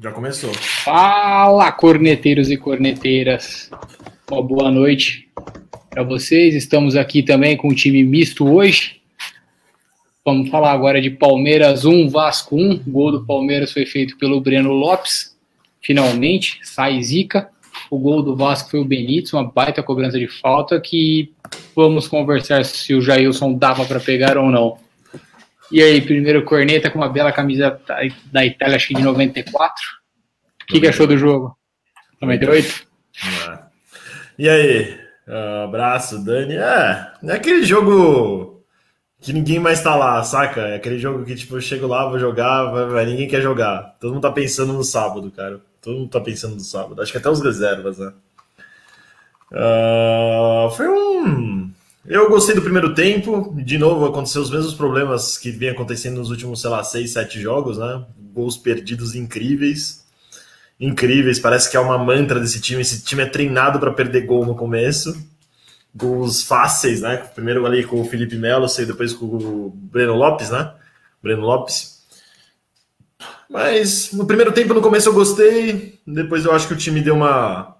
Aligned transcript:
Já 0.00 0.12
começou. 0.12 0.54
Fala, 0.54 1.72
corneteiros 1.72 2.48
e 2.50 2.56
corneteiras. 2.56 3.68
Uma 4.30 4.40
boa 4.40 4.70
noite 4.70 5.28
para 5.90 6.04
vocês. 6.04 6.54
Estamos 6.54 6.94
aqui 6.94 7.20
também 7.20 7.56
com 7.56 7.66
o 7.66 7.74
time 7.74 8.04
misto 8.04 8.48
hoje. 8.48 9.00
Vamos 10.24 10.50
falar 10.50 10.70
agora 10.70 11.02
de 11.02 11.10
Palmeiras 11.10 11.84
1, 11.84 12.10
Vasco 12.10 12.54
1. 12.54 12.74
O 12.86 12.90
gol 12.90 13.10
do 13.10 13.26
Palmeiras 13.26 13.72
foi 13.72 13.84
feito 13.86 14.16
pelo 14.18 14.40
Breno 14.40 14.70
Lopes. 14.70 15.36
Finalmente, 15.80 16.60
sai 16.62 17.02
zica. 17.02 17.48
O 17.90 17.98
gol 17.98 18.22
do 18.22 18.36
Vasco 18.36 18.70
foi 18.70 18.78
o 18.78 18.84
Benítez, 18.84 19.32
uma 19.32 19.50
baita 19.50 19.82
cobrança 19.82 20.16
de 20.16 20.28
falta 20.28 20.80
que 20.80 21.32
vamos 21.74 22.06
conversar 22.06 22.64
se 22.64 22.94
o 22.94 23.00
Jailson 23.00 23.54
dava 23.54 23.84
para 23.84 23.98
pegar 23.98 24.38
ou 24.38 24.48
não. 24.48 24.78
E 25.70 25.82
aí, 25.82 26.00
primeiro 26.00 26.44
corneta 26.44 26.90
com 26.90 26.98
uma 26.98 27.08
bela 27.08 27.30
camisa 27.30 27.78
da 28.32 28.44
Itália, 28.44 28.76
acho 28.76 28.88
que 28.88 28.94
de 28.94 29.02
94. 29.02 29.74
O 30.62 30.66
que, 30.66 30.80
que 30.80 30.88
achou 30.88 31.06
do 31.06 31.16
jogo? 31.16 31.56
98? 32.20 32.86
É. 33.50 33.58
E 34.38 34.48
aí? 34.48 35.00
Uh, 35.26 35.64
abraço, 35.64 36.24
Dani. 36.24 36.54
É, 36.54 37.12
é 37.22 37.32
aquele 37.32 37.64
jogo 37.64 38.64
que 39.20 39.32
ninguém 39.32 39.58
mais 39.58 39.82
tá 39.82 39.94
lá, 39.94 40.22
saca? 40.22 40.60
É 40.62 40.76
aquele 40.76 40.98
jogo 40.98 41.24
que, 41.24 41.34
tipo, 41.34 41.56
eu 41.56 41.60
chego 41.60 41.86
lá, 41.86 42.08
vou 42.08 42.18
jogar, 42.18 42.64
vai, 42.64 43.04
ninguém 43.04 43.28
quer 43.28 43.42
jogar. 43.42 43.96
Todo 44.00 44.14
mundo 44.14 44.22
tá 44.22 44.32
pensando 44.32 44.72
no 44.72 44.84
sábado, 44.84 45.30
cara. 45.30 45.60
Todo 45.82 45.98
mundo 45.98 46.10
tá 46.10 46.20
pensando 46.20 46.54
no 46.54 46.60
sábado. 46.60 47.02
Acho 47.02 47.12
que 47.12 47.18
até 47.18 47.28
os 47.28 47.42
reservas, 47.42 47.98
né? 47.98 48.12
Uh, 49.52 50.70
foi 50.70 50.88
um 50.88 51.70
eu 52.08 52.28
gostei 52.30 52.54
do 52.54 52.62
primeiro 52.62 52.94
tempo. 52.94 53.54
De 53.56 53.76
novo, 53.76 54.06
aconteceu 54.06 54.40
os 54.40 54.50
mesmos 54.50 54.74
problemas 54.74 55.36
que 55.36 55.50
vem 55.50 55.68
acontecendo 55.68 56.16
nos 56.16 56.30
últimos, 56.30 56.60
sei 56.60 56.70
lá, 56.70 56.82
seis, 56.82 57.12
sete 57.12 57.40
jogos, 57.40 57.76
né? 57.76 58.04
Gols 58.32 58.56
perdidos 58.56 59.14
incríveis. 59.14 60.06
Incríveis. 60.80 61.38
Parece 61.38 61.70
que 61.70 61.76
é 61.76 61.80
uma 61.80 61.98
mantra 61.98 62.40
desse 62.40 62.60
time. 62.60 62.80
Esse 62.80 63.04
time 63.04 63.22
é 63.22 63.26
treinado 63.26 63.78
para 63.78 63.92
perder 63.92 64.26
gol 64.26 64.46
no 64.46 64.54
começo. 64.54 65.14
Gols 65.94 66.42
fáceis, 66.42 67.02
né? 67.02 67.16
Primeiro 67.34 67.66
ali 67.66 67.84
com 67.84 68.00
o 68.00 68.04
Felipe 68.04 68.36
Melo, 68.36 68.66
e 68.78 68.84
depois 68.84 69.12
com 69.12 69.26
o 69.26 69.70
Breno 69.74 70.14
Lopes, 70.14 70.50
né? 70.50 70.72
Breno 71.22 71.42
Lopes. 71.42 71.98
Mas 73.50 74.12
no 74.12 74.26
primeiro 74.26 74.52
tempo, 74.52 74.74
no 74.74 74.82
começo 74.82 75.08
eu 75.08 75.14
gostei. 75.14 75.98
Depois 76.06 76.44
eu 76.44 76.52
acho 76.52 76.68
que 76.68 76.74
o 76.74 76.76
time 76.76 77.00
deu 77.00 77.14
uma 77.14 77.77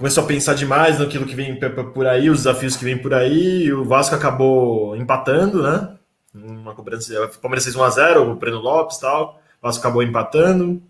começou 0.00 0.24
a 0.24 0.26
pensar 0.26 0.54
demais 0.54 0.98
naquilo 0.98 1.26
que 1.26 1.34
vem 1.34 1.60
por 1.92 2.06
aí, 2.06 2.30
os 2.30 2.38
desafios 2.38 2.74
que 2.74 2.84
vem 2.86 2.96
por 2.96 3.12
aí, 3.12 3.70
o 3.70 3.84
Vasco 3.84 4.14
acabou 4.14 4.96
empatando, 4.96 5.62
né? 5.62 5.90
Uma 6.34 6.74
cobrança, 6.74 7.12
o 7.22 7.38
Palmeiras 7.38 7.64
fez 7.64 7.76
1x0, 7.76 8.16
o 8.16 8.34
Breno 8.34 8.60
Lopes 8.60 8.96
e 8.96 9.00
tal, 9.02 9.42
o 9.60 9.66
Vasco 9.66 9.80
acabou 9.80 10.02
empatando. 10.02 10.82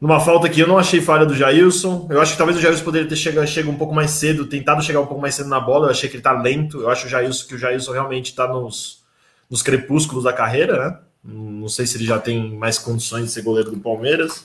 Numa 0.00 0.18
falta 0.18 0.48
que 0.48 0.60
eu 0.60 0.66
não 0.66 0.78
achei 0.78 1.02
falha 1.02 1.26
do 1.26 1.34
Jailson, 1.34 2.08
eu 2.10 2.22
acho 2.22 2.32
que 2.32 2.38
talvez 2.38 2.56
o 2.56 2.60
Jailson 2.62 2.82
poderia 2.82 3.06
ter 3.06 3.16
chegado, 3.16 3.46
chegado 3.46 3.70
um 3.70 3.76
pouco 3.76 3.94
mais 3.94 4.12
cedo, 4.12 4.46
tentado 4.46 4.82
chegar 4.82 5.00
um 5.00 5.06
pouco 5.06 5.20
mais 5.20 5.34
cedo 5.34 5.50
na 5.50 5.60
bola, 5.60 5.88
eu 5.88 5.90
achei 5.90 6.08
que 6.08 6.16
ele 6.16 6.22
tá 6.22 6.32
lento, 6.32 6.80
eu 6.80 6.88
acho 6.88 7.06
o 7.06 7.10
Jailson, 7.10 7.46
que 7.46 7.54
o 7.54 7.58
Jailson 7.58 7.92
realmente 7.92 8.30
está 8.30 8.48
nos, 8.48 9.02
nos 9.50 9.60
crepúsculos 9.60 10.24
da 10.24 10.32
carreira, 10.32 10.78
né? 10.78 10.98
Não 11.22 11.68
sei 11.68 11.86
se 11.86 11.98
ele 11.98 12.06
já 12.06 12.18
tem 12.18 12.56
mais 12.56 12.78
condições 12.78 13.26
de 13.26 13.30
ser 13.30 13.42
goleiro 13.42 13.70
do 13.70 13.78
Palmeiras. 13.78 14.42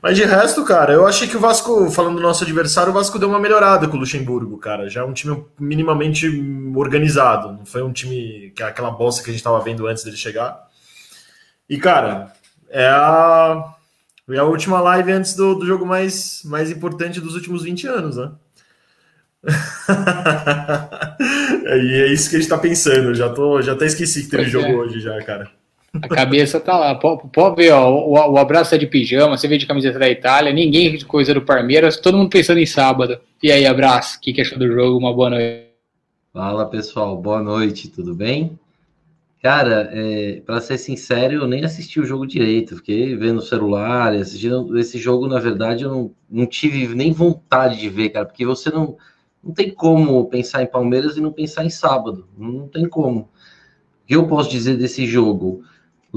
Mas 0.00 0.16
de 0.16 0.24
resto, 0.24 0.64
cara, 0.64 0.92
eu 0.92 1.06
achei 1.06 1.26
que 1.26 1.36
o 1.36 1.40
Vasco, 1.40 1.90
falando 1.90 2.16
do 2.16 2.22
nosso 2.22 2.44
adversário, 2.44 2.90
o 2.90 2.94
Vasco 2.94 3.18
deu 3.18 3.28
uma 3.28 3.40
melhorada 3.40 3.88
com 3.88 3.96
o 3.96 4.00
Luxemburgo, 4.00 4.56
cara. 4.56 4.88
Já 4.88 5.00
é 5.00 5.04
um 5.04 5.12
time 5.12 5.44
minimamente 5.58 6.28
organizado. 6.74 7.52
Não 7.52 7.66
foi 7.66 7.82
um 7.82 7.92
time 7.92 8.52
que 8.54 8.62
é 8.62 8.66
aquela 8.66 8.92
bosta 8.92 9.24
que 9.24 9.30
a 9.30 9.32
gente 9.32 9.42
tava 9.42 9.60
vendo 9.60 9.88
antes 9.88 10.04
dele 10.04 10.16
chegar. 10.16 10.68
E, 11.68 11.78
cara, 11.78 12.32
é 12.70 12.86
a, 12.86 13.74
é 14.30 14.38
a 14.38 14.44
última 14.44 14.80
live 14.80 15.10
antes 15.10 15.34
do, 15.34 15.56
do 15.56 15.66
jogo 15.66 15.84
mais, 15.84 16.42
mais 16.44 16.70
importante 16.70 17.20
dos 17.20 17.34
últimos 17.34 17.64
20 17.64 17.88
anos, 17.88 18.16
né? 18.16 18.30
e 21.82 22.02
é 22.02 22.12
isso 22.12 22.30
que 22.30 22.36
a 22.36 22.38
gente 22.38 22.48
tá 22.48 22.58
pensando. 22.58 23.12
Já, 23.14 23.30
tô, 23.30 23.60
já 23.60 23.72
até 23.72 23.86
esqueci 23.86 24.22
que 24.22 24.28
teve 24.28 24.44
pois 24.44 24.52
jogo 24.52 24.66
é. 24.66 24.74
hoje 24.74 25.00
já, 25.00 25.20
cara. 25.24 25.57
A 25.94 26.08
cabeça 26.08 26.60
tá 26.60 26.76
lá. 26.76 26.94
Pode, 26.94 27.56
ver, 27.56 27.72
ó, 27.72 27.90
o, 27.90 28.12
o, 28.12 28.38
abraço 28.38 28.74
é 28.74 28.78
de 28.78 28.86
pijama, 28.86 29.36
você 29.36 29.48
vê 29.48 29.56
de 29.56 29.66
camiseta 29.66 29.98
da 29.98 30.08
Itália, 30.08 30.52
ninguém 30.52 30.96
de 30.96 31.04
coisa 31.04 31.32
do 31.32 31.42
Palmeiras, 31.42 31.96
todo 31.96 32.16
mundo 32.16 32.30
pensando 32.30 32.60
em 32.60 32.66
sábado. 32.66 33.18
E 33.42 33.50
aí, 33.50 33.66
abraço, 33.66 34.18
o 34.18 34.20
que, 34.20 34.32
que 34.32 34.40
achou 34.40 34.58
do 34.58 34.70
jogo? 34.70 34.98
Uma 34.98 35.14
boa 35.14 35.30
noite. 35.30 35.68
Fala 36.32 36.66
pessoal, 36.66 37.16
boa 37.16 37.42
noite, 37.42 37.88
tudo 37.88 38.14
bem? 38.14 38.58
Cara, 39.42 39.88
é, 39.92 40.42
para 40.44 40.60
ser 40.60 40.78
sincero, 40.78 41.34
eu 41.34 41.46
nem 41.46 41.64
assisti 41.64 42.00
o 42.00 42.04
jogo 42.04 42.26
direito, 42.26 42.76
fiquei 42.76 43.16
vendo 43.16 43.38
o 43.38 43.42
celular, 43.42 44.12
assistindo 44.12 44.76
esse 44.76 44.98
jogo, 44.98 45.28
na 45.28 45.38
verdade, 45.38 45.84
eu 45.84 45.90
não, 45.90 46.10
não 46.28 46.46
tive 46.46 46.94
nem 46.94 47.12
vontade 47.12 47.78
de 47.78 47.88
ver, 47.88 48.10
cara, 48.10 48.26
porque 48.26 48.44
você 48.44 48.68
não, 48.68 48.96
não 49.42 49.52
tem 49.54 49.70
como 49.70 50.26
pensar 50.26 50.62
em 50.62 50.66
Palmeiras 50.66 51.16
e 51.16 51.20
não 51.20 51.32
pensar 51.32 51.64
em 51.64 51.70
sábado, 51.70 52.28
não 52.36 52.66
tem 52.66 52.88
como. 52.88 53.20
O 53.20 53.28
que 54.06 54.16
eu 54.16 54.26
posso 54.26 54.50
dizer 54.50 54.76
desse 54.76 55.06
jogo? 55.06 55.62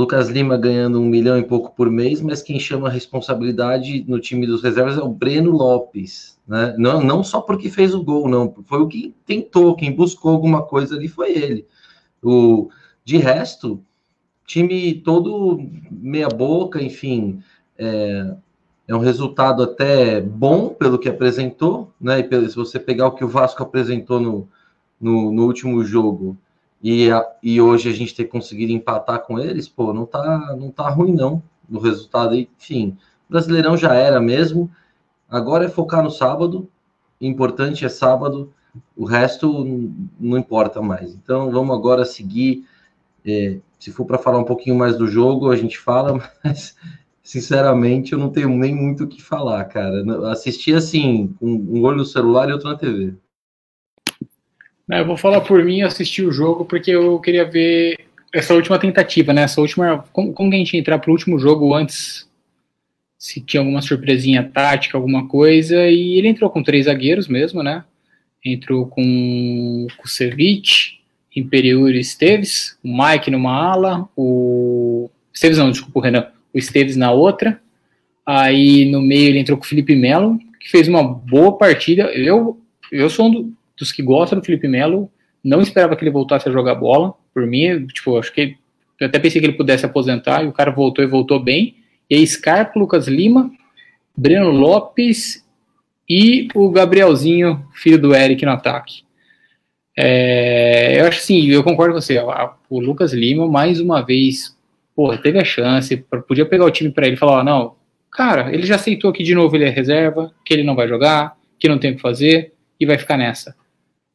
Lucas 0.01 0.29
Lima 0.29 0.57
ganhando 0.57 0.99
um 0.99 1.05
milhão 1.05 1.37
e 1.37 1.43
pouco 1.43 1.75
por 1.75 1.87
mês, 1.91 2.21
mas 2.21 2.41
quem 2.41 2.59
chama 2.59 2.87
a 2.87 2.91
responsabilidade 2.91 4.03
no 4.07 4.19
time 4.19 4.47
dos 4.47 4.63
reservas 4.63 4.97
é 4.97 5.01
o 5.01 5.07
Breno 5.07 5.51
Lopes, 5.51 6.39
né? 6.47 6.73
Não, 6.75 7.03
não 7.03 7.23
só 7.23 7.39
porque 7.39 7.69
fez 7.69 7.93
o 7.93 8.03
gol, 8.03 8.27
não, 8.27 8.51
foi 8.65 8.79
o 8.81 8.87
que 8.87 9.13
tentou, 9.27 9.75
quem 9.75 9.95
buscou 9.95 10.31
alguma 10.31 10.63
coisa 10.63 10.95
ali 10.95 11.07
foi 11.07 11.37
ele. 11.37 11.67
O, 12.23 12.71
de 13.05 13.17
resto, 13.17 13.79
time 14.43 14.95
todo 14.95 15.63
meia 15.91 16.29
boca, 16.29 16.81
enfim, 16.81 17.39
é, 17.77 18.35
é 18.87 18.95
um 18.95 18.99
resultado 18.99 19.61
até 19.61 20.19
bom 20.19 20.69
pelo 20.69 20.97
que 20.97 21.09
apresentou, 21.09 21.93
né? 22.01 22.19
E 22.19 22.49
se 22.49 22.55
você 22.55 22.79
pegar 22.79 23.05
o 23.05 23.11
que 23.11 23.23
o 23.23 23.29
Vasco 23.29 23.61
apresentou 23.61 24.19
no, 24.19 24.49
no, 24.99 25.31
no 25.31 25.45
último 25.45 25.83
jogo, 25.83 26.35
e, 26.83 27.09
e 27.43 27.61
hoje 27.61 27.89
a 27.89 27.93
gente 27.93 28.15
ter 28.15 28.25
conseguido 28.25 28.71
empatar 28.71 29.19
com 29.19 29.39
eles, 29.39 29.67
pô, 29.67 29.93
não 29.93 30.05
tá, 30.05 30.55
não 30.59 30.71
tá 30.71 30.89
ruim 30.89 31.13
não 31.13 31.41
no 31.69 31.79
resultado. 31.79 32.35
Enfim, 32.35 32.97
Brasileirão 33.29 33.77
já 33.77 33.93
era 33.93 34.19
mesmo. 34.19 34.69
Agora 35.29 35.65
é 35.65 35.69
focar 35.69 36.03
no 36.03 36.11
sábado. 36.11 36.67
Importante 37.19 37.85
é 37.85 37.89
sábado. 37.89 38.51
O 38.95 39.05
resto 39.05 39.63
não 40.19 40.37
importa 40.37 40.81
mais. 40.81 41.13
Então 41.13 41.51
vamos 41.51 41.75
agora 41.75 42.03
seguir. 42.03 42.65
É, 43.25 43.59
se 43.79 43.91
for 43.91 44.05
para 44.05 44.17
falar 44.17 44.39
um 44.39 44.43
pouquinho 44.43 44.75
mais 44.75 44.97
do 44.97 45.07
jogo, 45.07 45.49
a 45.51 45.55
gente 45.55 45.77
fala, 45.79 46.19
mas 46.43 46.75
sinceramente 47.23 48.13
eu 48.13 48.19
não 48.19 48.29
tenho 48.29 48.49
nem 48.49 48.75
muito 48.75 49.03
o 49.03 49.07
que 49.07 49.21
falar, 49.21 49.63
cara. 49.65 50.03
Assisti 50.31 50.73
assim, 50.73 51.35
um 51.41 51.83
olho 51.83 51.97
no 51.97 52.05
celular 52.05 52.49
e 52.49 52.53
outro 52.53 52.69
na 52.69 52.75
TV. 52.75 53.15
É, 54.91 54.99
eu 54.99 55.05
vou 55.05 55.15
falar 55.15 55.39
por 55.39 55.63
mim, 55.63 55.81
assistir 55.81 56.21
o 56.21 56.33
jogo 56.33 56.65
porque 56.65 56.91
eu 56.91 57.17
queria 57.19 57.45
ver 57.45 57.97
essa 58.33 58.53
última 58.53 58.77
tentativa, 58.77 59.31
né? 59.31 59.43
Essa 59.43 59.61
última. 59.61 60.03
Como, 60.11 60.33
como 60.33 60.49
que 60.49 60.55
a 60.57 60.59
gente 60.59 60.75
entrar 60.75 60.99
pro 60.99 61.13
último 61.13 61.39
jogo 61.39 61.73
antes? 61.73 62.29
Se 63.17 63.39
tinha 63.39 63.61
alguma 63.61 63.81
surpresinha 63.81 64.43
tática, 64.43 64.97
alguma 64.97 65.27
coisa. 65.29 65.87
E 65.87 66.17
ele 66.17 66.27
entrou 66.27 66.49
com 66.49 66.61
três 66.61 66.85
zagueiros 66.85 67.29
mesmo, 67.29 67.63
né? 67.63 67.85
Entrou 68.43 68.85
com 68.85 69.87
o 70.03 70.07
Cevic, 70.07 70.99
Imperiur 71.33 71.91
e 71.91 71.99
Esteves, 71.99 72.77
o 72.83 72.89
Mike 72.89 73.31
numa 73.31 73.71
ala, 73.71 74.09
o. 74.17 75.09
Esteves 75.33 75.57
não, 75.57 75.71
desculpa, 75.71 75.99
o 75.99 76.01
Renan. 76.01 76.27
O 76.53 76.57
Esteves 76.57 76.97
na 76.97 77.13
outra. 77.13 77.61
Aí 78.25 78.91
no 78.91 79.01
meio 79.01 79.29
ele 79.29 79.39
entrou 79.39 79.57
com 79.57 79.63
o 79.63 79.67
Felipe 79.67 79.95
Melo, 79.95 80.37
que 80.59 80.69
fez 80.69 80.89
uma 80.89 81.01
boa 81.01 81.57
partida. 81.57 82.03
Eu, 82.11 82.59
eu 82.91 83.09
sou 83.09 83.27
um 83.27 83.31
do, 83.31 83.53
dos 83.81 83.91
que 83.91 84.03
gostam 84.03 84.39
do 84.39 84.45
Felipe 84.45 84.67
Melo, 84.67 85.11
não 85.43 85.59
esperava 85.59 85.95
que 85.95 86.03
ele 86.03 86.11
voltasse 86.11 86.47
a 86.47 86.51
jogar 86.51 86.75
bola. 86.75 87.13
Por 87.33 87.47
mim, 87.47 87.87
tipo, 87.87 88.17
acho 88.17 88.31
que 88.31 88.55
eu 88.99 89.07
até 89.07 89.17
pensei 89.17 89.41
que 89.41 89.47
ele 89.47 89.57
pudesse 89.57 89.85
aposentar 89.85 90.43
e 90.43 90.47
o 90.47 90.51
cara 90.51 90.69
voltou 90.69 91.03
e 91.03 91.07
voltou 91.07 91.39
bem. 91.39 91.77
E 92.07 92.15
aí, 92.15 92.27
Scarpa, 92.27 92.79
Lucas 92.79 93.07
Lima, 93.07 93.51
Breno 94.15 94.51
Lopes 94.51 95.43
e 96.07 96.47
o 96.53 96.69
Gabrielzinho, 96.69 97.65
filho 97.73 97.99
do 97.99 98.13
Eric, 98.13 98.45
no 98.45 98.51
ataque. 98.51 99.03
É, 99.97 101.01
eu 101.01 101.07
acho 101.07 101.19
assim, 101.19 101.47
eu 101.47 101.63
concordo 101.63 101.95
com 101.95 102.01
você. 102.01 102.19
O 102.69 102.79
Lucas 102.79 103.13
Lima, 103.13 103.47
mais 103.47 103.81
uma 103.81 104.05
vez, 104.05 104.55
pô, 104.95 105.17
teve 105.17 105.39
a 105.39 105.43
chance, 105.43 105.97
podia 106.27 106.45
pegar 106.45 106.65
o 106.65 106.71
time 106.71 106.91
para 106.91 107.07
ele 107.07 107.15
e 107.15 107.19
falar: 107.19 107.43
não, 107.43 107.75
cara, 108.11 108.53
ele 108.53 108.67
já 108.67 108.75
aceitou 108.75 109.11
que 109.11 109.23
de 109.23 109.33
novo 109.33 109.55
ele 109.55 109.65
é 109.65 109.69
reserva, 109.69 110.31
que 110.45 110.53
ele 110.53 110.63
não 110.63 110.75
vai 110.75 110.87
jogar, 110.87 111.35
que 111.57 111.67
não 111.67 111.79
tem 111.79 111.91
o 111.91 111.95
que 111.95 112.01
fazer 112.01 112.53
e 112.79 112.85
vai 112.85 112.97
ficar 112.99 113.17
nessa 113.17 113.55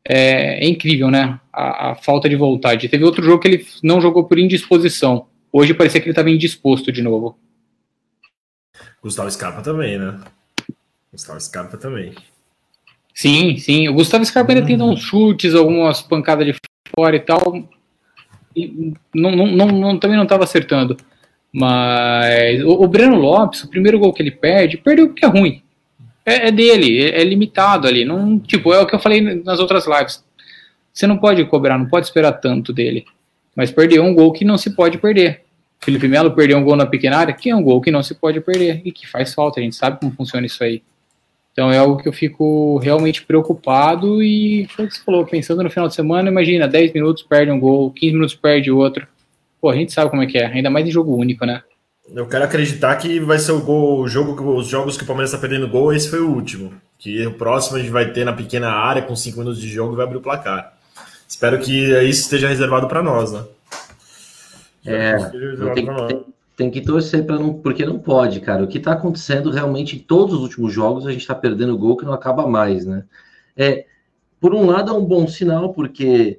é, 0.08 0.64
é 0.64 0.68
incrível, 0.68 1.10
né? 1.10 1.40
A, 1.52 1.90
a, 1.90 1.94
falta 1.96 2.28
de 2.28 2.36
vontade. 2.36 2.88
Teve 2.88 3.04
outro 3.04 3.24
jogo 3.24 3.40
que 3.40 3.48
ele 3.48 3.66
não 3.82 4.00
jogou 4.00 4.24
por 4.24 4.38
indisposição. 4.38 5.26
Hoje 5.52 5.74
parecia 5.74 6.00
que 6.00 6.06
ele 6.06 6.12
estava 6.12 6.30
indisposto 6.30 6.92
de 6.92 7.02
novo. 7.02 7.38
Gustavo 9.02 9.30
Scarpa 9.30 9.62
também, 9.62 9.98
né? 9.98 10.20
Gustavo 11.10 11.40
Scarpa 11.40 11.76
também. 11.76 12.14
Sim, 13.14 13.56
sim. 13.56 13.88
O 13.88 13.94
Gustavo 13.94 14.24
Scarpa 14.24 14.52
ainda 14.52 14.66
tem 14.66 14.80
uns 14.80 15.00
chutes, 15.00 15.54
algumas 15.54 16.02
pancadas 16.02 16.46
de 16.46 16.54
fora 16.94 17.16
e 17.16 17.20
tal. 17.20 17.68
E 18.54 18.92
não, 19.14 19.30
não, 19.32 19.46
não, 19.46 19.66
não 19.66 19.98
também 19.98 20.16
não 20.16 20.24
estava 20.24 20.44
acertando. 20.44 20.96
Mas 21.52 22.62
o, 22.62 22.82
o 22.82 22.88
Breno 22.88 23.16
Lopes, 23.16 23.64
o 23.64 23.70
primeiro 23.70 23.98
gol 23.98 24.12
que 24.12 24.22
ele 24.22 24.30
perde, 24.30 24.76
perdeu 24.76 25.08
porque 25.08 25.24
é 25.24 25.28
ruim. 25.28 25.62
É, 26.26 26.48
é 26.48 26.50
dele, 26.50 27.04
é, 27.04 27.20
é, 27.20 27.24
limitado 27.24 27.86
ali. 27.86 28.04
Não, 28.04 28.38
tipo, 28.38 28.72
é 28.74 28.80
o 28.80 28.86
que 28.86 28.94
eu 28.94 28.98
falei 28.98 29.20
nas 29.20 29.60
outras 29.60 29.86
lives. 29.86 30.24
Você 30.92 31.06
não 31.06 31.16
pode 31.16 31.44
cobrar, 31.44 31.78
não 31.78 31.86
pode 31.86 32.06
esperar 32.06 32.32
tanto 32.32 32.72
dele. 32.72 33.06
Mas 33.54 33.70
perdeu 33.70 34.02
um 34.02 34.12
gol 34.12 34.32
que 34.32 34.44
não 34.44 34.58
se 34.58 34.74
pode 34.74 34.98
perder. 34.98 35.42
Felipe 35.80 36.08
Melo 36.08 36.32
perdeu 36.32 36.58
um 36.58 36.64
gol 36.64 36.74
na 36.74 36.86
pequena 36.86 37.18
área, 37.18 37.34
que 37.34 37.48
é 37.48 37.54
um 37.54 37.62
gol 37.62 37.80
que 37.80 37.90
não 37.90 38.02
se 38.02 38.14
pode 38.14 38.40
perder 38.40 38.82
e 38.84 38.90
que 38.90 39.06
faz 39.06 39.32
falta. 39.32 39.60
A 39.60 39.62
gente 39.62 39.76
sabe 39.76 40.00
como 40.00 40.12
funciona 40.12 40.46
isso 40.46 40.62
aí. 40.64 40.82
Então 41.52 41.70
é 41.70 41.78
algo 41.78 41.96
que 41.96 42.08
eu 42.08 42.12
fico 42.12 42.76
realmente 42.78 43.24
preocupado 43.24 44.22
e 44.22 44.66
foi 44.68 44.84
o 44.84 44.88
que 44.88 44.94
você 44.94 45.02
falou, 45.02 45.24
pensando 45.24 45.62
no 45.62 45.70
final 45.70 45.88
de 45.88 45.94
semana, 45.94 46.28
imagina, 46.28 46.68
10 46.68 46.92
minutos 46.92 47.22
perde 47.22 47.50
um 47.50 47.58
gol, 47.58 47.90
15 47.92 48.12
minutos 48.12 48.34
perde 48.34 48.70
outro. 48.70 49.06
Pô, 49.58 49.70
a 49.70 49.74
gente 49.74 49.90
sabe 49.90 50.10
como 50.10 50.22
é 50.22 50.26
que 50.26 50.36
é, 50.36 50.44
ainda 50.44 50.68
mais 50.68 50.86
em 50.86 50.90
jogo 50.90 51.16
único, 51.16 51.46
né? 51.46 51.62
Eu 52.08 52.26
quero 52.26 52.44
acreditar 52.44 52.94
que 52.96 53.18
vai 53.18 53.38
ser 53.38 53.52
o, 53.52 53.60
gol, 53.60 54.00
o 54.00 54.08
jogo, 54.08 54.56
os 54.56 54.68
jogos 54.68 54.96
que 54.96 55.02
o 55.02 55.06
Palmeiras 55.06 55.30
está 55.30 55.40
perdendo 55.40 55.68
gol, 55.68 55.92
esse 55.92 56.08
foi 56.08 56.20
o 56.20 56.30
último. 56.30 56.72
Que 56.98 57.26
o 57.26 57.34
próximo 57.34 57.76
a 57.76 57.80
gente 57.80 57.90
vai 57.90 58.12
ter 58.12 58.24
na 58.24 58.32
pequena 58.32 58.70
área, 58.70 59.02
com 59.02 59.16
5 59.16 59.38
minutos 59.38 59.60
de 59.60 59.68
jogo, 59.68 59.92
e 59.92 59.96
vai 59.96 60.06
abrir 60.06 60.18
o 60.18 60.22
placar. 60.22 60.76
Espero 61.28 61.58
que 61.58 61.72
isso 62.04 62.22
esteja 62.22 62.48
reservado 62.48 62.86
para 62.86 63.02
nós, 63.02 63.32
né? 63.32 63.44
É, 64.84 65.16
tem, 65.74 65.86
tem, 65.86 66.24
tem, 66.56 66.70
que 66.70 66.80
torcer 66.80 67.26
para 67.26 67.38
não, 67.38 67.54
porque 67.54 67.84
não 67.84 67.98
pode, 67.98 68.40
cara. 68.40 68.62
O 68.62 68.68
que 68.68 68.78
está 68.78 68.92
acontecendo 68.92 69.50
realmente 69.50 69.96
em 69.96 69.98
todos 69.98 70.36
os 70.36 70.42
últimos 70.42 70.72
jogos, 70.72 71.06
a 71.06 71.10
gente 71.10 71.22
está 71.22 71.34
perdendo 71.34 71.76
gol 71.76 71.96
que 71.96 72.04
não 72.04 72.12
acaba 72.12 72.46
mais, 72.46 72.86
né? 72.86 73.04
É, 73.56 73.84
por 74.40 74.54
um 74.54 74.66
lado 74.66 74.92
é 74.92 74.94
um 74.94 75.04
bom 75.04 75.26
sinal, 75.26 75.74
porque 75.74 76.38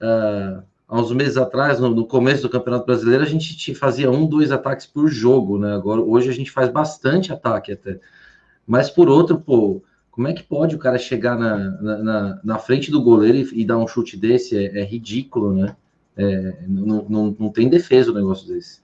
uh, 0.00 0.62
há 0.88 1.00
uns 1.00 1.12
meses 1.12 1.36
atrás, 1.36 1.78
no, 1.78 1.90
no, 1.90 2.06
começo 2.06 2.42
do 2.42 2.48
Campeonato 2.48 2.86
Brasileiro, 2.86 3.22
a 3.22 3.26
gente 3.26 3.74
fazia 3.74 4.10
um, 4.10 4.26
dois 4.26 4.50
ataques 4.50 4.86
por 4.86 5.08
jogo, 5.08 5.58
né? 5.58 5.74
Agora, 5.74 6.00
hoje 6.00 6.30
a 6.30 6.32
gente 6.32 6.50
faz 6.50 6.70
bastante 6.70 7.32
ataque 7.32 7.72
até. 7.72 8.00
Mas 8.66 8.88
por 8.88 9.08
outro, 9.08 9.38
pô, 9.38 9.82
como 10.10 10.26
é 10.26 10.32
que 10.32 10.42
pode 10.42 10.74
o 10.74 10.78
cara 10.78 10.98
chegar 10.98 11.38
na, 11.38 11.58
na, 11.80 12.40
na 12.42 12.58
frente 12.58 12.90
do 12.90 13.02
goleiro 13.02 13.38
e, 13.38 13.60
e, 13.60 13.64
dar 13.64 13.78
um 13.78 13.86
chute 13.86 14.16
desse? 14.16 14.56
É, 14.56 14.80
é 14.80 14.84
ridículo, 14.84 15.52
né? 15.52 15.76
É, 16.16 16.54
não, 16.66 17.06
não, 17.08 17.36
não 17.38 17.48
tem 17.50 17.68
defesa 17.68 18.10
o 18.10 18.14
negócio 18.14 18.48
desse. 18.48 18.80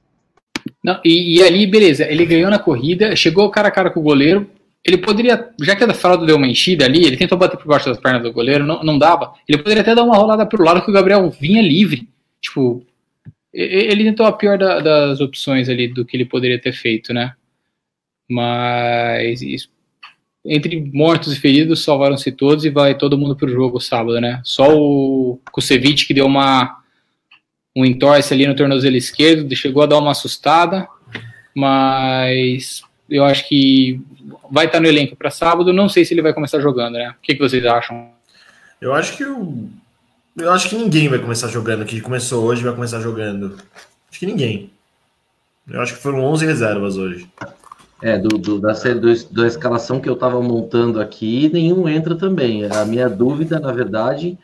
Não, 0.83 1.01
e, 1.05 1.39
e, 1.39 1.43
ali, 1.43 1.67
beleza, 1.67 2.05
ele 2.05 2.25
ganhou 2.25 2.51
na 2.51 2.59
corrida, 2.59 3.17
chegou 3.17 3.51
cara 3.51 3.69
a 3.69 3.71
cara 3.71 3.91
com 3.91 4.01
o 4.01 4.05
goleiro. 4.05 4.49
Ele 4.85 4.99
poderia, 4.99 5.51
já 5.63 5.75
que 5.75 5.83
a 5.83 5.95
fralda 5.95 6.27
deu 6.27 6.37
uma 6.37 6.47
enchida 6.47 6.85
ali, 6.85 7.05
ele 7.05 7.17
tentou 7.17 7.39
bater 7.39 7.57
por 7.57 7.67
baixo 7.67 7.89
das 7.89 7.99
pernas 7.99 8.23
do 8.23 8.33
goleiro, 8.33 8.65
não, 8.65 8.83
não 8.83 8.99
dava. 8.99 9.33
Ele 9.49 9.59
poderia 9.59 9.81
até 9.81 9.95
dar 9.95 10.05
uma 10.05 10.17
rolada 10.17 10.45
pro 10.45 10.63
lado 10.63 10.83
que 10.83 10.91
o 10.91 10.95
Gabriel 10.95 11.31
vinha 11.31 11.63
livre. 11.63 12.09
Tipo, 12.41 12.85
ele 13.53 14.05
tentou 14.05 14.27
a 14.27 14.33
pior 14.33 14.59
da, 14.59 14.81
das 14.81 15.21
opções 15.21 15.69
ali 15.69 15.89
do 15.89 16.05
que 16.05 16.17
ele 16.17 16.27
poderia 16.27 16.61
ter 16.61 16.73
feito, 16.73 17.15
né? 17.15 17.35
Mas 18.29 19.41
isso, 19.41 19.71
entre 20.45 20.91
mortos 20.93 21.33
e 21.33 21.41
feridos 21.41 21.83
salvaram-se 21.83 22.31
todos 22.31 22.65
e 22.65 22.71
vai 22.71 22.97
todo 22.97 23.17
mundo 23.17 23.35
pro 23.35 23.49
jogo 23.49 23.81
sábado, 23.81 24.21
né? 24.21 24.43
Só 24.45 24.77
o 24.77 25.41
Kusevich 25.51 26.07
que 26.07 26.15
deu 26.15 26.27
uma 26.27 26.83
um 27.77 27.85
entorse 27.85 28.33
ali 28.33 28.47
no 28.47 28.55
tornozelo 28.55 28.97
esquerdo, 28.97 29.57
chegou 29.57 29.83
a 29.83 29.87
dar 29.87 29.99
uma 29.99 30.13
assustada, 30.13 30.87
mas 31.55 32.83
eu 33.09 33.25
acho 33.25 33.47
que 33.49 34.01
vai 34.51 34.67
estar 34.67 34.81
no 34.81 34.87
elenco 34.87 35.17
para 35.17 35.31
sábado. 35.31 35.73
Não 35.73 35.89
sei 35.89 36.05
se 36.05 36.15
ele 36.15 36.23
vai 36.23 36.33
começar 36.33 36.61
jogando, 36.61 36.95
né? 36.95 37.11
O 37.11 37.23
que, 37.23 37.35
que 37.35 37.41
vocês 37.41 37.65
acham? 37.65 38.09
Eu 38.81 38.95
acho 38.95 39.17
que 39.17 39.25
o... 39.25 39.69
eu 40.37 40.51
acho 40.53 40.69
que 40.69 40.77
ninguém 40.77 41.09
vai 41.09 41.19
começar 41.19 41.49
jogando. 41.49 41.85
Que 41.85 42.01
começou 42.01 42.45
hoje 42.45 42.63
vai 42.63 42.75
começar 42.75 43.01
jogando. 43.01 43.57
Acho 44.11 44.21
que 44.21 44.27
ninguém. 44.27 44.71
Eu 45.69 45.81
acho 45.81 45.95
que 45.95 46.01
foram 46.01 46.21
11 46.25 46.47
reservas 46.47 46.97
hoje. 46.97 47.29
É, 48.03 48.19
do, 48.19 48.29
do 48.37 48.61
da, 48.61 48.73
do, 48.73 49.25
da 49.31 49.47
escalação 49.47 50.01
que 50.01 50.09
eu 50.09 50.15
estava 50.15 50.41
montando 50.43 51.01
aqui, 51.01 51.51
nenhum 51.53 51.89
entra 51.89 52.15
também. 52.15 52.65
A 52.67 52.85
minha 52.85 53.09
dúvida, 53.09 53.59
na 53.59 53.73
verdade, 53.73 54.39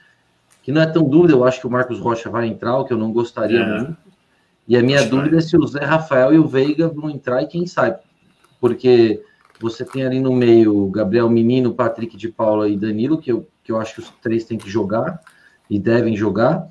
que 0.62 0.73
não 0.73 0.81
é 0.81 0.87
tão 0.87 1.05
dúvida, 1.05 1.35
eu 1.35 1.45
acho 1.45 1.61
que 1.61 1.67
o 1.67 1.71
Marcos 1.71 1.99
Rocha 1.99 2.31
vai 2.31 2.47
entrar, 2.47 2.79
o 2.79 2.85
que 2.85 2.93
eu 2.93 2.97
não 2.97 3.12
gostaria 3.12 3.61
é. 3.61 3.79
muito. 3.79 3.97
E 4.67 4.77
a 4.77 4.83
minha 4.83 5.05
dúvida 5.05 5.37
é 5.37 5.41
se 5.41 5.57
o 5.57 5.67
Zé 5.67 5.85
Rafael 5.85 6.33
e 6.33 6.39
o 6.39 6.47
Veiga 6.47 6.89
vão 6.89 7.11
entrar 7.11 7.43
e 7.43 7.47
quem 7.47 7.67
sabe. 7.67 7.99
Porque 8.61 9.23
você 9.61 9.85
tem 9.85 10.05
ali 10.05 10.21
no 10.21 10.33
meio 10.33 10.77
o 10.77 10.91
Gabriel 10.91 11.29
Menino, 11.29 11.75
Patrick 11.75 12.17
de 12.17 12.29
Paula 12.29 12.69
e 12.69 12.77
Danilo, 12.77 13.19
que 13.19 13.31
eu, 13.31 13.47
que 13.62 13.71
eu 13.71 13.79
acho 13.79 13.95
que 13.95 14.01
os 14.01 14.11
três 14.23 14.45
têm 14.45 14.59
que 14.59 14.71
jogar 14.71 15.21
e 15.69 15.79
devem 15.79 16.17
jogar. 16.17 16.69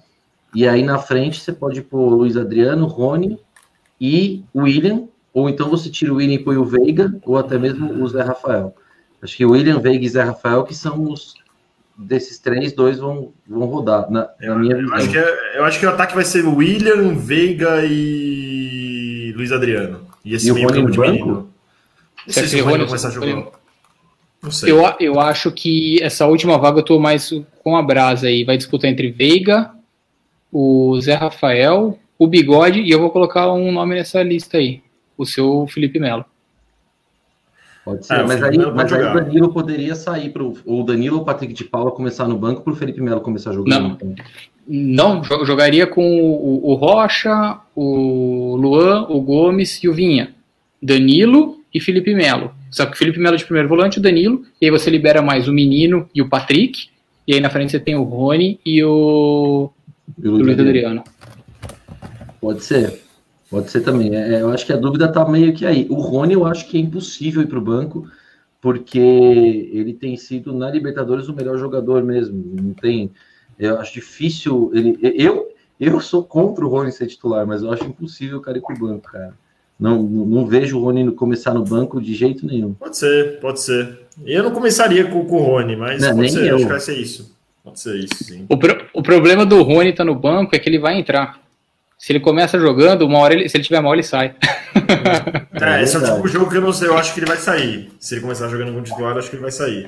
E 0.54 0.68
aí 0.68 0.84
na 0.84 0.98
frente 0.98 1.40
você 1.40 1.54
pode 1.54 1.82
pôr 1.82 2.10
Luiz 2.10 2.36
Adriano, 2.36 2.88
Rony 2.88 3.40
e 4.02 4.44
William, 4.56 5.08
ou 5.34 5.50
então 5.50 5.70
você 5.70 5.90
tira 5.90 6.12
o 6.12 6.16
William 6.16 6.36
e 6.36 6.44
põe 6.44 6.58
o 6.58 6.66
Veiga, 6.66 7.14
ou 7.24 7.38
até 7.38 7.58
mesmo 7.58 8.04
o 8.04 8.08
Zé 8.08 8.24
Rafael. 8.24 8.76
Acho 9.22 9.38
que 9.38 9.46
o 9.46 9.52
William, 9.52 9.80
Veiga 9.80 10.06
e 10.06 10.10
Zé 10.10 10.24
Rafael 10.24 10.64
que 10.64 10.74
são 10.74 11.04
os, 11.04 11.36
desses 11.96 12.40
três, 12.40 12.74
dois 12.74 12.98
vão, 12.98 13.34
vão 13.48 13.66
rodar, 13.66 14.10
na, 14.10 14.30
eu, 14.42 14.58
minha 14.58 14.78
eu 14.78 14.94
Acho 14.94 15.10
que 15.10 15.18
é, 15.18 15.58
eu 15.60 15.66
acho 15.66 15.80
que 15.80 15.86
o 15.86 15.90
ataque 15.90 16.16
vai 16.16 16.26
ser 16.26 16.46
William, 16.46 17.14
Veiga 17.14 17.86
e 17.86 19.34
Luiz 19.36 19.52
Adriano. 19.52 20.08
E 20.24 20.34
esse 20.34 20.50
e 20.50 20.54
meio 20.54 20.68
campo 20.68 20.92
de 20.92 21.00
menino. 21.00 21.49
Não 22.26 22.34
sei 22.34 22.48
se 22.48 22.62
o 22.62 22.66
Rony 22.66 22.78
vai 22.78 22.88
começar 22.88 23.08
a 23.08 23.12
jogar. 23.12 23.60
Não 24.42 24.52
sei. 24.52 24.72
Eu, 24.72 24.84
eu 25.00 25.20
acho 25.20 25.52
que 25.52 26.02
essa 26.02 26.26
última 26.26 26.58
vaga 26.58 26.80
eu 26.80 26.84
tô 26.84 27.00
mais 27.00 27.32
com 27.64 27.76
a 27.76 27.82
brasa 27.82 28.28
aí. 28.28 28.44
Vai 28.44 28.58
disputar 28.58 28.90
entre 28.90 29.12
Veiga, 29.12 29.72
o 30.52 31.00
Zé 31.02 31.16
Rafael, 31.16 31.98
o 32.18 32.28
Bigode, 32.28 32.82
e 32.82 32.90
eu 32.90 33.00
vou 33.00 33.10
colocar 33.10 33.52
um 33.52 33.72
nome 33.72 33.96
nessa 33.96 34.24
lista 34.24 34.58
aí. 34.58 34.82
O 35.18 35.26
seu 35.26 35.68
Felipe 35.68 36.00
Melo. 36.00 36.26
Pode 37.84 38.06
ser, 38.06 38.20
é, 38.20 38.24
mas, 38.24 38.44
aí, 38.44 38.58
mas 38.58 38.94
aí 38.94 39.04
o 39.04 39.14
Danilo 39.14 39.54
poderia 39.54 39.96
sair 39.96 40.30
para 40.30 40.44
o 40.44 40.84
Danilo 40.84 41.18
ou 41.18 41.22
o 41.24 41.26
Patrick 41.26 41.54
de 41.54 41.64
Paula 41.64 41.92
começar 41.92 42.28
no 42.28 42.38
banco 42.38 42.62
para 42.62 42.74
o 42.74 42.76
Felipe 42.76 43.02
Melo 43.02 43.22
começar 43.22 43.52
jogando. 43.52 43.98
Não, 43.98 43.98
então. 44.12 44.16
não 44.68 45.46
jogaria 45.46 45.88
com 45.88 46.22
o, 46.22 46.72
o, 46.72 46.76
Rocha, 46.76 47.58
o 47.76 48.56
Luan, 48.58 49.08
o 49.10 49.20
Gomes 49.22 49.84
e 49.84 49.90
o 49.90 49.94
Vinha. 49.94 50.34
Danilo 50.82 51.59
e 51.74 51.80
Felipe 51.80 52.14
Melo. 52.14 52.52
Só 52.72 52.86
que 52.86 52.94
o 52.94 52.98
Felipe 52.98 53.20
Melo 53.20 53.38
de 53.38 53.46
primeiro 53.46 53.70
volante, 53.70 54.00
o 54.00 54.02
Danilo, 54.02 54.44
e 54.62 54.66
aí 54.66 54.72
você 54.72 54.90
libera 54.90 55.22
mais 55.22 55.48
o 55.48 55.54
Menino 55.54 56.10
e 56.14 56.22
o 56.22 56.30
Patrick, 56.30 56.90
e 57.28 57.34
aí 57.34 57.40
na 57.40 57.50
frente 57.50 57.72
você 57.72 57.80
tem 57.80 57.96
o 57.96 58.04
Rony 58.04 58.60
e 58.66 58.84
o, 58.84 59.72
e 60.18 60.28
o 60.28 60.32
Luiz 60.32 60.60
Adriano. 60.60 61.04
Pode 62.42 62.64
ser. 62.64 63.02
Pode 63.50 63.70
ser 63.72 63.82
também. 63.82 64.16
É, 64.16 64.42
eu 64.42 64.50
acho 64.50 64.66
que 64.66 64.74
a 64.74 64.78
dúvida 64.78 65.12
tá 65.12 65.28
meio 65.28 65.54
que 65.54 65.66
aí. 65.66 65.88
O 65.90 65.96
Rony, 65.96 66.34
eu 66.34 66.46
acho 66.46 66.68
que 66.68 66.78
é 66.78 66.82
impossível 66.82 67.42
ir 67.42 67.48
para 67.48 67.58
o 67.58 67.62
banco, 67.62 68.08
porque 68.62 69.00
ele 69.00 69.94
tem 69.94 70.16
sido 70.18 70.54
na 70.54 70.70
Libertadores 70.70 71.28
o 71.28 71.34
melhor 71.34 71.58
jogador 71.58 72.04
mesmo. 72.04 72.44
Não 72.62 72.74
tem. 72.74 73.12
Eu 73.58 73.80
acho 73.80 73.94
difícil. 73.94 74.72
Ele, 74.74 74.98
eu, 75.02 75.50
eu 75.80 76.00
sou 76.00 76.24
contra 76.24 76.66
o 76.66 76.70
Rony 76.70 76.92
ser 76.92 77.08
titular, 77.08 77.46
mas 77.46 77.64
eu 77.64 77.72
acho 77.72 77.86
impossível 77.86 78.38
o 78.38 78.42
cara 78.42 78.58
ir 78.58 78.62
para 78.62 78.76
o 78.76 78.80
banco, 78.80 79.12
cara. 79.12 79.34
Não, 79.80 80.04
não 80.04 80.46
vejo 80.46 80.78
o 80.78 80.84
Rony 80.84 81.10
começar 81.12 81.54
no 81.54 81.64
banco 81.64 82.02
de 82.02 82.14
jeito 82.14 82.46
nenhum. 82.46 82.74
Pode 82.74 82.98
ser, 82.98 83.40
pode 83.40 83.62
ser. 83.62 84.00
Eu 84.26 84.44
não 84.44 84.52
começaria 84.52 85.06
com, 85.06 85.24
com 85.26 85.38
o 85.38 85.44
Rony, 85.44 85.76
mas 85.78 86.02
não, 86.02 86.18
pode 86.18 86.32
ser, 86.32 86.48
eu. 86.48 86.56
acho 86.56 86.66
que 86.66 86.72
vai 86.72 86.80
ser 86.80 86.98
isso. 86.98 87.36
Pode 87.64 87.80
ser 87.80 87.96
isso, 87.98 88.24
sim. 88.24 88.46
O, 88.50 88.58
pro, 88.58 88.86
o 88.94 89.02
problema 89.02 89.46
do 89.46 89.62
Rony 89.62 89.92
estar 89.92 90.04
tá 90.04 90.12
no 90.12 90.16
banco 90.16 90.56
é 90.56 90.60
que 90.60 90.68
ele 90.68 90.80
vai 90.80 91.00
entrar. 91.00 91.40
Se 91.98 92.12
ele 92.12 92.20
começa 92.20 92.60
jogando, 92.60 93.06
uma 93.06 93.20
hora 93.20 93.34
ele, 93.34 93.48
se 93.48 93.58
ele 93.58 93.64
tiver 93.64 93.82
mal, 93.82 93.94
ele 93.94 94.04
sai. 94.04 94.36
É, 95.62 95.84
esse 95.84 95.98
é 95.98 96.00
o 96.00 96.04
tipo 96.04 96.26
de 96.26 96.34
jogo 96.34 96.50
que 96.50 96.56
eu 96.56 96.62
não 96.62 96.72
sei, 96.72 96.88
eu 96.88 96.98
acho 96.98 97.14
que 97.14 97.20
ele 97.20 97.26
vai 97.26 97.36
sair. 97.36 97.92
Se 98.00 98.14
ele 98.14 98.22
começar 98.22 98.48
jogando 98.48 98.74
com 98.74 98.82
titular, 98.82 99.12
eu 99.12 99.20
acho 99.20 99.30
que 99.30 99.36
ele 99.36 99.42
vai 99.42 99.52
sair. 99.52 99.88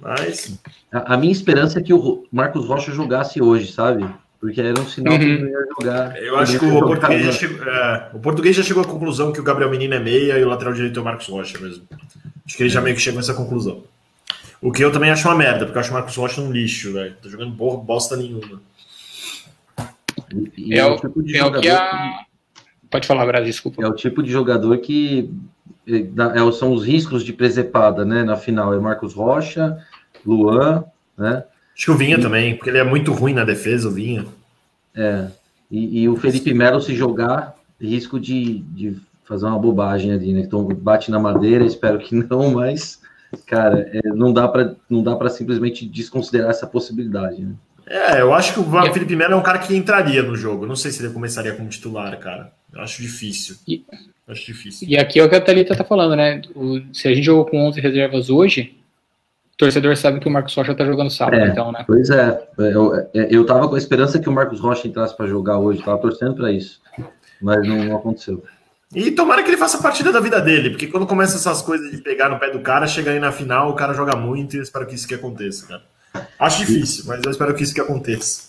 Mas. 0.00 0.58
A, 0.92 1.14
a, 1.14 1.16
minha 1.16 1.32
esperança 1.32 1.78
é 1.78 1.82
que 1.82 1.94
o 1.94 2.26
Marcos 2.30 2.66
Rocha 2.66 2.92
jogasse 2.92 3.40
hoje, 3.40 3.72
sabe? 3.72 4.06
Porque 4.40 4.60
era 4.60 4.80
um 4.80 4.86
sinal 4.86 5.14
uhum. 5.14 5.18
que 5.18 5.24
ele 5.24 5.50
ia 5.50 5.66
jogar. 5.66 6.22
Eu 6.22 6.36
acho 6.38 6.58
que 6.58 6.64
o 6.64 6.80
português, 6.80 7.24
já 7.24 7.32
chegou, 7.32 7.66
é, 7.66 8.10
o 8.14 8.18
português 8.20 8.56
já 8.56 8.62
chegou 8.62 8.82
à 8.82 8.86
conclusão 8.86 9.32
que 9.32 9.40
o 9.40 9.42
Gabriel 9.42 9.70
Menino 9.70 9.94
é 9.94 9.98
meia 9.98 10.38
e 10.38 10.44
o 10.44 10.48
lateral 10.48 10.72
direito 10.72 10.98
é 10.98 11.02
o 11.02 11.04
Marcos 11.04 11.26
Rocha 11.26 11.58
mesmo. 11.58 11.84
Acho 12.46 12.56
que 12.56 12.62
ele 12.62 12.70
já 12.70 12.80
meio 12.80 12.94
que 12.94 13.02
chegou 13.02 13.18
a 13.18 13.20
essa 13.20 13.34
conclusão. 13.34 13.82
O 14.60 14.72
que 14.72 14.82
eu 14.82 14.92
também 14.92 15.10
acho 15.10 15.26
uma 15.28 15.36
merda, 15.36 15.64
porque 15.64 15.76
eu 15.76 15.80
acho 15.80 15.90
o 15.90 15.94
Marcos 15.94 16.16
Rocha 16.16 16.40
um 16.40 16.52
lixo, 16.52 16.92
velho. 16.92 17.14
Tá 17.20 17.28
jogando 17.28 17.56
porra, 17.56 17.78
bosta 17.78 18.16
nenhuma. 18.16 18.60
E 20.56 20.78
é, 20.78 20.84
o, 20.84 20.96
tipo 20.96 21.22
de 21.22 21.36
é 21.36 21.44
o 21.44 21.60
que 21.60 21.68
a... 21.68 22.24
Pode 22.90 23.06
falar, 23.06 23.26
Brasil, 23.26 23.46
desculpa. 23.46 23.82
É 23.82 23.86
o 23.86 23.94
tipo 23.94 24.22
de 24.22 24.30
jogador 24.30 24.76
que 24.78 25.30
é, 25.86 25.98
é, 25.98 26.52
são 26.52 26.72
os 26.72 26.84
riscos 26.84 27.24
de 27.24 27.32
presepada, 27.32 28.04
né? 28.04 28.22
Na 28.22 28.36
final 28.36 28.72
é 28.74 28.78
Marcos 28.78 29.14
Rocha, 29.14 29.78
Luan, 30.24 30.84
né? 31.16 31.44
Acho 31.78 31.84
que 31.84 31.90
o 31.92 31.96
Vinha 31.96 32.18
e... 32.18 32.20
também, 32.20 32.56
porque 32.56 32.70
ele 32.70 32.78
é 32.78 32.84
muito 32.84 33.12
ruim 33.12 33.32
na 33.32 33.44
defesa, 33.44 33.88
o 33.88 33.92
Vinha. 33.92 34.26
É. 34.92 35.28
E, 35.70 36.00
e 36.02 36.08
o 36.08 36.16
Felipe 36.16 36.52
Melo 36.52 36.80
se 36.80 36.92
jogar, 36.92 37.54
risco 37.80 38.18
de, 38.18 38.58
de 38.58 38.96
fazer 39.24 39.46
uma 39.46 39.58
bobagem 39.58 40.10
ali, 40.10 40.32
né? 40.32 40.40
Então 40.40 40.64
bate 40.64 41.08
na 41.08 41.20
madeira, 41.20 41.64
espero 41.64 41.98
que 42.00 42.16
não, 42.16 42.50
mas 42.50 43.00
cara, 43.46 43.88
é, 43.92 44.08
não 44.08 44.32
dá 44.32 44.48
para 44.48 44.74
não 44.90 45.02
dá 45.02 45.14
para 45.14 45.28
simplesmente 45.28 45.86
desconsiderar 45.86 46.50
essa 46.50 46.66
possibilidade, 46.66 47.42
né? 47.42 47.52
É, 47.86 48.20
eu 48.20 48.34
acho 48.34 48.52
que 48.52 48.60
o 48.60 48.92
Felipe 48.92 49.16
Melo 49.16 49.32
é 49.32 49.36
um 49.36 49.42
cara 49.42 49.58
que 49.58 49.74
entraria 49.74 50.22
no 50.22 50.36
jogo. 50.36 50.66
Não 50.66 50.76
sei 50.76 50.90
se 50.90 51.02
ele 51.02 51.12
começaria 51.12 51.54
como 51.54 51.70
titular, 51.70 52.18
cara. 52.18 52.52
Acho 52.74 53.00
difícil. 53.00 53.56
E, 53.66 53.82
Acho 54.28 54.44
difícil. 54.44 54.86
E 54.86 54.98
aqui 54.98 55.18
é 55.18 55.24
o 55.24 55.28
que 55.28 55.34
a 55.34 55.40
Thalita 55.40 55.74
tá 55.74 55.84
falando, 55.84 56.14
né? 56.14 56.42
O, 56.54 56.82
se 56.92 57.08
a 57.08 57.14
gente 57.14 57.24
jogou 57.24 57.46
com 57.46 57.66
11 57.66 57.80
reservas 57.80 58.28
hoje, 58.28 58.77
torcedor 59.58 59.96
sabe 59.96 60.20
que 60.20 60.28
o 60.28 60.30
Marcos 60.30 60.54
Rocha 60.54 60.74
tá 60.74 60.84
jogando 60.86 61.10
sábado, 61.10 61.40
É, 61.40 61.48
então, 61.48 61.72
né? 61.72 61.84
Pois 61.86 62.08
é, 62.08 62.48
eu, 62.56 62.92
eu 63.12 63.44
tava 63.44 63.68
com 63.68 63.74
a 63.74 63.78
esperança 63.78 64.18
que 64.18 64.28
o 64.28 64.32
Marcos 64.32 64.60
Rocha 64.60 64.86
entrasse 64.86 65.16
para 65.16 65.26
jogar 65.26 65.58
hoje, 65.58 65.82
tava 65.82 65.98
torcendo 65.98 66.34
para 66.34 66.52
isso, 66.52 66.80
mas 67.42 67.66
não, 67.66 67.84
não 67.84 67.96
aconteceu. 67.96 68.42
E 68.94 69.10
tomara 69.10 69.42
que 69.42 69.50
ele 69.50 69.58
faça 69.58 69.76
a 69.76 69.82
partida 69.82 70.10
da 70.10 70.20
vida 70.20 70.40
dele, 70.40 70.70
porque 70.70 70.86
quando 70.86 71.06
começa 71.06 71.36
essas 71.36 71.60
coisas 71.60 71.90
de 71.90 71.98
pegar 71.98 72.30
no 72.30 72.38
pé 72.38 72.50
do 72.50 72.60
cara, 72.60 72.86
chega 72.86 73.10
aí 73.10 73.20
na 73.20 73.32
final, 73.32 73.70
o 73.70 73.74
cara 73.74 73.92
joga 73.92 74.16
muito 74.16 74.54
e 74.54 74.58
eu 74.58 74.62
espero 74.62 74.86
que 74.86 74.94
isso 74.94 75.06
que 75.06 75.14
aconteça, 75.14 75.66
cara. 75.66 75.82
Acho 76.38 76.64
difícil, 76.64 77.04
mas 77.06 77.20
eu 77.22 77.30
espero 77.30 77.52
que 77.52 77.62
isso 77.62 77.74
que 77.74 77.80
aconteça. 77.80 78.48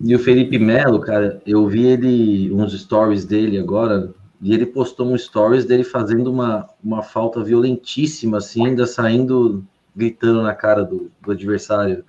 E 0.00 0.14
o 0.14 0.18
Felipe 0.18 0.58
Melo, 0.58 1.00
cara, 1.00 1.40
eu 1.46 1.68
vi 1.68 1.86
ele, 1.86 2.52
uns 2.52 2.78
stories 2.78 3.24
dele 3.24 3.58
agora, 3.58 4.10
e 4.42 4.52
ele 4.52 4.66
postou 4.66 5.06
um 5.06 5.16
stories 5.16 5.64
dele 5.64 5.84
fazendo 5.84 6.32
uma, 6.32 6.68
uma 6.82 7.02
falta 7.02 7.42
violentíssima, 7.44 8.38
assim, 8.38 8.66
ainda 8.66 8.86
saindo, 8.86 9.64
gritando 9.94 10.42
na 10.42 10.54
cara 10.54 10.82
do, 10.82 11.10
do 11.22 11.32
adversário, 11.32 12.04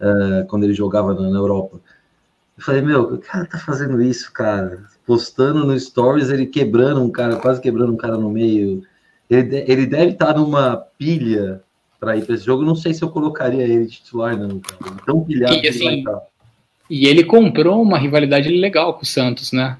uh, 0.00 0.46
quando 0.46 0.64
ele 0.64 0.74
jogava 0.74 1.14
na, 1.14 1.28
na, 1.28 1.38
Europa. 1.38 1.80
Eu 2.56 2.64
falei, 2.64 2.82
meu, 2.82 3.02
o 3.02 3.18
cara 3.18 3.46
tá 3.46 3.58
fazendo 3.58 4.02
isso, 4.02 4.32
cara? 4.32 4.84
Postando 5.06 5.64
no 5.64 5.78
stories, 5.78 6.30
ele 6.30 6.46
quebrando 6.46 7.02
um 7.02 7.10
cara, 7.10 7.36
quase 7.36 7.60
quebrando 7.60 7.92
um 7.92 7.96
cara 7.96 8.16
no 8.16 8.30
meio. 8.30 8.82
Ele, 9.28 9.64
ele 9.66 9.86
deve 9.86 10.12
estar 10.12 10.34
tá 10.34 10.38
numa 10.38 10.76
pilha 10.76 11.62
para 11.98 12.16
ir 12.16 12.24
para 12.24 12.34
esse 12.34 12.44
jogo. 12.44 12.64
Não 12.64 12.74
sei 12.74 12.94
se 12.94 13.02
eu 13.02 13.10
colocaria 13.10 13.62
ele 13.62 13.86
titular, 13.86 14.36
não, 14.36 14.58
cara. 14.58 14.96
Tão 15.06 15.22
pilhado 15.22 15.54
e, 15.54 15.60
que 15.60 15.68
assim, 15.68 15.86
ele 15.86 16.02
vai 16.02 16.14
estar. 16.14 16.26
E 16.88 17.06
ele 17.06 17.22
comprou 17.22 17.80
uma 17.80 17.98
rivalidade 17.98 18.48
legal 18.48 18.94
com 18.94 19.02
o 19.02 19.06
Santos, 19.06 19.52
né? 19.52 19.78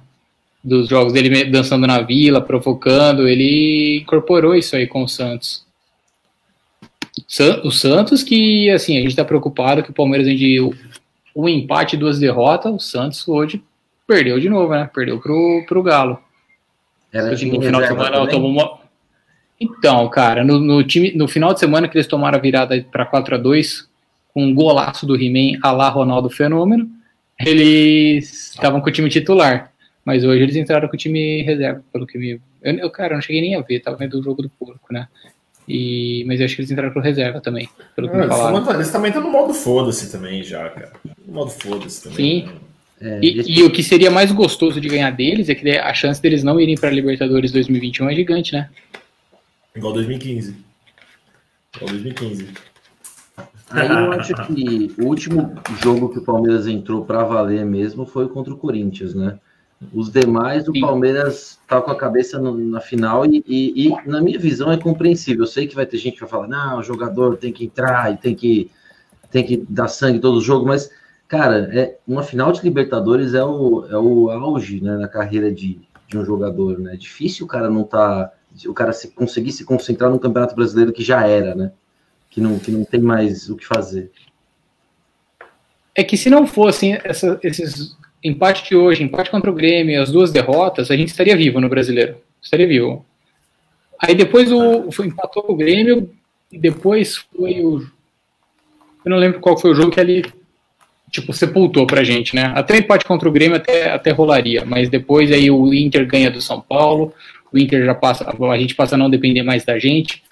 Dos 0.62 0.88
jogos 0.88 1.12
dele 1.12 1.47
dançando 1.47 1.87
na 1.87 2.00
vila, 2.02 2.40
provocando, 2.40 3.26
ele 3.26 4.00
incorporou 4.02 4.54
isso 4.54 4.76
aí 4.76 4.87
com 4.87 5.02
o 5.02 5.09
Santos. 5.09 5.64
O 7.64 7.70
Santos 7.70 8.22
que, 8.22 8.70
assim, 8.70 8.98
a 8.98 9.00
gente 9.00 9.16
tá 9.16 9.24
preocupado 9.24 9.82
que 9.82 9.90
o 9.90 9.94
Palmeiras 9.94 10.26
vende 10.26 10.58
um 11.34 11.48
empate 11.48 11.96
e 11.96 11.98
duas 11.98 12.18
derrotas, 12.18 12.72
o 12.72 12.78
Santos 12.78 13.26
hoje 13.28 13.62
perdeu 14.06 14.38
de 14.40 14.48
novo, 14.48 14.72
né? 14.72 14.90
Perdeu 14.92 15.20
pro, 15.20 15.64
pro 15.66 15.82
Galo. 15.82 16.18
Era 17.12 17.34
time 17.34 17.56
no 17.56 17.62
final 17.62 17.80
de 17.80 17.88
semana 17.88 18.26
tomou 18.28 18.50
uma... 18.50 18.80
Então, 19.60 20.08
cara, 20.08 20.42
no, 20.42 20.58
no, 20.58 20.82
time, 20.82 21.12
no 21.14 21.28
final 21.28 21.52
de 21.52 21.60
semana 21.60 21.86
que 21.86 21.96
eles 21.96 22.06
tomaram 22.06 22.38
a 22.38 22.40
virada 22.40 22.84
para 22.90 23.04
4 23.04 23.34
a 23.34 23.38
2 23.38 23.88
com 24.32 24.44
um 24.44 24.54
golaço 24.54 25.06
do 25.06 25.16
He-Man 25.16 25.58
a 25.62 25.70
lá 25.70 25.88
Ronaldo 25.88 26.30
Fenômeno, 26.30 26.88
eles 27.38 28.50
estavam 28.50 28.80
com 28.80 28.88
o 28.88 28.92
time 28.92 29.08
titular. 29.10 29.70
Mas 30.04 30.24
hoje 30.24 30.42
eles 30.42 30.56
entraram 30.56 30.88
com 30.88 30.94
o 30.94 30.98
time 30.98 31.42
reserva, 31.42 31.84
pelo 31.92 32.06
que 32.06 32.16
me. 32.16 32.40
Eu, 32.62 32.74
eu, 32.74 32.90
cara, 32.90 33.12
eu 33.12 33.16
não 33.16 33.22
cheguei 33.22 33.42
nem 33.42 33.54
a 33.54 33.60
ver, 33.60 33.80
tava 33.80 33.96
vendo 33.96 34.18
o 34.18 34.22
jogo 34.22 34.42
do 34.42 34.48
porco, 34.48 34.92
né? 34.92 35.08
E, 35.72 36.24
mas 36.26 36.40
eu 36.40 36.46
acho 36.46 36.56
que 36.56 36.62
eles 36.62 36.70
entraram 36.70 36.92
com 36.92 36.98
reserva 37.00 37.40
também, 37.40 37.68
pelo 37.94 38.08
que 38.08 38.16
Ah, 38.16 38.20
me 38.22 38.26
falaram. 38.26 38.56
eles, 38.58 38.74
eles 38.74 38.90
também 38.90 39.08
estão 39.10 39.22
no 39.22 39.30
modo 39.30 39.54
foda-se 39.54 40.10
também 40.10 40.42
já, 40.42 40.68
cara. 40.68 40.92
No 41.26 41.34
modo 41.34 41.50
foda-se 41.50 42.02
também. 42.02 42.16
Sim. 42.46 42.48
É, 43.00 43.20
E, 43.22 43.60
e 43.60 43.62
o 43.62 43.70
que 43.70 43.82
seria 43.82 44.10
mais 44.10 44.32
gostoso 44.32 44.80
de 44.80 44.88
ganhar 44.88 45.10
deles 45.10 45.48
é 45.48 45.54
que 45.54 45.70
a 45.70 45.94
chance 45.94 46.20
deles 46.20 46.42
não 46.42 46.58
irem 46.60 46.74
para 46.74 46.90
Libertadores 46.90 47.52
2021 47.52 48.10
é 48.10 48.14
gigante, 48.14 48.52
né? 48.52 48.68
Igual 49.76 49.92
2015. 49.94 50.56
Igual 51.76 51.90
2015. 51.92 52.48
Aí 53.70 53.86
eu 53.88 54.12
acho 54.12 54.34
que 54.46 54.92
o 54.98 55.06
último 55.06 55.54
jogo 55.80 56.08
que 56.08 56.18
o 56.18 56.22
Palmeiras 56.24 56.66
entrou 56.66 57.04
para 57.04 57.22
valer 57.22 57.64
mesmo 57.64 58.04
foi 58.04 58.28
contra 58.28 58.52
o 58.52 58.56
Corinthians, 58.56 59.14
né? 59.14 59.38
Os 59.94 60.10
demais, 60.10 60.68
o 60.68 60.72
Sim. 60.72 60.80
Palmeiras 60.82 61.58
tá 61.66 61.80
com 61.80 61.90
a 61.90 61.96
cabeça 61.96 62.38
no- 62.38 62.54
na 62.56 62.80
final 62.80 63.25
e, 63.25 63.42
e- 63.46 63.87
e, 63.88 64.06
na 64.06 64.20
minha 64.20 64.38
visão, 64.38 64.70
é 64.70 64.76
compreensível. 64.76 65.44
Eu 65.44 65.46
sei 65.46 65.66
que 65.66 65.75
vai 65.75 65.87
ter 65.87 65.96
gente 65.96 66.14
que 66.14 66.20
vai 66.20 66.28
falar, 66.28 66.46
não, 66.49 66.78
o 66.78 66.82
jogador 66.82 67.38
tem 67.38 67.50
que 67.50 67.64
entrar 67.64 68.12
e 68.12 68.16
tem 68.18 68.34
que, 68.34 68.70
tem 69.30 69.44
que 69.44 69.56
dar 69.68 69.88
sangue 69.88 70.18
todo 70.20 70.37
o 70.37 70.40
jogo, 70.42 70.66
mas, 70.66 70.90
cara, 71.26 71.70
é, 71.72 71.96
uma 72.06 72.22
final 72.22 72.52
de 72.52 72.60
Libertadores 72.62 73.32
é 73.32 73.42
o, 73.42 73.87
é 73.88 73.96
o 73.96 74.28
auge 74.30 74.82
né, 74.82 74.96
na 74.99 75.08
carreira 75.08 75.50
de, 75.50 75.80
de 76.06 76.18
um 76.18 76.25
jogador, 76.26 76.78
né? 76.78 76.92
É 76.94 76.96
difícil 76.96 77.46
o 77.46 77.49
cara 77.49 77.70
não 77.70 77.82
tá, 77.84 78.30
o 78.66 78.75
cara 78.75 78.92
se, 78.92 79.08
conseguir 79.12 79.52
se 79.52 79.64
concentrar 79.64 80.10
no 80.10 80.18
Campeonato 80.20 80.54
Brasileiro 80.54 80.92
que 80.92 81.02
já 81.02 81.26
era, 81.26 81.54
né? 81.54 81.72
Que 82.28 82.38
não, 82.40 82.58
que 82.58 82.70
não 82.70 82.84
tem 82.84 83.00
mais 83.00 83.49
o 83.49 83.56
que 83.56 83.64
fazer. 83.66 84.10
É 85.94 86.04
que 86.04 86.16
se 86.18 86.28
não 86.28 86.46
fossem 86.46 86.99
essa- 87.02 87.40
esses 87.42 87.96
empate 88.22 88.68
de 88.68 88.76
hoje, 88.76 89.02
empate 89.02 89.30
contra 89.30 89.50
o 89.50 89.54
Grêmio, 89.54 90.00
as 90.02 90.10
duas 90.10 90.30
derrotas, 90.30 90.90
a 90.90 90.96
gente 90.96 91.08
estaria 91.08 91.36
vivo 91.36 91.60
no 91.60 91.68
brasileiro. 91.68 92.16
Estaria 92.40 92.66
vivo. 92.66 93.04
Aí 93.98 94.14
depois 94.14 94.50
o 94.50 94.90
foi, 94.90 95.06
empatou 95.06 95.44
o 95.48 95.56
Grêmio 95.56 96.10
e 96.50 96.58
depois 96.58 97.16
foi 97.16 97.62
o. 97.62 97.80
Eu 99.04 99.10
não 99.10 99.18
lembro 99.18 99.40
qual 99.40 99.58
foi 99.58 99.70
o 99.70 99.74
jogo 99.74 99.90
que 99.90 100.00
ele 100.00 100.24
tipo 101.10 101.32
sepultou 101.32 101.86
pra 101.86 102.04
gente, 102.04 102.34
né? 102.34 102.52
Até 102.54 102.78
empate 102.78 103.04
contra 103.04 103.28
o 103.28 103.32
Grêmio 103.32 103.56
até, 103.56 103.90
até 103.90 104.10
rolaria, 104.10 104.64
mas 104.64 104.88
depois 104.88 105.32
aí 105.32 105.50
o 105.50 105.74
Inter 105.74 106.06
ganha 106.06 106.30
do 106.30 106.40
São 106.40 106.60
Paulo, 106.60 107.12
o 107.52 107.58
Inter 107.58 107.84
já 107.84 107.94
passa, 107.94 108.30
a 108.30 108.58
gente 108.58 108.74
passa 108.74 108.94
a 108.94 108.98
não 108.98 109.10
depender 109.10 109.42
mais 109.42 109.64
da 109.64 109.78
gente. 109.78 110.22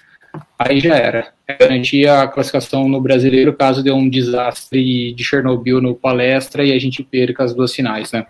Aí 0.57 0.79
já 0.79 0.95
era. 0.95 1.29
É 1.47 1.55
garantir 1.55 2.07
a 2.07 2.27
classificação 2.27 2.87
no 2.87 3.01
brasileiro 3.01 3.53
caso 3.53 3.81
dê 3.83 3.91
um 3.91 4.07
desastre 4.09 5.13
de 5.13 5.23
Chernobyl 5.23 5.81
no 5.81 5.95
palestra 5.95 6.63
e 6.63 6.71
a 6.71 6.79
gente 6.79 7.03
perca 7.03 7.43
as 7.43 7.53
duas 7.53 7.73
finais, 7.73 8.11
né? 8.11 8.27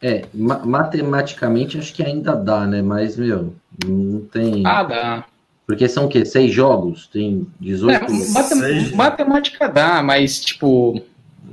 É, 0.00 0.24
ma- 0.32 0.64
matematicamente 0.64 1.76
acho 1.78 1.92
que 1.92 2.02
ainda 2.02 2.34
dá, 2.36 2.66
né? 2.66 2.80
Mas, 2.82 3.16
meu, 3.16 3.54
não 3.86 4.20
tem. 4.20 4.62
Ah, 4.64 4.82
dá. 4.84 5.24
Porque 5.66 5.88
são 5.88 6.06
o 6.06 6.08
quê? 6.08 6.24
Seis 6.24 6.52
jogos? 6.52 7.08
Tem 7.08 7.46
18? 7.60 7.94
É, 7.96 8.00
matem- 8.32 8.58
Seis. 8.58 8.92
matemática 8.92 9.68
dá, 9.68 10.02
mas 10.02 10.40
tipo. 10.40 11.02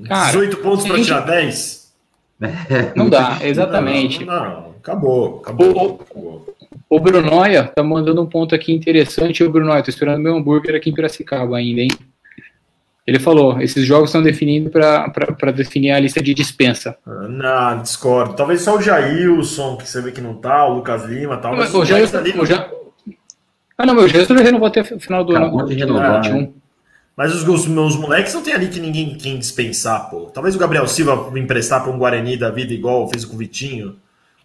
Cara, 0.07 0.27
18 0.27 0.57
pontos 0.57 0.85
pra 0.85 0.95
gente- 0.97 1.05
tirar 1.05 1.21
10? 1.21 1.91
não 2.95 3.09
dá, 3.09 3.37
exatamente. 3.41 4.23
Não, 4.23 4.33
não, 4.43 4.69
acabou, 4.77 5.39
acabou. 5.41 5.67
O- 5.67 5.85
o- 5.87 5.95
acabou. 6.01 6.54
O 6.89 6.99
Brunoia 6.99 7.63
tá 7.75 7.83
mandando 7.83 8.21
um 8.21 8.25
ponto 8.27 8.53
aqui 8.53 8.71
interessante. 8.73 9.43
O 9.43 9.49
Brunoia, 9.49 9.81
tô 9.83 9.89
esperando 9.89 10.21
meu 10.21 10.35
hambúrguer 10.35 10.75
aqui 10.75 10.89
em 10.89 10.93
Piracicaba 10.93 11.57
ainda, 11.57 11.81
hein? 11.81 11.89
Ele 13.07 13.19
falou: 13.19 13.59
esses 13.61 13.85
jogos 13.85 14.09
estão 14.09 14.21
definindo 14.23 14.69
para 14.69 15.51
definir 15.55 15.91
a 15.91 15.99
lista 15.99 16.21
de 16.21 16.33
dispensa. 16.33 16.97
Ah, 17.05 17.27
Não, 17.27 17.81
discordo. 17.81 18.33
Talvez 18.35 18.61
só 18.61 18.77
o 18.77 18.81
Jailson, 18.81 19.77
que 19.77 19.87
você 19.87 20.01
vê 20.01 20.11
que 20.11 20.21
não 20.21 20.35
tá, 20.35 20.65
o 20.67 20.75
Lucas 20.75 21.05
Lima 21.05 21.35
e 21.35 21.37
tal. 21.37 21.55
mas 21.55 21.73
o 21.73 21.85
Jailson, 21.85 22.17
ali 22.17 22.31
o 22.31 22.45
Ja- 22.45 22.69
Ah, 23.77 23.85
não, 23.85 23.93
meu 23.93 24.07
Jailson 24.07 24.37
já 24.37 24.43
renovou 24.43 24.67
até 24.67 24.81
o 24.81 24.99
final 24.99 25.23
do 25.23 25.35
Acabou 25.35 25.59
ano. 25.59 25.69
de 25.69 25.75
renovar, 25.75 26.21
2021. 26.21 26.53
Mas 27.17 27.33
os, 27.33 27.47
os 27.47 27.67
meus 27.67 27.95
moleques 27.95 28.33
não 28.33 28.41
tem 28.41 28.53
ali 28.53 28.67
que 28.67 28.79
ninguém 28.79 29.15
quem 29.15 29.37
dispensar, 29.39 30.09
pô. 30.09 30.25
Talvez 30.33 30.55
o 30.55 30.59
Gabriel 30.59 30.87
Silva 30.87 31.29
me 31.31 31.39
emprestar 31.39 31.81
pra 31.83 31.91
um 31.91 31.97
Guarani 31.97 32.35
da 32.37 32.49
vida 32.51 32.73
igual 32.73 33.07
fez 33.09 33.23
com 33.23 33.35
o 33.35 33.37
Vitinho, 33.37 33.95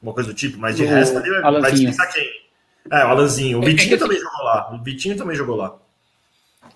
uma 0.02 0.12
coisa 0.12 0.30
do 0.30 0.34
tipo, 0.34 0.58
mas 0.58 0.76
de 0.76 0.84
O 0.84 0.88
resto 0.88 1.18
ali 1.18 1.30
vai, 1.30 1.40
vai 1.40 1.48
Alanzinho. 1.50 1.90
dispensar 1.90 2.12
quem? 2.12 2.26
É, 2.90 3.04
o 3.04 3.08
Alanzinho. 3.08 3.58
O 3.60 3.62
É, 3.62 3.66
Vitinho 3.66 3.94
é 3.94 3.96
que- 3.96 4.02
também 4.02 4.18
jogou 4.18 4.44
lá. 4.44 4.70
O 4.74 4.82
Vitinho 4.82 5.16
também 5.16 5.36
jogou 5.36 5.56
lá. 5.56 5.76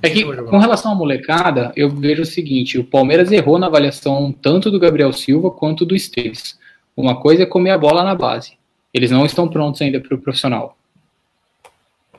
É 0.02 0.10
que, 0.10 0.24
com 0.24 0.58
relação 0.58 0.92
à 0.92 0.94
molecada, 0.94 1.72
eu 1.76 1.88
vejo 1.88 2.22
o 2.22 2.26
seguinte: 2.26 2.78
o 2.78 2.84
Palmeiras 2.84 3.30
errou 3.32 3.58
na 3.58 3.66
avaliação 3.68 4.32
tanto 4.32 4.70
do 4.70 4.78
Gabriel 4.78 5.12
Silva 5.12 5.50
quanto 5.50 5.84
do 5.86 5.94
Esteves. 5.94 6.58
Uma 6.96 7.16
coisa 7.20 7.44
é 7.44 7.46
comer 7.46 7.70
a 7.70 7.78
bola 7.78 8.02
na 8.04 8.14
base. 8.14 8.52
Eles 8.92 9.10
não 9.10 9.24
estão 9.24 9.48
prontos 9.48 9.80
ainda 9.82 10.00
para 10.00 10.14
o 10.14 10.18
profissional. 10.18 10.76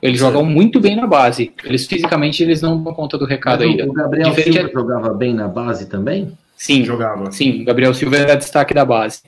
Eles 0.02 0.18
Sim. 0.20 0.26
jogam 0.26 0.44
muito 0.44 0.78
bem 0.80 0.94
na 0.96 1.06
base. 1.06 1.52
Eles 1.64 1.86
fisicamente 1.86 2.42
eles 2.42 2.60
não 2.60 2.82
dão 2.82 2.92
conta 2.92 3.16
do 3.16 3.24
recado 3.24 3.60
Mas 3.60 3.68
o- 3.68 3.70
ainda. 3.70 3.86
O 3.90 3.92
Gabriel 3.92 4.30
Diferente 4.30 4.52
Silva 4.54 4.68
é- 4.68 4.72
jogava 4.72 5.14
bem 5.14 5.34
na 5.34 5.48
base 5.48 5.86
também? 5.88 6.36
Sim, 6.56 6.84
Jogava. 6.84 7.30
sim. 7.32 7.64
Gabriel 7.64 7.94
Silva 7.94 8.16
era 8.16 8.34
destaque 8.34 8.74
da 8.74 8.84
base. 8.84 9.22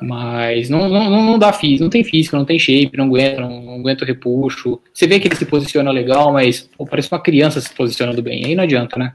Mas 0.00 0.68
não, 0.68 0.88
não, 0.88 1.10
não 1.10 1.38
dá 1.38 1.52
físico, 1.52 1.84
não 1.84 1.90
tem 1.90 2.04
físico, 2.04 2.36
não 2.36 2.44
tem 2.44 2.58
shape, 2.58 2.96
não 2.96 3.06
aguenta, 3.06 3.40
não, 3.40 3.62
não 3.62 3.74
aguenta 3.74 4.04
o 4.04 4.06
repuxo. 4.06 4.80
Você 4.92 5.06
vê 5.06 5.20
que 5.20 5.28
ele 5.28 5.36
se 5.36 5.46
posiciona 5.46 5.90
legal, 5.90 6.32
mas 6.32 6.68
pô, 6.76 6.86
parece 6.86 7.12
uma 7.12 7.20
criança 7.20 7.60
se 7.60 7.72
posicionando 7.72 8.22
bem. 8.22 8.44
Aí 8.44 8.54
não 8.54 8.64
adianta, 8.64 8.98
né? 8.98 9.14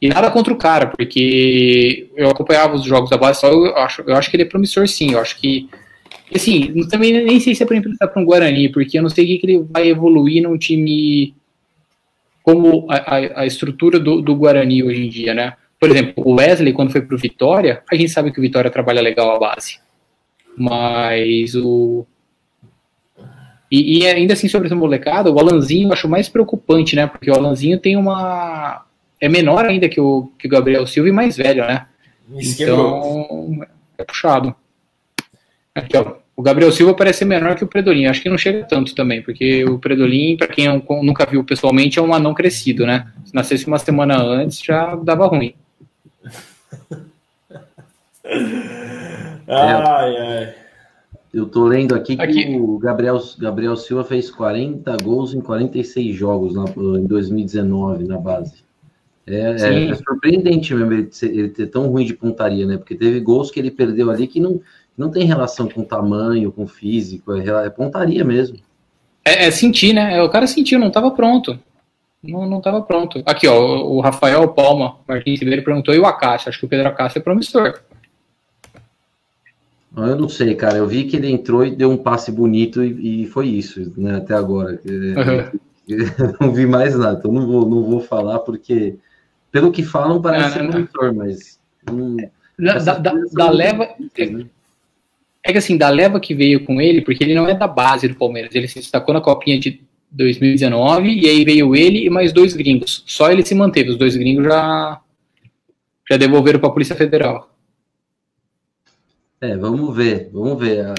E 0.00 0.08
nada 0.08 0.30
contra 0.30 0.52
o 0.52 0.56
cara, 0.56 0.88
porque 0.88 2.10
eu 2.16 2.28
acompanhava 2.28 2.74
os 2.74 2.82
jogos 2.82 3.08
da 3.08 3.16
base, 3.16 3.40
só 3.40 3.48
eu 3.48 3.76
acho, 3.76 4.02
eu 4.04 4.16
acho 4.16 4.28
que 4.28 4.36
ele 4.36 4.42
é 4.42 4.46
promissor 4.46 4.88
sim. 4.88 5.12
Eu 5.12 5.20
acho 5.20 5.38
que. 5.38 5.68
Assim, 6.34 6.72
também 6.88 7.12
nem 7.24 7.38
sei 7.38 7.54
se 7.54 7.62
é 7.62 7.66
para 7.66 7.76
emprestar 7.76 8.08
para 8.08 8.20
um 8.20 8.24
Guarani, 8.24 8.68
porque 8.68 8.98
eu 8.98 9.02
não 9.02 9.10
sei 9.10 9.24
o 9.24 9.26
que, 9.28 9.38
que 9.38 9.46
ele 9.46 9.66
vai 9.70 9.88
evoluir 9.88 10.42
num 10.42 10.58
time 10.58 11.34
como 12.42 12.86
a, 12.90 12.96
a, 12.96 13.40
a 13.42 13.46
estrutura 13.46 14.00
do, 14.00 14.20
do 14.20 14.34
Guarani 14.34 14.82
hoje 14.82 15.04
em 15.04 15.08
dia, 15.08 15.34
né? 15.34 15.54
Por 15.82 15.90
exemplo, 15.90 16.22
o 16.24 16.34
Wesley, 16.34 16.72
quando 16.72 16.92
foi 16.92 17.00
pro 17.00 17.18
Vitória, 17.18 17.82
a 17.90 17.96
gente 17.96 18.12
sabe 18.12 18.30
que 18.30 18.38
o 18.38 18.40
Vitória 18.40 18.70
trabalha 18.70 19.02
legal 19.02 19.34
a 19.34 19.38
base. 19.40 19.80
Mas 20.56 21.56
o. 21.56 22.06
E, 23.68 23.98
e 23.98 24.06
ainda 24.06 24.34
assim, 24.34 24.46
sobre 24.46 24.66
essa 24.66 24.76
molecada, 24.76 25.28
o 25.28 25.40
Alanzinho 25.40 25.88
eu 25.88 25.92
acho 25.92 26.08
mais 26.08 26.28
preocupante, 26.28 26.94
né? 26.94 27.08
Porque 27.08 27.28
o 27.28 27.34
Alanzinho 27.34 27.80
tem 27.80 27.96
uma. 27.96 28.86
É 29.20 29.28
menor 29.28 29.64
ainda 29.64 29.88
que 29.88 30.00
o, 30.00 30.30
que 30.38 30.46
o 30.46 30.50
Gabriel 30.50 30.86
Silva 30.86 31.08
e 31.08 31.12
mais 31.12 31.36
velho, 31.36 31.66
né? 31.66 31.84
Então, 32.30 33.66
é 33.98 34.04
puxado. 34.04 34.54
Aqui, 35.74 35.96
ó. 35.96 36.14
O 36.36 36.42
Gabriel 36.42 36.70
Silva 36.70 36.94
parece 36.94 37.20
ser 37.20 37.24
menor 37.24 37.56
que 37.56 37.64
o 37.64 37.68
Predolin. 37.68 38.06
Acho 38.06 38.22
que 38.22 38.30
não 38.30 38.38
chega 38.38 38.62
tanto 38.62 38.94
também, 38.94 39.20
porque 39.20 39.64
o 39.64 39.80
Predolin, 39.80 40.36
para 40.36 40.46
quem 40.46 40.68
nunca 41.02 41.26
viu 41.26 41.42
pessoalmente, 41.42 41.98
é 41.98 42.02
um 42.02 42.14
anão 42.14 42.34
crescido, 42.34 42.86
né? 42.86 43.08
Se 43.24 43.34
nascesse 43.34 43.66
uma 43.66 43.80
semana 43.80 44.22
antes, 44.22 44.62
já 44.62 44.94
dava 44.94 45.26
ruim. 45.26 45.56
ai, 49.48 50.16
ai. 50.16 50.54
Eu 51.32 51.46
tô 51.46 51.64
lendo 51.64 51.94
aqui 51.94 52.16
que 52.16 52.22
aqui. 52.22 52.58
o 52.58 52.78
Gabriel, 52.78 53.18
Gabriel 53.38 53.74
Silva 53.74 54.04
fez 54.04 54.30
40 54.30 54.94
gols 55.02 55.32
em 55.32 55.40
46 55.40 56.14
jogos 56.14 56.54
na, 56.54 56.64
em 56.98 57.06
2019 57.06 58.04
na 58.04 58.18
base. 58.18 58.62
É, 59.26 59.52
é, 59.52 59.90
é, 59.90 59.94
surpreendente 59.94 60.74
mesmo 60.74 60.92
ele, 60.92 61.08
ser, 61.10 61.30
ele 61.30 61.48
ter 61.48 61.68
tão 61.68 61.86
ruim 61.86 62.04
de 62.04 62.14
pontaria, 62.14 62.66
né? 62.66 62.76
Porque 62.76 62.94
teve 62.94 63.20
gols 63.20 63.50
que 63.50 63.58
ele 63.58 63.70
perdeu 63.70 64.10
ali 64.10 64.26
que 64.26 64.40
não, 64.40 64.60
não 64.98 65.10
tem 65.10 65.24
relação 65.24 65.68
com 65.68 65.84
tamanho, 65.84 66.52
com 66.52 66.66
físico, 66.66 67.32
é, 67.32 67.66
é 67.66 67.70
pontaria 67.70 68.24
mesmo. 68.24 68.58
É, 69.24 69.46
é, 69.46 69.50
sentir, 69.50 69.94
né? 69.94 70.16
É, 70.16 70.22
o 70.22 70.28
cara 70.28 70.46
sentiu, 70.46 70.78
não 70.78 70.88
estava 70.88 71.10
pronto. 71.12 71.58
Não, 72.22 72.48
não 72.48 72.60
tava 72.60 72.80
pronto. 72.82 73.22
Aqui, 73.26 73.48
ó, 73.48 73.82
o 73.84 74.00
Rafael 74.00 74.46
Palma 74.48 74.96
Martins 75.08 75.40
Ribeiro 75.40 75.64
perguntou, 75.64 75.92
e 75.92 75.98
o 75.98 76.06
Acácio? 76.06 76.48
Acho 76.48 76.58
que 76.58 76.66
o 76.66 76.68
Pedro 76.68 76.88
Acácio 76.88 77.18
é 77.18 77.22
promissor. 77.22 77.80
Eu 79.96 80.16
não 80.16 80.28
sei, 80.28 80.54
cara. 80.54 80.78
Eu 80.78 80.86
vi 80.86 81.04
que 81.04 81.16
ele 81.16 81.30
entrou 81.30 81.66
e 81.66 81.74
deu 81.74 81.90
um 81.90 81.96
passe 81.96 82.30
bonito 82.30 82.82
e, 82.82 83.24
e 83.24 83.26
foi 83.26 83.48
isso, 83.48 83.92
né? 83.96 84.16
Até 84.16 84.34
agora. 84.34 84.80
Uhum. 84.84 85.60
não 86.40 86.52
vi 86.52 86.64
mais 86.64 86.96
nada, 86.96 87.18
então 87.18 87.32
não 87.32 87.46
vou, 87.46 87.68
não 87.68 87.82
vou 87.82 88.00
falar 88.00 88.38
porque, 88.38 88.96
pelo 89.50 89.72
que 89.72 89.82
falam, 89.82 90.22
parece 90.22 90.54
ser 90.54 90.68
promissor, 90.68 91.14
mas. 91.14 91.60
Hum, 91.90 92.16
da, 92.58 92.78
da, 92.78 93.12
da 93.32 93.50
leva. 93.50 93.88
Né? 93.98 94.46
É 95.44 95.52
que 95.52 95.58
assim, 95.58 95.76
da 95.76 95.88
leva 95.88 96.20
que 96.20 96.34
veio 96.34 96.64
com 96.64 96.80
ele, 96.80 97.02
porque 97.02 97.24
ele 97.24 97.34
não 97.34 97.48
é 97.48 97.54
da 97.54 97.66
base 97.66 98.06
do 98.06 98.14
Palmeiras, 98.14 98.54
ele 98.54 98.68
se 98.68 98.78
destacou 98.78 99.12
na 99.12 99.20
copinha 99.20 99.58
de 99.58 99.82
2019 100.12 101.08
e 101.08 101.28
aí 101.28 101.44
veio 101.44 101.74
ele 101.74 102.06
e 102.06 102.10
mais 102.10 102.32
dois 102.32 102.54
gringos. 102.54 103.02
Só 103.06 103.30
ele 103.30 103.44
se 103.44 103.54
manteve, 103.54 103.90
os 103.90 103.96
dois 103.96 104.16
gringos 104.16 104.44
já 104.44 105.00
já 106.10 106.16
devolveram 106.16 106.60
para 106.60 106.68
a 106.68 106.72
Polícia 106.72 106.96
Federal. 106.96 107.50
É, 109.40 109.56
vamos 109.56 109.96
ver, 109.96 110.30
vamos 110.32 110.58
ver. 110.58 110.92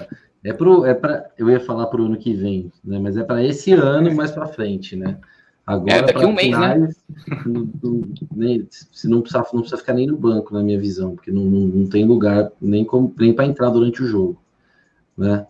É 0.43 0.51
pro, 0.51 0.85
é 0.85 0.93
para, 0.93 1.29
eu 1.37 1.49
ia 1.49 1.59
falar 1.59 1.87
para 1.87 2.01
o 2.01 2.05
ano 2.05 2.17
que 2.17 2.33
vem, 2.33 2.71
né? 2.83 2.99
Mas 2.99 3.15
é 3.15 3.23
para 3.23 3.43
esse 3.43 3.71
ano 3.71 4.13
mais 4.13 4.31
para 4.31 4.47
frente, 4.47 4.95
né? 4.95 5.17
Agora, 5.65 5.93
é, 5.93 6.01
daqui 6.01 6.25
um 6.25 6.33
mês, 6.33 6.59
né? 6.59 6.89
Não, 7.45 8.67
se 8.91 9.07
não 9.07 9.21
precisa, 9.21 9.45
não 9.53 9.61
precisa 9.61 9.77
ficar 9.77 9.93
nem 9.93 10.07
no 10.07 10.17
banco, 10.17 10.53
na 10.53 10.61
minha 10.61 10.79
visão, 10.79 11.15
porque 11.15 11.31
não, 11.31 11.43
não, 11.43 11.59
não 11.67 11.87
tem 11.87 12.03
lugar 12.03 12.51
nem, 12.59 12.83
como, 12.83 13.13
nem 13.17 13.33
para 13.33 13.45
entrar 13.45 13.69
durante 13.69 14.03
o 14.03 14.07
jogo, 14.07 14.41
né? 15.17 15.47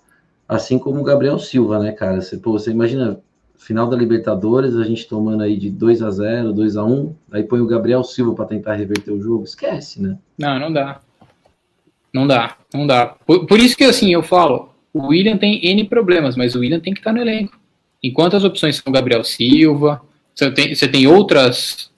Assim 0.48 0.77
como 0.77 1.00
o 1.00 1.03
Gabriel 1.03 1.39
Silva, 1.39 1.79
né, 1.79 1.93
cara? 1.93 2.22
Você, 2.22 2.38
pô, 2.38 2.51
você 2.51 2.70
imagina 2.70 3.20
final 3.57 3.88
da 3.88 3.95
Libertadores, 3.95 4.75
a 4.75 4.83
gente 4.83 5.07
tomando 5.07 5.43
aí 5.43 5.57
de 5.57 5.69
2 5.69 6.01
a 6.01 6.10
0 6.10 6.53
2 6.53 6.77
a 6.77 6.83
1 6.83 7.15
aí 7.31 7.43
põe 7.43 7.62
o 7.62 7.67
Gabriel 7.67 8.03
Silva 8.03 8.36
para 8.36 8.45
tentar 8.45 8.74
reverter 8.75 9.12
o 9.12 9.22
jogo, 9.22 9.43
esquece, 9.43 10.01
né? 10.01 10.17
Não, 10.38 10.60
não 10.60 10.72
dá. 10.72 11.00
Não 12.13 12.27
dá, 12.27 12.57
não 12.74 12.86
dá. 12.86 13.15
Por, 13.25 13.45
por 13.48 13.60
isso 13.60 13.75
que 13.75 13.83
assim, 13.83 14.13
eu 14.13 14.22
falo, 14.22 14.69
o 14.93 15.07
William 15.07 15.38
tem 15.38 15.65
N 15.65 15.83
problemas, 15.86 16.36
mas 16.36 16.55
o 16.55 16.60
William 16.60 16.79
tem 16.79 16.93
que 16.93 17.00
estar 17.00 17.12
no 17.12 17.22
elenco. 17.22 17.57
Enquanto 18.03 18.36
as 18.36 18.43
opções 18.43 18.75
são 18.75 18.93
Gabriel 18.93 19.24
Silva, 19.24 20.01
você 20.36 20.51
tem, 20.51 20.75
você 20.75 20.88
tem 20.88 21.07
outras. 21.07 21.89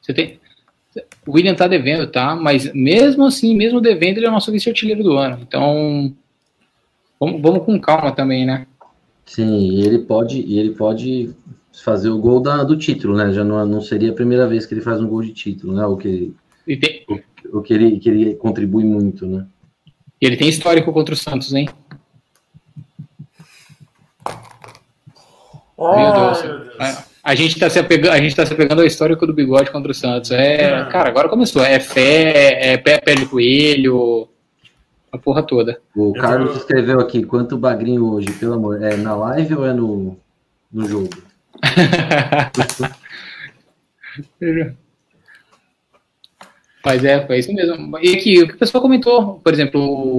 Você 0.00 0.12
tem. 0.12 0.38
O 1.26 1.32
William 1.32 1.54
tá 1.54 1.66
devendo, 1.66 2.06
tá? 2.06 2.36
Mas 2.36 2.72
mesmo 2.72 3.24
assim, 3.24 3.56
mesmo 3.56 3.80
devendo, 3.80 4.18
ele 4.18 4.26
é 4.26 4.28
o 4.28 4.32
nosso 4.32 4.52
vice-artilheiro 4.52 5.02
do 5.02 5.16
ano. 5.16 5.38
Então, 5.42 6.14
vamos, 7.18 7.40
vamos 7.40 7.64
com 7.64 7.80
calma 7.80 8.12
também, 8.12 8.44
né? 8.44 8.66
Sim, 9.28 9.58
e 9.58 9.82
ele 9.84 9.98
pode, 9.98 10.40
e 10.40 10.58
ele 10.58 10.70
pode 10.70 11.36
fazer 11.84 12.08
o 12.08 12.18
gol 12.18 12.40
da, 12.40 12.64
do 12.64 12.78
título, 12.78 13.14
né? 13.14 13.30
Já 13.30 13.44
não, 13.44 13.64
não 13.66 13.80
seria 13.82 14.10
a 14.10 14.14
primeira 14.14 14.48
vez 14.48 14.64
que 14.64 14.72
ele 14.72 14.80
faz 14.80 15.00
um 15.02 15.06
gol 15.06 15.22
de 15.22 15.34
título, 15.34 15.74
né? 15.74 15.84
O 15.84 15.98
que, 15.98 16.34
tem... 16.66 17.04
o, 17.52 17.60
que, 17.60 17.74
ele, 17.74 18.00
que 18.00 18.08
ele 18.08 18.34
contribui 18.36 18.84
muito, 18.84 19.26
né? 19.26 19.46
E 20.20 20.26
ele 20.26 20.38
tem 20.38 20.48
histórico 20.48 20.90
contra 20.94 21.14
o 21.14 21.16
Santos, 21.16 21.52
hein? 21.52 21.68
Oh, 25.76 25.94
meu 25.94 26.12
Deus. 26.12 26.42
Meu 26.42 26.58
Deus. 26.60 26.74
A, 26.78 27.04
a, 27.22 27.34
gente 27.34 27.52
está 27.52 27.68
se 27.68 27.78
apegando, 27.78 28.14
a 28.14 28.18
gente 28.18 28.34
tá 28.34 28.46
se 28.46 28.54
apegando 28.54 28.80
ao 28.80 28.86
histórico 28.86 29.26
do 29.26 29.34
bigode 29.34 29.70
contra 29.70 29.92
o 29.92 29.94
Santos. 29.94 30.30
É, 30.30 30.86
cara, 30.86 31.10
agora 31.10 31.28
começou. 31.28 31.62
É 31.62 31.78
fé, 31.78 32.72
é 32.72 32.78
pé, 32.78 32.98
pé 32.98 33.14
de 33.14 33.26
coelho, 33.26 34.26
a 35.12 35.18
porra 35.18 35.42
toda. 35.42 35.80
O 35.94 36.12
Carlos 36.12 36.56
escreveu 36.56 37.00
aqui, 37.00 37.24
quanto 37.24 37.56
bagrinho 37.56 38.12
hoje, 38.12 38.30
pelo 38.32 38.54
amor. 38.54 38.82
É 38.82 38.96
na 38.96 39.14
live 39.14 39.54
ou 39.54 39.66
é 39.66 39.72
no, 39.72 40.16
no 40.72 40.86
jogo? 40.86 41.10
Mas 46.84 47.04
é, 47.04 47.26
foi 47.26 47.38
isso 47.38 47.52
mesmo. 47.52 47.98
E 47.98 48.14
aqui, 48.14 48.42
o 48.42 48.48
que 48.48 48.54
o 48.54 48.58
pessoal 48.58 48.80
comentou, 48.80 49.40
por 49.40 49.52
exemplo, 49.52 50.16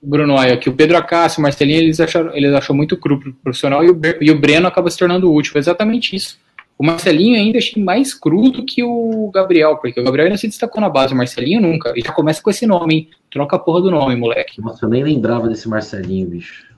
Bruno 0.00 0.36
Aia, 0.36 0.56
que 0.56 0.68
o 0.68 0.74
Pedro 0.74 0.96
Acácio, 0.96 1.40
o 1.40 1.42
Marcelinho, 1.42 1.80
eles 1.80 2.00
acharam, 2.00 2.34
eles 2.34 2.54
achou 2.54 2.76
muito 2.76 2.96
cru 2.96 3.18
pro 3.18 3.32
profissional 3.34 3.84
e 3.84 3.90
o, 3.90 4.00
e 4.20 4.30
o 4.30 4.38
Breno 4.38 4.68
acaba 4.68 4.90
se 4.90 4.98
tornando 4.98 5.32
útil. 5.32 5.52
Foi 5.52 5.60
exatamente 5.60 6.14
isso. 6.14 6.38
O 6.78 6.86
Marcelinho 6.86 7.36
ainda 7.36 7.58
achei 7.58 7.82
mais 7.82 8.14
cru 8.14 8.50
do 8.50 8.64
que 8.64 8.84
o 8.84 9.30
Gabriel, 9.34 9.76
porque 9.78 10.00
o 10.00 10.04
Gabriel 10.04 10.26
ainda 10.26 10.38
se 10.38 10.46
destacou 10.46 10.80
na 10.80 10.88
base, 10.88 11.12
o 11.12 11.16
Marcelinho 11.16 11.60
nunca. 11.60 11.92
E 11.96 12.00
já 12.00 12.12
começa 12.12 12.40
com 12.40 12.50
esse 12.50 12.66
nome, 12.68 12.94
hein? 12.94 13.10
Troca 13.28 13.56
a 13.56 13.58
porra 13.58 13.82
do 13.82 13.90
nome, 13.90 14.14
moleque. 14.14 14.60
Nossa, 14.60 14.86
eu 14.86 14.88
nem 14.88 15.02
lembrava 15.02 15.48
desse 15.48 15.68
Marcelinho, 15.68 16.28
bicho. 16.28 16.68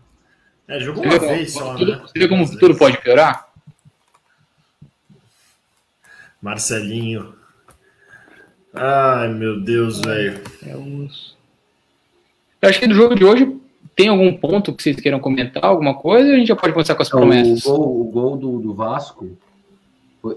É, 0.66 0.80
jogou 0.80 1.04
uma 1.04 1.18
vez 1.18 1.52
só, 1.52 1.74
tudo, 1.74 1.92
né? 1.92 2.00
Você 2.06 2.18
vê 2.18 2.28
como 2.28 2.44
o 2.44 2.46
futuro 2.46 2.74
pode 2.78 2.96
piorar? 2.96 3.46
Marcelinho. 6.40 7.34
Ai, 8.72 9.28
meu 9.28 9.60
Deus, 9.60 10.00
velho. 10.00 10.40
É. 10.66 10.72
Eu 12.62 12.68
acho 12.68 12.80
que 12.80 12.86
do 12.86 12.94
jogo 12.94 13.14
de 13.14 13.24
hoje 13.24 13.54
tem 13.94 14.08
algum 14.08 14.32
ponto 14.34 14.72
que 14.72 14.82
vocês 14.82 14.96
queiram 14.96 15.20
comentar, 15.20 15.64
alguma 15.64 15.94
coisa, 15.94 16.28
ou 16.28 16.34
a 16.34 16.38
gente 16.38 16.48
já 16.48 16.56
pode 16.56 16.72
começar 16.72 16.94
com 16.94 17.02
as 17.02 17.10
promessas? 17.10 17.66
O 17.66 17.76
gol, 17.76 18.00
o 18.00 18.04
gol 18.04 18.36
do, 18.38 18.58
do 18.60 18.72
Vasco, 18.72 19.36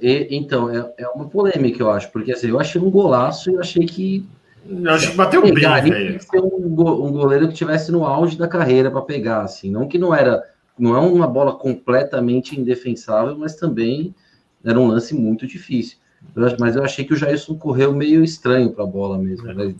e, 0.01 0.27
então, 0.31 0.69
é, 0.69 0.93
é 0.97 1.07
uma 1.09 1.27
polêmica, 1.27 1.81
eu 1.81 1.91
acho, 1.91 2.11
porque 2.11 2.31
assim, 2.31 2.49
eu 2.49 2.59
achei 2.59 2.79
um 2.79 2.89
golaço 2.89 3.49
e 3.49 3.55
eu 3.55 3.59
achei 3.59 3.85
que. 3.85 4.25
Eu 4.67 4.91
acho 4.91 5.11
que 5.11 5.17
bateu 5.17 5.41
bem, 5.41 5.53
velho. 5.53 6.21
ser 6.21 6.39
um, 6.39 6.65
um 6.65 7.11
goleiro 7.11 7.49
que 7.49 7.53
tivesse 7.53 7.91
no 7.91 8.05
auge 8.05 8.37
da 8.37 8.47
carreira 8.47 8.89
para 8.89 9.01
pegar, 9.01 9.41
assim. 9.41 9.69
Não 9.69 9.87
que 9.87 9.97
não 9.97 10.15
era. 10.15 10.41
Não 10.79 10.95
é 10.95 10.99
uma 10.99 11.27
bola 11.27 11.53
completamente 11.53 12.59
indefensável, 12.59 13.37
mas 13.37 13.55
também 13.55 14.15
era 14.63 14.79
um 14.79 14.87
lance 14.87 15.13
muito 15.13 15.45
difícil. 15.45 15.97
Eu, 16.35 16.55
mas 16.59 16.75
eu 16.75 16.83
achei 16.83 17.03
que 17.03 17.13
o 17.13 17.17
Jairson 17.17 17.57
correu 17.57 17.93
meio 17.93 18.23
estranho 18.23 18.71
para 18.71 18.85
a 18.85 18.87
bola 18.87 19.17
mesmo. 19.17 19.53
Né? 19.53 19.75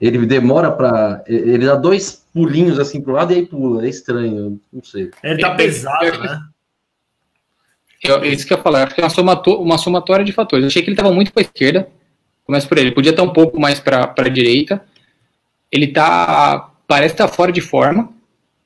Ele 0.00 0.24
demora 0.26 0.70
para. 0.70 1.24
Ele 1.26 1.64
dá 1.64 1.74
dois 1.74 2.26
pulinhos 2.32 2.78
assim 2.78 3.00
pro 3.00 3.14
lado 3.14 3.32
e 3.32 3.36
aí 3.36 3.46
pula. 3.46 3.84
É 3.84 3.88
estranho, 3.88 4.60
não 4.70 4.84
sei. 4.84 5.10
Ele 5.24 5.40
tá 5.40 5.54
pesado, 5.54 6.20
né? 6.20 6.40
É 8.10 8.28
isso 8.28 8.46
que 8.46 8.52
eu 8.52 8.58
falar. 8.58 8.84
Acho 8.84 8.94
que 8.94 9.00
é 9.00 9.04
uma, 9.04 9.10
somato, 9.10 9.54
uma 9.54 9.78
somatória 9.78 10.24
de 10.24 10.32
fatores. 10.32 10.64
Eu 10.64 10.68
achei 10.68 10.82
que 10.82 10.88
ele 10.88 10.94
estava 10.94 11.12
muito 11.12 11.32
para 11.32 11.42
esquerda. 11.42 11.88
Começa 12.44 12.68
por 12.68 12.78
ele. 12.78 12.92
Podia 12.92 13.10
estar 13.10 13.22
um 13.22 13.32
pouco 13.32 13.60
mais 13.60 13.80
para 13.80 14.14
a 14.16 14.28
direita. 14.28 14.84
Ele 15.70 15.88
tá. 15.88 16.72
Parece 16.86 17.14
estar 17.14 17.26
tá 17.26 17.32
fora 17.32 17.50
de 17.50 17.60
forma. 17.60 18.12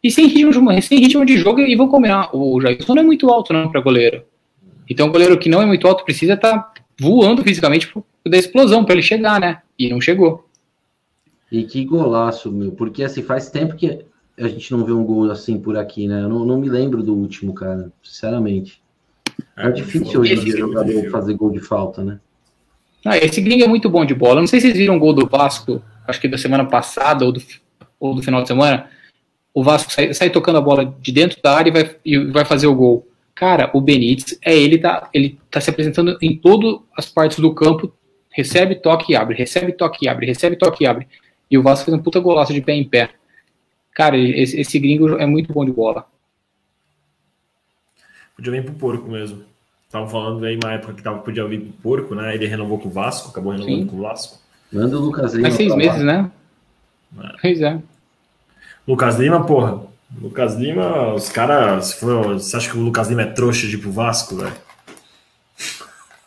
E 0.03 0.11
sem 0.11 0.27
ritmo, 0.27 0.51
de, 0.53 0.83
sem 0.83 0.99
ritmo 0.99 1.25
de 1.27 1.37
jogo, 1.37 1.61
e 1.61 1.77
vou 1.77 1.89
combinar. 1.89 2.35
O 2.35 2.61
Jailson 2.61 2.95
não 2.95 3.03
é 3.03 3.05
muito 3.05 3.29
alto, 3.31 3.53
não, 3.53 3.71
para 3.71 3.81
goleiro. 3.83 4.23
Então, 4.89 5.09
o 5.09 5.13
goleiro 5.13 5.39
que 5.39 5.49
não 5.49 5.61
é 5.61 5.67
muito 5.67 5.87
alto 5.87 6.05
precisa 6.05 6.35
estar 6.35 6.59
tá 6.59 6.73
voando 6.99 7.43
fisicamente 7.43 7.93
da 8.27 8.37
explosão 8.37 8.85
para 8.85 8.95
ele 8.95 9.03
chegar, 9.03 9.39
né? 9.39 9.61
E 9.79 9.89
não 9.91 10.01
chegou. 10.01 10.49
E 11.53 11.65
que 11.65 11.85
golaço, 11.85 12.51
meu. 12.51 12.73
Porque 12.73 13.03
assim, 13.03 13.23
faz 13.23 13.51
tempo 13.51 13.77
que 13.77 14.05
a 14.39 14.49
gente 14.49 14.73
não 14.73 14.85
vê 14.85 14.93
um 14.93 15.05
gol 15.05 15.31
assim 15.31 15.59
por 15.59 15.77
aqui, 15.77 16.09
né? 16.09 16.23
Eu 16.23 16.29
não, 16.29 16.45
não 16.45 16.59
me 16.59 16.69
lembro 16.69 17.03
do 17.03 17.15
último, 17.15 17.53
cara, 17.53 17.93
sinceramente. 18.03 18.81
É, 19.57 19.69
é 19.69 19.71
difícil 19.71 20.21
hoje 20.21 20.35
em 20.35 20.45
dia 20.45 20.57
jogador 20.59 21.11
fazer 21.11 21.35
gol 21.35 21.51
de 21.51 21.61
falta, 21.61 22.03
né? 22.03 22.19
Ah, 23.05 23.17
esse 23.17 23.41
gringo 23.41 23.65
é 23.65 23.69
muito 23.69 23.89
bom 23.89 24.05
de 24.05 24.15
bola. 24.15 24.41
Não 24.41 24.47
sei 24.47 24.61
se 24.61 24.67
vocês 24.67 24.79
viram 24.79 24.97
o 24.97 24.99
gol 24.99 25.13
do 25.13 25.27
Vasco, 25.27 25.83
acho 26.07 26.21
que 26.21 26.29
da 26.29 26.37
semana 26.37 26.65
passada 26.65 27.25
ou 27.25 27.33
do, 27.33 27.43
ou 27.99 28.15
do 28.15 28.23
final 28.23 28.43
de 28.43 28.49
semana. 28.49 28.91
O 29.55 29.65
Vasco 29.65 29.93
sai, 29.93 30.13
sai 30.13 30.31
tocando 30.31 30.59
a 30.59 30.61
bola 30.61 30.95
de 31.01 31.11
dentro 31.11 31.41
da 31.43 31.57
área 31.57 31.71
e 31.71 31.73
vai, 31.73 31.97
e 32.05 32.19
vai 32.19 32.45
fazer 32.45 32.67
o 32.67 32.75
gol. 32.75 33.07
Cara, 33.35 33.71
o 33.73 33.81
Benítez, 33.81 34.39
é 34.43 34.57
ele 34.57 34.77
tá, 34.79 35.09
ele 35.15 35.39
tá 35.51 35.61
se 35.61 35.71
apresentando 35.71 36.19
em 36.21 36.37
todas 36.37 36.81
as 36.97 37.07
partes 37.07 37.39
do 37.39 37.55
campo, 37.55 37.93
recebe, 38.31 38.75
toque 38.75 39.13
e 39.13 39.17
abre, 39.17 39.35
recebe, 39.35 39.73
toque 39.73 40.05
e 40.05 40.09
abre, 40.09 40.27
recebe, 40.27 40.57
toque 40.57 40.85
e 40.85 40.87
abre. 40.87 41.09
E 41.51 41.57
o 41.57 41.63
Vasco 41.63 41.87
fez 41.87 41.97
um 41.97 42.03
puta 42.03 42.21
golaço 42.21 42.53
de 42.53 42.61
pé 42.61 42.75
em 42.75 42.85
pé. 42.85 43.11
Cara, 43.95 44.17
esse, 44.17 44.61
esse 44.61 44.79
gringo 44.79 45.17
é 45.17 45.27
muito 45.27 45.53
bom 45.53 45.65
de 45.65 45.73
bola. 45.73 46.07
Podia 48.41 48.53
vir 48.53 48.65
pro 48.65 48.73
porco 48.73 49.07
mesmo. 49.07 49.43
Estavam 49.87 50.09
falando 50.09 50.43
aí 50.47 50.59
uma 50.63 50.73
época 50.73 50.95
que 50.95 51.03
tava, 51.03 51.19
podia 51.19 51.47
vir 51.47 51.61
pro 51.61 51.73
porco, 51.83 52.15
né? 52.15 52.35
Ele 52.35 52.47
renovou 52.47 52.79
com 52.79 52.89
o 52.89 52.91
Vasco, 52.91 53.29
acabou 53.29 53.53
renovando 53.53 53.83
Sim. 53.83 53.87
com 53.87 53.97
o 53.97 54.01
Vasco. 54.01 54.39
Manda 54.73 54.97
o 54.97 55.01
Lucas 55.01 55.35
Lima. 55.35 55.49
Faz 55.49 55.57
seis 55.57 55.75
meses, 55.77 56.03
né? 56.03 56.31
Pois 57.43 57.61
é. 57.61 57.79
Lucas 58.89 59.19
Lima, 59.19 59.45
porra. 59.45 59.83
Lucas 60.19 60.55
Lima, 60.55 61.13
os 61.13 61.29
caras. 61.29 62.01
Você 62.01 62.57
acha 62.57 62.71
que 62.71 62.79
o 62.79 62.81
Lucas 62.81 63.09
Lima 63.09 63.23
é 63.23 63.27
trouxa 63.27 63.67
de 63.67 63.75
ir 63.75 63.79
pro 63.79 63.93
Vasco, 63.93 64.37
velho? 64.37 64.55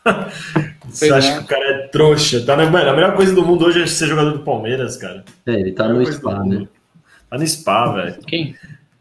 Você 0.86 1.12
acha 1.12 1.32
é. 1.32 1.38
que 1.40 1.44
o 1.44 1.48
cara 1.48 1.66
é 1.66 1.88
trouxa? 1.88 2.46
Tá 2.46 2.56
na, 2.56 2.70
mano, 2.70 2.92
a 2.92 2.94
melhor 2.94 3.16
coisa 3.16 3.34
do 3.34 3.44
mundo 3.44 3.66
hoje 3.66 3.82
é 3.82 3.88
ser 3.88 4.06
jogador 4.06 4.34
do 4.34 4.44
Palmeiras, 4.44 4.98
cara. 4.98 5.26
É, 5.48 5.54
ele 5.54 5.72
tá 5.72 5.88
no 5.88 6.06
spa, 6.06 6.44
né? 6.44 6.68
Tá 7.28 7.40
no 7.40 7.48
spa, 7.48 7.92
velho. 7.94 8.18
Quem? 8.28 8.56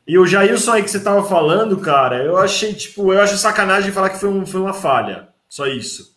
E 0.07 0.19
o 0.19 0.27
Jailson 0.27 0.73
aí 0.73 0.83
que 0.83 0.91
você 0.91 1.01
tava 1.01 1.23
falando, 1.25 1.77
cara, 1.79 2.23
eu 2.23 2.37
achei, 2.37 2.75
tipo, 2.75 3.13
eu 3.13 3.21
acho 3.21 3.37
sacanagem 3.37 3.93
falar 3.93 4.11
que 4.11 4.19
foi, 4.19 4.29
um, 4.29 4.45
foi 4.45 4.61
uma 4.61 4.73
falha. 4.73 5.29
Só 5.49 5.67
isso. 5.67 6.17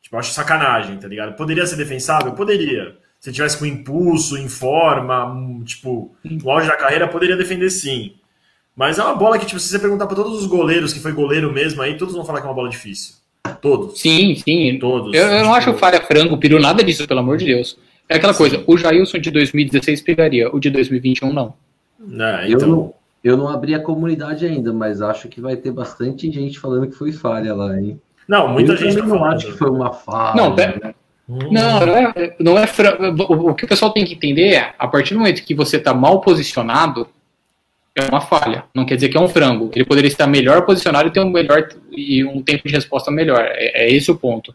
Tipo, 0.00 0.16
eu 0.16 0.20
acho 0.20 0.32
sacanagem, 0.32 0.96
tá 0.96 1.06
ligado? 1.06 1.36
Poderia 1.36 1.66
ser 1.66 1.76
defensável? 1.76 2.32
Poderia. 2.32 2.96
Se 3.18 3.30
tivesse 3.30 3.58
com 3.58 3.66
impulso, 3.66 4.38
em 4.38 4.48
forma, 4.48 5.26
um, 5.26 5.62
tipo, 5.62 6.14
no 6.24 6.50
auge 6.50 6.66
da 6.66 6.76
carreira, 6.76 7.06
poderia 7.06 7.36
defender 7.36 7.68
sim. 7.68 8.14
Mas 8.74 8.98
é 8.98 9.04
uma 9.04 9.14
bola 9.14 9.38
que, 9.38 9.44
tipo, 9.44 9.60
se 9.60 9.68
você 9.68 9.78
perguntar 9.78 10.06
pra 10.06 10.16
todos 10.16 10.40
os 10.40 10.46
goleiros 10.46 10.92
que 10.92 11.00
foi 11.00 11.12
goleiro 11.12 11.52
mesmo 11.52 11.82
aí, 11.82 11.98
todos 11.98 12.14
vão 12.14 12.24
falar 12.24 12.40
que 12.40 12.46
é 12.46 12.48
uma 12.48 12.54
bola 12.54 12.70
difícil. 12.70 13.16
Todos. 13.60 14.00
Sim, 14.00 14.34
sim. 14.36 14.78
Todos. 14.78 15.14
Eu, 15.14 15.22
eu 15.22 15.44
não 15.44 15.54
Tipo, 15.54 15.70
acho 15.70 15.74
falha 15.74 16.00
frango, 16.00 16.38
peru, 16.38 16.58
nada 16.58 16.82
disso, 16.82 17.06
pelo 17.06 17.20
amor 17.20 17.36
de 17.36 17.44
Deus. 17.44 17.76
É 18.08 18.16
aquela 18.16 18.34
coisa, 18.34 18.64
o 18.66 18.76
Jailson 18.76 19.18
de 19.18 19.30
2016 19.30 20.02
pegaria, 20.02 20.48
o 20.54 20.58
de 20.58 20.70
2021 20.70 21.32
não. 21.32 21.54
Eu, 22.48 22.56
então, 22.56 22.68
não, 22.68 22.94
eu 23.22 23.36
não 23.36 23.48
abri 23.48 23.74
a 23.74 23.82
comunidade 23.82 24.46
ainda, 24.46 24.72
mas 24.72 25.02
acho 25.02 25.28
que 25.28 25.40
vai 25.40 25.56
ter 25.56 25.70
bastante 25.70 26.30
gente 26.30 26.58
falando 26.58 26.86
que 26.88 26.94
foi 26.94 27.12
falha 27.12 27.54
lá, 27.54 27.78
hein? 27.78 28.00
não, 28.26 28.48
muita 28.48 28.72
eu 28.72 28.76
gente 28.76 28.96
tá 28.96 29.02
não 29.02 29.18
falando. 29.18 29.34
acho 29.34 29.46
que 29.46 29.58
foi 29.58 29.70
uma 29.70 29.92
falha. 29.92 30.36
Não, 30.36 30.54
pera- 30.54 30.94
Hum. 31.30 31.38
Não, 31.52 31.86
não 31.86 31.96
é, 31.96 32.36
não 32.40 32.58
é 32.58 32.66
frango. 32.66 33.22
O, 33.22 33.54
que 33.54 33.64
o 33.64 33.68
pessoal 33.68 33.92
tem 33.92 34.04
que 34.04 34.14
entender 34.14 34.54
é, 34.54 34.74
a 34.76 34.88
partir 34.88 35.14
do 35.14 35.20
momento 35.20 35.44
que 35.44 35.54
você 35.54 35.76
está 35.76 35.94
mal 35.94 36.20
posicionado, 36.20 37.06
é 37.94 38.02
uma 38.06 38.20
falha. 38.20 38.64
Não 38.74 38.84
quer 38.84 38.96
dizer 38.96 39.10
que 39.10 39.16
é 39.16 39.20
um 39.20 39.28
frango. 39.28 39.70
Ele 39.72 39.84
poderia 39.84 40.08
estar 40.08 40.26
melhor 40.26 40.62
posicionado 40.66 41.08
e 41.08 41.12
ter 41.12 41.20
um 41.20 41.30
melhor 41.30 41.68
e 41.92 42.24
um 42.24 42.42
tempo 42.42 42.66
de 42.66 42.74
resposta 42.74 43.12
melhor. 43.12 43.40
É, 43.42 43.84
é 43.84 43.92
esse 43.92 44.10
o 44.10 44.16
ponto. 44.16 44.52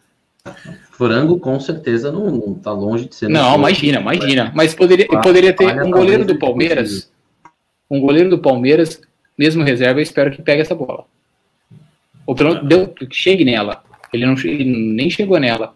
Frango 0.92 1.40
com 1.40 1.58
certeza 1.60 2.12
não, 2.12 2.30
não 2.30 2.54
tá 2.54 2.74
longe 2.74 3.08
de 3.08 3.16
ser. 3.16 3.30
Não, 3.30 3.56
imagina, 3.56 4.02
imagina. 4.02 4.52
Mas 4.54 4.74
poderia, 4.74 5.08
poderia 5.08 5.54
ter 5.54 5.70
falha 5.70 5.86
um 5.86 5.92
goleiro 5.92 6.26
do 6.26 6.38
Palmeiras. 6.38 7.10
Um 7.90 8.00
goleiro 8.00 8.30
do 8.30 8.40
Palmeiras, 8.40 9.02
mesmo 9.38 9.64
reserva, 9.64 10.00
eu 10.00 10.04
espero 10.04 10.32
que 10.32 10.42
pegue 10.42 10.62
essa 10.62 10.76
bola. 10.76 11.06
Ou 12.26 12.34
pelo 12.36 12.54
menos 12.56 12.68
deu- 12.68 12.88
que 12.88 13.08
chegue 13.12 13.46
nela. 13.46 13.84
Ele, 14.12 14.26
não, 14.26 14.34
ele 14.40 14.64
nem 14.64 15.10
chegou 15.10 15.40
nela. 15.40 15.76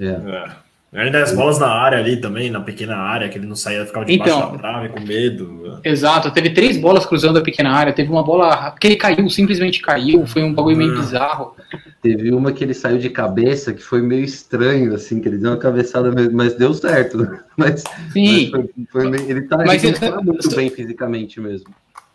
É. 0.00 0.06
É. 0.06 0.65
Ainda 0.92 1.22
as 1.22 1.32
bolas 1.32 1.58
na 1.58 1.68
área 1.68 1.98
ali 1.98 2.16
também, 2.16 2.48
na 2.48 2.60
pequena 2.60 2.96
área, 2.96 3.28
que 3.28 3.36
ele 3.36 3.46
não 3.46 3.56
saía, 3.56 3.84
ficava 3.84 4.06
debaixo 4.06 4.34
Então. 4.34 4.52
da 4.52 4.58
trave 4.58 4.88
com 4.88 5.00
medo. 5.00 5.78
Exato, 5.84 6.30
teve 6.30 6.50
três 6.50 6.76
bolas 6.78 7.04
cruzando 7.04 7.38
a 7.38 7.42
pequena 7.42 7.70
área, 7.72 7.92
teve 7.92 8.08
uma 8.10 8.22
bola 8.22 8.74
que 8.80 8.86
ele 8.86 8.96
caiu, 8.96 9.28
simplesmente 9.28 9.82
caiu, 9.82 10.24
foi 10.26 10.42
um 10.42 10.54
bagulho 10.54 10.76
meio 10.76 10.92
Ah. 10.96 11.00
bizarro. 11.00 11.56
Teve 12.00 12.32
uma 12.32 12.52
que 12.52 12.62
ele 12.64 12.72
saiu 12.72 12.98
de 12.98 13.10
cabeça 13.10 13.74
que 13.74 13.82
foi 13.82 14.00
meio 14.00 14.24
estranho, 14.24 14.94
assim, 14.94 15.20
que 15.20 15.28
ele 15.28 15.38
deu 15.38 15.50
uma 15.50 15.56
cabeçada 15.58 16.10
mas 16.32 16.54
deu 16.54 16.72
certo. 16.72 17.18
Mas, 17.58 17.82
Sim, 18.12 18.50
mas 18.52 18.64
foi, 18.66 18.86
foi 18.92 19.10
meio- 19.10 19.30
ele 19.30 19.42
tá, 19.42 19.56
Mas 19.66 19.82
ele 19.82 19.98
tá 19.98 20.20
muito 20.22 20.54
bem 20.54 20.70
fisicamente 20.70 21.40
mesmo. 21.40 21.68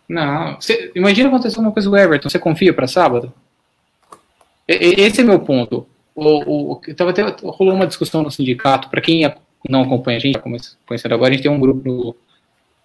não. 0.07 0.59
Cê- 0.61 0.91
imagina 0.95 1.27
acontecer 1.29 1.59
uma 1.59 1.71
coisa 1.71 1.89
com 1.89 1.95
o 1.95 1.99
Everton, 1.99 2.29
você 2.29 2.39
confia 2.39 2.71
pra 2.73 2.87
sábado? 2.87 3.33
Esse 4.67 5.21
é 5.21 5.23
meu 5.23 5.39
ponto. 5.39 5.85
O, 6.15 6.73
o, 6.73 6.81
tava 6.95 7.11
até, 7.11 7.23
rolou 7.41 7.73
uma 7.73 7.87
discussão 7.87 8.21
no 8.21 8.31
sindicato, 8.31 8.89
para 8.89 9.01
quem 9.01 9.31
não 9.69 9.83
acompanha 9.83 10.17
a 10.17 10.21
gente, 10.21 10.33
tá 10.33 10.41
conhecendo 10.85 11.13
agora, 11.13 11.29
a 11.29 11.33
gente 11.33 11.43
tem 11.43 11.51
um 11.51 11.59
grupo 11.59 11.87
no, 11.87 12.15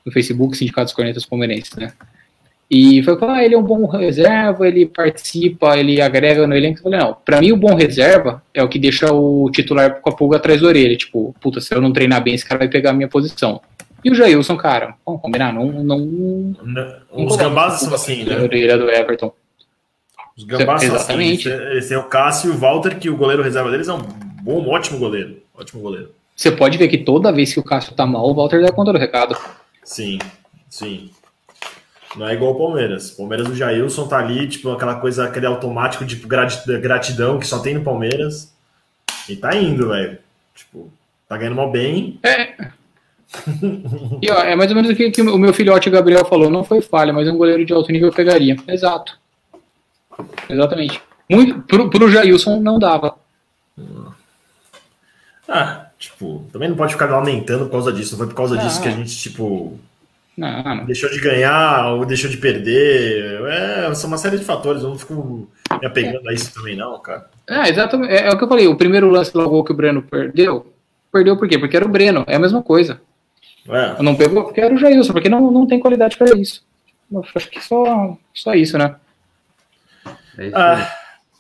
no 0.05 0.13
Facebook, 0.13 0.57
Sindicato 0.57 0.87
dos 0.87 0.95
Cornetas 0.95 1.27
Palmeirenses, 1.27 1.75
né? 1.75 1.93
E 2.69 3.01
foi 3.05 3.17
falar, 3.17 3.37
ah, 3.37 3.45
ele 3.45 3.55
é 3.55 3.59
um 3.59 3.63
bom 3.63 3.87
reserva, 3.87 4.67
ele 4.67 4.87
participa, 4.87 5.79
ele 5.79 6.01
agrega 6.01 6.47
no 6.49 6.57
elenco. 6.57 6.81
Eu 6.81 6.83
falei, 6.83 6.99
não, 6.99 7.17
pra 7.25 7.41
mim 7.41 7.53
o 7.53 7.57
bom 7.57 7.77
reserva 7.77 8.43
é 8.53 8.61
o 8.61 8.69
que 8.69 8.79
deixa 8.79 9.13
o 9.13 9.49
titular 9.53 10.01
com 10.01 10.11
a 10.11 10.13
pulga 10.13 10.37
atrás 10.37 10.61
da 10.61 10.67
orelha. 10.67 10.97
Tipo, 10.97 11.33
puta, 11.41 11.61
se 11.61 11.73
eu 11.73 11.81
não 11.81 11.93
treinar 11.93 12.23
bem, 12.25 12.35
esse 12.35 12.45
cara 12.45 12.59
vai 12.59 12.69
pegar 12.69 12.91
a 12.91 12.93
minha 12.93 13.09
posição. 13.09 13.61
E 14.05 14.11
o 14.11 14.15
Jailson, 14.15 14.57
cara, 14.57 14.97
vamos 15.07 15.23
combinar, 15.23 15.53
não. 15.53 15.67
não, 15.71 15.99
não 15.99 16.97
Os 17.13 17.37
gambás 17.37 17.75
são 17.75 17.95
assim, 17.95 18.25
né? 18.25 18.37
orelha 18.37 18.77
do 18.77 18.91
Everton. 18.91 19.33
Os 20.37 20.45
gambás 20.45 20.83
são 20.83 20.95
assim. 20.95 20.97
Exatamente. 20.97 21.49
Esse, 21.49 21.79
esse 21.79 21.95
é 21.95 21.99
o 21.99 22.05
Cássio 22.05 22.53
e 22.53 22.55
o 22.55 22.59
Walter, 22.59 22.99
que 22.99 23.09
o 23.09 23.17
goleiro 23.17 23.43
reserva 23.43 23.71
deles 23.71 23.89
é 23.89 23.93
um 23.93 23.99
bom, 24.43 24.61
um 24.61 24.71
ótimo 24.71 24.99
goleiro. 24.99 25.39
Ótimo 25.55 25.81
goleiro. 25.81 26.11
Você 26.35 26.51
pode 26.53 26.77
ver 26.77 26.89
que 26.89 26.99
toda 26.99 27.33
vez 27.33 27.53
que 27.55 27.61
o 27.61 27.65
Cássio 27.65 27.95
tá 27.95 28.05
mal, 28.05 28.29
o 28.29 28.35
Walter 28.35 28.61
dá 28.61 28.71
conta 28.71 28.93
do 28.93 28.99
recado. 28.99 29.37
Sim, 29.83 30.19
sim. 30.69 31.11
Não 32.15 32.29
é 32.29 32.35
igual 32.35 32.53
o 32.53 32.59
Palmeiras. 32.59 33.13
O 33.13 33.17
Palmeiras, 33.19 33.49
o 33.49 33.55
Jailson 33.55 34.07
tá 34.07 34.19
ali, 34.19 34.47
tipo, 34.49 34.71
aquela 34.71 34.97
coisa, 34.97 35.25
aquele 35.25 35.47
automático 35.47 36.05
de 36.05 36.17
grati- 36.17 36.79
gratidão 36.79 37.39
que 37.39 37.47
só 37.47 37.59
tem 37.59 37.75
no 37.75 37.83
Palmeiras. 37.83 38.53
E 39.29 39.37
tá 39.37 39.57
indo, 39.57 39.89
velho. 39.89 40.19
Tipo, 40.55 40.91
tá 41.29 41.37
ganhando 41.37 41.57
mal 41.57 41.71
bem. 41.71 42.19
É. 42.23 42.69
E, 44.23 44.31
ó, 44.31 44.39
é 44.41 44.55
mais 44.55 44.71
ou 44.71 44.77
menos 44.77 44.91
o 44.91 44.95
que, 44.95 45.11
que 45.11 45.21
o 45.23 45.39
meu 45.39 45.53
filhote 45.53 45.91
Gabriel 45.91 46.25
falou. 46.25 46.49
Não 46.51 46.65
foi 46.65 46.81
falha, 46.81 47.13
mas 47.13 47.29
um 47.29 47.37
goleiro 47.37 47.65
de 47.65 47.73
alto 47.73 47.91
nível 47.91 48.13
pegaria. 48.13 48.57
Exato. 48.69 49.19
Exatamente. 50.49 51.01
Muito, 51.31 51.61
pro, 51.63 51.91
pro 51.91 52.11
Jailson 52.11 52.61
não 52.61 52.79
dava. 52.79 53.17
Ah, 55.49 55.87
tipo, 55.99 56.45
também 56.53 56.69
não 56.69 56.77
pode 56.77 56.93
ficar 56.93 57.07
lamentando 57.07 57.67
por 57.67 57.73
causa 57.73 57.93
disso. 57.93 58.13
Não 58.13 58.19
foi 58.19 58.27
por 58.29 58.35
causa 58.35 58.57
disso 58.59 58.77
Não. 58.77 58.83
que 58.83 58.89
a 58.89 58.93
gente, 58.93 59.17
tipo, 59.17 59.79
Não, 60.37 60.63
não. 60.63 60.85
deixou 60.85 61.09
de 61.11 61.21
ganhar 61.21 61.93
ou 61.95 62.05
deixou 62.05 62.29
de 62.31 62.37
perder. 62.37 63.41
É, 63.47 63.95
são 63.95 64.09
uma 64.09 64.19
série 64.19 64.39
de 64.39 64.45
fatores. 64.45 64.83
Eu 64.83 64.91
não 64.91 64.99
fico 64.99 65.49
me 65.81 65.87
apegando 65.87 66.29
a 66.29 66.33
isso 66.33 66.53
também, 66.53 66.77
não, 66.77 66.99
cara. 66.99 67.29
É, 67.49 67.69
exatamente. 67.69 68.13
É, 68.13 68.27
é 68.27 68.31
o 68.31 68.37
que 68.39 68.45
eu 68.45 68.49
falei. 68.49 68.67
O 68.67 68.77
primeiro 68.77 69.09
lance 69.11 69.33
do 69.33 69.49
gol 69.49 69.65
que 69.65 69.73
o 69.73 69.77
Breno 69.77 70.03
perdeu. 70.03 70.73
Perdeu 71.13 71.37
por 71.37 71.49
quê? 71.49 71.59
Porque 71.59 71.77
era 71.77 71.87
o 71.87 71.89
Breno. 71.91 72.25
É 72.27 72.37
a 72.37 72.41
mesma 72.41 72.63
coisa. 72.63 73.01
É, 73.69 74.01
Não 74.03 74.15
pegou 74.15 74.45
porque 74.45 74.61
era 74.61 74.73
o 74.75 74.79
Jailson, 74.79 75.13
porque 75.13 75.29
não, 75.29 75.51
não 75.51 75.67
tem 75.67 75.81
qualidade 75.81 76.17
para 76.17 76.37
isso. 76.37 76.63
Eu 77.11 77.25
acho 77.35 77.49
que 77.51 77.61
só, 77.61 78.17
só 78.35 78.55
isso, 78.55 78.77
né? 78.79 78.95
É 80.39 80.47
isso 80.47 80.57
aí. 80.57 80.63
ah, 80.63 80.93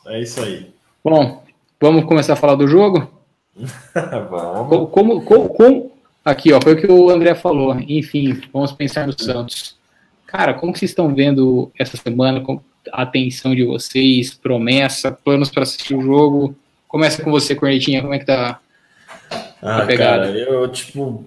é 0.06 0.20
isso 0.20 0.42
aí. 0.42 0.70
Bom, 1.04 1.42
vamos 1.80 2.04
começar 2.04 2.32
a 2.34 2.36
falar 2.36 2.54
do 2.56 2.66
jogo? 2.66 3.10
Vamos. 4.30 4.68
Co- 4.68 4.86
Como, 4.88 5.22
como, 5.24 5.48
como- 5.48 5.92
aqui, 6.24 6.52
ó, 6.52 6.60
foi 6.60 6.74
o 6.74 6.76
que 6.80 6.86
o 6.90 7.08
André 7.10 7.34
falou. 7.34 7.74
Enfim, 7.88 8.40
vamos 8.52 8.72
pensar 8.72 9.06
no 9.06 9.18
Santos. 9.18 9.76
Cara, 10.26 10.52
como 10.54 10.72
que 10.72 10.78
vocês 10.78 10.90
estão 10.90 11.14
vendo 11.14 11.70
essa 11.78 11.96
semana? 11.96 12.42
A 12.92 13.02
atenção 13.02 13.54
de 13.54 13.64
vocês, 13.64 14.34
promessa, 14.34 15.10
planos 15.10 15.48
para 15.50 15.62
assistir 15.62 15.94
o 15.96 16.02
jogo? 16.02 16.54
Começa 16.86 17.22
com 17.22 17.30
você, 17.30 17.54
Cornetinha, 17.54 18.00
como 18.02 18.14
é 18.14 18.18
que 18.18 18.24
tá? 18.26 18.60
Ah, 19.62 19.82
pegada. 19.86 20.26
cara, 20.26 20.38
eu, 20.38 20.68
tipo. 20.68 21.24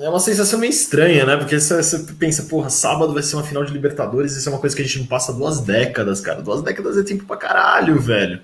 É 0.00 0.08
uma 0.08 0.20
sensação 0.20 0.58
meio 0.58 0.70
estranha, 0.70 1.24
né? 1.24 1.36
Porque 1.36 1.58
você, 1.58 1.82
você 1.82 1.98
pensa, 2.14 2.44
porra, 2.44 2.68
sábado 2.68 3.14
vai 3.14 3.22
ser 3.22 3.36
uma 3.36 3.44
final 3.44 3.64
de 3.64 3.72
Libertadores, 3.72 4.36
isso 4.36 4.48
é 4.48 4.52
uma 4.52 4.60
coisa 4.60 4.74
que 4.74 4.82
a 4.82 4.84
gente 4.84 4.98
não 4.98 5.06
passa 5.06 5.32
duas 5.32 5.60
décadas, 5.60 6.20
cara. 6.20 6.42
Duas 6.42 6.62
décadas 6.62 6.98
é 6.98 7.02
tempo 7.02 7.24
pra 7.24 7.36
caralho, 7.36 7.98
velho. 7.98 8.40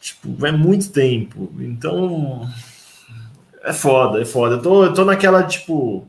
Tipo, 0.00 0.46
é 0.46 0.52
muito 0.52 0.90
tempo. 0.90 1.50
Então. 1.58 2.48
É 3.62 3.72
foda, 3.72 4.20
é 4.20 4.24
foda. 4.24 4.56
Eu 4.56 4.62
tô, 4.62 4.84
eu 4.84 4.92
tô 4.92 5.04
naquela, 5.04 5.42
tipo. 5.42 6.06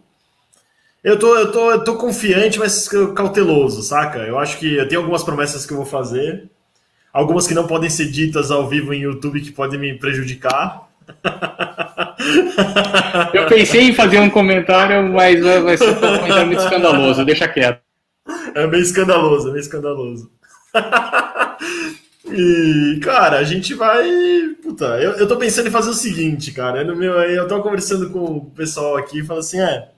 Eu 1.03 1.17
tô, 1.17 1.35
eu, 1.37 1.51
tô, 1.51 1.71
eu 1.71 1.83
tô 1.83 1.95
confiante, 1.95 2.59
mas 2.59 2.89
cauteloso, 3.15 3.81
saca? 3.83 4.19
Eu 4.19 4.37
acho 4.37 4.57
que 4.57 4.75
eu 4.75 4.87
tenho 4.87 5.01
algumas 5.01 5.23
promessas 5.23 5.65
que 5.65 5.71
eu 5.71 5.77
vou 5.77 5.85
fazer. 5.85 6.49
Algumas 7.13 7.47
que 7.47 7.53
não 7.53 7.67
podem 7.67 7.89
ser 7.89 8.11
ditas 8.11 8.51
ao 8.51 8.67
vivo 8.67 8.93
em 8.93 9.03
YouTube 9.03 9.39
que 9.39 9.51
podem 9.51 9.79
me 9.79 9.97
prejudicar. 9.97 10.89
Eu 13.33 13.47
pensei 13.47 13.89
em 13.89 13.93
fazer 13.93 14.19
um 14.19 14.29
comentário, 14.29 15.11
mas 15.11 15.41
vai, 15.41 15.61
vai 15.61 15.77
ser 15.77 15.89
um 15.89 15.95
comentário 15.95 16.47
muito 16.47 16.63
escandaloso, 16.63 17.25
deixa 17.25 17.47
quieto. 17.47 17.81
É 18.53 18.65
meio 18.67 18.83
escandaloso, 18.83 19.49
é 19.49 19.51
meio 19.51 19.61
escandaloso. 19.61 20.31
e, 22.25 22.99
cara, 23.03 23.37
a 23.37 23.43
gente 23.43 23.73
vai. 23.73 24.09
Puta, 24.63 24.85
eu, 24.99 25.11
eu 25.13 25.27
tô 25.27 25.37
pensando 25.37 25.67
em 25.67 25.71
fazer 25.71 25.89
o 25.89 25.93
seguinte, 25.93 26.51
cara. 26.51 26.83
No 26.83 26.95
meu, 26.95 27.13
eu 27.13 27.47
tô 27.47 27.61
conversando 27.61 28.09
com 28.09 28.23
o 28.23 28.45
pessoal 28.51 28.97
aqui 28.97 29.19
e 29.19 29.25
falo 29.25 29.39
assim: 29.39 29.59
é. 29.59 29.89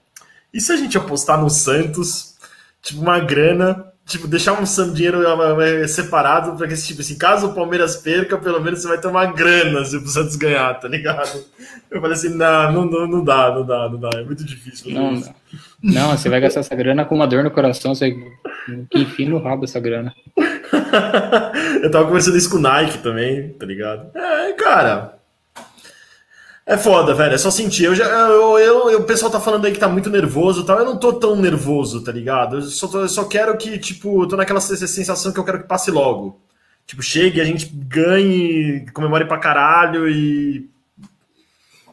E 0.53 0.59
se 0.59 0.71
a 0.71 0.75
gente 0.75 0.97
apostar 0.97 1.39
no 1.39 1.49
Santos, 1.49 2.35
tipo, 2.81 3.01
uma 3.01 3.19
grana, 3.19 3.86
tipo, 4.07 4.27
deixar 4.27 4.59
um 4.59 4.65
sam- 4.65 4.93
dinheiro 4.93 5.19
separado 5.87 6.55
pra 6.57 6.67
que, 6.67 6.75
tipo 6.75 7.01
assim, 7.01 7.17
caso 7.17 7.47
o 7.47 7.53
Palmeiras 7.53 7.97
perca, 7.97 8.37
pelo 8.37 8.59
menos 8.61 8.81
você 8.81 8.87
vai 8.87 8.97
ter 8.97 9.07
uma 9.07 9.25
grana 9.25 9.83
se 9.85 9.97
o 9.97 10.07
Santos 10.07 10.35
ganhar, 10.37 10.73
tá 10.79 10.87
ligado? 10.87 11.43
Eu 11.91 11.99
falei 12.01 12.15
assim: 12.15 12.29
não, 12.29 12.71
não, 12.71 12.85
não, 12.85 13.07
não 13.07 13.23
dá, 13.23 13.53
não 13.53 13.65
dá, 13.65 13.89
não 13.89 13.99
dá. 13.99 14.09
É 14.15 14.23
muito 14.23 14.43
difícil 14.43 14.91
Não, 14.93 15.13
isso. 15.13 15.33
não, 15.83 16.17
você 16.17 16.29
vai 16.29 16.39
gastar 16.41 16.61
essa 16.61 16.75
grana 16.75 17.05
com 17.05 17.15
uma 17.15 17.27
dor 17.27 17.43
no 17.43 17.51
coração, 17.51 17.93
você 17.93 18.15
enfia 18.95 19.29
no 19.29 19.37
rabo 19.37 19.65
essa 19.65 19.79
grana. 19.79 20.13
eu 21.83 21.91
tava 21.91 22.05
conversando 22.05 22.37
isso 22.37 22.49
com 22.49 22.57
o 22.57 22.61
Nike 22.61 22.99
também, 22.99 23.49
tá 23.53 23.65
ligado? 23.65 24.09
É, 24.15 24.53
cara. 24.53 25.16
É 26.67 26.77
foda, 26.77 27.13
velho. 27.13 27.33
É 27.33 27.37
só 27.37 27.49
sentir. 27.49 27.85
Eu 27.85 27.95
já, 27.95 28.03
eu, 28.03 28.59
eu, 28.59 28.89
eu, 28.91 28.99
o 28.99 29.03
pessoal 29.05 29.31
tá 29.31 29.39
falando 29.39 29.63
aí 29.65 29.71
que 29.71 29.79
tá 29.79 29.87
muito 29.87 30.09
nervoso 30.09 30.61
e 30.61 30.65
tal. 30.65 30.77
Eu 30.77 30.85
não 30.85 30.97
tô 30.97 31.13
tão 31.13 31.33
nervoso, 31.37 32.03
tá 32.03 32.11
ligado? 32.11 32.57
Eu 32.57 32.61
só, 32.63 32.89
tô, 32.89 32.99
eu 32.99 33.07
só 33.07 33.23
quero 33.23 33.55
que, 33.55 33.79
tipo, 33.79 34.27
tô 34.27 34.35
naquela 34.35 34.59
sensação 34.59 35.31
que 35.31 35.39
eu 35.39 35.45
quero 35.45 35.61
que 35.61 35.67
passe 35.67 35.89
logo. 35.89 36.41
Tipo, 36.85 37.01
chegue, 37.01 37.39
a 37.39 37.45
gente 37.45 37.67
ganhe, 37.67 38.85
comemore 38.93 39.23
pra 39.23 39.37
caralho 39.37 40.09
e. 40.09 40.69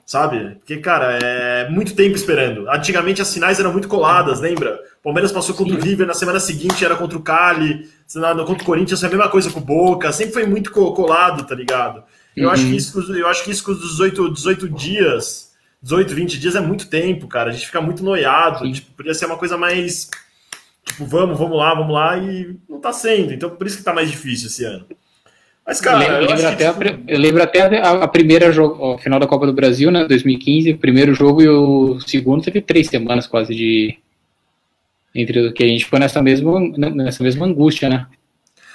Sabe? 0.04 0.56
Porque, 0.56 0.78
cara, 0.78 1.18
é 1.22 1.70
muito 1.70 1.94
tempo 1.94 2.16
esperando. 2.16 2.68
Antigamente 2.68 3.22
as 3.22 3.32
finais 3.32 3.60
eram 3.60 3.72
muito 3.72 3.86
coladas, 3.86 4.40
lembra? 4.40 4.78
Palmeiras 5.04 5.30
passou 5.30 5.54
contra 5.54 5.74
Sim. 5.74 5.80
o 5.80 5.84
River, 5.84 6.06
na 6.06 6.14
semana 6.14 6.40
seguinte 6.40 6.84
era 6.84 6.96
contra 6.96 7.16
o 7.16 7.22
Cali, 7.22 7.88
contra 8.12 8.62
o 8.62 8.64
Corinthians 8.64 9.00
foi 9.00 9.08
a 9.08 9.12
mesma 9.12 9.28
coisa 9.30 9.50
com 9.50 9.60
o 9.60 9.64
Boca, 9.64 10.12
sempre 10.12 10.34
foi 10.34 10.46
muito 10.46 10.70
colado, 10.70 11.46
tá 11.46 11.54
ligado? 11.54 12.02
Eu, 12.36 12.46
uhum. 12.46 12.54
acho 12.54 12.66
que 12.66 12.76
isso, 12.76 13.12
eu 13.12 13.28
acho 13.28 13.44
que 13.44 13.50
isso 13.50 13.64
com 13.64 13.72
os 13.72 13.80
18, 13.80 14.32
18 14.32 14.68
dias, 14.68 15.52
18, 15.82 16.14
20 16.14 16.40
dias 16.40 16.56
é 16.56 16.60
muito 16.60 16.88
tempo, 16.88 17.28
cara. 17.28 17.50
A 17.50 17.52
gente 17.52 17.66
fica 17.66 17.80
muito 17.80 18.02
noiado. 18.02 18.70
Tipo, 18.72 18.92
podia 18.92 19.14
ser 19.14 19.26
uma 19.26 19.36
coisa 19.36 19.56
mais. 19.56 20.10
Tipo, 20.84 21.04
vamos, 21.06 21.38
vamos 21.38 21.56
lá, 21.56 21.74
vamos 21.74 21.94
lá, 21.94 22.18
e 22.18 22.56
não 22.68 22.80
tá 22.80 22.92
sendo. 22.92 23.32
Então 23.32 23.50
por 23.50 23.66
isso 23.66 23.76
que 23.76 23.84
tá 23.84 23.92
mais 23.92 24.10
difícil 24.10 24.48
esse 24.48 24.64
ano. 24.64 24.86
Mas, 25.66 25.80
cara, 25.80 26.04
eu, 26.04 26.20
lembro, 26.20 26.42
eu 26.42 26.48
até, 26.48 26.66
a, 26.66 26.74
eu 27.08 27.18
lembro 27.18 27.42
até 27.42 27.78
a, 27.78 28.04
a 28.04 28.08
primeira 28.08 28.52
jogo, 28.52 28.92
a 28.92 28.98
final 28.98 29.18
da 29.18 29.26
Copa 29.26 29.46
do 29.46 29.52
Brasil, 29.52 29.90
né? 29.90 30.04
2015, 30.06 30.72
o 30.72 30.78
primeiro 30.78 31.14
jogo 31.14 31.40
e 31.40 31.48
o 31.48 31.98
segundo 32.00 32.42
teve 32.42 32.60
três 32.60 32.88
semanas 32.88 33.26
quase 33.26 33.54
de. 33.54 33.96
Entre 35.14 35.52
que 35.52 35.62
a 35.62 35.68
gente 35.68 35.84
ficou 35.84 35.98
nessa 35.98 36.20
mesma, 36.20 36.60
nessa 36.76 37.22
mesma 37.22 37.46
angústia, 37.46 37.88
né? 37.88 38.06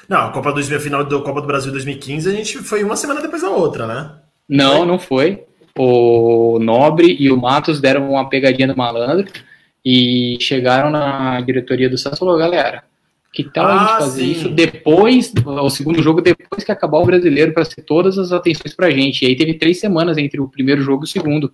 Não, 0.10 0.26
a 0.26 0.30
Copa 0.32 0.52
do 0.52 0.64
final 0.64 1.04
da 1.04 1.22
Copa 1.22 1.40
do 1.40 1.46
Brasil 1.46 1.72
2015 1.72 2.28
a 2.28 2.34
gente 2.34 2.58
foi 2.58 2.84
uma 2.84 2.96
semana 2.96 3.22
depois 3.22 3.44
da 3.44 3.52
outra, 3.52 3.86
né? 3.86 4.12
Não, 4.50 4.78
foi? 4.78 4.88
não 4.88 5.00
foi. 5.00 5.44
O 5.78 6.58
Nobre 6.60 7.16
e 7.20 7.32
o 7.32 7.38
Matos 7.38 7.80
deram 7.80 8.10
uma 8.10 8.28
pegadinha 8.28 8.68
no 8.68 8.76
malandro 8.76 9.32
e 9.86 10.36
chegaram 10.42 10.90
na 10.90 11.40
diretoria 11.42 11.88
do 11.88 11.98
Santos 11.98 12.18
e 12.18 12.20
falou, 12.20 12.40
galera, 12.40 12.84
que 13.32 13.44
tal 13.44 13.68
ah, 13.68 13.70
a 13.70 13.78
gente 13.78 13.92
ah, 13.92 14.00
fazer 14.00 14.24
sim. 14.24 14.32
isso 14.32 14.50
depois, 14.50 15.32
o 15.46 15.70
segundo 15.70 16.02
jogo, 16.02 16.22
depois 16.22 16.64
que 16.64 16.72
acabar 16.72 16.98
o 16.98 17.06
brasileiro, 17.06 17.54
para 17.54 17.64
ser 17.64 17.84
todas 17.84 18.18
as 18.18 18.32
atenções 18.32 18.74
pra 18.74 18.90
gente. 18.90 19.24
E 19.24 19.28
aí 19.28 19.36
teve 19.36 19.54
três 19.54 19.80
semanas 19.80 20.18
entre 20.18 20.42
o 20.42 20.48
primeiro 20.48 20.82
jogo 20.82 21.04
e 21.04 21.06
o 21.06 21.08
segundo. 21.08 21.54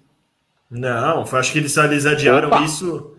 Não, 0.72 1.22
acho 1.22 1.52
que 1.52 1.60
eles, 1.60 1.76
eles 1.76 2.06
adiaram 2.06 2.48
Opa. 2.48 2.62
isso 2.62 3.14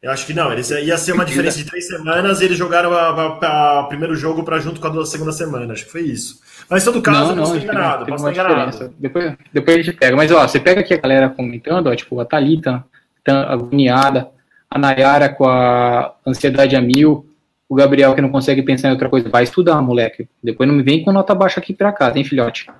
eu 0.00 0.12
acho 0.12 0.26
que 0.26 0.32
não, 0.32 0.52
eles 0.52 0.70
ia 0.70 0.96
ser 0.96 1.12
uma 1.12 1.24
diferença 1.24 1.58
de 1.58 1.64
três 1.64 1.88
semanas 1.88 2.40
e 2.40 2.44
eles 2.44 2.56
jogaram 2.56 2.90
o 2.92 3.88
primeiro 3.88 4.14
jogo 4.14 4.44
para 4.44 4.60
junto 4.60 4.80
com 4.80 4.86
a 4.86 5.04
segunda 5.04 5.32
semana. 5.32 5.72
Acho 5.72 5.86
que 5.86 5.90
foi 5.90 6.02
isso. 6.02 6.40
Mas 6.70 6.82
em 6.82 6.86
todo 6.86 7.02
caso, 7.02 7.34
não, 7.34 7.44
não, 7.44 7.48
não 7.48 7.56
enganado, 7.56 8.06
posso 8.06 8.28
estar 8.28 8.44
enganado. 8.44 8.94
Depois, 8.98 9.36
depois 9.52 9.76
a 9.76 9.82
gente 9.82 9.96
pega. 9.96 10.16
Mas 10.16 10.30
ó, 10.30 10.46
você 10.46 10.60
pega 10.60 10.82
aqui 10.82 10.94
a 10.94 10.98
galera 10.98 11.28
comentando, 11.28 11.88
ó, 11.88 11.94
tipo, 11.96 12.20
a 12.20 12.24
Thalita 12.24 12.84
tá 13.24 13.52
agoniada, 13.52 14.28
a 14.70 14.78
Nayara 14.78 15.28
com 15.28 15.48
a 15.48 16.14
ansiedade 16.24 16.76
a 16.76 16.80
mil, 16.80 17.26
o 17.68 17.74
Gabriel 17.74 18.14
que 18.14 18.20
não 18.20 18.30
consegue 18.30 18.62
pensar 18.62 18.88
em 18.88 18.92
outra 18.92 19.08
coisa. 19.08 19.28
Vai 19.28 19.42
estudar, 19.42 19.82
moleque. 19.82 20.28
Depois 20.42 20.68
não 20.68 20.76
me 20.76 20.82
vem 20.82 21.02
com 21.02 21.10
nota 21.10 21.34
baixa 21.34 21.58
aqui 21.58 21.74
pra 21.74 21.90
cá, 21.90 22.10
tem 22.10 22.22
filhote? 22.22 22.70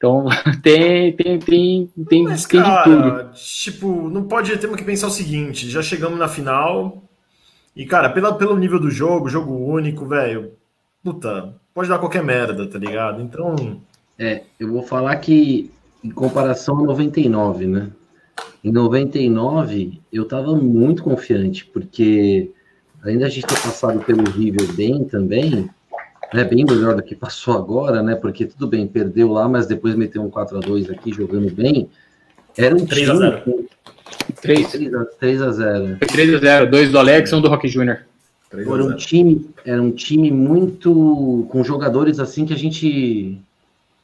Então 0.00 0.24
tem, 0.62 1.12
tem, 1.12 1.38
tem, 1.38 1.90
tem, 2.08 2.24
Mas, 2.24 2.46
tem 2.46 2.62
cara, 2.62 2.84
de 2.84 2.90
tudo. 2.90 3.32
Tipo, 3.34 4.08
não 4.08 4.24
pode 4.24 4.56
temos 4.56 4.76
que 4.76 4.84
pensar 4.84 5.08
o 5.08 5.10
seguinte: 5.10 5.68
já 5.68 5.82
chegamos 5.82 6.18
na 6.18 6.26
final. 6.26 7.04
E, 7.76 7.84
cara, 7.84 8.08
pela, 8.08 8.34
pelo 8.34 8.56
nível 8.56 8.80
do 8.80 8.90
jogo, 8.90 9.28
jogo 9.28 9.54
único, 9.54 10.06
velho, 10.06 10.52
puta, 11.04 11.54
pode 11.72 11.88
dar 11.88 11.98
qualquer 11.98 12.24
merda, 12.24 12.66
tá 12.66 12.78
ligado? 12.78 13.20
Então. 13.20 13.80
É, 14.18 14.42
eu 14.58 14.72
vou 14.72 14.82
falar 14.82 15.16
que, 15.16 15.70
em 16.04 16.10
comparação 16.10 16.78
a 16.78 16.82
99, 16.82 17.66
né? 17.66 17.90
Em 18.62 18.70
99, 18.70 20.00
eu 20.12 20.26
tava 20.26 20.54
muito 20.54 21.02
confiante, 21.02 21.64
porque 21.64 22.50
ainda 23.02 23.26
a 23.26 23.28
gente 23.30 23.46
ter 23.46 23.62
passado 23.62 24.00
pelo 24.00 24.28
River 24.30 24.74
bem 24.74 25.04
também, 25.04 25.70
né, 26.32 26.44
bem 26.44 26.64
melhor 26.64 26.94
do 26.94 27.02
que 27.02 27.14
passou 27.14 27.56
agora, 27.56 28.02
né? 28.02 28.14
Porque 28.14 28.46
tudo 28.46 28.66
bem, 28.66 28.86
perdeu 28.86 29.32
lá, 29.32 29.48
mas 29.48 29.66
depois 29.66 29.94
meteu 29.94 30.22
um 30.22 30.30
4 30.30 30.58
a 30.58 30.60
2 30.60 30.90
aqui 30.90 31.12
jogando 31.12 31.50
bem. 31.50 31.88
Era 32.56 32.74
um 32.74 32.86
3 32.86 33.08
time. 33.08 33.10
A 33.10 33.30
0. 33.30 33.68
3. 34.40 34.72
3 35.18 35.42
a 35.42 35.52
0. 35.52 35.98
3 36.00 36.34
a 36.34 36.38
0, 36.38 36.70
dois 36.70 36.90
do 36.90 36.98
Alex, 36.98 37.32
um 37.32 37.40
do 37.40 37.48
Rock 37.48 37.68
Jr. 37.68 37.98
Era 38.52 38.84
um 38.84 38.96
time, 38.96 39.50
era 39.64 39.80
um 39.80 39.92
time 39.92 40.30
muito 40.30 41.46
com 41.50 41.62
jogadores 41.62 42.18
assim 42.18 42.44
que 42.44 42.52
a 42.52 42.58
gente 42.58 43.40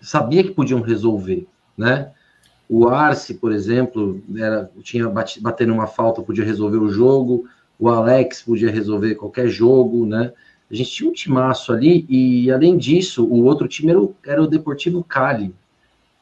sabia 0.01 0.45
que 0.45 0.53
podiam 0.53 0.81
resolver, 0.81 1.47
né? 1.77 2.11
O 2.69 2.89
Arce, 2.89 3.35
por 3.35 3.53
exemplo, 3.53 4.21
era, 4.37 4.71
tinha 4.83 5.09
bate, 5.09 5.41
batendo 5.41 5.73
uma 5.73 5.87
falta, 5.87 6.23
podia 6.23 6.45
resolver 6.45 6.79
o 6.79 6.91
jogo. 6.91 7.49
O 7.79 7.89
Alex 7.89 8.43
podia 8.43 8.71
resolver 8.71 9.15
qualquer 9.15 9.49
jogo, 9.49 10.07
né? 10.07 10.33
A 10.71 10.75
gente 10.75 10.91
tinha 10.91 11.11
um 11.11 11.13
timaço 11.13 11.73
ali, 11.73 12.05
e 12.09 12.51
além 12.51 12.77
disso, 12.77 13.25
o 13.25 13.45
outro 13.45 13.69
time 13.69 13.91
era 13.91 14.01
o, 14.01 14.15
era 14.27 14.43
o 14.43 14.47
Deportivo 14.47 15.05
Cali, 15.05 15.55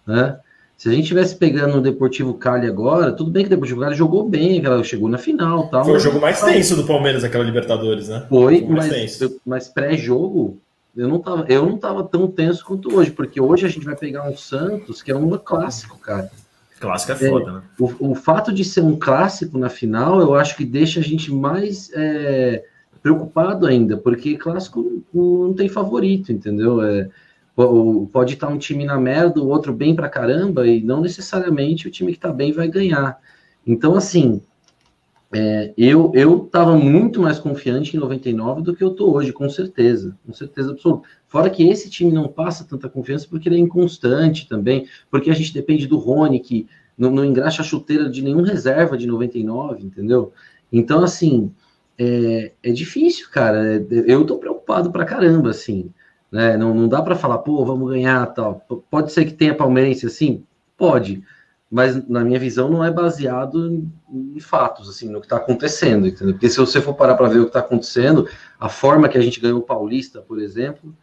né? 0.06 0.38
Se 0.76 0.88
a 0.88 0.92
gente 0.92 1.06
tivesse 1.06 1.36
pegando 1.36 1.78
o 1.78 1.80
Deportivo 1.80 2.34
Cali 2.34 2.66
agora, 2.66 3.12
tudo 3.12 3.30
bem 3.30 3.42
que 3.42 3.46
o 3.46 3.50
Deportivo 3.50 3.80
Cali 3.80 3.94
jogou 3.94 4.28
bem, 4.28 4.62
ela 4.62 4.82
chegou 4.84 5.08
na 5.08 5.16
final 5.16 5.68
tal. 5.68 5.84
Foi 5.84 5.96
o 5.96 6.00
jogo 6.00 6.20
mais 6.20 6.42
tenso 6.42 6.76
do 6.76 6.84
Palmeiras, 6.84 7.24
aquela 7.24 7.44
Libertadores, 7.44 8.08
né? 8.08 8.26
Foi, 8.28 8.60
mas, 8.68 9.18
mas 9.46 9.68
pré-jogo, 9.68 10.58
eu 10.96 11.08
não, 11.08 11.20
tava, 11.20 11.46
eu 11.48 11.64
não 11.64 11.78
tava 11.78 12.04
tão 12.04 12.28
tenso 12.28 12.64
quanto 12.64 12.94
hoje, 12.94 13.10
porque 13.10 13.40
hoje 13.40 13.64
a 13.64 13.68
gente 13.68 13.84
vai 13.84 13.96
pegar 13.96 14.28
um 14.28 14.36
Santos, 14.36 15.00
que 15.00 15.10
é 15.10 15.16
um 15.16 15.30
clássico, 15.38 15.98
cara. 15.98 16.30
Clássico 16.78 17.12
é 17.12 17.14
foda, 17.14 17.50
é, 17.50 17.52
né? 17.54 17.62
O, 17.78 18.10
o, 18.10 18.14
fato 18.14 18.52
de 18.52 18.64
ser 18.64 18.82
um 18.82 18.98
clássico 18.98 19.56
na 19.56 19.70
final, 19.70 20.20
eu 20.20 20.34
acho 20.34 20.56
que 20.56 20.64
deixa 20.64 21.00
a 21.00 21.02
gente 21.02 21.32
mais. 21.32 21.90
É, 21.94 22.64
preocupado 23.04 23.66
ainda, 23.66 23.98
porque 23.98 24.34
clássico 24.34 25.04
não 25.12 25.52
tem 25.52 25.68
favorito, 25.68 26.32
entendeu? 26.32 26.80
É, 26.82 27.10
pode 28.10 28.32
estar 28.32 28.48
um 28.48 28.56
time 28.56 28.86
na 28.86 28.98
merda, 28.98 29.42
o 29.42 29.48
outro 29.48 29.74
bem 29.74 29.94
pra 29.94 30.08
caramba, 30.08 30.66
e 30.66 30.82
não 30.82 31.02
necessariamente 31.02 31.86
o 31.86 31.90
time 31.90 32.14
que 32.14 32.18
tá 32.18 32.32
bem 32.32 32.50
vai 32.50 32.66
ganhar. 32.66 33.18
Então, 33.66 33.94
assim, 33.94 34.40
é, 35.30 35.74
eu, 35.76 36.12
eu 36.14 36.48
tava 36.50 36.78
muito 36.78 37.20
mais 37.20 37.38
confiante 37.38 37.94
em 37.94 38.00
99 38.00 38.62
do 38.62 38.74
que 38.74 38.82
eu 38.82 38.94
tô 38.94 39.12
hoje, 39.14 39.34
com 39.34 39.50
certeza, 39.50 40.16
com 40.26 40.32
certeza 40.32 40.70
absoluta. 40.70 41.06
Fora 41.28 41.50
que 41.50 41.68
esse 41.68 41.90
time 41.90 42.10
não 42.10 42.26
passa 42.26 42.64
tanta 42.64 42.88
confiança 42.88 43.26
porque 43.28 43.50
ele 43.50 43.56
é 43.56 43.58
inconstante 43.58 44.48
também, 44.48 44.86
porque 45.10 45.30
a 45.30 45.34
gente 45.34 45.52
depende 45.52 45.86
do 45.86 45.98
Rony, 45.98 46.40
que 46.40 46.66
não, 46.96 47.10
não 47.10 47.22
engraxa 47.22 47.60
a 47.60 47.66
chuteira 47.66 48.08
de 48.08 48.22
nenhum 48.22 48.40
reserva 48.40 48.96
de 48.96 49.06
99, 49.06 49.84
entendeu? 49.84 50.32
Então, 50.72 51.04
assim, 51.04 51.52
é, 51.98 52.52
é 52.62 52.72
difícil, 52.72 53.28
cara. 53.30 53.84
Eu 54.06 54.24
tô 54.24 54.38
preocupado 54.38 54.90
pra 54.90 55.04
caramba, 55.04 55.50
assim. 55.50 55.90
Né? 56.30 56.56
Não, 56.56 56.74
não 56.74 56.88
dá 56.88 57.00
para 57.00 57.14
falar, 57.14 57.38
pô, 57.38 57.64
vamos 57.64 57.88
ganhar 57.90 58.26
tal. 58.26 58.64
Pode 58.90 59.12
ser 59.12 59.24
que 59.24 59.32
tenha 59.32 59.54
palmeirense 59.54 60.06
assim? 60.06 60.44
Pode. 60.76 61.22
Mas 61.70 62.08
na 62.08 62.24
minha 62.24 62.38
visão 62.38 62.68
não 62.68 62.84
é 62.84 62.90
baseado 62.90 63.68
em, 63.68 63.92
em 64.36 64.40
fatos, 64.40 64.88
assim, 64.88 65.08
no 65.08 65.20
que 65.20 65.26
está 65.26 65.36
acontecendo, 65.36 66.06
entendeu? 66.06 66.34
Porque 66.34 66.48
se 66.48 66.58
você 66.58 66.80
for 66.80 66.94
parar 66.94 67.14
para 67.14 67.28
ver 67.28 67.38
o 67.38 67.44
que 67.44 67.48
está 67.48 67.60
acontecendo, 67.60 68.28
a 68.60 68.68
forma 68.68 69.08
que 69.08 69.18
a 69.18 69.20
gente 69.20 69.40
ganhou 69.40 69.58
o 69.58 69.62
Paulista, 69.62 70.20
por 70.20 70.40
exemplo, 70.40 70.94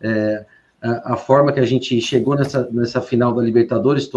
é, 0.00 0.44
a, 0.80 1.14
a, 1.14 1.16
forma 1.16 1.52
que 1.52 1.60
a 1.60 1.64
gente 1.64 2.00
chegou 2.00 2.34
nessa, 2.34 2.68
nessa 2.72 3.00
final 3.00 3.32
da 3.32 3.42
Libertadores, 3.42 4.10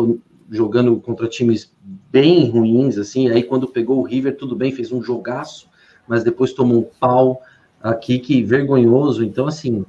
jogando 0.50 1.00
contra 1.00 1.28
times 1.28 1.72
bem 2.12 2.50
ruins, 2.50 2.98
assim, 2.98 3.30
aí 3.30 3.44
quando 3.44 3.68
pegou 3.68 4.00
o 4.00 4.04
River, 4.04 4.36
tudo 4.36 4.56
bem, 4.56 4.72
fez 4.72 4.92
um 4.92 5.02
jogaço, 5.04 5.68
mas 6.10 6.24
depois 6.24 6.52
tomou 6.52 6.80
um 6.80 6.89
pau 7.00 7.41
aqui 7.82 8.17
que 8.17 8.43
vergonhoso. 8.43 9.24
Então, 9.24 9.48
assim, 9.48 9.86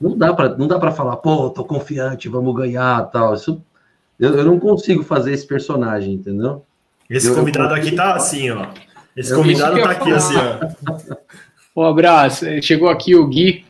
não 0.00 0.18
dá 0.18 0.34
para 0.34 0.56
não 0.56 0.66
dá 0.66 0.78
para 0.78 0.90
falar, 0.90 1.16
pô, 1.16 1.48
tô 1.48 1.64
confiante, 1.64 2.28
vamos 2.28 2.54
ganhar, 2.54 3.02
tal. 3.10 3.32
Isso 3.34 3.62
eu, 4.18 4.36
eu 4.36 4.44
não 4.44 4.58
consigo 4.58 5.02
fazer 5.02 5.32
esse 5.32 5.46
personagem, 5.46 6.14
entendeu? 6.14 6.64
Esse 7.08 7.28
eu, 7.28 7.34
convidado 7.34 7.74
aqui 7.74 7.92
tá 7.92 8.14
assim, 8.14 8.50
ó. 8.50 8.66
Esse 9.16 9.34
convidado 9.34 9.80
tá 9.80 9.90
aqui 9.90 10.10
assim, 10.12 10.34
ó. 10.36 11.16
Um 11.74 11.84
abraço. 11.84 12.44
Chegou 12.60 12.90
aqui 12.90 13.14
o 13.14 13.26
Gui, 13.26 13.64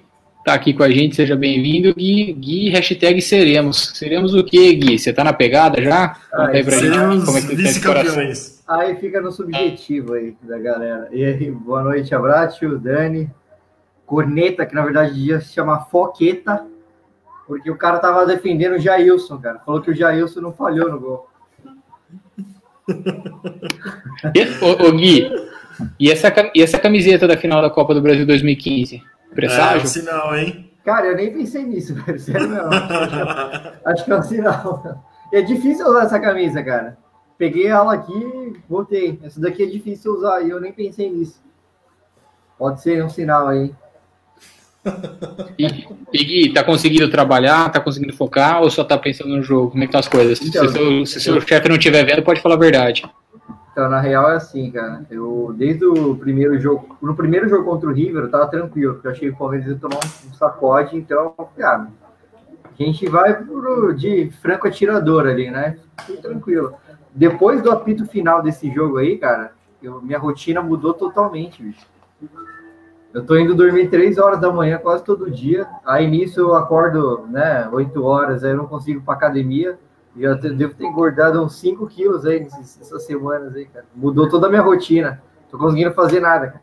tá 0.44 0.54
aqui 0.54 0.74
com 0.74 0.82
a 0.82 0.90
gente, 0.90 1.14
seja 1.14 1.36
bem-vindo. 1.36 1.94
Gui, 1.94 2.32
Gui, 2.32 2.68
hashtag 2.68 3.22
seremos. 3.22 3.92
Seremos 3.94 4.34
o 4.34 4.42
quê, 4.42 4.74
Gui? 4.74 4.98
Você 4.98 5.12
tá 5.12 5.22
na 5.22 5.32
pegada 5.32 5.80
já? 5.80 6.16
Conta 6.30 6.50
aí 6.50 6.64
pra 6.64 6.78
gente 6.78 7.24
como 7.24 7.38
é 7.38 7.40
que 7.40 7.56
tá 7.56 7.62
esse 7.62 7.80
coração. 7.80 8.51
Aí 8.66 8.96
fica 8.96 9.20
no 9.20 9.32
subjetivo 9.32 10.14
aí 10.14 10.36
da 10.42 10.58
galera. 10.58 11.08
E 11.10 11.24
aí, 11.24 11.50
boa 11.50 11.82
noite, 11.82 12.14
Abratio, 12.14 12.78
Dani. 12.78 13.30
Corneta, 14.06 14.66
que 14.66 14.74
na 14.74 14.82
verdade 14.82 15.14
devia 15.14 15.40
se 15.40 15.52
chamar 15.54 15.86
Foqueta, 15.86 16.66
porque 17.46 17.70
o 17.70 17.76
cara 17.76 17.98
tava 17.98 18.26
defendendo 18.26 18.74
o 18.74 18.78
Jailson, 18.78 19.38
cara. 19.38 19.58
Falou 19.60 19.80
que 19.80 19.90
o 19.90 19.94
Jailson 19.94 20.40
não 20.40 20.52
falhou 20.52 20.90
no 20.90 21.00
gol. 21.00 21.28
Ô, 24.60 24.86
ô, 24.86 24.92
Gui, 24.92 25.30
e 25.98 26.10
essa, 26.10 26.32
e 26.54 26.62
essa 26.62 26.78
camiseta 26.78 27.26
da 27.26 27.36
final 27.36 27.62
da 27.62 27.70
Copa 27.70 27.94
do 27.94 28.02
Brasil 28.02 28.26
2015? 28.26 29.02
Presságio? 29.34 29.80
É 29.80 29.82
um 29.82 29.86
sinal, 29.86 30.36
hein? 30.36 30.70
Cara, 30.84 31.06
eu 31.06 31.16
nem 31.16 31.32
pensei 31.32 31.64
nisso, 31.64 31.94
velho. 32.04 32.18
Sério 32.18 32.48
mesmo. 32.48 32.68
Acho 33.84 34.04
que 34.04 34.12
é 34.12 34.16
um 34.16 34.22
sinal. 34.22 35.04
É 35.32 35.40
difícil 35.40 35.86
usar 35.86 36.04
essa 36.04 36.20
camisa, 36.20 36.62
cara. 36.62 36.98
Peguei 37.42 37.66
ela 37.66 37.92
aqui 37.92 38.52
voltei. 38.68 39.18
Essa 39.20 39.40
daqui 39.40 39.64
é 39.64 39.66
difícil 39.66 40.12
usar 40.12 40.42
e 40.42 40.50
eu 40.50 40.60
nem 40.60 40.72
pensei 40.72 41.10
nisso. 41.10 41.42
Pode 42.56 42.80
ser 42.80 43.04
um 43.04 43.08
sinal 43.08 43.48
aí. 43.48 43.74
E, 45.58 46.24
Gui, 46.24 46.52
tá 46.54 46.62
conseguindo 46.62 47.10
trabalhar, 47.10 47.68
tá 47.72 47.80
conseguindo 47.80 48.12
focar 48.12 48.62
ou 48.62 48.70
só 48.70 48.84
tá 48.84 48.96
pensando 48.96 49.30
no 49.30 49.42
jogo? 49.42 49.72
Como 49.72 49.82
é 49.82 49.86
que 49.86 49.92
tá 49.92 49.98
as 49.98 50.06
coisas? 50.06 50.40
Então, 50.40 50.68
se 50.68 50.72
seu, 50.72 51.06
se 51.06 51.20
seu 51.20 51.40
chefe 51.40 51.68
não 51.68 51.74
estiver 51.74 52.04
vendo, 52.04 52.22
pode 52.22 52.40
falar 52.40 52.54
a 52.54 52.58
verdade. 52.58 53.04
Então, 53.72 53.88
na 53.88 54.00
real 54.00 54.30
é 54.30 54.36
assim, 54.36 54.70
cara. 54.70 55.04
Eu, 55.10 55.52
desde 55.56 55.84
o 55.84 56.14
primeiro 56.14 56.60
jogo, 56.60 56.96
no 57.02 57.16
primeiro 57.16 57.48
jogo 57.48 57.64
contra 57.64 57.88
o 57.88 57.92
River, 57.92 58.22
eu 58.22 58.30
tava 58.30 58.46
tranquilo, 58.46 58.94
porque 58.94 59.08
eu 59.08 59.12
achei 59.12 59.28
que 59.28 59.34
o 59.34 59.38
Palmeiras 59.38 59.66
ia 59.66 59.76
tomar 59.76 59.98
um 59.98 60.34
sacode, 60.34 60.96
então, 60.96 61.34
cara, 61.56 61.88
a 62.64 62.82
gente 62.82 63.08
vai 63.08 63.34
pro, 63.34 63.92
de 63.94 64.30
franco 64.40 64.68
atirador 64.68 65.26
ali, 65.26 65.50
né? 65.50 65.76
Fiquei 65.98 66.18
tranquilo. 66.18 66.76
Depois 67.14 67.62
do 67.62 67.70
apito 67.70 68.06
final 68.06 68.42
desse 68.42 68.72
jogo 68.72 68.98
aí, 68.98 69.18
cara, 69.18 69.52
eu, 69.82 70.00
minha 70.00 70.18
rotina 70.18 70.62
mudou 70.62 70.94
totalmente, 70.94 71.62
bicho. 71.62 71.86
Eu 73.12 73.26
tô 73.26 73.36
indo 73.36 73.54
dormir 73.54 73.88
três 73.88 74.16
horas 74.16 74.40
da 74.40 74.50
manhã 74.50 74.78
quase 74.78 75.04
todo 75.04 75.30
dia. 75.30 75.66
Aí 75.84 76.08
nisso 76.08 76.40
eu 76.40 76.54
acordo, 76.54 77.26
né, 77.28 77.68
8 77.70 78.02
horas, 78.02 78.42
aí 78.42 78.52
eu 78.52 78.56
não 78.56 78.66
consigo 78.66 79.00
ir 79.00 79.02
pra 79.02 79.14
academia. 79.14 79.78
E 80.16 80.24
eu 80.24 80.38
devo 80.38 80.74
ter 80.74 80.86
engordado 80.86 81.42
uns 81.42 81.56
5 81.56 81.86
quilos 81.86 82.24
aí 82.24 82.40
nessas 82.40 83.02
semanas 83.04 83.54
aí, 83.54 83.66
cara. 83.66 83.84
Mudou 83.94 84.28
toda 84.28 84.46
a 84.46 84.50
minha 84.50 84.62
rotina. 84.62 85.22
Tô 85.50 85.58
conseguindo 85.58 85.92
fazer 85.92 86.20
nada, 86.20 86.48
cara. 86.48 86.62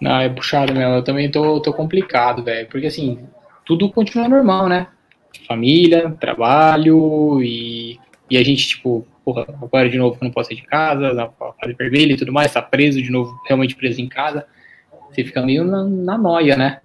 Não, 0.00 0.16
é 0.18 0.28
puxado 0.28 0.74
mesmo. 0.74 0.94
Eu 0.94 1.04
também 1.04 1.30
tô, 1.30 1.60
tô 1.60 1.72
complicado, 1.72 2.42
velho. 2.42 2.68
Porque 2.68 2.86
assim, 2.86 3.26
tudo 3.64 3.90
continua 3.90 4.28
normal, 4.28 4.68
né? 4.68 4.88
Família, 5.46 6.16
trabalho 6.18 7.42
e, 7.42 7.98
e 8.28 8.36
a 8.36 8.42
gente, 8.44 8.68
tipo, 8.68 9.06
porra, 9.24 9.46
agora 9.48 9.88
de 9.88 9.98
novo 9.98 10.18
que 10.18 10.24
não 10.24 10.30
posso 10.30 10.48
sair 10.48 10.56
de 10.56 10.66
casa, 10.66 11.12
na 11.12 11.28
fase 11.28 11.72
vermelha 11.74 12.12
e 12.12 12.16
tudo 12.16 12.32
mais, 12.32 12.52
tá 12.52 12.62
preso 12.62 13.00
de 13.02 13.10
novo, 13.10 13.36
realmente 13.46 13.76
preso 13.76 14.00
em 14.00 14.08
casa, 14.08 14.46
você 15.10 15.24
fica 15.24 15.42
meio 15.42 15.64
na, 15.64 15.84
na 15.84 16.18
noia, 16.18 16.56
né? 16.56 16.80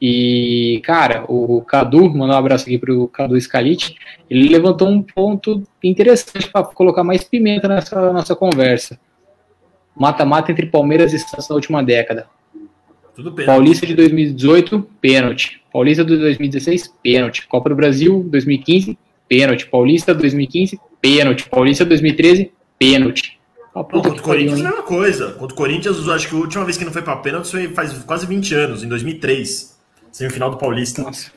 E, 0.00 0.80
cara, 0.82 1.24
o 1.28 1.60
Cadu, 1.60 2.08
mandar 2.08 2.36
um 2.36 2.38
abraço 2.38 2.64
aqui 2.64 2.78
pro 2.78 3.06
Cadu 3.08 3.38
Scalite, 3.38 3.96
ele 4.30 4.48
levantou 4.48 4.88
um 4.88 5.02
ponto 5.02 5.62
interessante 5.84 6.48
para 6.48 6.64
colocar 6.64 7.04
mais 7.04 7.22
pimenta 7.22 7.68
nessa 7.68 8.10
nossa 8.12 8.34
conversa. 8.34 8.98
Mata-mata 9.94 10.50
entre 10.50 10.66
Palmeiras 10.66 11.12
e 11.12 11.18
Santos 11.18 11.48
na 11.48 11.54
última 11.54 11.82
década. 11.82 12.26
Paulista 13.44 13.86
de 13.86 13.94
2018, 13.94 14.88
pênalti. 15.00 15.60
Paulista 15.70 16.02
de 16.02 16.16
2016, 16.16 16.94
pênalti. 17.02 17.46
Copa 17.46 17.68
do 17.68 17.76
Brasil, 17.76 18.24
2015, 18.26 18.98
pênalti. 19.30 19.66
Paulista 19.66 20.12
2015, 20.12 20.80
pênalti. 21.00 21.48
Paulista 21.48 21.84
2013, 21.84 22.50
pênalti. 22.76 23.38
Ah, 23.72 23.84
contra 23.84 24.10
o 24.10 24.20
Corinthians, 24.20 24.60
a 24.60 24.64
mesma 24.64 24.82
coisa. 24.82 25.30
Contra 25.32 25.54
o 25.54 25.56
Corinthians, 25.56 26.08
acho 26.08 26.28
que 26.28 26.34
a 26.34 26.38
última 26.38 26.64
vez 26.64 26.76
que 26.76 26.84
não 26.84 26.92
foi 26.92 27.02
para 27.02 27.16
pênalti 27.16 27.48
foi 27.48 27.68
faz 27.68 27.92
quase 28.02 28.26
20 28.26 28.54
anos, 28.56 28.82
em 28.82 28.88
2003. 28.88 29.78
Semifinal 30.10 30.50
do 30.50 30.56
Paulista. 30.56 31.02
Nossa. 31.02 31.30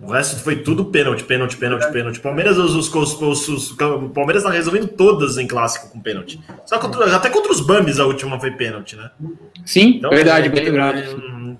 O 0.00 0.10
resto 0.10 0.40
foi 0.42 0.56
tudo 0.56 0.86
pênalti, 0.86 1.22
pênalti, 1.22 1.56
pênalti, 1.56 1.92
pênalti. 1.92 2.20
Palmeiras, 2.20 2.56
os, 2.56 2.74
os, 2.74 2.92
os, 2.94 3.48
os, 3.48 3.70
o 3.72 4.08
Palmeiras 4.10 4.42
tá 4.42 4.50
resolvendo 4.50 4.88
todas 4.88 5.38
em 5.38 5.46
clássico 5.46 5.90
com 5.90 6.00
pênalti. 6.00 6.40
Só 6.64 6.78
contra, 6.78 7.14
até 7.14 7.28
contra 7.28 7.52
os 7.52 7.60
Bambis 7.60 8.00
a 8.00 8.06
última 8.06 8.38
foi 8.40 8.52
pênalti, 8.52 8.96
né? 8.96 9.10
Sim, 9.64 9.96
então, 9.96 10.10
verdade, 10.10 10.46
é, 10.46 10.50
bem 10.50 10.64
lembrado. 10.64 10.98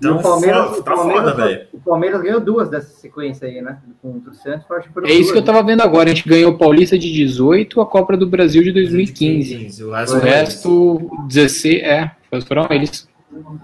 Então, 0.03 0.19
o 0.19 0.21
Palmeiras, 0.21 0.65
foda, 0.65 0.83
tá 0.83 0.91
Palmeiras, 0.91 1.31
foda, 1.31 1.45
velho. 1.45 1.67
O 1.73 1.79
Palmeiras 1.79 2.21
ganhou 2.21 2.39
duas 2.39 2.69
dessa 2.69 2.89
sequência 2.89 3.47
aí, 3.47 3.61
né? 3.61 3.77
Contra 4.01 4.31
o 4.31 4.33
Santos, 4.33 4.69
acho 4.71 4.89
que 4.91 4.99
É 5.05 5.13
isso 5.13 5.21
duas, 5.21 5.31
que 5.31 5.37
eu 5.37 5.43
tava 5.43 5.63
vendo 5.63 5.81
agora. 5.81 6.09
A 6.09 6.13
gente 6.13 6.27
ganhou 6.27 6.51
o 6.51 6.57
Paulista 6.57 6.97
de 6.97 7.11
18, 7.11 7.81
a 7.81 7.85
Copa 7.85 8.17
do 8.17 8.27
Brasil 8.27 8.63
de 8.63 8.71
2015. 8.71 9.49
2015. 9.55 9.83
O 9.83 9.91
resto, 9.91 10.15
o 10.15 10.19
resto 10.19 11.11
16, 11.27 11.83
é, 11.83 12.11
foram 12.47 12.67
eles. 12.69 13.07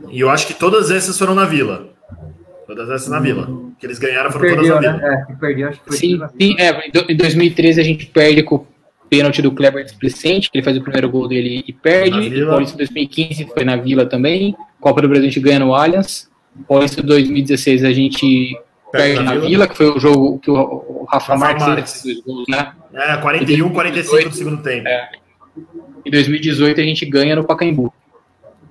E 0.09 0.19
eu 0.19 0.29
acho 0.29 0.47
que 0.47 0.53
todas 0.53 0.89
essas 0.91 1.17
foram 1.17 1.35
na 1.35 1.45
Vila. 1.45 1.89
Todas 2.65 2.89
essas 2.89 3.09
na 3.09 3.19
Vila. 3.19 3.47
Que 3.79 3.85
eles 3.85 3.99
ganharam 3.99 4.31
foram 4.31 4.45
perdeu, 4.45 4.75
todas 4.75 4.85
na 4.85 4.97
Vila. 4.97 5.09
Né? 5.09 5.27
É, 5.29 5.33
perdeu, 5.35 5.69
acho 5.69 5.79
que 5.81 5.87
foi 5.87 5.97
sim, 5.97 6.19
sim 6.39 6.55
é, 6.59 6.87
em 7.09 7.15
2013 7.15 7.81
a 7.81 7.83
gente 7.83 8.05
perde 8.05 8.43
com 8.43 8.55
o 8.55 8.67
pênalti 9.09 9.41
do 9.41 9.51
Kleber 9.51 9.83
Displicente, 9.83 10.51
que 10.51 10.57
ele 10.57 10.63
faz 10.63 10.77
o 10.77 10.81
primeiro 10.81 11.09
gol 11.09 11.27
dele 11.27 11.63
e 11.67 11.73
perde. 11.73 12.45
Paulista 12.45 12.77
2015 12.77 13.45
foi 13.53 13.65
na 13.65 13.75
Vila 13.75 14.05
também. 14.05 14.55
Copa 14.79 15.01
do 15.01 15.09
Brasil 15.09 15.27
a 15.27 15.31
gente 15.31 15.39
ganha 15.39 15.59
no 15.59 15.73
Allianz. 15.73 16.29
Paulista 16.67 17.01
2016 17.01 17.83
a 17.83 17.91
gente 17.91 18.57
perde, 18.91 19.15
perde 19.15 19.23
na, 19.23 19.31
Vila. 19.33 19.47
Vila. 19.47 19.67
que 19.67 19.77
foi 19.77 19.89
o 19.89 19.99
jogo 19.99 20.39
que 20.39 20.51
o, 20.51 21.05
Rafa, 21.09 21.33
Rafa 21.33 21.37
Marques, 21.37 21.67
Marques. 21.67 22.01
fez 22.01 22.21
gols, 22.21 22.45
né? 22.47 22.71
É, 22.93 23.17
41, 23.17 23.69
45 23.69 24.29
do 24.29 24.35
segundo 24.35 24.63
tempo. 24.63 24.87
É. 24.87 25.09
Em 26.05 26.11
2018 26.11 26.79
a 26.79 26.83
gente 26.83 27.05
ganha 27.05 27.35
no 27.35 27.43
Pacaembu. 27.43 27.93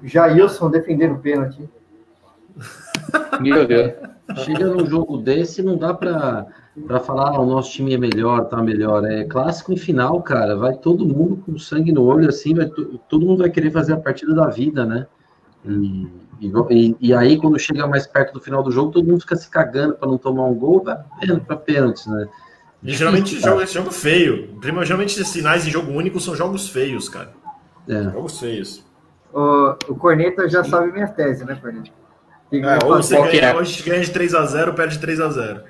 Jailson 0.03 0.71
defendendo 0.71 1.15
o 1.15 1.19
pênalti. 1.19 1.63
Meu 3.41 3.67
Deus. 3.67 3.93
Chega 4.45 4.67
num 4.67 4.87
jogo 4.87 5.19
desse, 5.19 5.63
não 5.63 5.77
dá 5.77 5.95
para 5.95 6.47
para 6.87 7.01
falar 7.01 7.31
ah, 7.31 7.41
o 7.41 7.47
nosso 7.47 7.73
time 7.73 7.95
é 7.95 7.99
melhor, 7.99 8.45
tá 8.47 8.63
melhor. 8.63 9.05
É 9.05 9.25
clássico 9.25 9.73
em 9.73 9.77
final, 9.77 10.23
cara. 10.23 10.57
Vai 10.57 10.75
todo 10.77 11.07
mundo 11.07 11.43
com 11.45 11.59
sangue 11.59 11.93
no 11.93 12.05
olho, 12.05 12.29
assim, 12.29 12.55
vai, 12.55 12.67
todo 13.09 13.27
mundo 13.27 13.39
vai 13.39 13.51
querer 13.51 13.71
fazer 13.71 13.95
a 13.95 13.99
partida 13.99 14.35
da 14.35 14.49
vida, 14.49 14.85
né? 14.85 15.07
E, 15.65 16.09
e, 16.41 16.97
e, 17.01 17.15
aí, 17.15 17.37
quando 17.37 17.59
chega 17.59 17.87
mais 17.87 18.07
perto 18.07 18.35
do 18.35 18.41
final 18.41 18.63
do 18.63 18.71
jogo, 18.71 18.93
todo 18.93 19.07
mundo 19.07 19.21
fica 19.21 19.37
se 19.37 19.51
cagando 19.51 19.95
para 19.95 20.09
não 20.09 20.17
tomar 20.17 20.45
um 20.45 20.55
gol, 20.55 20.85
vai 20.85 20.97
para 21.41 21.57
pênaltis, 21.57 22.07
né? 22.07 22.29
E 22.83 22.93
geralmente 22.93 23.41
jogo, 23.41 23.61
esse 23.61 23.75
jogo 23.75 23.91
feio. 23.91 24.57
Geralmente 24.63 25.25
sinais 25.25 25.67
em 25.67 25.71
jogo 25.71 25.91
único 25.91 26.21
são 26.21 26.37
jogos 26.37 26.69
feios, 26.69 27.09
cara. 27.09 27.33
É. 27.89 28.05
Jogos 28.05 28.39
feios. 28.39 28.85
O, 29.33 29.75
o 29.89 29.97
Corneta 29.97 30.49
já 30.49 30.63
sabe 30.63 30.93
minha 30.93 31.09
tese, 31.09 31.45
né, 31.45 31.57
Corneta? 31.61 31.91
É, 32.51 32.85
ou 32.85 32.97
você 32.97 33.17
ganha, 33.17 33.43
é? 33.43 33.55
hoje 33.55 33.83
ganha 33.83 34.03
de 34.03 34.11
3x0, 34.11 34.75
perde 34.75 34.99
3x0. 34.99 35.63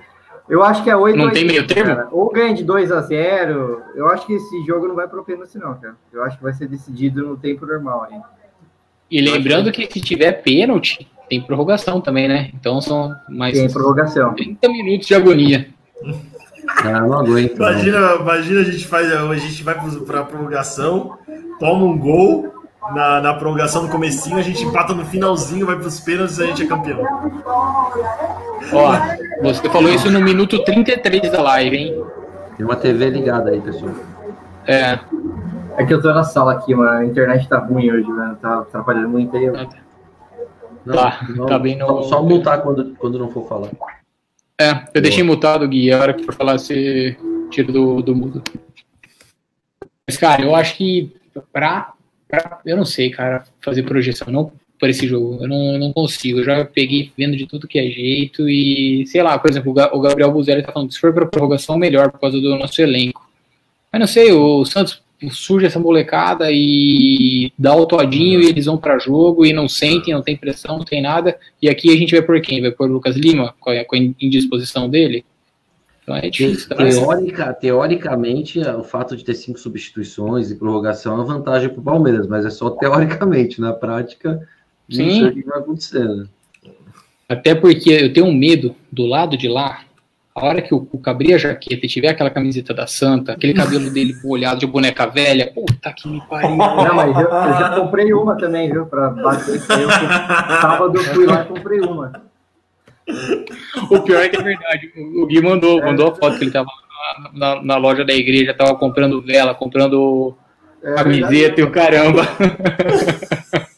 Eu 0.49 0.63
acho 0.63 0.83
que 0.83 0.91
é 0.91 0.97
8 0.97 1.17
Não 1.17 1.31
tem 1.31 1.45
meio 1.45 1.67
termo? 1.67 2.09
Ou 2.11 2.31
ganha 2.31 2.55
de 2.55 2.65
2x0. 2.65 3.83
Eu 3.95 4.09
acho 4.09 4.27
que 4.27 4.33
esse 4.33 4.65
jogo 4.65 4.89
não 4.89 4.95
vai 4.95 5.07
pro 5.07 5.25
pênalti, 5.25 5.59
não, 5.59 5.75
cara. 5.75 5.95
Eu 6.13 6.23
acho 6.25 6.39
que 6.39 6.43
vai 6.43 6.53
ser 6.55 6.67
decidido 6.67 7.27
no 7.27 7.37
tempo 7.37 7.67
normal 7.67 8.09
aí. 8.11 8.19
E 9.11 9.21
lembrando 9.21 9.71
que 9.73 9.87
se 9.91 10.01
tiver 10.01 10.33
pênalti, 10.43 11.07
tem 11.29 11.41
prorrogação 11.41 12.01
também, 12.01 12.29
né? 12.29 12.51
Então 12.55 12.81
são 12.81 13.15
mais 13.29 13.55
tem 13.55 13.71
prorrogação. 13.71 14.35
30 14.35 14.69
minutos 14.69 15.07
de 15.07 15.15
agonia. 15.15 15.69
Ah, 16.85 17.01
não 17.01 17.15
aguento. 17.15 17.57
Imagina, 17.57 18.01
não. 18.01 18.21
imagina 18.21 18.61
a 18.61 18.65
gente 18.65 18.87
faz, 18.87 19.11
a 19.11 19.35
gente 19.37 19.63
vai 19.63 19.75
para 20.07 20.25
prorrogação, 20.25 21.19
toma 21.59 21.85
um 21.85 21.99
gol, 21.99 22.53
na, 22.95 23.21
na 23.21 23.35
prorrogação 23.35 23.83
no 23.83 23.89
comecinho, 23.89 24.37
a 24.37 24.43
gente 24.43 24.63
empata 24.65 24.95
no 24.95 25.05
finalzinho, 25.05 25.67
vai 25.67 25.77
para 25.77 25.87
os 25.87 26.01
pênaltis 26.01 26.39
e 26.39 26.43
a 26.43 26.47
gente 26.47 26.63
é 26.63 26.67
campeão. 26.67 27.03
Ó, 28.73 28.93
você 29.43 29.69
falou 29.69 29.91
isso 29.91 30.11
no 30.11 30.21
minuto 30.21 30.63
33 30.65 31.31
da 31.31 31.43
live, 31.43 31.77
hein? 31.77 32.05
Tem 32.57 32.67
uma 32.67 32.77
TV 32.77 33.11
ligada 33.11 33.51
aí, 33.51 33.61
pessoal. 33.61 33.93
É. 34.67 34.99
É 35.77 35.87
que 35.87 35.95
eu 35.95 36.03
tô 36.03 36.13
na 36.13 36.25
sala 36.25 36.53
aqui, 36.55 36.75
mano. 36.75 36.91
A 36.91 37.05
internet 37.05 37.49
tá 37.49 37.59
ruim 37.59 37.91
hoje, 37.91 38.09
mano. 38.09 38.37
Tá 38.37 38.59
atrapalhando 38.59 39.09
muito 39.09 39.37
aí. 39.37 39.47
Não, 39.47 40.95
tá, 40.95 41.27
não, 41.29 41.47
tá 41.47 41.59
bem 41.59 41.77
no... 41.77 42.03
Só 42.03 42.23
mutar 42.23 42.63
quando, 42.63 42.97
quando 42.97 43.19
não 43.19 43.31
for 43.31 43.47
falar. 43.47 43.69
É, 44.61 44.71
eu 44.71 44.75
Boa. 44.75 45.03
deixei 45.03 45.23
mutado, 45.23 45.69
Gui. 45.69 45.93
A 45.93 46.01
hora 46.01 46.15
que 46.15 46.25
for 46.25 46.35
falar, 46.35 46.59
você 46.59 47.17
tira 47.51 47.71
do, 47.73 48.03
do 48.03 48.15
mudo. 48.15 48.43
Mas, 50.07 50.17
cara, 50.17 50.43
eu 50.43 50.55
acho 50.55 50.77
que 50.77 51.15
pra 51.53 51.93
pra, 52.29 52.61
eu 52.65 52.77
não 52.77 52.85
sei, 52.85 53.11
cara, 53.11 53.45
fazer 53.61 53.83
projeção 53.83 54.33
não 54.33 54.53
por 54.79 54.89
esse 54.89 55.07
jogo. 55.07 55.39
Eu 55.43 55.49
não, 55.49 55.79
não 55.79 55.93
consigo. 55.93 56.41
Eu 56.41 56.45
já 56.45 56.65
peguei 56.65 57.11
vendo 57.17 57.37
de 57.37 57.47
tudo 57.47 57.67
que 57.67 57.79
é 57.79 57.91
jeito 57.91 58.49
e, 58.49 59.07
sei 59.07 59.23
lá, 59.23 59.39
por 59.39 59.51
exemplo, 59.51 59.73
o 59.73 60.01
Gabriel 60.01 60.31
Buzelli 60.31 60.63
tá 60.63 60.73
falando 60.73 60.89
que 60.89 60.95
se 60.95 61.01
for 61.01 61.13
pra 61.13 61.27
prorrogação, 61.27 61.77
melhor 61.77 62.11
por 62.11 62.21
causa 62.21 62.41
do 62.41 62.57
nosso 62.57 62.81
elenco. 62.81 63.29
Mas 63.93 64.01
não 64.01 64.07
sei, 64.07 64.33
o 64.33 64.65
Santos 64.65 65.03
surge 65.31 65.67
essa 65.67 65.81
molecada 65.81 66.49
e 66.53 67.53
dá 67.59 67.75
o 67.75 67.87
todinho 67.87 68.41
e 68.41 68.47
eles 68.47 68.67
vão 68.67 68.79
para 68.79 68.99
jogo 68.99 69.45
e 69.45 69.53
não 69.53 69.69
sentem, 69.69 70.15
não 70.15 70.23
tem 70.23 70.37
pressão, 70.37 70.79
não 70.79 70.85
tem 70.85 71.03
nada. 71.03 71.37
E 71.61 71.69
aqui 71.69 71.91
a 71.91 71.97
gente 71.97 72.13
vai 72.15 72.23
por 72.23 72.41
quem? 72.41 72.61
Vai 72.61 72.71
por 72.71 72.89
Lucas 72.89 73.17
Lima, 73.17 73.55
com 73.59 73.71
a, 73.71 73.85
com 73.85 73.97
a 73.97 73.99
indisposição 73.99 74.89
dele? 74.89 75.25
Então 76.09 76.17
é 76.17 76.31
difícil. 76.31 76.75
Teórica, 76.75 77.53
teoricamente, 77.53 78.59
o 78.61 78.83
fato 78.83 79.15
de 79.15 79.23
ter 79.23 79.35
cinco 79.35 79.59
substituições 79.59 80.51
e 80.51 80.57
prorrogação 80.57 81.13
é 81.13 81.17
uma 81.17 81.25
vantagem 81.25 81.69
para 81.69 81.81
o 81.81 81.85
Palmeiras, 81.85 82.27
mas 82.27 82.47
é 82.47 82.51
só 82.51 82.71
teoricamente. 82.71 83.61
Na 83.61 83.75
prática, 83.75 84.41
Sim. 84.89 85.05
não 85.05 85.13
sei 85.13 85.29
o 85.29 85.35
que 85.35 85.43
vai 85.45 85.59
acontecer. 85.59 86.09
Né? 86.09 86.27
Até 87.29 87.55
porque 87.55 87.91
eu 87.91 88.13
tenho 88.13 88.27
um 88.27 88.35
medo 88.35 88.75
do 88.91 89.05
lado 89.05 89.37
de 89.37 89.49
lá, 89.49 89.81
a 90.35 90.47
hora 90.47 90.63
que 90.63 90.75
o, 90.75 90.89
o 90.91 91.01
abrir 91.05 91.35
a 91.35 91.39
jaqueta 91.39 91.85
e 91.85 91.89
tiver 91.89 92.09
aquela 92.09 92.31
camiseta 92.31 92.73
da 92.73 92.87
Santa, 92.87 93.33
aquele 93.33 93.53
cabelo 93.53 93.91
dele 93.91 94.15
olhado 94.25 94.61
de 94.61 94.67
boneca 94.67 95.05
velha, 95.07 95.53
puta 95.53 95.93
que 95.93 96.09
me 96.09 96.23
pariu. 96.27 96.57
Não, 96.57 96.95
mas 96.95 97.17
eu, 97.17 97.29
eu 97.29 97.59
já 97.59 97.75
comprei 97.79 98.15
uma 98.15 98.35
também, 98.35 98.73
viu? 98.73 98.87
Para 98.87 99.11
bater. 99.11 99.57
Eu, 99.57 99.91
sábado 99.91 100.97
eu 100.97 101.05
fui 101.05 101.27
lá 101.27 101.43
e 101.43 101.45
comprei 101.45 101.81
uma. 101.81 102.28
O 103.91 104.01
pior 104.01 104.23
é 104.23 104.29
que 104.29 104.37
é 104.37 104.43
verdade. 104.43 104.93
O 105.17 105.27
Gui 105.27 105.41
mandou, 105.41 105.81
mandou 105.81 106.09
a 106.09 106.15
foto 106.15 106.37
que 106.39 106.45
ele 106.45 106.51
tava 106.51 106.69
na, 107.33 107.63
na 107.63 107.77
loja 107.77 108.05
da 108.05 108.13
igreja, 108.13 108.53
tava 108.53 108.75
comprando 108.77 109.23
vela, 109.23 109.55
comprando 109.55 110.37
É 110.83 110.95
camiseta 110.95 111.61
e 111.61 111.65
o 111.65 111.71
caramba. 111.71 112.23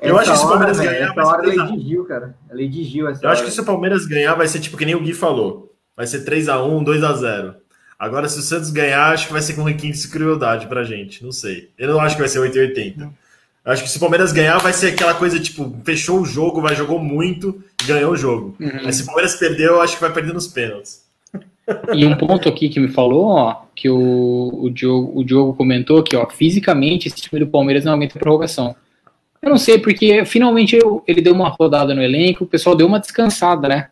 Eu 0.00 0.18
acho 0.18 0.30
que 0.30 0.38
se 0.38 0.44
o 0.44 0.46
hora, 0.46 0.52
Palmeiras 0.58 0.78
velho, 0.78 0.90
ganhar, 0.90 1.04
Essa 1.06 1.14
vai 1.14 1.24
ser 1.24 1.30
hora 1.30 1.42
é 1.42 1.46
lei 1.46 1.56
3 1.56 1.60
a 1.60 1.72
1. 1.72 1.76
de 1.76 1.88
Gil, 1.88 2.04
cara. 2.06 2.34
É 2.48 2.54
lei 2.54 2.68
de 2.68 2.84
Gil 2.84 3.08
essa 3.08 3.24
Eu 3.24 3.30
acho 3.30 3.40
hora. 3.42 3.48
que 3.50 3.54
se 3.54 3.60
o 3.60 3.64
Palmeiras 3.64 4.06
ganhar, 4.06 4.34
vai 4.34 4.48
ser 4.48 4.60
tipo 4.60 4.76
que 4.76 4.86
nem 4.86 4.94
o 4.94 5.00
Gui 5.00 5.12
falou. 5.12 5.74
Vai 5.96 6.06
ser 6.06 6.24
3x1, 6.24 6.82
2x0. 6.84 7.54
Agora, 7.98 8.26
se 8.28 8.38
o 8.38 8.42
Santos 8.42 8.70
ganhar, 8.70 9.12
acho 9.12 9.26
que 9.26 9.32
vai 9.32 9.42
ser 9.42 9.52
com 9.52 9.62
requinte 9.62 10.00
de 10.00 10.08
crueldade 10.08 10.66
pra 10.68 10.84
gente. 10.84 11.22
Não 11.22 11.32
sei. 11.32 11.68
Eu 11.76 11.88
não 11.90 12.00
acho 12.00 12.14
que 12.16 12.22
vai 12.22 12.28
ser 12.30 12.38
880. 12.38 13.10
Eu 13.64 13.72
acho 13.72 13.82
que 13.82 13.90
se 13.90 13.96
o 13.98 14.00
Palmeiras 14.00 14.32
ganhar, 14.32 14.58
vai 14.58 14.72
ser 14.72 14.88
aquela 14.88 15.14
coisa 15.14 15.38
tipo, 15.38 15.74
fechou 15.84 16.20
o 16.20 16.24
jogo, 16.24 16.62
vai 16.62 16.74
jogou 16.74 16.98
muito, 16.98 17.62
ganhou 17.86 18.12
o 18.12 18.16
jogo. 18.16 18.56
Uhum. 18.58 18.80
Mas 18.84 18.96
se 18.96 19.02
o 19.02 19.06
Palmeiras 19.06 19.36
perder, 19.36 19.68
eu 19.68 19.80
acho 19.82 19.94
que 19.96 20.00
vai 20.00 20.12
perder 20.12 20.32
nos 20.32 20.46
pênaltis. 20.48 21.02
E 21.94 22.04
um 22.04 22.16
ponto 22.16 22.48
aqui 22.48 22.68
que 22.68 22.80
me 22.80 22.88
falou, 22.88 23.26
ó, 23.26 23.62
que 23.76 23.88
o, 23.88 24.58
o, 24.64 24.70
Diogo, 24.70 25.12
o 25.20 25.22
Diogo 25.22 25.54
comentou 25.54 26.02
que, 26.02 26.16
ó, 26.16 26.28
fisicamente 26.28 27.06
esse 27.06 27.20
time 27.20 27.38
do 27.38 27.46
Palmeiras 27.46 27.84
não 27.84 27.92
aguenta 27.92 28.18
prorrogação. 28.18 28.74
Eu 29.40 29.50
não 29.50 29.56
sei, 29.56 29.78
porque 29.78 30.24
finalmente 30.24 30.74
eu- 30.74 31.04
ele 31.06 31.20
deu 31.20 31.32
uma 31.32 31.48
rodada 31.48 31.94
no 31.94 32.02
elenco, 32.02 32.42
o 32.42 32.46
pessoal 32.48 32.74
deu 32.74 32.88
uma 32.88 32.98
descansada, 32.98 33.68
né? 33.68 33.88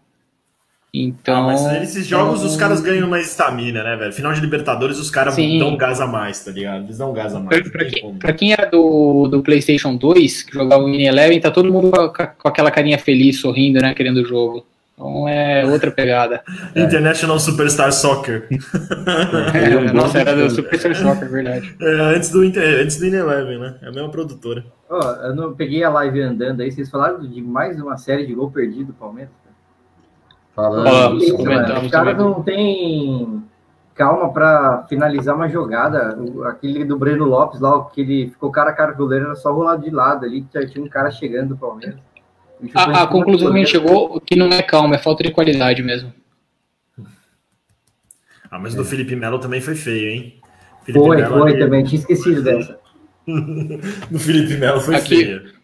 Então. 0.92 1.42
Ah, 1.50 1.52
mas 1.52 1.62
nesses 1.80 2.06
jogos 2.06 2.42
os 2.42 2.56
caras 2.56 2.80
ganham 2.80 3.06
mais 3.08 3.28
estamina, 3.28 3.82
né, 3.84 3.94
velho? 3.96 4.12
Final 4.12 4.32
de 4.32 4.40
Libertadores, 4.40 4.98
os 4.98 5.10
caras 5.10 5.36
dão 5.36 5.76
gás 5.76 6.00
a 6.00 6.06
mais, 6.06 6.42
tá 6.42 6.50
ligado? 6.50 6.84
Eles 6.84 6.96
dão 6.98 7.12
gás 7.12 7.34
a 7.34 7.40
mais. 7.40 7.68
Pra, 7.68 7.84
quem, 7.84 8.14
pra 8.14 8.32
quem 8.32 8.52
era 8.52 8.66
do, 8.66 9.28
do 9.28 9.42
PlayStation 9.42 9.94
2, 9.96 10.42
que 10.44 10.54
jogava 10.54 10.82
o 10.82 10.88
In 10.88 11.02
Eleven, 11.04 11.40
tá 11.40 11.50
todo 11.50 11.70
mundo 11.72 11.90
com, 11.90 12.10
com 12.38 12.48
aquela 12.48 12.70
carinha 12.70 12.98
feliz, 12.98 13.38
sorrindo, 13.40 13.80
né? 13.80 13.92
Querendo 13.94 14.18
o 14.22 14.24
jogo. 14.24 14.64
Então 14.94 15.28
é 15.28 15.64
outra 15.66 15.90
pegada. 15.92 16.42
International 16.74 17.38
Superstar 17.38 17.92
Soccer. 17.92 18.48
É, 19.54 19.92
nossa, 19.92 20.18
era 20.18 20.34
do 20.34 20.50
Super 20.50 20.78
Star 20.78 20.94
Soccer, 20.94 21.30
verdade. 21.30 21.74
É, 21.80 22.00
antes 22.16 22.30
do 22.30 22.44
Inter- 22.44 22.80
antes 22.82 22.98
do 22.98 23.06
Ineleven, 23.06 23.58
né? 23.58 23.74
É 23.82 23.88
a 23.88 23.92
mesma 23.92 24.08
produtora. 24.10 24.64
Ó, 24.88 25.00
eu 25.26 25.34
não 25.36 25.54
peguei 25.54 25.84
a 25.84 25.90
live 25.90 26.20
andando 26.22 26.60
aí. 26.62 26.70
Vocês 26.72 26.90
falaram 26.90 27.20
de 27.20 27.40
mais 27.42 27.80
uma 27.80 27.96
série 27.96 28.26
de 28.26 28.34
gol 28.34 28.50
perdido 28.50 28.86
do 28.86 28.92
Palmeiras? 28.94 29.30
Falando. 30.58 30.84
Falamos, 30.84 31.22
Isso, 31.22 31.44
mano. 31.44 31.80
Os 31.84 31.90
caras 31.92 32.16
não 32.16 32.42
têm 32.42 33.44
calma 33.94 34.32
pra 34.32 34.84
finalizar 34.88 35.36
uma 35.36 35.48
jogada. 35.48 36.18
Aquele 36.46 36.84
do 36.84 36.98
Breno 36.98 37.24
Lopes 37.24 37.60
lá, 37.60 37.84
que 37.90 38.00
ele 38.00 38.30
ficou 38.30 38.50
cara 38.50 38.70
a 38.70 38.72
cara 38.72 38.92
com 38.92 39.02
o 39.02 39.04
goleiro, 39.06 39.26
era 39.26 39.36
só 39.36 39.52
rolar 39.52 39.76
de 39.76 39.90
lado 39.90 40.26
ali, 40.26 40.44
tinha 40.68 40.84
um 40.84 40.88
cara 40.88 41.12
chegando 41.12 41.50
do 41.50 41.56
Palmeiras. 41.56 41.94
A, 42.74 43.02
a 43.02 43.06
conclusão 43.06 43.52
que 43.52 43.58
a 43.58 43.64
gente 43.64 43.78
goleiro. 43.78 43.98
chegou 44.08 44.20
que 44.20 44.34
não 44.34 44.48
é 44.48 44.60
calma, 44.62 44.96
é 44.96 44.98
falta 44.98 45.22
de 45.22 45.30
qualidade 45.30 45.80
mesmo. 45.80 46.12
Ah, 48.50 48.58
mas 48.58 48.74
do 48.74 48.84
Felipe 48.84 49.14
Melo 49.14 49.38
também 49.38 49.60
foi 49.60 49.76
feio, 49.76 50.10
hein? 50.10 50.40
Felipe 50.82 51.04
Foi, 51.04 51.16
Melo 51.18 51.38
foi 51.38 51.50
ali- 51.52 51.60
também. 51.60 51.84
Tinha 51.84 52.00
esquecido 52.00 52.42
dessa. 52.42 52.78
Do 54.10 54.18
Felipe 54.18 54.56
Melo 54.56 54.80
foi 54.80 54.96
Aqui. 54.96 55.24
feio. 55.24 55.57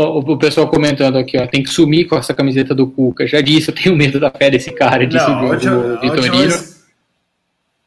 O, 0.00 0.18
o 0.18 0.38
pessoal 0.38 0.68
comentando 0.68 1.16
aqui, 1.18 1.38
ó, 1.38 1.46
tem 1.46 1.62
que 1.62 1.70
sumir 1.70 2.06
com 2.08 2.16
essa 2.16 2.34
camiseta 2.34 2.74
do 2.74 2.86
Cuca. 2.86 3.26
Já 3.26 3.40
disse, 3.40 3.70
eu 3.70 3.74
tenho 3.74 3.96
medo 3.96 4.18
da 4.20 4.30
fé 4.30 4.50
desse 4.50 4.72
cara, 4.72 5.06
disse 5.06 5.26
Não, 5.26 5.38
a 5.38 5.42
o 5.42 5.48
última, 5.50 5.76
última 5.76 6.00
Vitorino. 6.00 6.36
vez, 6.38 6.80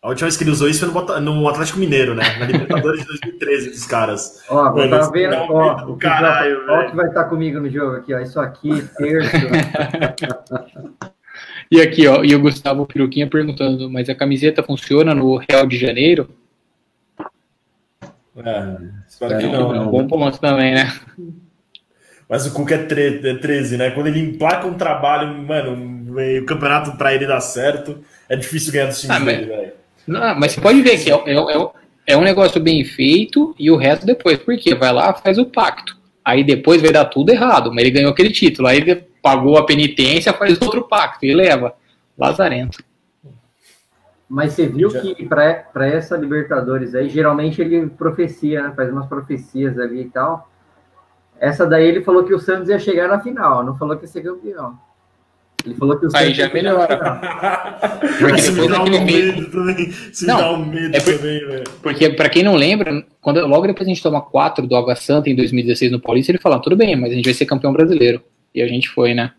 a 0.02 0.10
última 0.10 0.26
vez 0.28 0.36
que 0.38 0.44
ele 0.44 0.52
usou 0.52 0.68
isso 0.70 0.86
foi 0.90 1.20
no, 1.22 1.36
no 1.36 1.48
Atlético 1.48 1.80
Mineiro, 1.80 2.14
né? 2.14 2.24
Na 2.38 2.46
Libertadores 2.46 3.02
de 3.02 3.08
2013 3.08 3.70
dos 3.70 3.86
caras. 3.86 4.44
Ó, 4.50 4.64
tava 4.66 4.98
esse 4.98 5.12
vendo, 5.12 5.32
cara 5.32 5.44
é 5.44 5.48
ó, 5.50 5.86
o 5.90 5.96
que 5.98 6.02
caralho, 6.06 6.58
ó 6.68 6.74
o 6.74 6.78
velho. 6.78 6.90
que 6.90 6.96
vai 6.98 7.08
estar 7.08 7.24
comigo 7.26 7.60
no 7.60 7.70
jogo 7.70 7.96
aqui, 7.98 8.14
ó. 8.14 8.20
Isso 8.20 8.40
aqui, 8.40 8.84
terço. 8.98 9.32
E 11.72 11.82
aqui, 11.82 12.06
ó, 12.08 12.24
e 12.24 12.36
o 12.36 12.40
Gustavo 12.42 12.86
Peruquinha 12.86 13.26
perguntando, 13.28 13.90
mas 13.90 14.08
a 14.08 14.14
camiseta 14.14 14.62
funciona 14.62 15.16
no 15.16 15.38
Real 15.38 15.66
de 15.66 15.76
Janeiro? 15.78 16.30
É, 18.38 18.78
espero 19.08 19.38
que 19.40 19.46
É 19.46 19.52
não. 19.52 19.88
um 19.88 19.92
bom 19.92 20.08
ponto 20.08 20.40
também, 20.40 20.76
né? 20.76 20.94
Mas 22.34 22.48
o 22.48 22.52
Cuca 22.52 22.74
é, 22.74 22.78
tre- 22.80 23.22
é 23.30 23.36
13, 23.36 23.78
né? 23.78 23.92
Quando 23.92 24.08
ele 24.08 24.20
emplaca 24.20 24.66
um 24.66 24.74
trabalho, 24.74 25.28
mano, 25.38 26.10
o 26.42 26.46
campeonato 26.48 26.98
pra 26.98 27.14
ele 27.14 27.28
dar 27.28 27.40
certo, 27.40 28.00
é 28.28 28.36
difícil 28.36 28.74
ganhar 28.74 28.88
dos 28.88 29.00
times 29.02 29.16
Ah, 29.16 29.20
mas- 29.20 29.38
dele, 29.38 29.46
velho. 29.52 29.72
Não, 30.08 30.40
mas 30.40 30.52
você 30.54 30.60
pode 30.60 30.82
ver 30.82 30.98
que 30.98 31.12
é, 31.12 31.14
é- 31.14 31.36
é- 31.38 31.70
é 32.08 32.18
um 32.18 32.24
negócio 32.24 32.60
bem 32.60 32.84
feito 32.84 33.54
e 33.60 33.70
o 33.70 33.76
resto 33.76 34.04
depois. 34.04 34.40
Por 34.40 34.58
quê? 34.58 34.74
Vai 34.74 34.92
lá, 34.92 35.14
faz 35.14 35.38
o 35.38 35.46
pacto. 35.46 35.96
Aí 36.26 36.44
depois 36.44 36.82
vai 36.82 36.92
dar 36.92 37.06
tudo 37.06 37.30
errado, 37.30 37.70
mas 37.72 37.84
ele 37.84 37.92
ganhou 37.92 38.10
aquele 38.10 38.32
título. 38.32 38.68
Aí 38.68 38.78
ele 38.78 38.96
pagou 39.22 39.56
a 39.56 39.64
penitência, 39.68 40.34
faz 40.34 40.60
outro 40.60 40.82
pacto 40.88 41.28
e 41.28 41.36
leva. 41.36 41.76
Lazarento. 42.18 42.84
Mas 44.28 44.54
você 44.54 44.66
viu 44.66 44.90
Já- 44.90 45.02
que 45.02 45.24
para 45.28 45.86
essa 45.88 46.18
Libertadores 46.18 46.96
aí, 46.96 47.10
geralmente 47.10 47.62
ele 47.62 47.86
profecia, 47.92 48.64
né? 48.64 48.74
Faz 48.76 48.90
umas 48.92 49.06
profecias 49.06 49.78
ali 49.78 50.02
e 50.02 50.10
tal. 50.10 50.50
Essa 51.40 51.66
daí 51.66 51.86
ele 51.88 52.02
falou 52.04 52.24
que 52.24 52.34
o 52.34 52.40
Santos 52.40 52.70
ia 52.70 52.80
chegar 52.80 53.08
na 53.08 53.20
final, 53.20 53.64
não 53.64 53.76
falou 53.78 53.96
que 53.98 54.04
ia 54.06 54.08
ser 54.08 54.22
campeão. 54.22 54.78
Ele 55.66 55.76
falou 55.76 55.98
que 55.98 56.06
o 56.06 56.10
Aí 56.14 56.34
Santos 56.34 56.36
já 56.38 56.44
ia 56.46 56.50
chegar 56.50 56.64
na 56.64 56.72
melhora. 56.72 57.80
Porque 58.20 58.40
Isso 58.40 58.52
me 58.52 58.62
depois 58.62 58.70
dá 58.72 58.82
um 58.82 58.86
daquele 58.86 59.06
meio- 59.06 59.34
medo 59.36 59.52
também. 59.52 59.90
Isso 59.90 60.26
Não, 60.28 60.36
me 60.36 60.42
dá 60.42 60.52
um 60.52 60.66
medo 60.66 60.96
é 60.96 61.00
por- 61.00 61.14
também, 61.18 61.40
velho. 61.48 61.64
Porque, 61.82 62.10
pra 62.10 62.30
quem 62.30 62.44
não 62.44 62.56
lembra, 62.56 63.06
quando, 63.22 63.46
logo 63.48 63.66
depois 63.68 63.88
a 63.88 63.90
gente 63.90 64.04
toma 64.04 64.22
4 64.22 64.68
do 64.68 64.76
Água 64.76 64.96
Santa 64.96 65.30
em 65.30 65.36
2016 65.36 65.92
no 65.92 66.02
Paulista, 66.02 66.32
ele 66.32 66.40
falou: 66.40 66.60
tudo 66.60 66.76
bem, 66.76 66.96
mas 66.98 67.12
a 67.12 67.16
gente 67.16 67.26
vai 67.26 67.34
ser 67.34 67.46
campeão 67.46 67.72
brasileiro. 67.72 68.22
E 68.54 68.62
a 68.62 68.68
gente 68.68 68.90
foi, 68.90 69.14
né? 69.14 69.32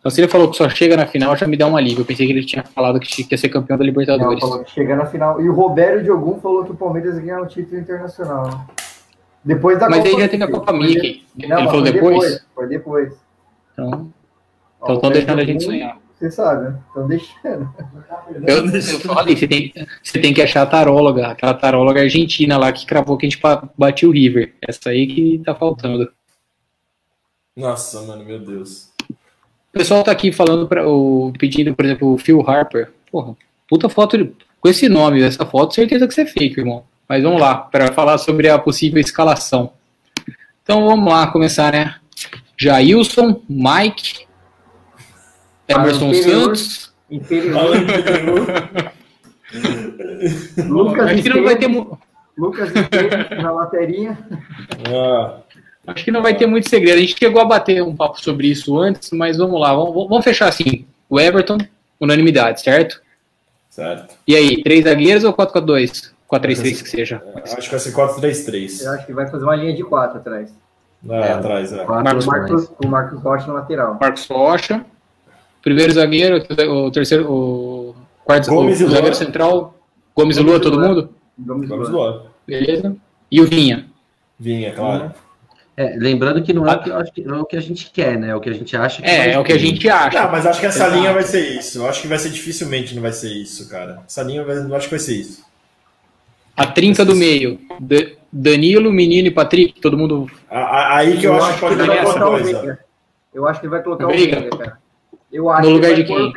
Então, 0.00 0.10
se 0.10 0.20
ele 0.20 0.26
falou 0.26 0.50
que 0.50 0.56
só 0.56 0.68
chega 0.68 0.96
na 0.96 1.06
final, 1.06 1.36
já 1.36 1.46
me 1.46 1.56
dá 1.56 1.64
um 1.68 1.76
alívio. 1.76 2.00
Eu 2.00 2.04
pensei 2.04 2.26
que 2.26 2.32
ele 2.32 2.44
tinha 2.44 2.64
falado 2.64 2.98
que 2.98 3.24
ia 3.30 3.38
ser 3.38 3.48
campeão 3.48 3.78
da 3.78 3.84
Não, 3.84 3.88
Libertadores. 3.88 4.40
falou 4.40 4.64
que 4.64 4.70
chega 4.72 4.96
na 4.96 5.06
final. 5.06 5.40
E 5.40 5.48
o 5.48 5.54
Roberto 5.54 6.02
Diogun 6.02 6.40
falou 6.40 6.64
que 6.64 6.72
o 6.72 6.74
Palmeiras 6.74 7.14
ia 7.14 7.20
ganhar 7.22 7.40
um 7.40 7.46
título 7.46 7.80
internacional. 7.80 8.66
Né? 9.44 9.54
Depois 9.54 9.78
da 9.78 9.88
Mas 9.88 9.98
Copa 10.02 10.16
aí 10.16 10.22
já 10.22 10.28
teve 10.28 10.44
a. 10.44 10.50
Copa 10.50 10.72
Mickey. 10.72 11.24
Ele 11.38 11.48
Não, 11.48 11.56
mas 11.56 11.66
falou 11.66 11.82
foi 11.82 11.92
depois? 11.92 12.46
Foi 12.54 12.68
depois. 12.68 13.12
Então, 13.72 14.12
então 14.82 14.94
estão 14.94 15.10
deixando 15.10 15.40
a 15.40 15.44
gente 15.44 15.64
sonhar. 15.64 15.98
Você 16.18 16.30
sabe, 16.30 16.68
né? 16.68 16.78
Estão 16.86 17.08
deixando. 17.08 17.74
Eu, 18.46 18.66
eu 18.66 19.00
falei, 19.00 19.36
você 19.36 19.48
tem, 19.48 19.72
você 20.02 20.20
tem 20.20 20.32
que 20.32 20.40
achar 20.40 20.62
a 20.62 20.66
taróloga, 20.66 21.26
aquela 21.28 21.54
taróloga 21.54 22.00
argentina 22.00 22.56
lá 22.56 22.70
que 22.72 22.86
cravou 22.86 23.16
que 23.16 23.26
a 23.26 23.28
gente 23.28 23.42
batia 23.76 24.08
o 24.08 24.12
River. 24.12 24.54
Essa 24.62 24.90
aí 24.90 25.06
que 25.06 25.42
tá 25.44 25.52
faltando. 25.54 26.08
Nossa, 27.56 28.02
mano, 28.02 28.24
meu 28.24 28.38
Deus. 28.38 28.92
O 29.10 29.72
pessoal 29.78 30.04
tá 30.04 30.12
aqui 30.12 30.30
falando, 30.32 30.68
pra, 30.68 30.86
o, 30.88 31.32
pedindo, 31.38 31.74
por 31.74 31.84
exemplo, 31.84 32.12
o 32.12 32.18
Phil 32.18 32.40
Harper. 32.48 32.92
Porra, 33.10 33.34
puta 33.68 33.88
foto 33.88 34.16
de- 34.16 34.32
com 34.60 34.68
esse 34.68 34.88
nome, 34.88 35.22
essa 35.22 35.44
foto, 35.44 35.74
certeza 35.74 36.06
que 36.06 36.14
você 36.14 36.22
é 36.22 36.26
fake, 36.26 36.60
irmão. 36.60 36.84
Mas 37.12 37.22
vamos 37.22 37.40
lá, 37.42 37.56
para 37.56 37.92
falar 37.92 38.16
sobre 38.16 38.48
a 38.48 38.58
possível 38.58 38.98
escalação. 38.98 39.74
Então 40.62 40.86
vamos 40.86 41.12
lá, 41.12 41.26
começar, 41.26 41.70
né? 41.70 41.96
Jailson, 42.56 43.42
Mike, 43.46 44.26
Emerson 45.68 46.08
Inferior. 46.08 46.56
Santos. 46.56 46.90
Peru, 47.28 47.52
Lucas 50.70 51.10
Acho 51.10 51.22
que 51.22 51.28
não 51.28 51.44
vai 51.44 51.56
ter, 51.56 51.68
Lucas 52.38 52.72
na 53.42 53.52
laterinha. 53.52 54.18
ah, 54.88 55.40
acho 55.88 56.04
que 56.06 56.10
não 56.10 56.22
vai 56.22 56.34
ter 56.34 56.46
muito 56.46 56.66
segredo. 56.66 56.96
A 56.96 57.00
gente 57.02 57.18
chegou 57.18 57.42
a 57.42 57.44
bater 57.44 57.82
um 57.82 57.94
papo 57.94 58.22
sobre 58.22 58.46
isso 58.46 58.78
antes, 58.78 59.10
mas 59.10 59.36
vamos 59.36 59.60
lá, 59.60 59.74
vamos, 59.74 60.08
vamos 60.08 60.24
fechar 60.24 60.48
assim. 60.48 60.86
O 61.10 61.20
Everton, 61.20 61.58
unanimidade, 62.00 62.62
certo? 62.62 63.02
certo. 63.68 64.14
E 64.26 64.34
aí, 64.34 64.62
três 64.62 64.84
zagueiros 64.84 65.24
ou 65.24 65.34
4-4-2? 65.34 66.11
4-3-3 66.32 66.82
que 66.82 66.88
seja. 66.90 67.22
Acho 67.44 67.56
que 67.56 67.70
vai 67.70 67.80
ser 67.80 67.92
4-3-3. 67.92 68.82
Eu 68.84 68.92
acho 68.92 69.06
que 69.06 69.12
vai 69.12 69.26
fazer 69.28 69.44
uma 69.44 69.54
linha 69.56 69.74
de 69.74 69.82
quatro 69.84 70.18
atrás. 70.18 70.52
Ah, 71.08 71.14
É. 71.16 71.32
atrás, 71.32 71.72
é. 71.72 71.84
Marcos 71.84 72.26
o. 72.26 72.30
Marcos, 72.30 72.72
o 72.84 72.88
Marcos 72.88 73.20
Rocha 73.22 73.46
na 73.48 73.52
lateral. 73.54 73.98
Marcos 74.00 74.26
Rocha. 74.26 74.84
Primeiro 75.62 75.92
zagueiro, 75.92 76.42
o 76.70 76.90
terceiro, 76.90 77.30
o 77.32 77.94
quarto 78.24 78.48
Gomes 78.50 78.80
o 78.80 78.84
Lua. 78.84 78.94
zagueiro 78.94 79.16
central. 79.16 79.74
Gomes 80.16 80.36
e 80.36 80.40
Gomes 80.40 80.52
Lua, 80.52 80.56
e 80.56 80.60
todo 80.60 80.76
Lua. 80.78 80.88
mundo? 80.88 81.08
Vamos, 81.38 81.68
Vamos 81.68 81.90
lá. 81.90 82.04
lá. 82.10 82.22
Beleza. 82.46 82.96
E 83.30 83.40
o 83.40 83.46
Vinha. 83.46 83.86
Vinha, 84.38 84.72
claro. 84.72 85.12
É, 85.76 85.96
lembrando 85.96 86.42
que 86.42 86.52
não 86.52 86.66
é 86.68 86.74
o 86.76 86.82
que, 86.82 86.92
acho 86.92 87.12
que, 87.12 87.22
é 87.26 87.32
o 87.32 87.44
que 87.46 87.56
a 87.56 87.60
gente 87.60 87.90
quer, 87.90 88.18
né? 88.18 88.28
É 88.28 88.36
o 88.36 88.40
que 88.40 88.50
a 88.50 88.52
gente 88.52 88.76
acha 88.76 89.00
que 89.00 89.08
É, 89.08 89.32
é 89.32 89.38
o 89.38 89.44
que 89.44 89.52
a 89.52 89.58
gente 89.58 89.88
acha. 89.88 90.22
Não, 90.22 90.30
mas 90.30 90.44
acho 90.46 90.60
que 90.60 90.66
essa 90.66 90.84
Exato. 90.84 90.96
linha 90.96 91.12
vai 91.14 91.22
ser 91.22 91.40
isso. 91.58 91.78
Eu 91.78 91.88
acho 91.88 92.02
que 92.02 92.08
vai 92.08 92.18
ser 92.18 92.28
dificilmente 92.28 92.94
não 92.94 93.00
vai 93.02 93.12
ser 93.12 93.28
isso, 93.32 93.68
cara. 93.70 94.00
Essa 94.06 94.22
linha 94.22 94.44
vai, 94.44 94.58
eu 94.58 94.74
acho 94.76 94.86
que 94.86 94.90
vai 94.90 95.00
ser 95.00 95.14
isso. 95.14 95.42
A 96.62 96.66
trinca 96.66 97.04
do 97.04 97.16
meio. 97.16 97.58
Da- 97.80 98.12
Danilo, 98.32 98.90
Menino 98.92 99.28
e 99.28 99.30
Patrick. 99.30 99.80
Todo 99.80 99.98
mundo. 99.98 100.30
Aí 100.48 101.18
que 101.18 101.26
eu, 101.26 101.34
acho 101.42 101.54
que 101.54 101.60
pode 101.60 101.74
ele 101.74 101.86
dar 101.86 101.94
vai 101.94 102.04
colocar 102.04 102.26
o 102.26 102.30
coisa. 102.30 102.44
Veiga. 102.60 102.78
Eu 103.34 103.48
acho 103.48 103.60
que 103.60 103.66
ele 103.66 103.70
vai 103.70 103.82
colocar 103.82 104.06
o 104.06 104.10
Veiga. 104.10 104.48
Cara. 104.56 104.78
Eu 105.32 105.48
acho 105.50 105.60
No 105.62 105.66
que 105.68 105.72
lugar 105.74 105.90
ele 105.90 106.02
de 106.02 106.08
quem? 106.08 106.32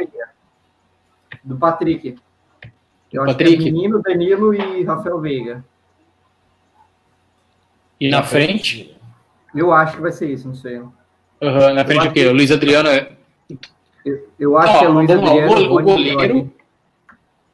Do 1.44 1.58
Patrick. 1.58 2.16
Eu 3.14 3.22
acho 3.24 3.32
Patrick? 3.34 3.58
que 3.58 3.70
é 3.70 3.72
Menino, 3.72 4.02
Danilo 4.02 4.54
e 4.54 4.84
Rafael 4.84 5.20
Veiga. 5.22 5.64
E 8.00 8.10
na 8.10 8.24
frente. 8.24 8.96
Eu 9.56 9.72
acho 9.72 9.96
que 9.96 10.02
vai 10.02 10.12
ser 10.12 10.30
isso, 10.30 10.48
não 10.48 10.56
sei. 10.56 10.82
aham, 11.42 11.74
na 11.74 11.86
frente 11.86 12.08
o 12.08 12.12
quê? 12.12 12.26
O 12.26 12.34
Luiz 12.34 12.52
Adriano. 12.52 12.90
é- 12.90 13.12
Eu, 14.06 14.28
eu 14.40 14.58
acho 14.58 14.74
Ó, 14.74 14.80
que 14.80 14.86
é 14.86 14.88
Luiz 14.88 15.08
vamos 15.08 15.24
lá, 15.24 15.34
o 15.34 15.40
Adriano. 15.40 15.82
goleiro. 15.82 16.54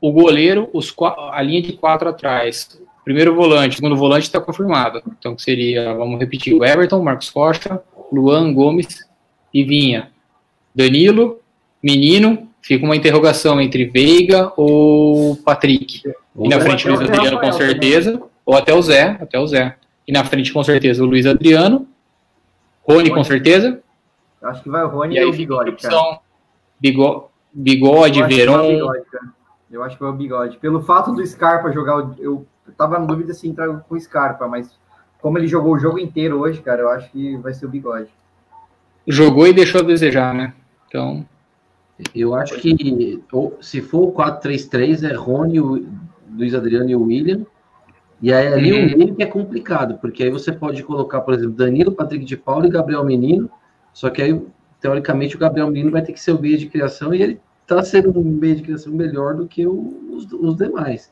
O 0.01 0.11
goleiro, 0.11 0.67
os, 0.73 0.93
a 1.31 1.41
linha 1.43 1.61
de 1.61 1.73
quatro 1.73 2.09
atrás. 2.09 2.81
Primeiro 3.05 3.35
volante, 3.35 3.75
segundo 3.75 3.95
volante 3.95 4.23
está 4.23 4.41
confirmado. 4.41 5.01
Então 5.19 5.37
seria, 5.37 5.93
vamos 5.93 6.19
repetir, 6.19 6.55
o 6.55 6.65
Everton, 6.65 7.01
Marcos 7.03 7.29
Costa, 7.29 7.81
Luan 8.11 8.51
Gomes 8.53 9.07
e 9.53 9.63
Vinha. 9.63 10.09
Danilo, 10.73 11.39
Menino, 11.83 12.47
fica 12.61 12.83
uma 12.83 12.95
interrogação 12.95 13.61
entre 13.61 13.85
Veiga 13.85 14.51
ou 14.57 15.35
Patrick. 15.37 16.01
E 16.39 16.47
na 16.47 16.59
frente 16.59 16.87
Luiz 16.87 17.01
Adriano 17.01 17.39
com 17.39 17.51
certeza, 17.51 18.21
ou 18.45 18.55
até 18.55 18.73
o 18.73 18.81
Zé, 18.81 19.17
até 19.21 19.39
o 19.39 19.45
Zé. 19.45 19.75
E 20.07 20.11
na 20.11 20.23
frente 20.23 20.51
com 20.51 20.63
certeza 20.63 21.03
o 21.03 21.05
Luiz 21.05 21.25
Adriano, 21.25 21.87
Rony 22.87 23.11
com 23.11 23.23
certeza. 23.23 23.79
Acho 24.41 24.63
que 24.63 24.69
vai 24.69 24.83
o 24.83 24.87
Rony 24.87 25.15
e, 25.15 25.19
e 25.19 25.25
o 25.25 25.31
Bigode, 25.31 25.71
cara. 25.73 26.19
Bigode, 26.79 27.25
bigode 27.53 28.23
Verón. 28.23 28.91
Eu 29.71 29.83
acho 29.83 29.95
que 29.95 30.03
vai 30.03 30.11
o 30.11 30.15
Bigode. 30.15 30.57
Pelo 30.57 30.81
fato 30.81 31.13
do 31.13 31.25
Scarpa 31.25 31.71
jogar, 31.71 32.13
eu 32.19 32.45
tava 32.77 32.99
na 32.99 33.05
dúvida 33.05 33.33
se 33.33 33.47
entrar 33.47 33.67
com 33.67 33.95
o 33.95 33.99
Scarpa, 33.99 34.47
mas 34.47 34.77
como 35.21 35.37
ele 35.37 35.47
jogou 35.47 35.73
o 35.73 35.79
jogo 35.79 35.99
inteiro 35.99 36.39
hoje, 36.39 36.61
cara, 36.61 36.81
eu 36.81 36.89
acho 36.89 37.09
que 37.11 37.37
vai 37.37 37.53
ser 37.53 37.65
o 37.65 37.69
Bigode. 37.69 38.09
Jogou 39.07 39.47
e 39.47 39.53
deixou 39.53 39.81
a 39.81 39.83
desejar, 39.83 40.33
né? 40.33 40.53
Então. 40.87 41.25
Eu 42.15 42.33
acho 42.33 42.55
que 42.59 43.21
se 43.61 43.81
for 43.81 44.09
o 44.09 44.13
4-3-3, 44.13 45.09
é 45.09 45.13
Rony, 45.13 45.59
o 45.59 45.85
Luiz 46.35 46.55
Adriano 46.55 46.89
e 46.89 46.95
o 46.95 47.03
William. 47.03 47.45
E 48.21 48.31
aí 48.33 48.47
ali 48.47 48.71
uhum. 48.71 48.93
o 48.93 48.97
meio 48.97 49.15
que 49.15 49.23
é 49.23 49.25
complicado, 49.25 49.97
porque 49.99 50.23
aí 50.23 50.29
você 50.29 50.51
pode 50.51 50.83
colocar, 50.83 51.21
por 51.21 51.33
exemplo, 51.33 51.53
Danilo, 51.53 51.91
Patrick 51.91 52.25
de 52.25 52.37
Paulo 52.37 52.65
e 52.65 52.69
Gabriel 52.69 53.03
Menino. 53.03 53.49
Só 53.93 54.09
que 54.09 54.21
aí, 54.21 54.39
teoricamente, 54.79 55.35
o 55.35 55.39
Gabriel 55.39 55.67
Menino 55.67 55.91
vai 55.91 56.01
ter 56.01 56.13
que 56.13 56.19
ser 56.19 56.31
o 56.31 56.41
meio 56.41 56.57
de 56.57 56.67
criação 56.67 57.13
e 57.13 57.21
ele 57.21 57.41
está 57.73 57.83
sendo 57.83 58.17
um 58.19 58.23
meio 58.23 58.55
de 58.55 58.63
criação 58.63 58.93
melhor 58.93 59.35
do 59.35 59.47
que 59.47 59.65
os, 59.65 60.31
os 60.31 60.55
demais. 60.55 61.11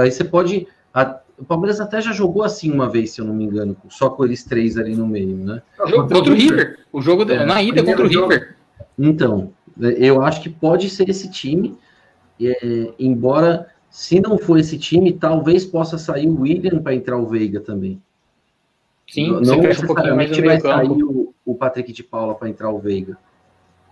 Aí 0.00 0.10
você 0.10 0.24
pode. 0.24 0.66
A, 0.92 1.20
o 1.38 1.44
Palmeiras 1.44 1.80
até 1.80 2.00
já 2.00 2.12
jogou 2.12 2.42
assim 2.42 2.70
uma 2.70 2.88
vez, 2.88 3.12
se 3.12 3.20
eu 3.20 3.24
não 3.24 3.34
me 3.34 3.44
engano, 3.44 3.76
só 3.88 4.10
com 4.10 4.24
eles 4.24 4.44
três 4.44 4.76
ali 4.76 4.94
no 4.94 5.06
meio, 5.06 5.36
né? 5.36 5.62
Contra, 5.76 6.16
contra 6.16 6.32
o 6.32 6.36
River. 6.36 6.78
O 6.92 7.00
jogo 7.00 7.30
é, 7.30 7.44
na 7.46 7.62
ida 7.62 7.82
contra 7.82 8.04
o 8.04 8.08
River. 8.08 8.56
Então, 8.98 9.52
eu 9.78 10.22
acho 10.22 10.42
que 10.42 10.50
pode 10.50 10.90
ser 10.90 11.08
esse 11.08 11.30
time, 11.30 11.78
é, 12.40 12.92
embora 12.98 13.68
se 13.88 14.20
não 14.20 14.38
for 14.38 14.58
esse 14.58 14.78
time, 14.78 15.12
talvez 15.12 15.64
possa 15.64 15.98
sair 15.98 16.28
o 16.28 16.42
William 16.42 16.80
para 16.80 16.94
entrar 16.94 17.16
o 17.18 17.26
Veiga 17.26 17.60
também. 17.60 18.00
Sim, 19.08 19.32
não, 19.32 19.40
não 19.40 19.56
necessariamente 19.56 20.40
um 20.40 20.44
vai 20.44 20.60
sair 20.60 20.88
o, 20.88 21.34
o, 21.44 21.54
Patrick 21.56 21.92
de 21.92 22.04
Paula 22.04 22.34
para 22.36 22.48
entrar 22.48 22.70
o 22.70 22.78
Veiga. 22.78 23.18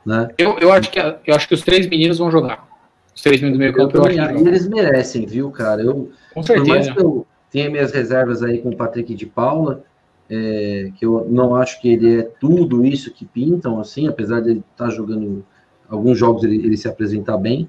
Né? 0.09 0.31
Eu, 0.39 0.59
eu, 0.59 0.73
acho 0.73 0.91
que, 0.91 0.99
eu 0.99 1.35
acho 1.35 1.47
que 1.47 1.53
os 1.53 1.61
três 1.61 1.87
meninos 1.87 2.17
vão 2.17 2.31
jogar. 2.31 2.67
Os 3.15 3.21
três 3.21 3.43
meninos 3.43 3.59
do 3.59 3.61
meio 3.61 3.75
campo, 3.75 3.95
eu, 3.95 4.11
eu 4.11 4.23
acho 4.23 4.43
que 4.43 4.49
eles 4.49 4.67
merecem, 4.67 5.27
viu, 5.27 5.51
cara? 5.51 5.83
Eu, 5.83 6.11
Com 6.33 6.43
certeza. 6.43 6.65
Por 6.65 6.75
mais 6.75 6.91
que 6.91 6.99
eu 6.99 7.27
tenha 7.51 7.69
minhas 7.69 7.93
reservas 7.93 8.43
aí 8.43 8.57
com 8.57 8.71
o 8.71 8.77
Patrick 8.77 9.15
de 9.15 9.27
Paula, 9.27 9.85
é, 10.31 10.91
que 10.97 11.05
eu 11.05 11.27
não 11.29 11.55
acho 11.55 11.79
que 11.83 11.91
ele 11.91 12.21
é 12.21 12.23
tudo 12.41 12.87
isso 12.87 13.13
que 13.13 13.27
pintam, 13.27 13.79
assim, 13.79 14.09
apesar 14.09 14.41
de 14.41 14.53
ele 14.53 14.65
estar 14.73 14.87
tá 14.87 14.91
jogando 14.91 15.45
alguns 15.87 16.17
jogos, 16.17 16.43
ele, 16.43 16.57
ele 16.57 16.79
se 16.79 16.89
apresentar 16.89 17.37
bem. 17.37 17.69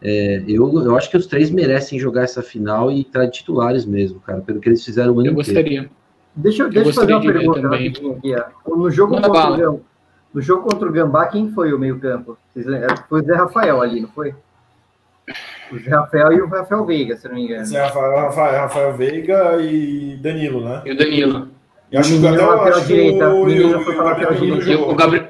É, 0.00 0.42
eu, 0.48 0.82
eu 0.82 0.96
acho 0.96 1.10
que 1.10 1.18
os 1.18 1.26
três 1.26 1.50
merecem 1.50 1.98
jogar 1.98 2.22
essa 2.22 2.42
final 2.42 2.90
e 2.90 3.02
estar 3.02 3.28
titulares 3.28 3.84
mesmo, 3.84 4.20
cara, 4.20 4.40
pelo 4.40 4.58
que 4.58 4.70
eles 4.70 4.82
fizeram 4.82 5.12
o 5.12 5.20
ano 5.20 5.28
Eu 5.28 5.34
gostaria. 5.34 5.90
Deixa, 6.34 6.62
eu, 6.62 6.70
deixa 6.70 6.88
eu 6.88 6.94
fazer 6.94 7.12
uma 7.12 7.20
pergunta 7.20 7.74
aqui. 7.74 7.92
No 8.66 8.90
jogo, 8.90 9.20
contra 9.20 9.70
o, 9.70 9.80
no 10.34 10.42
jogo 10.42 10.68
contra 10.68 10.88
o 10.88 10.92
Gambá, 10.92 11.26
quem 11.26 11.52
foi 11.52 11.72
o 11.72 11.78
meio-campo? 11.78 12.36
Foi 13.08 13.20
o 13.20 13.24
Zé 13.24 13.34
Rafael 13.34 13.80
ali, 13.80 14.00
não 14.00 14.08
foi? 14.08 14.34
O 15.70 15.78
Zé 15.78 15.90
Rafael 15.90 16.32
e 16.32 16.42
o 16.42 16.48
Rafael 16.48 16.84
Veiga, 16.84 17.16
se 17.16 17.28
não 17.28 17.36
me 17.36 17.44
engano. 17.44 17.64
Zé 17.64 17.80
Rafael, 17.80 18.16
Rafael, 18.16 18.60
Rafael 18.60 18.94
Veiga 18.94 19.62
e 19.62 20.16
Danilo, 20.16 20.64
né? 20.64 20.82
E 20.84 20.90
o 20.90 20.96
Danilo. 20.96 21.48
Eu 21.92 22.00
acho 22.00 22.18
que 22.18 22.26
até 22.26 22.44
lateral 22.44 22.80
direita. 22.80 23.28
O 23.32 23.46
menino 23.46 23.80
foi 23.80 23.94
para 23.94 24.04
lateral 24.04 24.34
direita. 24.34 24.82
O 24.82 24.94
Gabriel, 24.96 25.28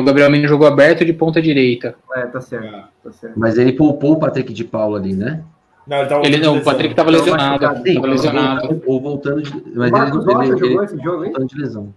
o 0.00 0.02
Gabriel 0.02 0.30
Menino 0.30 0.48
jogou 0.48 0.66
aberto 0.66 1.04
de 1.04 1.12
ponta 1.12 1.40
direita. 1.40 1.94
É, 2.16 2.26
tá 2.26 2.40
certo, 2.40 2.66
é. 2.66 2.84
tá 3.04 3.12
certo. 3.12 3.38
Mas 3.38 3.56
ele 3.56 3.72
poupou 3.72 4.14
o 4.14 4.18
Patrick 4.18 4.52
de 4.52 4.64
Paulo 4.64 4.96
ali, 4.96 5.14
né? 5.14 5.44
Não, 5.86 5.98
ele, 5.98 6.26
ele 6.26 6.38
não, 6.38 6.56
o 6.58 6.64
Patrick 6.64 6.90
estava 6.90 7.10
lesionado. 7.10 7.64
Estava 7.86 8.06
lesionado. 8.08 8.82
Ou 8.84 9.00
voltando 9.00 9.40
de. 9.40 9.52
Mas 9.72 9.92
Marcos 9.92 10.26
ele, 10.26 10.34
Rocha 10.34 10.48
ele, 10.48 10.58
jogou 10.58 10.82
ele, 10.82 10.84
esse 10.84 10.96
jogo, 10.96 11.24
hein? 11.24 11.30
Voltando 11.30 11.48
de 11.48 11.60
lesão. 11.60 11.94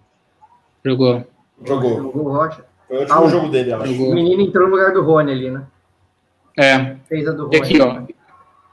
Jogou. 0.84 1.26
Jogou. 1.64 1.96
Jogou 1.96 2.26
o 2.26 2.32
Rocha. 2.32 2.64
Foi 2.88 2.96
o 2.96 3.00
último 3.00 3.24
ah, 3.24 3.28
jogo 3.28 3.48
dele, 3.48 3.72
acho. 3.72 4.02
O 4.02 4.14
menino 4.14 4.42
entrou 4.42 4.68
no 4.68 4.76
lugar 4.76 4.92
do 4.92 5.02
Rony 5.02 5.32
ali, 5.32 5.50
né? 5.50 5.62
É. 6.58 6.96
Fez 7.08 7.26
a 7.28 7.32
do 7.32 7.44
Rony. 7.44 7.56
E 7.56 7.58
aqui, 7.58 7.80
ó. 7.80 8.02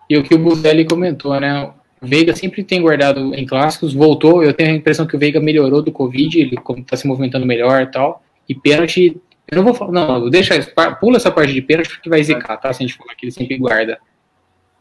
E 0.10 0.18
o 0.18 0.24
que 0.24 0.34
o 0.34 0.40
Buzelli 0.40 0.86
comentou, 0.86 1.40
né? 1.40 1.72
O 2.02 2.08
Veiga 2.08 2.36
sempre 2.36 2.64
tem 2.64 2.82
guardado 2.82 3.34
em 3.34 3.46
clássicos, 3.46 3.94
voltou. 3.94 4.44
Eu 4.44 4.54
tenho 4.54 4.72
a 4.72 4.76
impressão 4.76 5.06
que 5.06 5.16
o 5.16 5.20
Veiga 5.20 5.40
melhorou 5.40 5.82
do 5.82 5.92
Covid, 5.92 6.40
ele 6.40 6.58
está 6.78 6.96
se 6.96 7.08
movimentando 7.08 7.46
melhor 7.46 7.82
e 7.82 7.88
tal. 7.88 8.24
E 8.48 8.56
pênalti 8.56 9.20
eu 9.50 9.56
não 9.56 9.64
vou 9.64 9.74
falar, 9.74 9.94
não, 9.94 10.30
deixa 10.30 10.58
isso, 10.58 10.72
pula 11.00 11.16
essa 11.16 11.32
parte 11.32 11.54
de 11.54 11.62
pênalti 11.62 11.90
porque 11.90 12.10
vai 12.10 12.22
zicar, 12.22 12.58
tá? 12.58 12.74
Se 12.74 12.84
a 12.84 12.86
gente 12.86 12.98
falar 12.98 13.16
que 13.16 13.26
ele 13.26 13.32
sempre 13.32 13.58
guarda. 13.58 13.98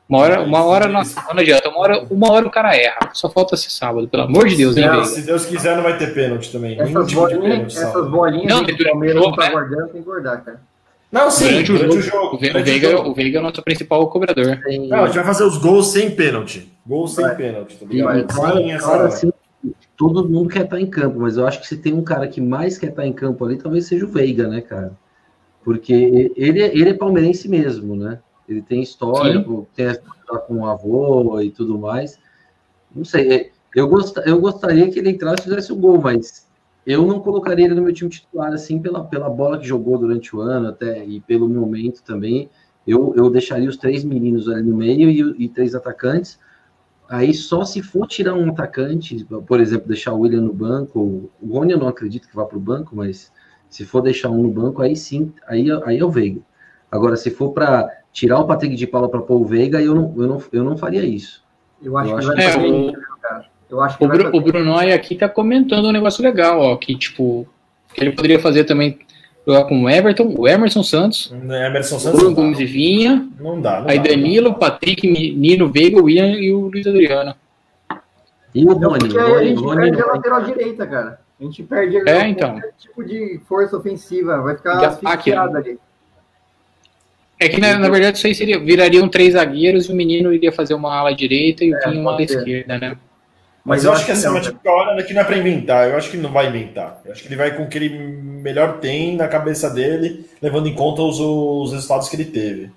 Uma 0.09 0.19
hora, 0.21 0.43
uma 0.43 0.65
hora 0.65 0.89
não, 0.89 1.03
não 1.03 1.41
adianta, 1.41 1.69
uma 1.69 1.79
hora, 1.81 2.07
uma 2.09 2.33
hora 2.33 2.47
o 2.47 2.51
cara 2.51 2.77
erra. 2.77 3.11
Só 3.13 3.29
falta 3.29 3.57
ser 3.57 3.71
sábado, 3.71 4.07
pelo 4.07 4.23
amor 4.23 4.47
de 4.47 4.57
Deus, 4.57 4.77
hein, 4.77 4.87
não, 4.87 5.05
Se 5.05 5.23
Deus 5.23 5.45
quiser, 5.45 5.77
não 5.77 5.83
vai 5.83 5.99
ter 5.99 6.15
pênalti 6.15 6.53
também. 6.53 6.81
Essas 6.81 7.09
tipo 7.09 7.21
bolinhas, 7.21 7.43
pênalti, 7.43 7.77
essas 7.77 8.11
bolinhas 8.11 8.47
não, 8.47 8.65
que 8.65 8.73
o 8.73 8.85
Palmeiras 8.85 9.23
não 9.23 9.33
tá 9.33 9.45
né? 9.45 9.51
guardando, 9.51 9.89
tem 9.89 10.01
que 10.01 10.07
guardar, 10.07 10.45
cara. 10.45 10.61
Não, 11.11 11.31
sim, 11.31 11.63
durante, 11.63 11.73
o, 11.73 11.79
jogo, 11.79 11.95
o 11.95 12.01
jogo. 12.03 12.37
O, 12.37 12.39
Veiga, 12.39 13.01
o 13.01 13.15
Veiga 13.15 13.39
é 13.39 13.41
o 13.41 13.43
nosso 13.43 13.63
principal 13.63 14.07
cobrador. 14.09 14.61
Não, 14.89 15.05
a 15.05 15.07
gente 15.07 15.17
vai 15.17 15.25
fazer 15.25 15.45
os 15.45 15.57
gols 15.57 15.89
sem 15.89 16.11
pênalti. 16.11 16.73
Gols 16.87 17.15
sem 17.15 17.25
vai. 17.25 17.37
pênalti, 17.37 17.77
tá 17.77 17.87
ligado? 17.87 18.27
Claro, 18.27 19.07
assim, 19.07 19.33
todo 19.97 20.29
mundo 20.29 20.49
quer 20.49 20.65
estar 20.65 20.81
em 20.81 20.87
campo, 20.87 21.21
mas 21.21 21.37
eu 21.37 21.47
acho 21.47 21.61
que 21.61 21.67
se 21.67 21.77
tem 21.77 21.93
um 21.93 22.03
cara 22.03 22.29
que 22.29 22.41
mais 22.41 22.77
quer 22.77 22.91
estar 22.91 23.07
em 23.07 23.13
campo 23.13 23.45
ali, 23.45 23.57
talvez 23.57 23.87
seja 23.87 24.05
o 24.05 24.09
Veiga, 24.09 24.47
né, 24.47 24.61
cara? 24.61 24.93
porque 25.67 26.33
ele, 26.37 26.63
é, 26.63 26.67
ele 26.67 26.91
é 26.91 26.95
palmeirense 26.95 27.49
mesmo, 27.49 27.97
né? 27.97 28.21
Ele 28.49 28.63
tem 28.63 28.83
história, 28.83 29.43
Sim. 29.43 29.67
tem 29.75 29.87
a 29.87 29.93
história 29.93 30.43
com 30.47 30.55
o 30.57 30.67
avô 30.67 31.41
e 31.41 31.51
tudo 31.51 31.79
mais. 31.79 32.19
Não 32.95 33.05
sei, 33.05 33.33
é, 33.33 33.51
eu, 33.75 33.89
gost, 33.89 34.17
eu 34.25 34.41
gostaria 34.41 34.91
que 34.91 34.99
ele 34.99 35.11
entrasse 35.11 35.43
e 35.43 35.45
fizesse 35.45 35.73
o 35.73 35.77
gol, 35.77 36.01
mas 36.01 36.47
eu 36.87 37.05
não 37.07 37.21
colocaria 37.21 37.65
ele 37.65 37.75
no 37.75 37.83
meu 37.83 37.93
time 37.93 38.09
titular, 38.09 38.53
assim, 38.53 38.81
pela, 38.81 39.05
pela 39.05 39.29
bola 39.29 39.59
que 39.59 39.67
jogou 39.67 39.99
durante 39.99 40.35
o 40.35 40.41
ano 40.41 40.69
até 40.69 41.05
e 41.05 41.21
pelo 41.21 41.49
momento 41.49 42.03
também. 42.03 42.49
Eu, 42.87 43.13
eu 43.17 43.29
deixaria 43.29 43.69
os 43.69 43.77
três 43.77 44.05
meninos 44.05 44.49
ali 44.49 44.63
no 44.63 44.77
meio 44.77 45.11
e, 45.11 45.45
e 45.45 45.49
três 45.49 45.75
atacantes. 45.75 46.39
Aí 47.09 47.35
só 47.35 47.65
se 47.65 47.83
for 47.83 48.07
tirar 48.07 48.35
um 48.35 48.51
atacante, 48.51 49.25
por 49.47 49.61
exemplo, 49.61 49.89
deixar 49.89 50.13
o 50.13 50.21
William 50.21 50.43
no 50.43 50.53
banco, 50.53 51.31
o 51.41 51.53
Rony 51.53 51.73
eu 51.73 51.79
não 51.79 51.89
acredito 51.89 52.29
que 52.29 52.35
vá 52.35 52.45
para 52.45 52.57
o 52.57 52.61
banco, 52.61 52.95
mas 52.97 53.33
se 53.69 53.85
for 53.85 54.01
deixar 54.01 54.31
um 54.31 54.43
no 54.43 54.51
banco, 54.51 54.83
aí 54.83 54.97
sim, 54.97 55.33
aí, 55.47 55.67
aí 55.85 55.99
é 55.99 56.05
o 56.05 56.11
Veiga. 56.11 56.41
Agora, 56.91 57.17
se 57.17 57.31
for 57.31 57.53
para 57.53 57.91
tirar 58.17 58.41
o 58.41 58.47
Patrick 58.47 58.75
de 58.75 58.87
Paula 58.87 59.11
para 59.11 59.21
pôr 59.21 59.37
o 59.37 59.45
Veiga, 59.45 59.79
eu 59.79 59.95
não, 59.95 60.15
eu, 60.17 60.27
não, 60.27 60.43
eu 60.51 60.65
não 60.65 60.79
faria 60.79 61.05
isso. 61.05 61.45
Eu 61.83 61.99
acho 61.99 62.11
eu 62.11 62.15
que 62.15 62.19
acho 62.19 62.29
vai 62.29 62.37
que... 62.37 62.43
É, 62.43 62.71
o... 62.71 62.93
Eu 63.69 63.81
acho 63.83 63.99
que 63.99 64.05
o, 64.05 64.09
Bru, 64.09 64.37
o 64.37 64.41
Bruno 64.41 64.79
aqui 64.79 65.17
tá 65.17 65.29
comentando 65.29 65.89
um 65.89 65.93
negócio 65.93 66.23
legal, 66.23 66.61
ó, 66.61 66.77
que 66.77 66.97
tipo, 66.97 67.47
que 67.93 68.01
ele 68.01 68.13
poderia 68.13 68.39
fazer 68.39 68.65
também 68.65 68.99
jogar 69.47 69.65
com 69.65 69.83
o 69.83 69.91
Everton, 69.91 70.35
o 70.39 70.49
Emerson 70.49 70.83
Santos, 70.83 71.31
Emerson 71.31 71.99
Santos 71.99 72.21
Bruno 72.21 72.35
Gomes 72.35 72.59
e 72.59 72.65
Vinha, 72.65 73.29
não 73.39 73.61
dá, 73.61 73.83
não 73.83 73.91
aí 73.91 73.99
dá, 73.99 74.09
Danilo, 74.09 74.55
Patrick, 74.55 75.07
Nino, 75.07 75.69
Veiga, 75.69 76.01
William 76.01 76.31
e 76.31 76.55
o 76.55 76.69
Luiz 76.69 76.87
Adriano. 76.87 77.35
E 78.55 78.65
o 78.65 78.73
Rony? 78.73 78.99
Porque 79.01 79.19
a 79.19 79.45
gente 79.45 79.63
perde 79.63 80.01
a 80.01 80.07
lateral 80.07 80.43
direita, 80.43 80.87
cara. 80.87 81.21
A 81.39 81.45
gente 81.45 81.63
perde 81.65 82.09
é, 82.09 82.29
então. 82.29 82.59
tipo 82.79 83.05
de 83.05 83.41
força 83.47 83.77
ofensiva, 83.77 84.41
vai 84.41 84.57
ficar 84.57 84.87
asfixiado 84.87 85.59
ali. 85.59 85.79
É 87.39 87.49
que 87.49 87.61
na, 87.61 87.79
na, 87.79 87.89
verdade 87.89 88.17
isso 88.17 88.27
aí 88.27 88.35
seria, 88.35 88.59
virariam 88.59 89.09
três 89.09 89.35
zagueiros 89.35 89.87
e 89.87 89.93
o 89.93 89.95
menino 89.95 90.33
iria 90.33 90.51
fazer 90.51 90.75
uma 90.75 90.95
ala 90.95 91.15
direita 91.15 91.65
e 91.65 91.73
o 91.73 91.77
é, 91.77 91.89
uma 91.89 92.13
ala 92.13 92.23
esquerda, 92.23 92.79
né? 92.79 92.97
Mas, 93.65 93.83
Mas 93.83 93.85
eu, 93.85 93.93
acho 93.93 94.07
que 94.07 94.13
essa 94.13 94.29
é 94.29 94.31
uma 94.31 94.41
típica 94.41 94.71
hora 94.71 95.03
que 95.03 95.13
não 95.13 95.21
é 95.21 95.25
para 95.25 95.37
inventar. 95.37 95.89
Eu 95.89 95.97
acho 95.97 96.11
que 96.11 96.17
não 96.17 96.33
vai 96.33 96.49
inventar. 96.49 97.01
Eu 97.05 97.13
acho 97.13 97.23
que 97.23 97.29
ele 97.29 97.37
vai 97.37 97.55
com 97.55 97.65
o 97.65 97.69
que 97.69 97.77
ele 97.77 97.99
melhor 97.99 98.79
tem 98.79 99.17
na 99.17 99.27
cabeça 99.27 99.69
dele, 99.69 100.25
levando 100.41 100.69
em 100.69 100.75
conta 100.75 101.03
os, 101.03 101.19
os 101.19 101.73
resultados 101.73 102.09
que 102.09 102.17
ele 102.17 102.27
teve. 102.27 102.71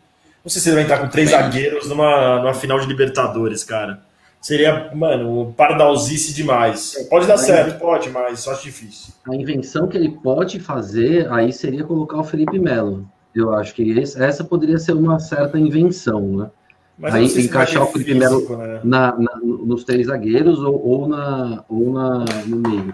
Não 0.44 0.50
sei 0.50 0.62
se 0.62 0.70
ele 0.70 0.76
vai 0.76 0.84
entrar 0.84 0.98
com 0.98 1.08
três 1.08 1.30
zagueiros 1.30 1.88
numa, 1.88 2.40
numa 2.40 2.54
final 2.54 2.80
de 2.80 2.88
Libertadores, 2.88 3.64
cara 3.64 4.02
seria, 4.42 4.90
mano, 4.96 5.54
pardalzice 5.56 6.34
demais. 6.34 7.08
Pode 7.10 7.28
dar 7.28 7.38
certo, 7.38 7.78
pode, 7.80 8.10
mas 8.10 8.40
só 8.40 8.52
acho 8.52 8.64
difícil. 8.64 9.14
A 9.28 9.36
invenção 9.36 9.88
que 9.88 9.98
ele 9.98 10.10
pode 10.10 10.60
fazer 10.60 11.32
aí 11.32 11.52
seria 11.52 11.84
colocar 11.84 12.18
o 12.18 12.24
Felipe 12.24 12.58
Melo. 12.58 13.10
Eu 13.34 13.54
acho 13.54 13.74
que 13.74 13.84
esse, 13.92 14.22
essa 14.22 14.44
poderia 14.44 14.78
ser 14.78 14.94
uma 14.94 15.20
certa 15.20 15.60
invenção, 15.60 16.22
né? 16.22 16.50
Mas 16.98 17.16
aí 17.16 17.46
encaixar 17.46 17.84
o 17.84 17.88
Felipe 17.88 18.14
Melo 18.14 18.58
né? 18.58 18.82
na, 18.84 19.18
na, 19.18 19.40
nos 19.42 19.86
três 19.86 20.08
zagueiros 20.08 20.60
ou, 20.60 20.86
ou, 20.86 21.08
na, 21.08 21.64
ou 21.70 21.94
na, 21.94 22.26
no 22.46 22.58
meio. 22.58 22.94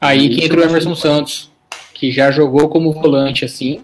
Aí 0.00 0.28
que 0.28 0.44
entra 0.44 0.60
o 0.60 0.62
Emerson 0.62 0.94
Santos, 0.94 1.50
que 1.94 2.10
já 2.10 2.30
jogou 2.30 2.68
como 2.68 2.92
volante 2.92 3.46
assim, 3.46 3.80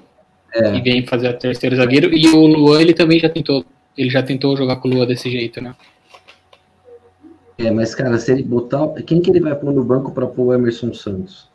é. 0.53 0.77
e 0.77 0.83
vem 0.83 1.07
fazer 1.07 1.29
a 1.29 1.33
terceira 1.33 1.75
zagueiro, 1.77 2.15
e 2.15 2.29
o 2.29 2.47
Luan 2.47 2.83
ele 2.83 2.93
também 2.93 3.19
já 3.19 3.29
tentou 3.29 3.65
ele 3.97 4.11
já 4.11 4.23
tentou 4.23 4.57
jogar 4.57 4.77
com 4.77 4.89
o 4.89 4.93
Lua 4.93 5.07
desse 5.07 5.31
jeito, 5.31 5.61
né? 5.61 5.75
É, 7.57 7.71
mas, 7.71 7.95
cara, 7.95 8.19
se 8.19 8.33
ele 8.33 8.43
botar. 8.43 8.89
Quem 9.07 9.21
que 9.21 9.31
ele 9.31 9.41
vai 9.41 9.55
pôr 9.55 9.73
no 9.73 9.85
banco 9.85 10.11
para 10.11 10.27
pôr 10.27 10.47
o 10.47 10.55
Emerson 10.55 10.93
Santos? 10.93 11.49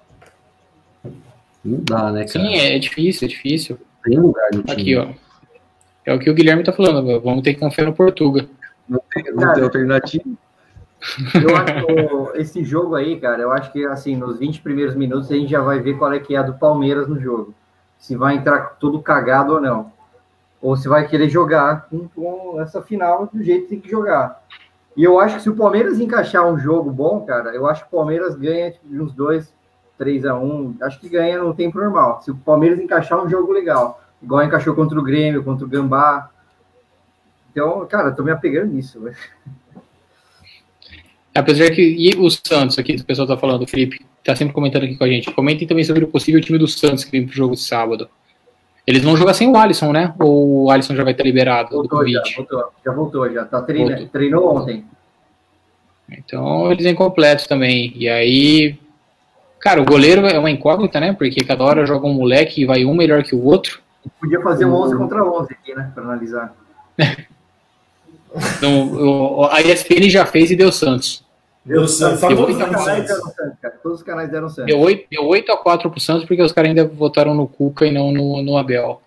Não 1.64 1.82
dá, 1.84 2.12
né, 2.12 2.26
cara? 2.26 2.46
Sim, 2.46 2.56
é 2.56 2.80
difícil, 2.80 3.26
é 3.26 3.30
difícil. 3.30 3.78
Tem 4.10 4.20
lugar 4.20 4.50
no 4.54 4.64
time. 4.64 4.82
Aqui, 4.82 4.98
ó. 4.98 5.08
É 6.06 6.14
o 6.14 6.20
que 6.20 6.30
o 6.30 6.34
Guilherme 6.34 6.64
tá 6.64 6.74
falando, 6.74 7.22
vamos 7.22 7.44
ter 7.44 7.54
que 7.54 7.60
confiar 7.60 7.86
no 7.86 7.94
Portuga. 7.94 8.50
Não 8.88 9.00
tem, 9.14 9.32
não 9.32 9.54
tem 9.54 9.64
alternativa. 9.64 10.24
Eu 11.36 11.56
acho 11.56 11.86
que 11.86 12.42
esse 12.42 12.64
jogo 12.64 12.96
aí, 12.96 13.20
cara, 13.20 13.42
eu 13.42 13.52
acho 13.52 13.72
que 13.72 13.86
assim, 13.86 14.16
nos 14.16 14.40
20 14.40 14.62
primeiros 14.62 14.96
minutos 14.96 15.32
a 15.32 15.36
gente 15.36 15.52
já 15.52 15.62
vai 15.62 15.80
ver 15.80 15.98
qual 15.98 16.12
é 16.12 16.20
que 16.20 16.36
é 16.36 16.40
a 16.40 16.44
do 16.44 16.56
Palmeiras 16.56 17.08
no 17.08 17.20
jogo. 17.20 17.54
Se 17.98 18.16
vai 18.16 18.36
entrar 18.36 18.78
tudo 18.80 19.02
cagado 19.02 19.54
ou 19.54 19.62
não. 19.62 19.92
Ou 20.62 20.76
se 20.76 20.90
vai 20.90 21.08
querer 21.08 21.30
jogar 21.30 21.88
com, 21.90 22.08
com 22.08 22.60
essa 22.60 22.82
final 22.82 23.30
do 23.32 23.44
jeito 23.44 23.64
que 23.64 23.70
tem 23.70 23.80
que 23.80 23.92
jogar. 23.92 24.44
E 24.98 25.04
eu 25.04 25.20
acho 25.20 25.36
que 25.38 25.44
se 25.44 25.50
o 25.50 25.56
Palmeiras 25.56 26.00
encaixar 26.00 26.46
um 26.46 26.58
jogo 26.58 26.92
bom, 26.92 27.22
cara, 27.22 27.52
eu 27.56 27.68
acho 27.68 27.84
que 27.84 27.96
o 27.96 27.98
Palmeiras 27.98 28.36
ganha 28.36 28.72
tipo, 28.72 28.88
de 28.88 29.00
uns 29.00 29.14
2, 29.14 29.54
3 30.00 30.26
a 30.26 30.36
1 30.36 30.78
Acho 30.82 31.00
que 31.00 31.10
ganha 31.10 31.44
no 31.44 31.54
tempo 31.54 31.78
normal. 31.78 32.22
Se 32.24 32.32
o 32.32 32.36
Palmeiras 32.36 32.80
encaixar 32.80 33.24
um 33.24 33.30
jogo 33.30 33.52
legal, 33.52 34.02
igual 34.24 34.44
encaixou 34.44 34.74
contra 34.74 34.98
o 34.98 35.04
Grêmio, 35.04 35.44
contra 35.44 35.66
o 35.66 35.70
Gambá. 35.70 36.32
Então, 37.52 37.86
cara, 37.86 38.12
tô 38.12 38.24
me 38.24 38.32
apegando 38.32 38.72
nisso. 38.74 39.00
Apesar 41.36 41.70
que. 41.72 41.82
E 41.82 42.16
o 42.18 42.30
Santos 42.30 42.80
aqui, 42.80 42.96
o 42.96 43.04
pessoal 43.04 43.28
tá 43.28 43.38
falando, 43.38 43.64
o 43.64 43.68
Felipe 43.68 44.04
tá 44.24 44.36
sempre 44.36 44.54
comentando 44.54 44.84
aqui 44.84 44.96
com 44.96 45.04
a 45.04 45.08
gente. 45.08 45.32
Comentem 45.32 45.68
também 45.68 45.84
sobre 45.84 46.04
o 46.04 46.08
possível 46.08 46.42
time 46.42 46.58
do 46.58 46.68
Santos 46.68 47.04
que 47.04 47.12
vem 47.12 47.26
pro 47.26 47.36
jogo 47.36 47.54
de 47.56 47.62
sábado. 47.62 48.10
Eles 48.88 49.04
vão 49.04 49.16
jogar 49.16 49.34
sem 49.34 49.48
o 49.48 49.56
Alisson, 49.56 49.92
né? 49.92 50.16
Ou 50.20 50.64
o 50.64 50.72
Alisson 50.72 50.96
já 50.96 51.04
vai 51.04 51.12
estar 51.12 51.24
liberado 51.24 51.70
voltou, 51.70 52.00
do 52.00 52.10
já, 52.10 52.20
Covid? 52.20 52.36
voltou, 52.36 52.72
já 52.84 52.92
voltou, 52.92 53.30
já 53.32 53.46
tá 53.46 53.62
treina, 53.62 53.90
voltou. 53.90 54.08
treinou 54.08 54.58
ontem. 54.58 54.86
Então 56.10 56.72
eles 56.72 56.84
vêm 56.84 56.96
completos 56.96 57.46
também. 57.46 57.94
E 57.96 58.10
aí. 58.10 58.80
Cara, 59.60 59.82
o 59.82 59.86
goleiro 59.86 60.26
é 60.26 60.40
uma 60.40 60.50
incógnita, 60.50 61.00
né? 61.00 61.14
Porque 61.14 61.44
cada 61.44 61.64
hora 61.64 61.86
joga 61.86 62.08
um 62.08 62.14
moleque 62.14 62.62
e 62.62 62.66
vai 62.66 62.86
um 62.86 62.94
melhor 62.94 63.24
que 63.24 63.36
o 63.36 63.44
outro. 63.44 63.82
Podia 64.20 64.42
fazer 64.42 64.66
um 64.66 64.74
11 64.74 64.96
contra 64.96 65.24
11 65.24 65.54
aqui, 65.54 65.76
né? 65.76 65.92
Pra 65.94 66.04
analisar. 66.04 66.56
então, 68.58 69.50
a 69.52 69.62
ESPN 69.62 70.10
já 70.10 70.26
fez 70.26 70.52
e 70.52 70.56
deu 70.56 70.72
Santos. 70.72 71.24
Deu 71.66 71.88
Santos. 71.88 72.22
Deu, 72.22 72.38
Todos, 72.38 72.58
deu, 72.58 72.68
os 72.68 72.84
Santos, 72.84 73.08
Santos. 73.36 73.60
cara. 73.62 73.80
Todos 73.84 74.00
os 74.00 74.04
canais 74.06 74.32
deram 74.32 74.50
Santos. 74.50 74.66
Deu 74.66 74.80
8, 74.80 75.08
deu 75.12 75.26
8 75.26 75.52
a 75.52 75.58
4 75.58 75.92
pro 75.92 76.00
Santos 76.00 76.26
porque 76.26 76.42
os 76.42 76.52
caras 76.52 76.70
ainda 76.70 76.86
votaram 76.86 77.36
no 77.36 77.48
Cuca 77.48 77.86
e 77.86 77.92
não 77.92 78.12
no, 78.12 78.42
no 78.42 78.58
Abel. 78.58 79.02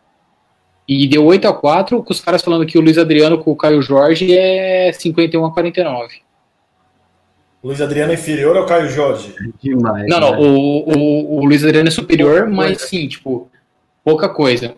E 0.87 1.09
deu 1.09 1.25
8 1.25 1.49
a 1.49 1.55
4 1.55 2.03
com 2.03 2.13
os 2.13 2.21
caras 2.21 2.43
falando 2.43 2.67
que 2.67 2.77
o 2.77 2.81
Luiz 2.81 2.99
Adriano 2.99 3.39
com 3.39 3.51
o 3.51 3.57
Caio 3.57 3.81
Jorge 3.81 4.37
é 4.37 4.93
51 4.93 5.47
a 5.47 5.53
49. 5.53 6.21
Luiz 7.63 7.81
Adriano 7.81 8.11
é 8.11 8.15
inferior 8.15 8.57
ao 8.57 8.67
Caio 8.67 8.89
Jorge. 8.89 9.35
Demais. 9.63 10.07
Não, 10.09 10.19
não, 10.21 10.33
né? 10.33 10.39
o, 10.39 10.99
o, 10.99 11.41
o 11.41 11.45
Luiz 11.45 11.63
Adriano 11.65 11.89
é 11.89 11.93
superior, 11.93 12.41
Pouca 12.43 12.51
mas 12.51 12.67
coisa. 12.79 12.87
sim, 12.87 13.09
tipo, 13.09 13.49
pouca 14.05 14.29
coisa. 14.29 14.75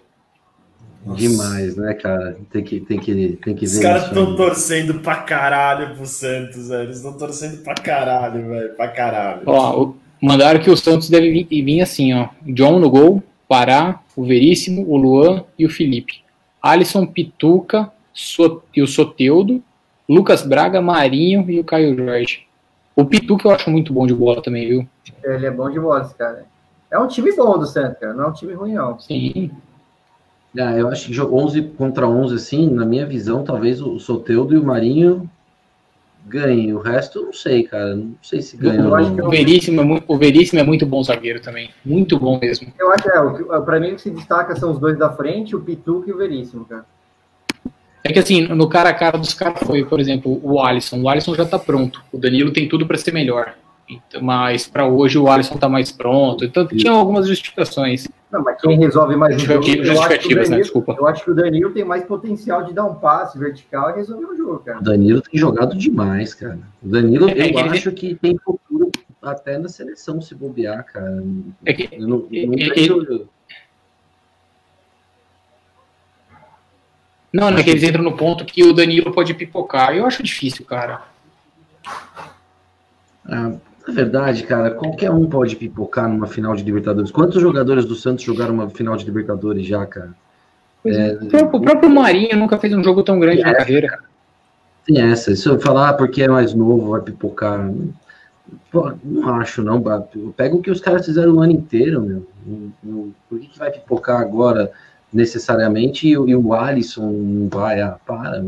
Demais, 1.16 1.76
né, 1.76 1.92
cara? 1.94 2.36
Tem 2.50 2.64
que, 2.64 2.80
tem 2.80 2.98
que, 2.98 3.38
tem 3.42 3.54
que 3.54 3.64
Os 3.66 3.76
ver 3.76 3.82
caras 3.82 4.02
isso. 4.04 4.10
estão 4.12 4.36
torcendo 4.36 4.94
pra 5.00 5.16
caralho 5.16 5.94
pro 5.96 6.06
Santos, 6.06 6.68
velho. 6.68 6.84
Eles 6.84 6.96
estão 6.96 7.12
torcendo 7.12 7.62
pra 7.62 7.74
caralho, 7.74 8.48
velho. 8.48 8.74
Pra 8.74 8.88
caralho. 8.88 9.42
Ó, 9.44 9.92
mandaram 10.20 10.60
que 10.60 10.70
o 10.70 10.76
Santos 10.76 11.10
deve 11.10 11.30
vir, 11.30 11.62
vir 11.62 11.80
assim, 11.82 12.14
ó. 12.14 12.28
John 12.42 12.78
no 12.78 12.88
gol, 12.88 13.22
Pará, 13.46 14.00
o 14.16 14.24
Veríssimo, 14.24 14.86
o 14.88 14.96
Luan 14.96 15.44
e 15.58 15.66
o 15.66 15.70
Felipe. 15.70 16.20
Alisson, 16.62 17.04
Pituca 17.04 17.90
So- 18.14 18.62
e 18.74 18.80
o 18.80 18.86
Soteudo, 18.86 19.62
Lucas 20.08 20.40
Braga, 20.42 20.80
Marinho 20.80 21.44
e 21.50 21.60
o 21.60 21.64
Caio 21.64 21.94
Jorge. 21.94 22.44
O 22.96 23.04
Pituca 23.04 23.48
eu 23.48 23.52
acho 23.52 23.70
muito 23.70 23.92
bom 23.92 24.06
de 24.06 24.14
bola 24.14 24.42
também, 24.42 24.68
viu? 24.68 24.88
Ele 25.22 25.46
é 25.46 25.50
bom 25.50 25.68
de 25.70 25.80
bola, 25.80 26.02
esse 26.02 26.14
cara. 26.14 26.44
É 26.90 26.98
um 26.98 27.08
time 27.08 27.34
bom 27.34 27.58
do 27.58 27.66
Santos, 27.66 27.98
cara. 27.98 28.14
Não 28.14 28.24
é 28.24 28.28
um 28.28 28.32
time 28.32 28.52
ruim, 28.52 28.74
não. 28.74 28.98
Sim. 29.00 29.50
Ah, 30.56 30.76
eu 30.78 30.88
acho 30.88 31.06
que 31.06 31.12
jogo 31.12 31.36
11 31.36 31.62
contra 31.62 32.06
11, 32.06 32.36
assim, 32.36 32.70
na 32.70 32.84
minha 32.86 33.04
visão, 33.04 33.42
talvez 33.42 33.80
o 33.80 33.98
Soteudo 33.98 34.54
e 34.54 34.58
o 34.58 34.62
Marinho 34.64 35.28
ganhem. 36.26 36.72
O 36.72 36.78
resto, 36.78 37.18
eu 37.18 37.24
não 37.26 37.32
sei, 37.32 37.64
cara. 37.64 37.96
Não 37.96 38.14
sei 38.22 38.40
se 38.40 38.56
ganham. 38.56 38.86
Eu 38.86 38.94
acho 38.94 39.08
não. 39.10 39.16
que 39.16 39.22
O 39.22 39.30
Veríssimo, 39.30 39.80
é 39.80 39.84
muito, 39.84 40.04
o 40.06 40.16
Veríssimo 40.16 40.60
é 40.60 40.62
muito 40.64 40.86
bom 40.86 41.02
zagueiro 41.02 41.40
também. 41.40 41.70
Muito 41.84 42.16
bom 42.18 42.38
mesmo. 42.38 42.72
Eu 42.78 42.92
acho, 42.92 43.10
é, 43.10 43.20
o 43.20 43.34
que- 43.34 43.60
pra 43.64 43.80
mim 43.80 43.90
o 43.92 43.94
que 43.96 44.02
se 44.02 44.10
destaca 44.12 44.54
são 44.54 44.70
os 44.70 44.78
dois 44.78 44.96
da 44.96 45.10
frente, 45.10 45.56
o 45.56 45.60
Pituca 45.60 46.08
e 46.08 46.12
o 46.12 46.16
Veríssimo, 46.16 46.64
cara. 46.64 46.86
É 48.06 48.12
que 48.12 48.18
assim, 48.18 48.42
no 48.48 48.68
cara 48.68 48.90
a 48.90 48.94
cara 48.94 49.16
dos 49.16 49.32
caras 49.32 49.60
foi, 49.66 49.82
por 49.84 49.98
exemplo, 49.98 50.38
o 50.42 50.60
Alisson. 50.62 51.00
O 51.00 51.08
Alisson 51.08 51.34
já 51.34 51.46
tá 51.46 51.58
pronto. 51.58 52.02
O 52.12 52.18
Danilo 52.18 52.52
tem 52.52 52.68
tudo 52.68 52.86
para 52.86 52.98
ser 52.98 53.12
melhor. 53.12 53.54
Então, 53.88 54.22
mas 54.22 54.66
para 54.66 54.86
hoje 54.86 55.18
o 55.18 55.28
Alisson 55.30 55.56
tá 55.56 55.68
mais 55.68 55.90
pronto. 55.90 56.44
Então 56.44 56.66
tinha 56.66 56.92
algumas 56.92 57.26
justificações. 57.26 58.06
Não, 58.30 58.42
mas 58.42 58.60
quem 58.60 58.78
resolve 58.78 59.14
mais 59.16 59.36
o 59.36 59.38
jogo, 59.38 59.62
Justificativas, 59.62 59.88
eu 59.88 60.02
acho, 60.02 60.28
né? 60.28 60.34
Danilo, 60.42 60.62
Desculpa. 60.62 60.96
eu 60.98 61.06
acho 61.06 61.24
que 61.24 61.30
o 61.30 61.34
Danilo 61.34 61.70
tem 61.70 61.84
mais 61.84 62.04
potencial 62.04 62.62
de 62.64 62.72
dar 62.74 62.84
um 62.84 62.94
passe 62.94 63.38
vertical 63.38 63.90
e 63.90 63.94
resolver 63.94 64.26
o 64.26 64.36
jogo, 64.36 64.58
cara. 64.58 64.80
O 64.80 64.82
Danilo 64.82 65.20
tem 65.22 65.38
jogado 65.40 65.76
demais, 65.76 66.34
cara. 66.34 66.58
O 66.82 66.88
Danilo, 66.88 67.28
É, 67.28 67.32
é 67.32 67.48
eu 67.50 67.52
que 67.54 67.58
ele- 67.60 67.68
acho 67.70 67.92
que 67.92 68.14
tem 68.16 68.36
futuro 68.38 68.90
até 69.22 69.56
na 69.58 69.68
seleção 69.68 70.20
se 70.20 70.34
bobear, 70.34 70.84
cara. 70.92 71.22
É 71.64 71.72
que 71.72 71.88
Eu 71.92 72.08
não, 72.08 72.26
eu 72.32 72.46
não 72.48 72.54
ele- 72.54 73.26
Não, 77.34 77.50
não 77.50 77.58
é 77.58 77.64
que 77.64 77.70
eles 77.70 77.82
entram 77.82 78.04
no 78.04 78.16
ponto 78.16 78.44
que 78.44 78.62
o 78.62 78.72
Danilo 78.72 79.12
pode 79.12 79.34
pipocar. 79.34 79.92
Eu 79.92 80.06
acho 80.06 80.22
difícil, 80.22 80.64
cara. 80.64 81.02
Ah, 83.26 83.52
na 83.88 83.92
verdade, 83.92 84.44
cara, 84.44 84.70
qualquer 84.70 85.10
um 85.10 85.28
pode 85.28 85.56
pipocar 85.56 86.08
numa 86.08 86.28
final 86.28 86.54
de 86.54 86.62
Libertadores. 86.62 87.10
Quantos 87.10 87.42
jogadores 87.42 87.86
do 87.86 87.96
Santos 87.96 88.24
jogaram 88.24 88.54
uma 88.54 88.70
final 88.70 88.96
de 88.96 89.04
Libertadores 89.04 89.66
já, 89.66 89.84
cara? 89.84 90.14
O 90.84 91.26
próprio, 91.26 91.60
o 91.60 91.62
próprio 91.62 91.90
Marinho 91.90 92.36
nunca 92.38 92.56
fez 92.56 92.72
um 92.72 92.84
jogo 92.84 93.02
tão 93.02 93.18
grande 93.18 93.42
na 93.42 93.50
É. 93.50 93.54
carreira. 93.54 93.98
Tem 94.86 95.00
essa. 95.00 95.34
Se 95.34 95.48
eu 95.48 95.58
falar 95.58 95.88
ah, 95.88 95.94
porque 95.94 96.22
é 96.22 96.28
mais 96.28 96.54
novo, 96.54 96.90
vai 96.92 97.00
pipocar. 97.00 97.68
Pô, 98.70 98.92
não 99.02 99.34
acho, 99.36 99.60
não. 99.60 99.82
Pega 100.36 100.54
o 100.54 100.62
que 100.62 100.70
os 100.70 100.80
caras 100.80 101.04
fizeram 101.04 101.32
o 101.34 101.40
ano 101.40 101.50
inteiro, 101.52 102.00
meu. 102.00 103.12
Por 103.28 103.40
que, 103.40 103.48
que 103.48 103.58
vai 103.58 103.72
pipocar 103.72 104.20
agora 104.20 104.70
necessariamente 105.14 106.08
e, 106.08 106.18
o- 106.18 106.28
e 106.28 106.34
o 106.34 106.52
Alisson 106.52 107.10
não 107.10 107.48
vai? 107.48 107.80
Ah, 107.80 107.96
para. 108.04 108.42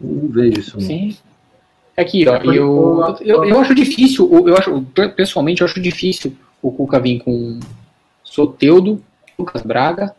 Não 0.00 0.28
vejo 0.28 0.60
isso, 0.60 0.76
não. 0.78 0.86
Sim. 0.86 1.16
Aqui, 1.96 2.28
ó, 2.28 2.36
eu, 2.38 3.16
eu, 3.20 3.44
eu 3.44 3.60
acho 3.60 3.74
difícil, 3.74 4.28
eu 4.48 4.56
acho, 4.56 4.82
pessoalmente, 5.16 5.60
eu 5.62 5.64
acho 5.66 5.80
difícil 5.80 6.36
o 6.60 6.70
Cuca 6.72 6.98
vir 7.00 7.20
com 7.22 7.60
Soteudo, 8.22 9.02
Lucas 9.38 9.62
Braga, 9.62 10.14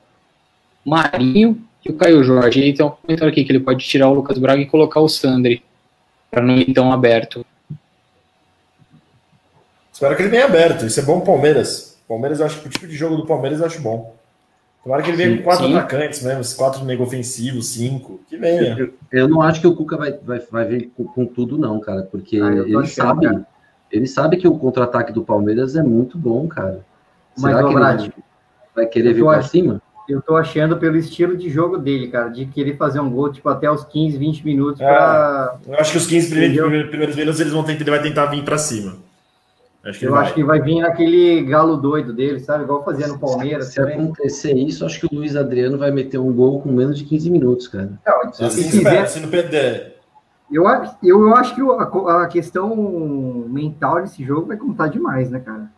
Marinho 0.85 1.61
e 1.85 1.89
o 1.91 1.95
Caio 1.95 2.23
Jorge. 2.23 2.61
E 2.61 2.73
tem 2.73 2.85
um 2.85 2.89
comentário 2.91 3.31
aqui 3.31 3.43
que 3.43 3.51
ele 3.51 3.59
pode 3.59 3.85
tirar 3.85 4.09
o 4.09 4.13
Lucas 4.13 4.37
Braga 4.37 4.61
e 4.61 4.65
colocar 4.65 5.01
o 5.01 5.09
Sandri, 5.09 5.61
para 6.31 6.41
não 6.41 6.55
ir 6.55 6.73
tão 6.73 6.91
aberto. 6.93 7.45
Espero 9.91 10.15
que 10.15 10.21
ele 10.23 10.29
venha 10.29 10.45
aberto. 10.45 10.85
Isso 10.85 10.99
é 10.99 11.03
bom 11.03 11.21
Palmeiras. 11.21 11.97
Palmeiras, 12.07 12.39
eu 12.39 12.45
acho 12.45 12.61
que 12.61 12.67
o 12.67 12.69
tipo 12.71 12.87
de 12.87 12.95
jogo 12.95 13.17
do 13.17 13.25
Palmeiras 13.25 13.59
eu 13.59 13.65
acho 13.65 13.81
bom. 13.81 14.15
Tomara 14.85 15.01
que 15.01 15.09
ele 15.09 15.17
venha 15.17 15.29
Sim, 15.31 15.37
com 15.37 15.43
quatro 15.43 15.65
sim. 15.65 15.75
atacantes 15.75 16.21
mesmo, 16.23 16.55
quatro 16.57 16.85
nego 16.85 17.03
ofensivos, 17.03 17.69
cinco. 17.69 18.19
Que 18.29 18.37
venha. 18.37 18.77
Eu, 18.77 18.93
eu 19.11 19.27
não 19.27 19.41
acho 19.41 19.59
que 19.59 19.65
o 19.65 19.75
Cuca 19.75 19.97
vai, 19.97 20.11
vai, 20.23 20.39
vai 20.39 20.65
vir 20.65 20.91
com, 20.95 21.05
com 21.05 21.25
tudo, 21.25 21.57
não, 21.57 21.79
cara. 21.79 22.03
Porque 22.03 22.39
Ah, 22.39 22.51
ele 22.51 22.77
achando, 22.77 22.87
sabe. 23.07 23.25
cara. 23.25 23.47
Ele 23.91 24.05
sabe 24.05 24.37
que 24.37 24.47
o 24.47 24.55
contra-ataque 24.59 25.11
do 25.11 25.23
Palmeiras 25.23 25.75
é 25.75 25.81
muito 25.81 26.19
bom, 26.19 26.47
cara. 26.47 26.85
Mas, 27.35 27.55
Será 27.55 27.63
que 27.67 28.03
ele 28.03 28.13
vai 28.75 28.85
querer 28.85 29.13
vir 29.13 29.23
pra 29.23 29.41
cima? 29.41 29.81
Eu 30.07 30.21
tô 30.21 30.37
achando 30.37 30.77
pelo 30.77 30.97
estilo 30.97 31.35
de 31.35 31.49
jogo 31.49 31.79
dele, 31.79 32.09
cara, 32.09 32.29
de 32.29 32.45
querer 32.45 32.77
fazer 32.77 32.99
um 32.99 33.09
gol, 33.09 33.31
tipo, 33.31 33.49
até 33.49 33.71
os 33.71 33.83
15, 33.85 34.15
20 34.19 34.45
minutos 34.45 34.79
É. 34.79 34.85
pra... 34.85 35.57
Eu 35.67 35.79
acho 35.79 35.93
que 35.93 35.97
os 35.97 36.05
15 36.05 36.29
primeiros, 36.29 36.59
primeiros, 36.61 36.89
primeiros 36.89 37.15
minutos 37.15 37.39
eles 37.39 37.51
vão 37.53 37.63
tentar, 37.63 37.81
ele 37.81 37.89
vai 37.89 38.01
tentar 38.03 38.25
vir 38.27 38.43
pra 38.43 38.59
cima. 38.59 38.97
Acho 39.85 39.99
que 39.99 40.05
Eu 40.07 40.11
vai. 40.11 40.23
acho 40.23 40.33
que 40.33 40.43
vai 40.43 40.59
vir 40.59 40.81
naquele 40.81 41.43
galo 41.43 41.77
doido 41.77 42.11
dele, 42.11 42.39
sabe? 42.39 42.63
Igual 42.63 42.83
fazia 42.83 43.07
no 43.07 43.19
Palmeiras 43.19 43.67
Se 43.67 43.75
também. 43.75 43.93
acontecer 44.01 44.53
isso, 44.53 44.83
acho 44.85 44.99
que 44.99 45.05
o 45.05 45.19
Luiz 45.19 45.35
Adriano 45.35 45.77
vai 45.77 45.91
meter 45.91 46.17
um 46.17 46.33
gol 46.33 46.59
com 46.61 46.71
menos 46.71 46.97
de 46.97 47.05
15 47.05 47.29
minutos, 47.29 47.67
cara. 47.67 47.91
Não, 48.05 48.33
se 48.33 48.43
espero, 48.45 48.71
fizer, 48.71 49.05
se 49.05 49.19
não 49.19 49.29
perder. 49.29 49.97
eu, 50.51 50.67
acho- 50.67 50.95
eu, 51.03 51.21
eu 51.27 51.35
acho 51.35 51.53
que 51.53 51.61
a, 51.61 52.23
a 52.23 52.27
questão 52.27 52.75
mental 53.47 54.01
desse 54.01 54.23
jogo 54.23 54.47
vai 54.47 54.57
contar 54.57 54.87
demais, 54.87 55.29
né, 55.29 55.39
cara? 55.39 55.69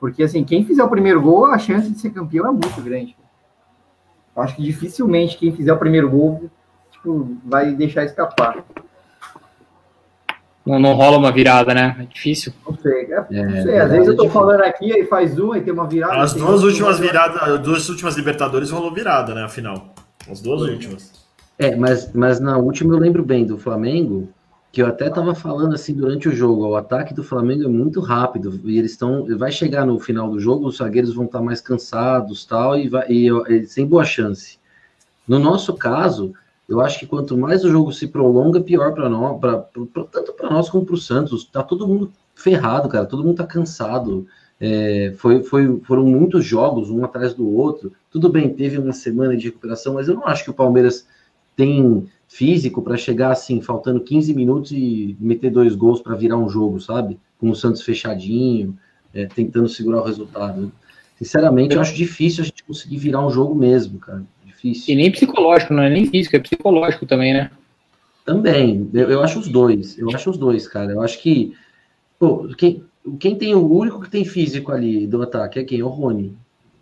Porque, 0.00 0.22
assim, 0.22 0.42
quem 0.42 0.64
fizer 0.64 0.82
o 0.82 0.88
primeiro 0.88 1.20
gol, 1.20 1.44
a 1.46 1.58
chance 1.58 1.90
de 1.90 1.98
ser 1.98 2.10
campeão 2.10 2.46
é 2.46 2.50
muito 2.50 2.80
grande. 2.82 3.14
Eu 4.34 4.42
acho 4.42 4.56
que 4.56 4.62
dificilmente 4.62 5.36
quem 5.38 5.52
fizer 5.54 5.72
o 5.72 5.78
primeiro 5.78 6.08
gol, 6.10 6.50
tipo, 6.90 7.36
vai 7.44 7.72
deixar 7.74 8.04
escapar. 8.04 8.64
Não, 10.66 10.78
não 10.78 10.94
rola 10.94 11.18
uma 11.18 11.30
virada, 11.30 11.74
né? 11.74 11.96
É 12.00 12.04
difícil. 12.04 12.52
Não 12.66 12.76
sei. 12.78 13.12
É, 13.12 13.26
É, 13.30 13.44
não 13.44 13.62
sei, 13.62 13.78
às 13.78 13.90
vezes 13.90 14.08
eu 14.08 14.16
tô 14.16 14.22
é 14.22 14.26
difícil. 14.26 14.30
falando 14.30 14.60
aqui, 14.62 14.92
aí 14.92 15.06
faz 15.06 15.38
um, 15.38 15.52
aí 15.52 15.60
tem 15.60 15.72
uma 15.72 15.86
virada. 15.86 16.16
As 16.16 16.32
duas 16.32 16.62
últimas 16.62 16.98
uma 16.98 17.06
viradas, 17.06 17.42
as 17.42 17.60
duas 17.60 17.88
últimas 17.88 18.16
Libertadores 18.16 18.70
rolou 18.70 18.92
virada, 18.92 19.34
né? 19.34 19.44
Afinal. 19.44 19.94
As 20.30 20.40
duas 20.40 20.62
últimas. 20.62 21.12
É, 21.58 21.76
mas, 21.76 22.12
mas 22.12 22.40
na 22.40 22.56
última 22.56 22.94
eu 22.94 22.98
lembro 22.98 23.22
bem 23.22 23.44
do 23.44 23.58
Flamengo, 23.58 24.28
que 24.72 24.82
eu 24.82 24.86
até 24.86 25.06
estava 25.06 25.34
falando 25.34 25.74
assim 25.74 25.94
durante 25.94 26.28
o 26.28 26.34
jogo, 26.34 26.66
o 26.66 26.76
ataque 26.76 27.14
do 27.14 27.22
Flamengo 27.22 27.64
é 27.64 27.68
muito 27.68 28.00
rápido 28.00 28.60
e 28.64 28.76
eles 28.78 28.92
estão, 28.92 29.24
vai 29.38 29.52
chegar 29.52 29.86
no 29.86 30.00
final 30.00 30.28
do 30.28 30.40
jogo, 30.40 30.66
os 30.66 30.78
zagueiros 30.78 31.14
vão 31.14 31.26
estar 31.26 31.38
tá 31.38 31.44
mais 31.44 31.60
cansados, 31.60 32.44
tal, 32.44 32.76
e, 32.76 32.88
vai, 32.88 33.06
e, 33.08 33.28
e 33.50 33.66
sem 33.66 33.86
boa 33.86 34.04
chance. 34.04 34.58
No 35.28 35.38
nosso 35.38 35.74
caso, 35.74 36.32
eu 36.74 36.80
acho 36.80 36.98
que 36.98 37.06
quanto 37.06 37.38
mais 37.38 37.64
o 37.64 37.70
jogo 37.70 37.92
se 37.92 38.08
prolonga, 38.08 38.60
pior 38.60 38.92
para 38.92 39.08
nós, 39.08 39.38
pra, 39.38 39.58
pra, 39.58 40.04
tanto 40.10 40.32
para 40.32 40.50
nós 40.50 40.68
como 40.68 40.84
para 40.84 40.94
o 40.94 40.98
Santos. 40.98 41.44
Tá 41.44 41.62
todo 41.62 41.86
mundo 41.86 42.12
ferrado, 42.34 42.88
cara. 42.88 43.06
Todo 43.06 43.22
mundo 43.24 43.36
tá 43.36 43.46
cansado. 43.46 44.26
É, 44.60 45.14
foi, 45.16 45.42
foi, 45.42 45.80
foram 45.84 46.04
muitos 46.04 46.44
jogos, 46.44 46.90
um 46.90 47.04
atrás 47.04 47.32
do 47.32 47.48
outro. 47.48 47.92
Tudo 48.10 48.28
bem, 48.28 48.52
teve 48.52 48.78
uma 48.78 48.92
semana 48.92 49.36
de 49.36 49.46
recuperação, 49.46 49.94
mas 49.94 50.08
eu 50.08 50.14
não 50.14 50.26
acho 50.26 50.44
que 50.44 50.50
o 50.50 50.54
Palmeiras 50.54 51.06
tem 51.56 52.06
físico 52.26 52.82
para 52.82 52.96
chegar 52.96 53.30
assim, 53.30 53.60
faltando 53.60 54.00
15 54.00 54.34
minutos 54.34 54.72
e 54.72 55.16
meter 55.20 55.50
dois 55.50 55.76
gols 55.76 56.02
para 56.02 56.16
virar 56.16 56.36
um 56.36 56.48
jogo, 56.48 56.80
sabe? 56.80 57.20
Com 57.38 57.50
o 57.50 57.54
Santos 57.54 57.82
fechadinho, 57.82 58.76
é, 59.12 59.26
tentando 59.26 59.68
segurar 59.68 60.00
o 60.00 60.04
resultado. 60.04 60.72
Sinceramente, 61.16 61.76
eu 61.76 61.80
acho 61.80 61.94
difícil 61.94 62.42
a 62.42 62.46
gente 62.46 62.64
conseguir 62.64 62.96
virar 62.96 63.24
um 63.24 63.30
jogo 63.30 63.54
mesmo, 63.54 64.00
cara 64.00 64.24
difícil. 64.64 64.94
E 64.94 64.96
nem 64.96 65.10
psicológico, 65.10 65.74
não 65.74 65.82
é 65.82 65.90
nem 65.90 66.06
físico, 66.06 66.36
é 66.36 66.38
psicológico 66.38 67.06
também, 67.06 67.34
né? 67.34 67.50
Também, 68.24 68.88
eu, 68.94 69.10
eu 69.10 69.22
acho 69.22 69.38
os 69.38 69.48
dois, 69.48 69.98
eu 69.98 70.08
acho 70.14 70.30
os 70.30 70.38
dois, 70.38 70.66
cara. 70.66 70.92
Eu 70.92 71.02
acho 71.02 71.20
que 71.20 71.54
pô, 72.18 72.48
quem, 72.56 72.82
quem 73.18 73.36
tem 73.36 73.54
o 73.54 73.70
único 73.70 74.00
que 74.00 74.10
tem 74.10 74.24
físico 74.24 74.72
ali 74.72 75.06
do 75.06 75.22
ataque 75.22 75.58
é 75.58 75.64
quem? 75.64 75.80
É 75.80 75.84
o 75.84 75.88
Rony. 75.88 76.34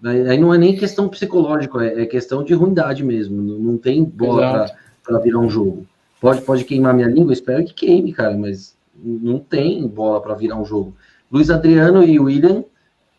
Aí 0.05 0.39
não 0.39 0.53
é 0.53 0.59
nem 0.59 0.77
questão 0.77 1.09
psicológica, 1.09 1.85
é, 1.85 2.03
é 2.03 2.07
questão 2.07 2.43
de 2.43 2.55
ruindade 2.55 3.05
mesmo. 3.05 3.41
Não, 3.41 3.59
não 3.59 3.79
tem 3.79 4.05
bola 4.05 4.71
para 5.05 5.19
virar 5.19 5.39
um 5.39 5.51
jogo. 5.51 5.87
Pode, 6.21 6.43
pode 6.43 6.65
queimar 6.65 6.95
minha 6.95 7.09
língua, 7.09 7.33
espero 7.33 7.65
que 7.65 7.75
queime, 7.75 8.13
cara, 8.13 8.37
mas 8.37 8.77
não 8.95 9.39
tem 9.39 9.87
bola 9.87 10.21
para 10.21 10.35
virar 10.35 10.57
um 10.57 10.65
jogo. 10.65 10.95
Luiz 11.31 11.51
Adriano 11.51 12.05
e 12.05 12.19
William, 12.21 12.65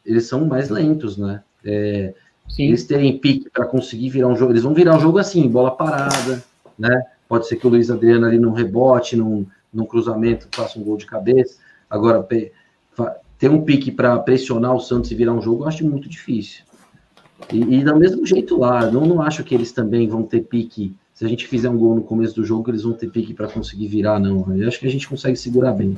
eles 0.05 0.26
são 0.26 0.45
mais 0.45 0.70
lentos, 0.70 1.18
né? 1.18 1.41
É, 1.66 2.14
Sim. 2.54 2.66
eles 2.66 2.84
terem 2.84 3.18
pique 3.18 3.49
para 3.49 3.66
conseguir 3.66 4.10
virar 4.10 4.28
um 4.28 4.36
jogo, 4.36 4.51
eles 4.51 4.62
vão 4.62 4.76
virar 4.76 4.95
um 4.95 4.99
jogo 4.99 5.18
assim, 5.18 5.47
bola 5.47 5.72
parada, 5.72 6.43
né? 6.78 7.04
Pode 7.28 7.47
ser 7.47 7.56
que 7.56 7.66
o 7.66 7.70
Luiz 7.70 7.89
Adriano 7.89 8.28
ali 8.28 8.38
num 8.38 8.51
rebote, 8.51 9.16
num, 9.16 9.43
num 9.74 9.86
cruzamento, 9.86 10.47
faça 10.51 10.78
um 10.78 10.84
gol 10.84 10.95
de 10.95 11.08
cabeça. 11.08 11.58
Agora, 11.89 12.24
ter 13.39 13.49
um 13.49 13.64
pique 13.64 13.91
para 13.91 14.20
pressionar 14.20 14.76
o 14.76 14.80
Santos 14.80 15.10
e 15.10 15.16
virar 15.16 15.34
um 15.34 15.41
jogo, 15.41 15.64
eu 15.64 15.68
acho 15.68 15.84
muito 15.84 16.08
difícil. 16.08 16.64
E, 17.51 17.60
e 17.60 17.84
do 17.84 17.95
mesmo 17.95 18.24
jeito 18.24 18.60
lá, 18.60 18.86
não, 18.91 19.01
não 19.06 19.22
acho 19.22 19.43
que 19.43 19.56
eles 19.56 19.72
também 19.72 20.08
vão 20.08 20.22
ter 20.22 20.41
pique. 20.41 20.95
Se 21.12 21.26
a 21.26 21.28
gente 21.28 21.47
fizer 21.47 21.70
um 21.70 21.78
gol 21.78 21.95
no 21.95 22.04
começo 22.04 22.36
do 22.36 22.45
jogo, 22.45 22.70
eles 22.70 22.84
vão 22.84 22.93
ter 22.93 23.10
pique 23.10 23.34
para 23.34 23.47
conseguir 23.47 23.88
virar, 23.88 24.20
não. 24.20 24.56
Eu 24.56 24.68
acho 24.68 24.80
que 24.80 24.86
a 24.86 24.91
gente 24.91 25.10
consegue 25.10 25.38
segurar 25.38 25.72
bem. 25.72 25.97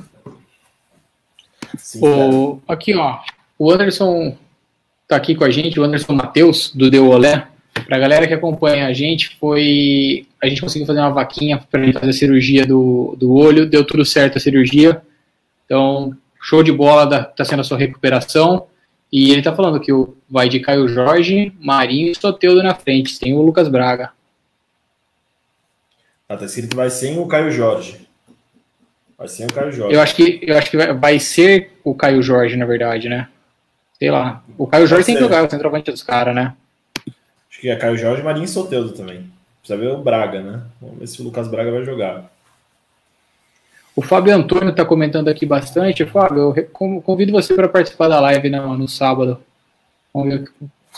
Sim, 1.77 1.99
o, 2.01 2.61
aqui, 2.65 2.95
ó. 2.95 3.19
O 3.59 3.71
Anderson 3.71 4.37
tá 5.07 5.15
aqui 5.15 5.35
com 5.35 5.43
a 5.43 5.49
gente, 5.49 5.79
o 5.79 5.83
Anderson 5.83 6.13
Matheus, 6.13 6.71
do 6.73 6.89
Deu 6.89 7.07
Olé. 7.07 7.47
Pra 7.85 7.99
galera 7.99 8.25
que 8.25 8.33
acompanha 8.33 8.87
a 8.87 8.93
gente, 8.93 9.35
foi. 9.37 10.25
A 10.41 10.47
gente 10.47 10.61
conseguiu 10.61 10.87
fazer 10.87 10.99
uma 10.99 11.11
vaquinha 11.11 11.57
para 11.57 11.83
ele 11.83 11.91
fazer 11.91 12.09
a 12.09 12.13
cirurgia 12.13 12.65
do, 12.65 13.15
do 13.19 13.33
olho, 13.33 13.65
deu 13.65 13.85
tudo 13.85 14.05
certo 14.05 14.37
a 14.37 14.41
cirurgia. 14.41 15.01
Então, 15.65 16.15
show 16.41 16.63
de 16.63 16.71
bola, 16.71 17.05
da, 17.05 17.23
tá 17.23 17.43
sendo 17.43 17.59
a 17.59 17.63
sua 17.63 17.77
recuperação. 17.77 18.67
E 19.11 19.31
ele 19.31 19.41
tá 19.41 19.53
falando 19.53 19.79
que 19.79 19.91
o, 19.91 20.15
vai 20.29 20.47
de 20.47 20.59
Caio 20.59 20.87
Jorge, 20.87 21.53
Marinho 21.59 22.11
e 22.11 22.15
Soteudo 22.15 22.63
na 22.63 22.73
frente. 22.73 23.19
Tem 23.19 23.33
o 23.33 23.41
Lucas 23.41 23.67
Braga. 23.67 24.11
Ah, 26.27 26.37
tá 26.37 26.45
escrito 26.45 26.69
que 26.69 26.75
vai 26.75 26.89
sem 26.89 27.19
o 27.19 27.27
Caio 27.27 27.51
Jorge. 27.51 28.07
Vai 29.17 29.27
ser 29.27 29.45
o 29.45 29.53
Caio 29.53 29.71
Jorge. 29.71 29.95
Eu 29.95 30.01
acho 30.01 30.15
que, 30.15 30.39
eu 30.41 30.57
acho 30.57 30.71
que 30.71 30.77
vai, 30.77 30.93
vai 30.93 31.19
ser 31.19 31.71
o 31.83 31.93
Caio 31.93 32.21
Jorge, 32.21 32.55
na 32.55 32.65
verdade, 32.65 33.09
né? 33.09 33.27
Sei 33.97 34.11
lá. 34.11 34.43
O 34.57 34.67
Caio 34.67 34.87
Jorge 34.87 35.05
tem 35.05 35.15
que 35.15 35.21
jogar 35.21 35.45
o 35.45 35.49
centroavante 35.49 35.91
dos 35.91 36.03
caras, 36.03 36.35
né? 36.35 36.53
Acho 37.49 37.61
que 37.61 37.69
é 37.69 37.75
Caio 37.75 37.97
Jorge, 37.97 38.21
Marinho 38.21 38.45
e 38.45 38.47
Soteudo 38.47 38.91
também. 38.91 39.29
Precisa 39.59 39.79
ver 39.79 39.91
o 39.91 39.97
Braga, 39.97 40.41
né? 40.41 40.61
Vamos 40.81 40.99
ver 40.99 41.07
se 41.07 41.21
o 41.21 41.23
Lucas 41.25 41.47
Braga 41.47 41.71
vai 41.71 41.83
jogar. 41.83 42.29
O 43.95 44.01
Fábio 44.01 44.35
Antônio 44.35 44.69
está 44.69 44.83
comentando 44.83 45.29
aqui 45.29 45.45
bastante. 45.45 46.05
Fábio, 46.05 46.53
eu 46.55 47.01
convido 47.01 47.31
você 47.31 47.53
para 47.53 47.69
participar 47.69 48.09
da 48.09 48.19
live 48.19 48.49
no, 48.49 48.77
no, 48.77 48.87
sábado. 48.89 49.39
Vamos 50.13 50.29
ver 50.29 50.51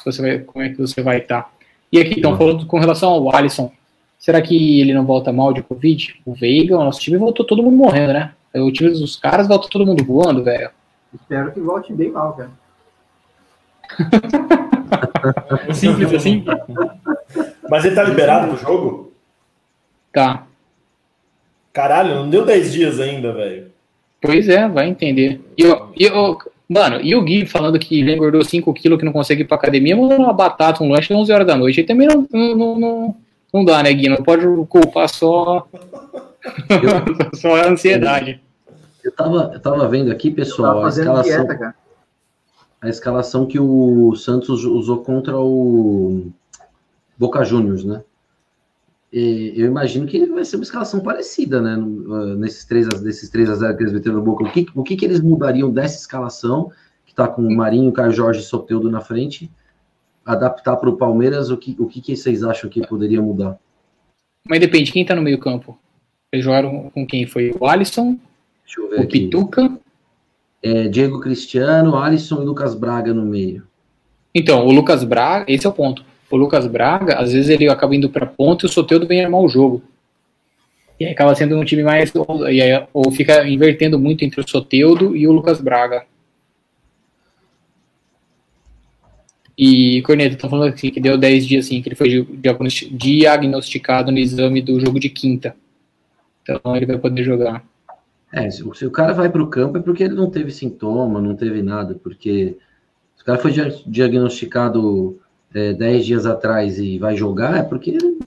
você 0.03 0.21
vai, 0.21 0.39
como 0.39 0.65
é 0.65 0.69
que 0.69 0.77
você 0.77 1.01
vai 1.01 1.19
estar. 1.19 1.43
Tá. 1.43 1.49
E 1.91 1.99
aqui, 1.99 2.15
estão 2.15 2.35
falando 2.35 2.65
com 2.65 2.79
relação 2.79 3.09
ao 3.09 3.35
Alisson. 3.35 3.71
Será 4.17 4.41
que 4.41 4.81
ele 4.81 4.93
não 4.93 5.05
volta 5.05 5.31
mal 5.31 5.53
de 5.53 5.61
Covid? 5.61 6.19
O 6.25 6.33
Veiga, 6.33 6.75
o 6.75 6.83
nosso 6.83 6.99
time 6.99 7.17
voltou 7.17 7.45
todo 7.45 7.61
mundo 7.61 7.77
morrendo, 7.77 8.13
né? 8.13 8.33
O 8.55 8.71
time 8.71 8.89
dos 8.89 9.15
caras 9.15 9.47
voltou 9.47 9.69
todo 9.69 9.85
mundo 9.85 10.03
voando, 10.03 10.43
velho. 10.43 10.71
Espero 11.13 11.51
que 11.51 11.59
volte 11.59 11.93
bem 11.93 12.11
mal, 12.11 12.33
cara. 12.33 12.49
Simples 15.73 16.13
assim? 16.13 16.45
Mas 17.69 17.85
ele 17.85 17.95
tá 17.95 18.03
liberado 18.03 18.47
pro 18.47 18.57
jogo? 18.57 19.11
Tá. 20.11 20.45
Caralho, 21.73 22.15
não 22.15 22.29
deu 22.29 22.45
10 22.45 22.73
dias 22.73 22.99
ainda, 22.99 23.33
velho. 23.33 23.71
Pois 24.21 24.49
é, 24.49 24.67
vai 24.67 24.87
entender. 24.87 25.39
E, 25.57 25.63
eu, 25.63 25.91
e 25.95 26.05
eu, 26.05 26.37
mano, 26.67 26.99
e 27.01 27.15
o 27.15 27.21
Gui 27.21 27.45
falando 27.45 27.77
que 27.77 27.99
ele 27.99 28.13
engordou 28.13 28.43
5 28.43 28.73
quilos, 28.73 28.97
que 28.97 29.05
não 29.05 29.13
consegue 29.13 29.43
ir 29.43 29.45
pra 29.45 29.57
academia, 29.57 29.95
mandando 29.95 30.23
uma 30.23 30.33
batata, 30.33 30.83
um 30.83 30.89
lanche 30.89 31.13
às 31.13 31.19
11 31.19 31.31
horas 31.31 31.47
da 31.47 31.55
noite. 31.55 31.79
Ele 31.79 31.87
também 31.87 32.07
não, 32.07 32.27
não, 32.31 32.79
não, 32.79 33.15
não 33.53 33.65
dá, 33.65 33.83
né, 33.83 33.93
Gui? 33.93 34.09
Não 34.09 34.17
pode 34.17 34.43
culpar 34.67 35.07
só, 35.07 35.67
só 37.35 37.55
a 37.55 37.67
ansiedade. 37.67 38.41
Eu 39.03 39.11
tava, 39.11 39.51
eu 39.53 39.59
tava 39.59 39.87
vendo 39.87 40.11
aqui, 40.11 40.31
pessoal, 40.31 40.83
a 40.83 40.89
escalação. 40.89 41.45
Dieta, 41.45 41.75
a 42.81 42.89
escalação 42.89 43.45
que 43.45 43.59
o 43.59 44.15
Santos 44.15 44.63
usou 44.63 45.03
contra 45.03 45.37
o 45.37 46.27
Boca 47.17 47.43
Juniors, 47.43 47.83
né? 47.83 48.03
E 49.11 49.53
eu 49.55 49.65
imagino 49.65 50.05
que 50.05 50.25
vai 50.25 50.43
ser 50.43 50.57
uma 50.57 50.63
escalação 50.63 50.99
parecida, 50.99 51.61
né? 51.61 51.75
Ah, 51.75 52.35
nesses 52.35 52.65
3 52.65 52.87
a, 52.87 53.01
nesses 53.01 53.29
3 53.29 53.49
a 53.49 53.55
0 53.55 53.77
que 53.77 53.83
eles 53.83 53.93
meteram 53.93 54.17
no 54.17 54.21
Boca. 54.21 54.43
O 54.43 54.51
que, 54.51 54.67
o 54.75 54.83
que, 54.83 54.95
que 54.95 55.05
eles 55.05 55.21
mudariam 55.21 55.71
dessa 55.71 55.97
escalação, 55.97 56.71
que 57.05 57.15
tá 57.15 57.27
com 57.27 57.41
o 57.41 57.55
Marinho, 57.55 57.91
Caio 57.91 58.11
Jorge 58.11 58.41
e 58.41 58.43
Soteudo 58.43 58.91
na 58.91 59.01
frente, 59.01 59.49
adaptar 60.25 60.75
para 60.75 60.89
o 60.89 60.97
Palmeiras? 60.97 61.49
O 61.49 61.57
que, 61.57 61.75
o 61.79 61.87
que, 61.87 62.01
que 62.01 62.15
vocês 62.15 62.43
acham 62.43 62.69
que 62.69 62.85
poderia 62.85 63.21
mudar? 63.21 63.57
Mas 64.47 64.59
depende, 64.59 64.91
quem 64.91 65.05
tá 65.05 65.15
no 65.15 65.21
meio 65.21 65.39
campo? 65.39 65.77
Eles 66.31 66.45
jogaram 66.45 66.91
com 66.93 67.07
quem? 67.07 67.25
Foi 67.25 67.55
o 67.59 67.65
Alisson, 67.65 68.17
o 68.77 69.01
aqui. 69.01 69.21
Pituca 69.21 69.79
é, 70.61 70.87
Diego 70.87 71.19
Cristiano, 71.19 71.95
Alisson 71.95 72.41
e 72.41 72.45
Lucas 72.45 72.75
Braga 72.75 73.13
no 73.13 73.25
meio. 73.25 73.63
Então, 74.33 74.65
o 74.65 74.71
Lucas 74.71 75.03
Braga, 75.03 75.45
esse 75.51 75.65
é 75.65 75.69
o 75.69 75.73
ponto. 75.73 76.03
O 76.29 76.35
Lucas 76.35 76.67
Braga, 76.67 77.15
às 77.15 77.31
vezes 77.31 77.49
ele 77.49 77.69
acaba 77.69 77.95
indo 77.95 78.09
para 78.09 78.25
ponta 78.25 78.65
e 78.65 78.69
o 78.69 78.71
Soteudo 78.71 79.07
vem 79.07 79.23
armar 79.23 79.41
o 79.41 79.47
jogo. 79.47 79.81
E 80.99 81.05
aí 81.05 81.11
acaba 81.11 81.35
sendo 81.35 81.57
um 81.57 81.63
time 81.63 81.83
mais. 81.83 82.11
Ou, 82.15 82.49
e 82.49 82.61
aí, 82.61 82.87
ou 82.93 83.11
fica 83.11 83.47
invertendo 83.47 83.99
muito 83.99 84.25
entre 84.25 84.41
o 84.41 84.47
Soteudo 84.47 85.15
e 85.15 85.27
o 85.27 85.31
Lucas 85.31 85.61
Braga. 85.61 86.05
E 89.57 90.01
Corneta, 90.03 90.35
estão 90.35 90.49
falando 90.49 90.73
assim, 90.73 90.91
que 90.91 90.99
deu 90.99 91.17
10 91.17 91.47
dias 91.47 91.65
assim, 91.65 91.81
que 91.81 91.89
ele 91.89 91.95
foi 91.95 92.27
diagnosticado 92.29 94.11
no 94.11 94.19
exame 94.19 94.61
do 94.61 94.79
jogo 94.79 94.99
de 94.99 95.09
quinta. 95.09 95.55
Então 96.43 96.75
ele 96.75 96.85
vai 96.85 96.97
poder 96.97 97.23
jogar. 97.23 97.65
É, 98.31 98.49
se, 98.49 98.63
se 98.73 98.85
o 98.85 98.91
cara 98.91 99.13
vai 99.13 99.29
para 99.29 99.41
o 99.41 99.47
campo 99.47 99.77
é 99.77 99.81
porque 99.81 100.03
ele 100.03 100.15
não 100.15 100.29
teve 100.29 100.51
sintoma, 100.51 101.21
não 101.21 101.35
teve 101.35 101.61
nada, 101.61 101.95
porque 101.95 102.57
se 103.15 103.21
o 103.21 103.25
cara 103.25 103.39
foi 103.39 103.51
diagnosticado 103.85 105.19
é, 105.53 105.73
10 105.73 106.05
dias 106.05 106.25
atrás 106.25 106.77
e 106.77 106.99
vai 106.99 107.15
jogar, 107.15 107.57
é 107.57 107.63
porque 107.63 107.91
ele 107.91 108.19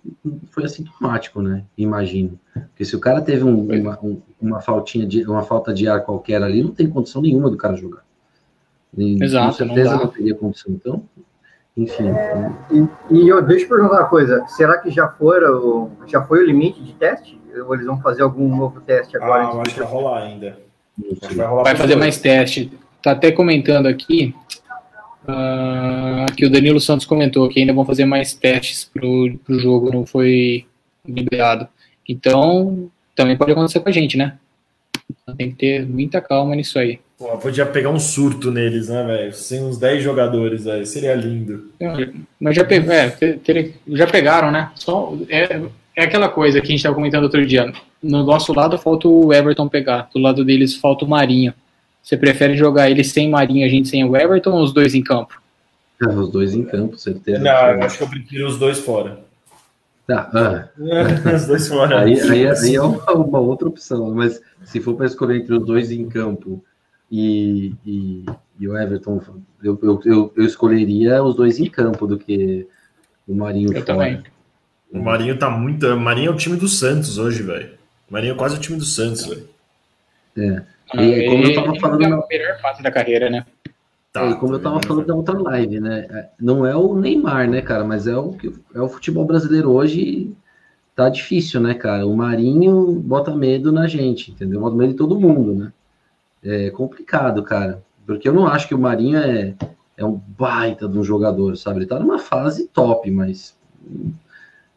foi 0.51 0.65
assintomático, 0.65 1.43
né? 1.43 1.65
Imagino. 1.77 2.39
Porque 2.53 2.85
se 2.85 2.97
o 2.97 3.01
cara 3.01 3.21
teve 3.21 3.45
um, 3.45 3.65
uma, 3.65 3.99
um, 4.03 4.21
uma, 4.41 4.61
faltinha 4.61 5.07
de, 5.07 5.23
uma 5.25 5.43
falta 5.43 5.73
de 5.73 5.87
ar 5.87 6.03
qualquer 6.03 6.43
ali, 6.43 6.63
não 6.63 6.73
tem 6.73 6.89
condição 6.89 7.23
nenhuma 7.23 7.51
do 7.51 7.57
cara 7.57 7.77
jogar. 7.77 8.05
E, 8.97 9.23
Exato, 9.23 9.47
com 9.47 9.53
certeza 9.53 9.91
não, 9.93 10.05
não 10.05 10.09
teria 10.09 10.35
condição. 10.35 10.73
Então, 10.73 11.03
enfim. 11.81 12.11
É, 12.11 12.51
e, 12.71 12.89
e 13.11 13.29
eu, 13.29 13.41
deixa 13.43 13.65
eu 13.65 13.69
perguntar 13.69 14.01
uma 14.01 14.09
coisa: 14.09 14.45
será 14.49 14.79
que 14.79 14.91
já, 14.91 15.09
foram, 15.09 15.91
já 16.07 16.23
foi 16.23 16.43
o 16.43 16.47
limite 16.47 16.83
de 16.83 16.93
teste? 16.93 17.41
Ou 17.67 17.75
eles 17.75 17.87
vão 17.87 18.01
fazer 18.01 18.23
algum 18.23 18.55
novo 18.55 18.81
teste 18.81 19.17
agora? 19.17 19.45
Ah, 19.45 19.63
acho 19.63 19.75
que 19.75 19.81
vai 19.81 19.89
rolar 19.89 20.23
ainda. 20.23 20.59
Vai, 21.35 21.47
rolar 21.47 21.63
vai 21.65 21.77
fazer 21.77 21.97
mais 21.97 22.19
teste. 22.19 22.71
Tá 23.03 23.13
até 23.13 23.33
comentando 23.33 23.87
aqui. 23.87 24.35
Uh, 25.23 26.33
que 26.35 26.47
o 26.47 26.51
Danilo 26.51 26.81
Santos 26.81 27.07
comentou 27.07 27.49
que 27.49 27.61
ainda 27.61 27.75
vão 27.75 27.85
fazer 27.85 28.05
mais 28.05 28.33
testes 28.33 28.85
pro, 28.85 29.39
pro 29.45 29.59
jogo, 29.59 29.93
não 29.93 30.05
foi 30.05 30.67
liberado. 31.07 31.69
Então, 32.09 32.91
também 33.15 33.37
pode 33.37 33.53
acontecer 33.53 33.81
com 33.81 33.89
a 33.89 33.93
gente, 33.93 34.17
né? 34.17 34.39
Tem 35.37 35.51
que 35.51 35.57
ter 35.57 35.87
muita 35.87 36.21
calma 36.21 36.55
nisso 36.57 36.79
aí. 36.79 37.01
Pô, 37.21 37.37
podia 37.37 37.67
pegar 37.67 37.91
um 37.91 37.99
surto 37.99 38.51
neles, 38.51 38.89
né, 38.89 39.05
velho? 39.05 39.33
Sem 39.35 39.63
uns 39.63 39.77
10 39.77 40.03
jogadores, 40.03 40.67
aí 40.67 40.87
seria 40.87 41.15
lindo. 41.15 41.71
É, 41.79 42.09
mas 42.41 42.57
já, 42.57 42.65
pe 42.65 42.77
é, 42.77 43.11
ter, 43.11 43.39
ter, 43.41 43.75
já 43.89 44.07
pegaram, 44.07 44.51
né? 44.51 44.71
Só, 44.75 45.15
é, 45.29 45.61
é 45.95 46.05
aquela 46.05 46.31
coisa 46.31 46.63
que 46.63 46.69
a 46.69 46.71
gente 46.71 46.79
estava 46.79 46.95
comentando 46.95 47.25
outro 47.25 47.45
dia. 47.45 47.71
No 48.03 48.25
nosso 48.25 48.55
lado 48.55 48.79
falta 48.79 49.07
o 49.07 49.35
Everton 49.35 49.69
pegar, 49.69 50.09
do 50.15 50.19
lado 50.19 50.43
deles 50.47 50.75
falta 50.75 51.05
o 51.05 51.09
Marinho. 51.09 51.53
Você 52.03 52.17
prefere 52.17 52.57
jogar 52.57 52.91
eles 52.91 53.13
sem 53.13 53.29
Marinho, 53.29 53.67
a 53.67 53.69
gente 53.69 53.91
sem 53.91 54.03
o 54.03 54.17
Everton 54.17 54.53
ou 54.53 54.65
os 54.65 54.73
dois 54.73 54.95
em 54.95 55.03
campo? 55.03 55.43
Ah, 56.03 56.09
os 56.09 56.31
dois 56.31 56.55
em 56.55 56.65
campo, 56.65 56.97
certeza. 56.97 57.39
Não, 57.39 57.51
eu 57.53 57.83
acho 57.83 57.99
que 57.99 58.03
eu 58.03 58.09
prefiro 58.09 58.49
os 58.49 58.59
dois 58.59 58.79
fora. 58.79 59.21
Tá, 60.07 60.31
ah. 60.33 60.69
os 61.37 61.47
dois 61.47 61.69
fora. 61.69 62.01
Aí, 62.01 62.19
aí, 62.19 62.49
aí 62.49 62.75
é 62.75 62.81
uma, 62.81 63.13
uma, 63.13 63.41
outra 63.41 63.69
opção, 63.69 64.11
mas 64.15 64.41
se 64.65 64.81
for 64.81 64.95
para 64.95 65.05
escolher 65.05 65.37
entre 65.37 65.55
os 65.55 65.67
dois 65.67 65.91
em 65.91 66.09
campo 66.09 66.65
e, 67.11 67.75
e, 67.85 68.25
e 68.59 68.69
o 68.69 68.79
Everton, 68.79 69.21
eu, 69.63 69.79
eu, 69.83 70.01
eu, 70.05 70.33
eu, 70.37 70.45
escolheria 70.45 71.23
os 71.23 71.35
dois 71.35 71.59
em 71.59 71.67
campo 71.67 72.07
do 72.07 72.19
que 72.19 72.67
o 73.27 73.35
Marinho 73.35 73.69
eu 73.69 73.85
fora. 73.85 73.85
Também. 73.85 74.23
O 74.93 75.03
Marinho 75.03 75.39
tá 75.39 75.51
muito. 75.51 75.87
O 75.87 76.01
Marinho 76.01 76.31
é 76.31 76.35
o 76.35 76.37
time 76.37 76.57
do 76.57 76.69
Santos 76.69 77.19
hoje, 77.19 77.43
velho. 77.43 77.71
O 78.09 78.13
Marinho 78.13 78.35
é 78.35 78.37
quase 78.37 78.57
o 78.57 78.61
time 78.61 78.79
do 78.79 78.85
Santos, 78.85 79.27
velho. 79.27 79.49
É. 80.37 80.63
Ah, 80.93 81.03
e 81.03 81.27
como 81.29 81.45
eu 81.45 81.55
tava 81.55 81.75
falando. 81.81 82.03
É 82.03 82.07
a 82.07 82.27
melhor 82.29 82.61
fase 82.61 82.83
da 82.83 82.91
carreira, 82.91 83.29
né? 83.29 83.45
Tá, 84.13 84.27
e 84.27 84.35
como 84.35 84.55
eu 84.55 84.59
tava 84.61 84.81
falando 84.85 85.07
da 85.07 85.15
outra 85.15 85.39
live, 85.39 85.79
né? 85.79 86.07
É, 86.11 86.29
não 86.41 86.67
é 86.67 86.75
o 86.75 86.97
Neymar, 86.97 87.49
né, 87.49 87.63
cara? 87.63 87.85
Mas 87.85 88.09
é 88.09 88.17
o, 88.17 88.37
é 88.75 88.81
o 88.81 88.89
futebol 88.89 89.25
brasileiro 89.25 89.71
hoje. 89.71 90.33
Tá 90.97 91.09
difícil, 91.09 91.61
né, 91.61 91.75
cara? 91.75 92.07
O 92.07 92.17
Marinho 92.17 92.93
bota 92.93 93.35
medo 93.35 93.71
na 93.71 93.87
gente, 93.87 94.33
entendeu? 94.33 94.61
Bota 94.61 94.77
medo 94.77 94.93
em 94.93 94.97
todo 94.97 95.19
mundo, 95.19 95.55
né? 95.55 95.73
É 96.43 96.71
complicado, 96.71 97.43
cara. 97.43 97.83
Porque 98.07 98.29
eu 98.29 98.33
não 98.33 98.47
acho 98.47 98.67
que 98.67 98.75
o 98.75 98.79
Marinho 98.79 99.19
é, 99.19 99.55
é 99.97 100.05
um 100.05 100.21
baita 100.39 100.89
de 100.89 100.99
um 100.99 101.05
jogador, 101.05 101.57
sabe? 101.57 101.81
Ele 101.81 101.87
tá 101.87 101.99
numa 101.99 102.19
fase 102.19 102.69
top, 102.69 103.11
mas 103.11 103.55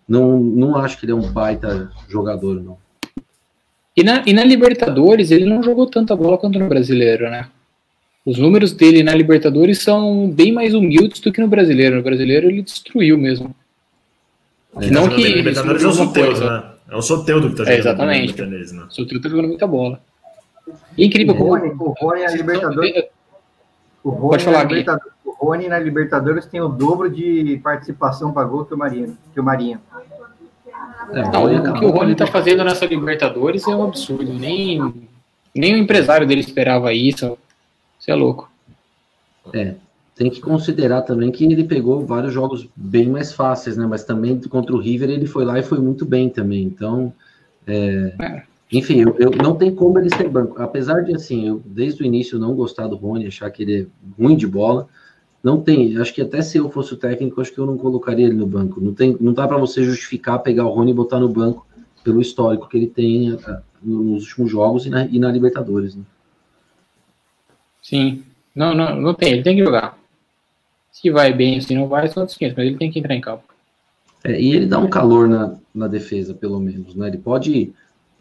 não, 0.07 0.39
não 0.39 0.75
acho 0.75 0.99
que 0.99 1.05
ele 1.05 1.13
é 1.13 1.15
um 1.15 1.31
baita 1.31 1.91
jogador, 2.09 2.61
não. 2.61 2.77
E 3.95 4.03
na, 4.03 4.23
e 4.25 4.33
na 4.33 4.43
Libertadores, 4.43 5.31
ele 5.31 5.45
não 5.45 5.63
jogou 5.63 5.87
tanta 5.87 6.15
bola 6.15 6.37
quanto 6.37 6.59
no 6.59 6.67
brasileiro, 6.67 7.29
né? 7.29 7.47
Os 8.25 8.37
números 8.37 8.71
dele 8.71 9.03
na 9.03 9.13
Libertadores 9.13 9.79
são 9.79 10.29
bem 10.29 10.51
mais 10.51 10.73
humildes 10.73 11.19
do 11.19 11.31
que 11.31 11.41
no 11.41 11.47
brasileiro. 11.47 11.97
No 11.97 12.03
brasileiro 12.03 12.49
ele 12.49 12.61
destruiu 12.61 13.17
mesmo. 13.17 13.53
É, 14.81 14.89
não 14.89 15.09
que 15.09 15.21
Libertadores 15.21 15.83
é 15.83 15.87
o 15.87 15.93
Soteldo, 15.93 16.39
né? 16.39 16.63
É 16.89 16.95
o 16.95 17.01
Soteudo 17.01 17.49
que 17.49 17.55
tá 17.55 17.63
jogando. 17.63 17.75
É, 17.75 17.79
exatamente. 17.79 18.41
né? 18.41 18.83
O 18.87 18.91
Soteudo 18.91 19.23
tá 19.23 19.29
jogando 19.29 19.47
muita 19.47 19.65
bola. 19.65 19.99
Incrível 20.97 21.35
como. 21.35 21.53
O 21.53 21.93
Rony 21.99 22.23
na 22.23 22.31
Libertadores. 22.31 23.03
O 24.03 24.09
Rony 24.09 24.29
Pode 24.29 24.43
falar 24.43 24.61
aqui. 24.61 24.85
O 25.25 25.45
Rony 25.45 25.67
na 25.67 25.79
Libertadores 25.79 26.45
tem 26.45 26.61
o 26.61 26.67
dobro 26.67 27.09
de 27.09 27.59
participação 27.63 28.31
para 28.31 28.47
gol 28.47 28.65
que 28.65 28.73
o 28.73 28.77
Marinho. 28.77 29.17
Que 29.33 29.39
o 29.39 29.43
Marinho. 29.43 29.79
É, 31.11 31.21
não, 31.31 31.45
o 31.45 31.73
que 31.79 31.85
o 31.85 31.89
Rony 31.89 32.15
tá 32.15 32.27
fazendo 32.27 32.63
nessa 32.63 32.85
Libertadores 32.85 33.67
é 33.67 33.75
um 33.75 33.83
absurdo. 33.83 34.33
Nem, 34.33 35.07
nem 35.53 35.73
o 35.73 35.77
empresário 35.77 36.25
dele 36.25 36.41
esperava 36.41 36.93
isso. 36.93 37.37
Você 37.99 38.11
é 38.11 38.15
louco. 38.15 38.49
É, 39.53 39.75
tem 40.15 40.29
que 40.29 40.39
considerar 40.41 41.01
também 41.01 41.31
que 41.31 41.43
ele 41.43 41.63
pegou 41.63 42.05
vários 42.05 42.33
jogos 42.33 42.67
bem 42.75 43.09
mais 43.09 43.33
fáceis, 43.33 43.75
né? 43.75 43.85
Mas 43.85 44.03
também 44.03 44.39
contra 44.41 44.73
o 44.73 44.79
River 44.79 45.09
ele 45.09 45.25
foi 45.25 45.43
lá 45.43 45.59
e 45.59 45.63
foi 45.63 45.79
muito 45.79 46.05
bem 46.05 46.29
também. 46.29 46.63
Então, 46.63 47.13
é, 47.67 48.13
é. 48.19 48.43
Enfim, 48.77 49.01
eu, 49.01 49.15
eu, 49.19 49.31
não 49.31 49.55
tem 49.55 49.73
como 49.73 49.99
ele 49.99 50.09
ser 50.15 50.29
banco. 50.29 50.61
Apesar 50.61 51.01
de 51.01 51.15
assim, 51.15 51.47
eu 51.47 51.61
desde 51.65 52.03
o 52.03 52.05
início 52.05 52.39
não 52.39 52.55
gostar 52.55 52.87
do 52.87 52.95
Rony, 52.95 53.27
achar 53.27 53.49
que 53.51 53.63
ele 53.63 53.81
é 53.81 54.21
ruim 54.21 54.35
de 54.35 54.47
bola, 54.47 54.87
não 55.43 55.61
tem. 55.61 55.97
Acho 55.97 56.13
que 56.13 56.21
até 56.21 56.41
se 56.41 56.57
eu 56.57 56.69
fosse 56.69 56.93
o 56.93 56.97
técnico, 56.97 57.41
acho 57.41 57.53
que 57.53 57.59
eu 57.59 57.65
não 57.65 57.77
colocaria 57.77 58.25
ele 58.25 58.35
no 58.35 58.47
banco. 58.47 58.79
Não 58.79 58.93
tem, 58.93 59.17
não 59.19 59.33
dá 59.33 59.47
para 59.47 59.57
você 59.57 59.83
justificar 59.83 60.39
pegar 60.39 60.65
o 60.65 60.69
Rony 60.69 60.91
e 60.91 60.95
botar 60.95 61.19
no 61.19 61.29
banco 61.29 61.67
pelo 62.03 62.21
histórico 62.21 62.67
que 62.67 62.77
ele 62.77 62.87
tem 62.87 63.37
nos 63.81 64.23
últimos 64.23 64.51
jogos 64.51 64.85
e 64.85 64.89
na, 64.89 65.05
e 65.05 65.19
na 65.19 65.31
Libertadores. 65.31 65.95
Né? 65.95 66.03
Sim. 67.81 68.23
Não, 68.55 68.73
não, 68.73 68.95
não 68.95 69.13
tem, 69.13 69.33
ele 69.33 69.43
tem 69.43 69.55
que 69.55 69.63
jogar. 69.63 69.97
Se 70.91 71.09
vai 71.09 71.33
bem, 71.33 71.59
se 71.59 71.73
não 71.73 71.87
vai, 71.87 72.07
são 72.07 72.21
outros 72.21 72.37
500, 72.37 72.57
mas 72.57 72.67
ele 72.67 72.77
tem 72.77 72.91
que 72.91 72.99
entrar 72.99 73.15
em 73.15 73.21
campo. 73.21 73.43
É, 74.23 74.39
e 74.39 74.55
ele 74.55 74.65
dá 74.65 74.79
um 74.79 74.89
calor 74.89 75.27
na, 75.27 75.57
na 75.73 75.87
defesa, 75.87 76.33
pelo 76.33 76.59
menos, 76.59 76.95
né? 76.95 77.07
Ele 77.07 77.17
pode, 77.17 77.73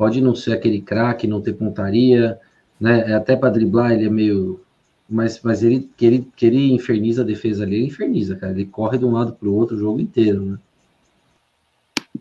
pode 0.02 0.20
não 0.20 0.34
ser 0.34 0.52
aquele 0.52 0.80
craque, 0.80 1.28
não 1.28 1.40
ter 1.40 1.52
pontaria, 1.52 2.36
né? 2.80 3.12
É, 3.12 3.14
até 3.14 3.36
para 3.36 3.50
driblar 3.50 3.92
ele 3.92 4.06
é 4.06 4.10
meio. 4.10 4.60
Mas, 5.08 5.40
mas 5.44 5.62
ele, 5.62 5.88
que, 5.96 6.04
ele, 6.04 6.26
que 6.34 6.44
ele 6.44 6.72
inferniza 6.72 7.22
a 7.22 7.24
defesa 7.24 7.62
ali, 7.62 7.76
ele 7.76 7.86
inferniza, 7.86 8.34
cara. 8.34 8.52
Ele 8.52 8.64
corre 8.64 8.98
de 8.98 9.04
um 9.04 9.12
lado 9.12 9.32
para 9.32 9.48
o 9.48 9.54
outro 9.54 9.76
o 9.76 9.78
jogo 9.78 10.00
inteiro, 10.00 10.44
né? 10.44 10.58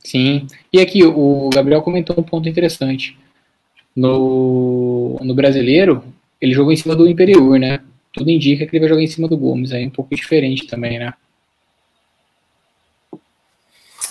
Sim. 0.03 0.45
E 0.71 0.79
aqui, 0.79 1.03
o 1.03 1.49
Gabriel 1.51 1.81
comentou 1.81 2.15
um 2.19 2.21
ponto 2.21 2.47
interessante. 2.47 3.17
No, 3.95 5.17
no 5.19 5.33
brasileiro, 5.33 6.03
ele 6.39 6.53
jogou 6.53 6.71
em 6.71 6.77
cima 6.77 6.95
do 6.95 7.09
Imperiur, 7.09 7.57
né? 7.57 7.79
Tudo 8.13 8.29
indica 8.29 8.67
que 8.67 8.75
ele 8.75 8.81
vai 8.81 8.89
jogar 8.89 9.01
em 9.01 9.07
cima 9.07 9.27
do 9.27 9.35
Gomes, 9.35 9.71
aí 9.71 9.85
é 9.85 9.87
um 9.87 9.89
pouco 9.89 10.15
diferente 10.15 10.67
também, 10.67 10.99
né? 10.99 11.15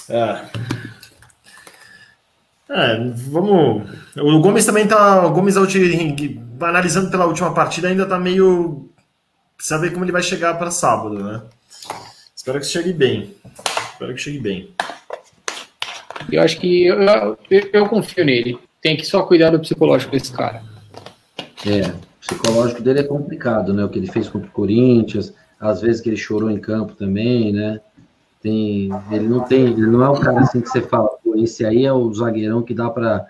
É. 0.08 0.89
É, 2.70 2.96
vamos. 3.28 3.82
O 4.16 4.40
Gomes 4.40 4.64
também 4.64 4.86
tá. 4.86 5.26
O 5.26 5.32
Gomes, 5.32 5.56
analisando 6.60 7.10
pela 7.10 7.26
última 7.26 7.52
partida, 7.52 7.88
ainda 7.88 8.06
tá 8.06 8.16
meio. 8.18 8.88
Precisa 9.56 9.80
ver 9.80 9.92
como 9.92 10.04
ele 10.04 10.12
vai 10.12 10.22
chegar 10.22 10.54
para 10.54 10.70
sábado, 10.70 11.18
né? 11.18 11.42
Espero 12.34 12.60
que 12.60 12.66
chegue 12.66 12.92
bem. 12.92 13.34
Espero 13.92 14.14
que 14.14 14.20
chegue 14.20 14.38
bem. 14.38 14.70
Eu 16.30 16.42
acho 16.42 16.60
que 16.60 16.86
eu, 16.86 16.96
eu, 17.50 17.70
eu 17.72 17.88
confio 17.88 18.24
nele. 18.24 18.58
Tem 18.80 18.96
que 18.96 19.04
só 19.04 19.22
cuidar 19.24 19.50
do 19.50 19.58
psicológico 19.58 20.12
desse 20.12 20.32
cara. 20.32 20.62
É, 21.66 21.92
psicológico 22.20 22.82
dele 22.82 23.00
é 23.00 23.04
complicado, 23.04 23.74
né? 23.74 23.84
O 23.84 23.88
que 23.88 23.98
ele 23.98 24.10
fez 24.10 24.28
contra 24.28 24.48
o 24.48 24.52
Corinthians, 24.52 25.34
às 25.58 25.80
vezes 25.80 26.00
que 26.00 26.08
ele 26.08 26.16
chorou 26.16 26.50
em 26.50 26.58
campo 26.58 26.94
também, 26.94 27.52
né? 27.52 27.80
Tem, 28.40 28.88
ele 29.10 29.28
não 29.28 29.40
tem, 29.40 29.66
ele 29.66 29.86
não 29.86 30.02
é 30.02 30.08
um 30.08 30.18
cara 30.18 30.40
assim 30.40 30.62
que 30.62 30.68
você 30.68 30.80
fala, 30.80 31.09
esse 31.37 31.64
aí 31.64 31.85
é 31.85 31.93
o 31.93 32.12
zagueirão 32.12 32.62
que 32.62 32.74
dá 32.74 32.89
para 32.91 33.26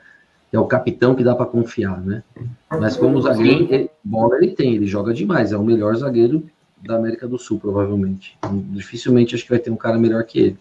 é 0.52 0.58
o 0.58 0.66
capitão 0.66 1.14
que 1.14 1.22
dá 1.22 1.34
para 1.34 1.46
confiar, 1.46 2.00
né? 2.00 2.24
Mas 2.68 2.96
como 2.96 3.22
zagueiro, 3.22 3.72
ele, 3.72 3.88
bola 4.02 4.36
ele 4.36 4.50
tem, 4.50 4.74
ele 4.74 4.86
joga 4.86 5.14
demais, 5.14 5.52
é 5.52 5.56
o 5.56 5.62
melhor 5.62 5.94
zagueiro 5.94 6.44
da 6.84 6.96
América 6.96 7.28
do 7.28 7.38
Sul, 7.38 7.60
provavelmente. 7.60 8.36
Dificilmente 8.70 9.34
acho 9.34 9.44
que 9.44 9.50
vai 9.50 9.60
ter 9.60 9.70
um 9.70 9.76
cara 9.76 9.96
melhor 9.96 10.24
que 10.24 10.40
ele. 10.40 10.58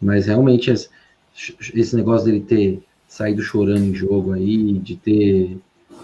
Mas 0.00 0.26
realmente 0.26 0.70
esse, 0.72 0.88
esse 1.72 1.94
negócio 1.94 2.26
dele 2.26 2.40
ter 2.40 2.82
saído 3.06 3.42
chorando 3.42 3.84
em 3.84 3.94
jogo 3.94 4.32
aí, 4.32 4.72
de 4.78 4.96
ter 4.96 5.58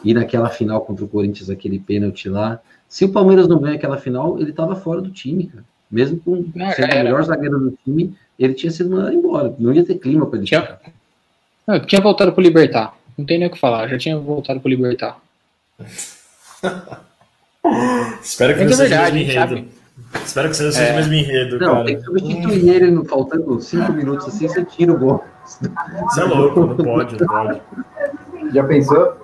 e 0.05 0.15
naquela 0.15 0.49
final 0.49 0.83
contra 0.83 1.05
o 1.05 1.09
Corinthians, 1.09 1.51
aquele 1.51 1.79
pênalti 1.79 2.29
lá. 2.29 2.61
Se 2.89 3.05
o 3.05 3.13
Palmeiras 3.13 3.49
não 3.49 3.59
ganha 3.59 3.75
aquela 3.75 3.99
final, 3.99 4.39
ele 4.39 4.51
estava 4.51 4.77
fora 4.77 5.01
do 5.01 5.11
time, 5.11 5.47
cara. 5.47 5.65
Mesmo 5.91 6.21
com 6.21 6.45
não, 6.55 6.71
sendo 6.73 6.93
o 6.93 6.97
melhor 6.97 7.23
zagueiro 7.25 7.59
do 7.59 7.79
time, 7.85 8.15
ele 8.39 8.55
tinha 8.55 8.71
sido 8.71 8.91
mandado 8.91 9.15
embora. 9.15 9.55
Não 9.59 9.73
ia 9.73 9.85
ter 9.85 9.97
clima 9.97 10.27
para 10.27 10.39
ele 10.39 10.47
tinha... 10.47 10.63
ficar. 10.63 10.81
Não, 11.67 11.81
tinha 11.81 12.01
voltado 12.01 12.33
para 12.33 12.41
o 12.41 12.43
Libertar. 12.43 12.95
Não 13.17 13.25
tem 13.25 13.39
nem 13.39 13.49
o 13.49 13.51
que 13.51 13.59
falar, 13.59 13.89
já 13.89 13.99
tinha 13.99 14.17
voltado 14.17 14.61
para 14.61 14.69
o 14.69 14.71
Libertar. 14.71 15.19
Espero 18.23 18.55
que 18.55 18.65
não 18.65 18.71
é 18.71 18.75
seja 18.75 18.89
verdade, 18.89 19.19
enredo. 19.19 19.39
Sabe? 19.39 19.69
Espero 20.25 20.49
que 20.49 20.57
seja 20.57 20.83
é. 20.83 20.93
o 20.93 20.97
mesmo 20.97 21.15
enredo. 21.15 21.59
Não, 21.59 21.73
cara. 21.73 21.85
tem 21.85 21.97
que 21.97 22.03
substituir 22.05 22.69
ele 22.71 23.05
faltando 23.05 23.61
cinco 23.61 23.93
minutos 23.93 24.29
assim, 24.29 24.49
você 24.49 24.65
tira 24.65 24.93
o 24.93 24.99
gol. 24.99 25.25
Você 25.45 26.21
é 26.21 26.25
louco, 26.25 26.61
não 26.61 26.77
pode, 26.77 27.21
não 27.21 27.27
pode. 27.27 27.61
Já 28.55 28.65
pensou? 28.65 29.17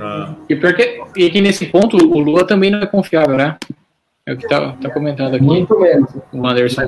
Ah. 0.00 0.34
E, 0.48 0.56
porque, 0.56 1.02
e 1.16 1.30
que 1.30 1.40
nesse 1.40 1.66
ponto 1.66 1.96
o 1.96 2.18
Lula 2.18 2.46
também 2.46 2.70
não 2.70 2.80
é 2.80 2.86
confiável, 2.86 3.36
né? 3.36 3.56
É 4.24 4.32
o 4.32 4.36
que 4.36 4.46
tá, 4.46 4.72
tá 4.72 4.90
comentando 4.90 5.34
aqui. 5.34 5.44
Muito 5.44 5.78
menos. 5.78 6.10
O 6.32 6.46
Anderson. 6.46 6.82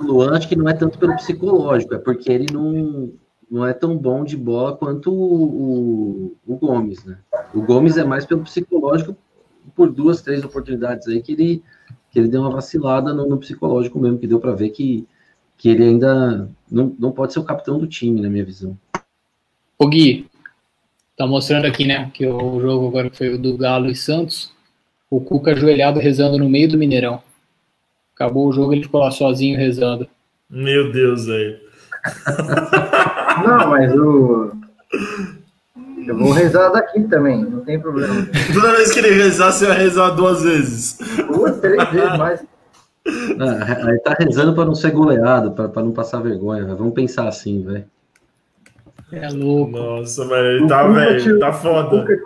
o 0.00 0.04
Luan 0.04 0.36
acho 0.36 0.48
que 0.48 0.56
não 0.56 0.68
é 0.68 0.74
tanto 0.74 0.98
pelo 0.98 1.14
psicológico, 1.16 1.94
é 1.94 1.98
porque 1.98 2.30
ele 2.30 2.52
não, 2.52 3.12
não 3.50 3.66
é 3.66 3.72
tão 3.72 3.96
bom 3.96 4.24
de 4.24 4.36
bola 4.36 4.76
quanto 4.76 5.12
o, 5.12 5.44
o, 5.44 6.36
o 6.46 6.56
Gomes, 6.56 7.04
né? 7.04 7.18
O 7.54 7.62
Gomes 7.62 7.96
é 7.96 8.04
mais 8.04 8.26
pelo 8.26 8.42
psicológico 8.42 9.16
por 9.74 9.90
duas, 9.92 10.22
três 10.22 10.44
oportunidades 10.44 11.06
aí 11.08 11.22
que 11.22 11.32
ele, 11.32 11.62
que 12.10 12.18
ele 12.18 12.28
deu 12.28 12.40
uma 12.40 12.50
vacilada 12.50 13.12
no, 13.14 13.26
no 13.28 13.38
psicológico 13.38 13.98
mesmo, 13.98 14.18
que 14.18 14.26
deu 14.26 14.40
para 14.40 14.52
ver 14.52 14.70
que, 14.70 15.06
que 15.56 15.68
ele 15.68 15.84
ainda 15.84 16.48
não, 16.70 16.94
não 16.98 17.12
pode 17.12 17.32
ser 17.32 17.38
o 17.38 17.44
capitão 17.44 17.78
do 17.78 17.86
time, 17.86 18.20
na 18.20 18.28
minha 18.28 18.44
visão. 18.44 18.76
O 19.78 19.86
Gui, 19.86 20.26
Tá 21.16 21.26
mostrando 21.26 21.64
aqui, 21.64 21.86
né, 21.86 22.10
que 22.12 22.26
o 22.26 22.60
jogo 22.60 22.88
agora 22.88 23.10
foi 23.10 23.32
o 23.32 23.38
do 23.38 23.56
Galo 23.56 23.88
e 23.88 23.96
Santos. 23.96 24.52
O 25.10 25.20
Cuca 25.20 25.52
ajoelhado 25.52 26.00
rezando 26.00 26.38
no 26.38 26.48
meio 26.48 26.68
do 26.68 26.78
Mineirão. 26.78 27.22
Acabou 28.14 28.48
o 28.48 28.52
jogo, 28.52 28.72
ele 28.72 28.82
ficou 28.82 29.00
lá 29.00 29.10
sozinho 29.10 29.58
rezando. 29.58 30.08
Meu 30.50 30.90
Deus, 30.90 31.26
velho. 31.26 31.58
Não, 33.44 33.70
mas 33.70 33.92
o. 33.94 34.52
Eu 36.06 36.16
vou 36.16 36.32
rezar 36.32 36.68
daqui 36.68 37.02
também, 37.02 37.44
não 37.44 37.64
tem 37.64 37.80
problema. 37.80 38.14
Toda 38.54 38.76
vez 38.76 38.92
que 38.92 39.00
ele 39.00 39.10
rezar, 39.10 39.50
você 39.50 39.66
vai 39.66 39.76
rezar 39.76 40.10
duas 40.10 40.42
vezes. 40.42 40.98
Duas, 41.26 41.58
três 41.58 41.90
vezes 41.90 42.16
mais. 42.16 42.44
Ah, 43.40 43.88
aí 43.88 43.98
tá 43.98 44.14
rezando 44.18 44.54
para 44.54 44.64
não 44.64 44.74
ser 44.74 44.92
goleado, 44.92 45.50
para 45.50 45.82
não 45.82 45.90
passar 45.90 46.20
vergonha. 46.20 46.64
Vamos 46.76 46.94
pensar 46.94 47.26
assim, 47.26 47.64
velho. 47.64 47.84
É 49.12 49.28
louco. 49.28 49.72
Nossa, 49.72 50.24
mano, 50.24 50.46
ele 50.46 50.66
tá 50.66 50.86
velho, 50.86 51.38
tá 51.40 51.52
foda. 51.52 51.96
O 51.96 52.00
Cuca 52.00 52.22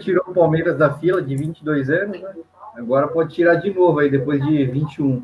tirou 0.00 0.24
o 0.28 0.34
Palmeiras 0.34 0.76
da 0.78 0.92
fila 0.94 1.22
de 1.22 1.36
22 1.36 1.90
anos, 1.90 2.20
né? 2.20 2.32
Agora 2.74 3.08
pode 3.08 3.34
tirar 3.34 3.56
de 3.56 3.72
novo 3.72 3.98
aí, 3.98 4.10
depois 4.10 4.42
de 4.42 4.64
21 4.64 5.22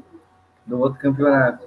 do 0.66 0.79
outro 0.79 0.99
campeonato. 0.99 1.66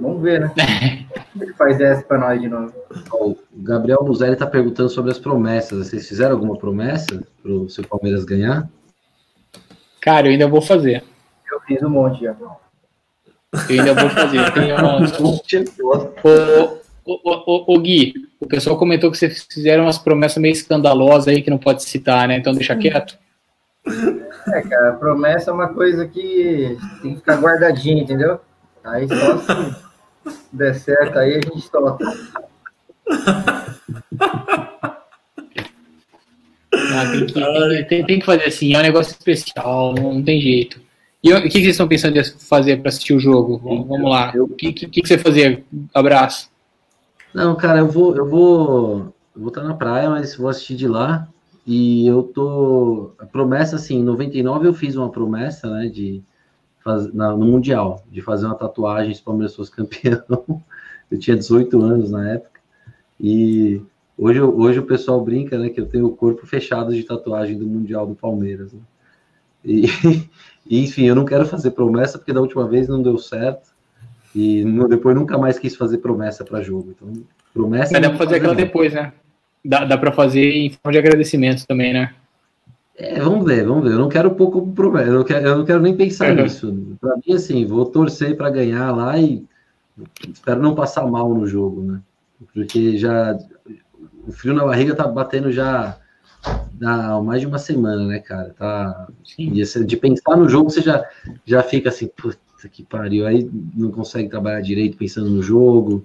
Vamos 0.00 0.22
ver, 0.22 0.40
né? 0.40 0.52
Ele 1.40 1.52
faz 1.54 1.80
essa 1.80 2.02
pra 2.02 2.18
nós 2.18 2.40
de 2.40 2.48
novo. 2.48 2.72
O 3.12 3.36
Gabriel 3.54 4.04
Muzelli 4.04 4.36
tá 4.36 4.46
perguntando 4.46 4.90
sobre 4.90 5.10
as 5.10 5.18
promessas. 5.18 5.88
Vocês 5.88 6.06
fizeram 6.06 6.32
alguma 6.32 6.58
promessa 6.58 7.22
pro 7.42 7.68
seu 7.68 7.86
Palmeiras 7.86 8.24
ganhar? 8.24 8.68
Cara, 10.00 10.26
eu 10.26 10.32
ainda 10.32 10.46
vou 10.46 10.60
fazer. 10.60 11.02
Eu 11.50 11.60
fiz 11.62 11.82
um 11.82 11.88
monte 11.88 12.24
já. 12.24 12.36
Eu 12.40 13.80
ainda 13.80 13.94
vou 13.94 14.10
fazer. 14.10 14.52
Tem 14.52 14.72
umas... 14.72 15.18
Ô, 16.24 16.78
ô, 17.06 17.42
ô, 17.46 17.74
ô, 17.74 17.78
Gui, 17.78 18.14
o 18.40 18.46
pessoal 18.46 18.76
comentou 18.76 19.10
que 19.10 19.16
vocês 19.16 19.46
fizeram 19.50 19.84
umas 19.84 19.98
promessas 19.98 20.38
meio 20.38 20.52
escandalosas 20.52 21.28
aí 21.28 21.42
que 21.42 21.50
não 21.50 21.58
pode 21.58 21.82
citar, 21.82 22.26
né? 22.28 22.36
Então 22.36 22.52
deixa 22.52 22.74
quieto. 22.76 23.18
É, 24.48 24.62
cara, 24.62 24.92
promessa 24.94 25.50
é 25.50 25.54
uma 25.54 25.68
coisa 25.68 26.06
que 26.06 26.76
tem 27.02 27.12
que 27.12 27.18
ficar 27.18 27.40
guardadinha, 27.40 28.02
entendeu? 28.02 28.40
Aí 28.84 29.06
só 29.08 29.38
se 29.38 30.36
der 30.52 30.74
certo 30.74 31.18
aí 31.18 31.36
a 31.36 31.40
gente 31.40 31.60
solta. 31.68 32.04
Ah, 36.72 37.10
tem, 37.10 37.26
que, 37.26 37.84
tem, 37.88 38.04
tem- 38.04 38.18
que 38.20 38.26
fazer 38.26 38.44
assim, 38.44 38.74
é 38.74 38.78
um 38.78 38.82
negócio 38.82 39.12
especial, 39.12 39.94
não, 39.94 40.14
não 40.14 40.22
tem 40.22 40.40
jeito. 40.40 40.80
E 41.22 41.32
o 41.32 41.42
que, 41.42 41.48
que 41.48 41.60
vocês 41.60 41.68
estão 41.68 41.88
pensando 41.88 42.16
em 42.18 42.24
fazer 42.24 42.76
para 42.78 42.88
assistir 42.88 43.14
o 43.14 43.18
jogo? 43.18 43.58
Vamos 43.58 44.10
lá. 44.10 44.32
O 44.36 44.48
que, 44.48 44.72
que, 44.72 44.86
que 44.86 45.06
você 45.06 45.18
fazia? 45.18 45.64
Abraço. 45.92 46.48
Não, 47.36 47.54
cara, 47.54 47.80
eu 47.80 47.86
vou, 47.86 48.16
eu 48.16 48.24
vou, 48.26 49.14
eu 49.34 49.40
vou 49.42 49.48
estar 49.48 49.62
na 49.62 49.74
praia, 49.74 50.08
mas 50.08 50.34
vou 50.34 50.48
assistir 50.48 50.74
de 50.74 50.88
lá. 50.88 51.28
E 51.66 52.06
eu 52.06 52.22
tô, 52.22 53.12
a 53.18 53.26
promessa 53.26 53.76
assim, 53.76 53.96
em 53.98 54.02
99 54.02 54.66
eu 54.66 54.72
fiz 54.72 54.96
uma 54.96 55.10
promessa, 55.10 55.68
né, 55.68 55.86
de 55.86 56.22
fazer 56.82 57.12
no 57.12 57.36
mundial, 57.44 58.02
de 58.10 58.22
fazer 58.22 58.46
uma 58.46 58.54
tatuagem 58.54 59.12
se 59.12 59.20
o 59.20 59.24
Palmeiras 59.24 59.54
fosse 59.54 59.70
campeão. 59.70 60.24
Eu 61.10 61.20
tinha 61.20 61.36
18 61.36 61.80
anos 61.82 62.10
na 62.10 62.32
época. 62.32 62.58
E 63.20 63.80
hoje, 64.18 64.40
hoje 64.40 64.78
o 64.80 64.86
pessoal 64.86 65.22
brinca, 65.22 65.56
né, 65.56 65.68
que 65.68 65.80
eu 65.80 65.86
tenho 65.86 66.06
o 66.06 66.16
corpo 66.16 66.44
fechado 66.44 66.92
de 66.92 67.04
tatuagem 67.04 67.56
do 67.56 67.64
mundial 67.64 68.06
do 68.08 68.14
Palmeiras. 68.16 68.72
né? 68.72 68.80
E, 69.64 69.84
e, 70.66 70.82
enfim, 70.82 71.04
eu 71.04 71.14
não 71.14 71.24
quero 71.24 71.46
fazer 71.46 71.72
promessa 71.72 72.18
porque 72.18 72.32
da 72.32 72.40
última 72.40 72.66
vez 72.66 72.88
não 72.88 73.00
deu 73.02 73.18
certo. 73.18 73.75
E 74.36 74.62
depois 74.88 75.16
nunca 75.16 75.38
mais 75.38 75.58
quis 75.58 75.74
fazer 75.74 75.96
promessa 75.98 76.44
para 76.44 76.60
jogo. 76.60 76.94
Então, 76.94 77.22
promessa. 77.54 77.92
Mas 77.94 78.02
dá 78.02 78.08
não 78.08 78.16
pra 78.16 78.18
vou 78.18 78.26
fazer 78.26 78.36
aquela 78.36 78.52
não. 78.52 78.60
depois, 78.60 78.92
né? 78.92 79.12
Dá, 79.64 79.84
dá 79.86 79.96
pra 79.96 80.12
fazer 80.12 80.52
em 80.52 80.68
forma 80.70 80.92
de 80.92 80.98
agradecimento 80.98 81.66
também, 81.66 81.94
né? 81.94 82.14
É, 82.98 83.18
vamos 83.18 83.46
ver, 83.46 83.64
vamos 83.66 83.84
ver. 83.84 83.92
Eu 83.92 83.98
não 83.98 84.10
quero 84.10 84.30
como 84.34 84.72
promessa. 84.74 85.08
Eu 85.08 85.14
não 85.14 85.24
quero, 85.24 85.46
eu 85.46 85.58
não 85.58 85.64
quero 85.64 85.80
nem 85.80 85.96
pensar 85.96 86.36
Uhum. 86.36 86.42
nisso. 86.42 86.96
Para 87.00 87.16
mim, 87.16 87.32
assim, 87.34 87.64
vou 87.64 87.86
torcer 87.86 88.36
para 88.36 88.50
ganhar 88.50 88.94
lá 88.94 89.18
e 89.18 89.42
espero 90.30 90.60
não 90.60 90.74
passar 90.74 91.06
mal 91.06 91.32
no 91.34 91.46
jogo, 91.46 91.82
né? 91.82 92.00
Porque 92.52 92.98
já 92.98 93.38
o 94.26 94.32
frio 94.32 94.52
na 94.52 94.64
barriga 94.66 94.94
tá 94.94 95.06
batendo 95.08 95.50
já 95.50 95.96
há 96.82 97.20
mais 97.22 97.40
de 97.40 97.46
uma 97.46 97.58
semana, 97.58 98.04
né, 98.06 98.18
cara? 98.18 98.54
Tá 98.58 99.08
Sim. 99.24 99.52
E 99.54 99.84
de 99.84 99.96
pensar 99.96 100.36
no 100.36 100.48
jogo, 100.48 100.70
você 100.70 100.82
já, 100.82 101.04
já 101.44 101.62
fica 101.62 101.88
assim, 101.88 102.10
puta 102.56 102.68
que 102.68 102.82
pariu, 102.82 103.26
aí 103.26 103.48
não 103.74 103.90
consegue 103.90 104.28
trabalhar 104.28 104.60
direito 104.62 104.96
pensando 104.96 105.28
no 105.28 105.42
jogo. 105.42 106.04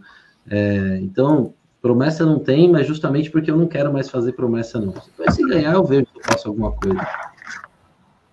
É, 0.49 0.99
então, 1.01 1.53
promessa 1.81 2.25
não 2.25 2.39
tem, 2.39 2.69
mas 2.69 2.85
justamente 2.85 3.31
porque 3.31 3.49
eu 3.49 3.57
não 3.57 3.67
quero 3.67 3.91
mais 3.91 4.09
fazer 4.09 4.33
promessa, 4.33 4.79
não. 4.79 4.93
Mas 5.17 5.35
se 5.35 5.43
ganhar, 5.43 5.73
eu 5.73 5.83
vejo 5.83 6.05
se 6.11 6.17
eu 6.19 6.23
faço 6.23 6.47
alguma 6.49 6.71
coisa. 6.73 7.07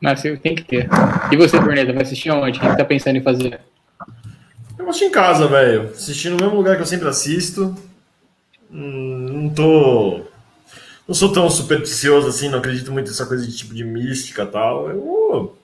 Mas 0.01 0.21
você 0.21 0.37
tem 0.37 0.55
que 0.55 0.64
ter. 0.64 0.89
E 1.33 1.37
você, 1.37 1.59
Berneta, 1.61 1.93
vai 1.93 2.03
assistir 2.03 2.31
aonde? 2.31 2.59
O 2.59 2.61
que 2.61 2.69
você 2.69 2.77
tá 2.77 2.85
pensando 2.85 3.16
em 3.16 3.23
fazer? 3.23 3.61
Eu 4.79 4.89
acho 4.89 5.05
em 5.05 5.11
casa, 5.11 5.47
velho. 5.49 5.91
Assistir 5.91 6.31
no 6.31 6.37
mesmo 6.37 6.57
lugar 6.57 6.77
que 6.77 6.83
eu 6.83 6.87
sempre 6.87 7.09
assisto. 7.09 7.75
Hum, 8.71 9.27
Não 9.33 9.49
tô. 9.51 10.21
Não 11.07 11.14
sou 11.14 11.33
tão 11.33 11.49
supersticioso 11.49 12.29
assim, 12.29 12.51
não 12.51 12.59
acredito 12.59 12.93
muito 12.93 13.09
nessa 13.09 13.25
coisa 13.25 13.47
de 13.47 13.57
tipo 13.57 13.75
de 13.75 13.83
mística 13.83 14.43
e 14.43 14.47
tal. 14.47 14.91
Eu 14.91 15.01
vou 15.01 15.58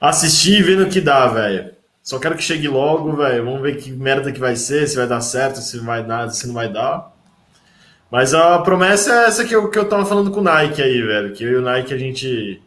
assistir 0.00 0.58
e 0.60 0.62
ver 0.62 0.76
no 0.76 0.88
que 0.88 1.00
dá, 1.00 1.26
velho. 1.28 1.74
Só 2.02 2.18
quero 2.18 2.36
que 2.36 2.42
chegue 2.42 2.68
logo, 2.68 3.16
velho. 3.16 3.44
Vamos 3.44 3.60
ver 3.62 3.76
que 3.76 3.90
merda 3.90 4.30
que 4.30 4.38
vai 4.38 4.54
ser, 4.56 4.86
se 4.86 4.96
vai 4.96 5.06
dar 5.06 5.20
certo, 5.20 5.56
se 5.60 5.78
vai 5.78 6.04
dar, 6.04 6.28
se 6.30 6.46
não 6.46 6.54
vai 6.54 6.68
dar. 6.72 7.12
Mas 8.10 8.32
a 8.32 8.58
promessa 8.60 9.12
é 9.12 9.26
essa 9.26 9.44
que 9.44 9.54
eu, 9.54 9.68
que 9.68 9.78
eu 9.78 9.88
tava 9.88 10.06
falando 10.06 10.30
com 10.30 10.38
o 10.40 10.44
Nike 10.44 10.80
aí, 10.80 11.02
velho. 11.02 11.32
Que 11.32 11.42
eu 11.44 11.50
e 11.50 11.56
o 11.56 11.62
Nike 11.62 11.92
a 11.92 11.98
gente 11.98 12.62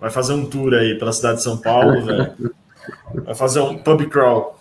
vai 0.00 0.08
fazer 0.10 0.32
um 0.32 0.46
tour 0.46 0.72
aí 0.72 0.98
pela 0.98 1.12
cidade 1.12 1.36
de 1.38 1.42
São 1.42 1.58
Paulo, 1.58 2.00
velho. 2.06 2.32
Vai 3.24 3.34
fazer 3.34 3.60
um 3.60 3.76
pub 3.76 4.06
crawl. 4.08 4.58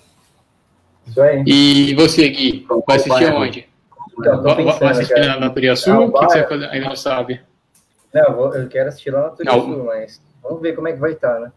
Isso 1.07 1.21
aí. 1.21 1.43
E 1.47 1.95
você, 1.95 2.27
Gui, 2.29 2.67
vai 2.85 2.97
assistir 2.97 3.25
aonde? 3.27 3.69
Então, 4.19 4.43
Vai, 4.43 4.91
assistir 4.91 5.13
cara. 5.13 5.27
na, 5.27 5.39
na 5.39 5.49
Turiaçu? 5.49 5.89
Ah, 5.91 5.99
O 6.01 6.11
que, 6.11 6.19
que 6.19 6.25
você 6.25 6.27
vai 6.27 6.39
vai. 6.41 6.49
fazer? 6.49 6.65
Ainda 6.75 6.89
não 6.89 6.95
sabe. 6.97 7.41
Não, 8.13 8.21
eu, 8.25 8.35
vou- 8.35 8.53
eu 8.53 8.67
quero 8.67 8.89
assistir 8.89 9.11
lá 9.11 9.21
na 9.21 9.29
Turismo, 9.29 9.77
Não. 9.77 9.85
mas 9.85 10.21
vamos 10.49 10.61
ver 10.61 10.73
como 10.75 10.87
é 10.87 10.93
que 10.93 10.99
vai 10.99 11.11
estar, 11.13 11.39
né? 11.39 11.51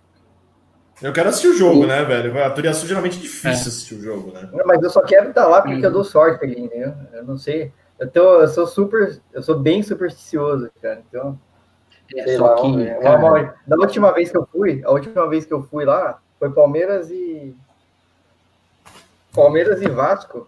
Eu 1.01 1.13
quero 1.13 1.29
assistir 1.31 1.49
o 1.49 1.57
jogo, 1.57 1.87
né, 1.87 2.05
velho? 2.05 2.45
A 2.45 2.51
Turiaçu 2.51 2.87
geralmente 2.87 3.19
é 3.19 3.23
difícil 3.23 3.51
É. 3.51 3.53
assistir 3.53 3.95
o 3.95 4.01
jogo, 4.03 4.31
né? 4.33 4.49
Não, 4.53 4.65
Mas 4.67 4.83
eu 4.83 4.91
só 4.91 5.03
quero 5.03 5.31
estar 5.31 5.47
lá 5.49 5.61
porque 5.63 5.79
Uhum. 5.79 5.85
eu 5.85 5.91
dou 5.91 6.05
sorte 6.05 6.45
ali, 6.45 6.61
entendeu? 6.61 6.95
Eu 7.13 7.25
não 7.25 7.37
sei. 7.37 7.73
Eu, 7.99 8.09
tô, 8.11 8.41
eu 8.41 8.49
sou 8.49 8.67
super. 8.67 9.19
Eu 9.33 9.43
sou 9.43 9.59
bem 9.59 9.83
supersticioso, 9.83 10.71
cara. 10.81 11.03
Então, 11.09 11.39
sei 12.11 12.37
só 12.37 12.47
lá. 12.47 12.55
que, 12.57 12.67
Uma- 12.67 13.17
uma- 13.17 13.55
Da 13.67 13.77
última 13.77 14.13
vez 14.13 14.31
que 14.31 14.37
eu 14.37 14.47
fui, 14.53 14.83
a 14.85 14.91
última 14.93 15.29
vez 15.29 15.45
que 15.45 15.53
eu 15.53 15.63
fui 15.63 15.85
lá 15.85 16.21
foi 16.39 16.51
Palmeiras 16.51 17.11
e. 17.11 17.57
Palmeiras 19.35 19.81
e 19.81 19.89
Vasco, 19.89 20.47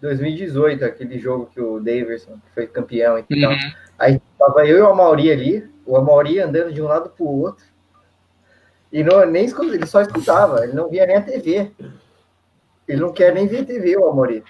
2018, 0.00 0.84
aquele 0.84 1.18
jogo 1.18 1.46
que 1.52 1.60
o 1.60 1.78
Daverson 1.78 2.38
foi 2.54 2.66
campeão 2.66 3.18
e 3.18 3.22
tal. 3.22 3.50
Uhum. 3.52 3.72
Aí 3.98 4.20
tava 4.38 4.66
eu 4.66 4.78
e 4.78 4.80
o 4.80 4.88
Amauri 4.88 5.30
ali, 5.30 5.70
o 5.86 5.96
Amauri 5.96 6.40
andando 6.40 6.72
de 6.72 6.80
um 6.82 6.86
lado 6.86 7.10
pro 7.10 7.26
outro. 7.26 7.64
E 8.94 9.02
não, 9.02 9.26
nem 9.28 9.44
escuta, 9.44 9.74
ele 9.74 9.86
só 9.86 10.00
escutava, 10.00 10.62
ele 10.62 10.72
não 10.72 10.88
via 10.88 11.04
nem 11.04 11.16
a 11.16 11.20
TV. 11.20 11.68
Ele 12.86 13.00
não 13.00 13.12
quer 13.12 13.34
nem 13.34 13.46
ver 13.48 13.62
a 13.62 13.64
TV, 13.64 13.96
o 13.96 14.08
Amauri. 14.08 14.44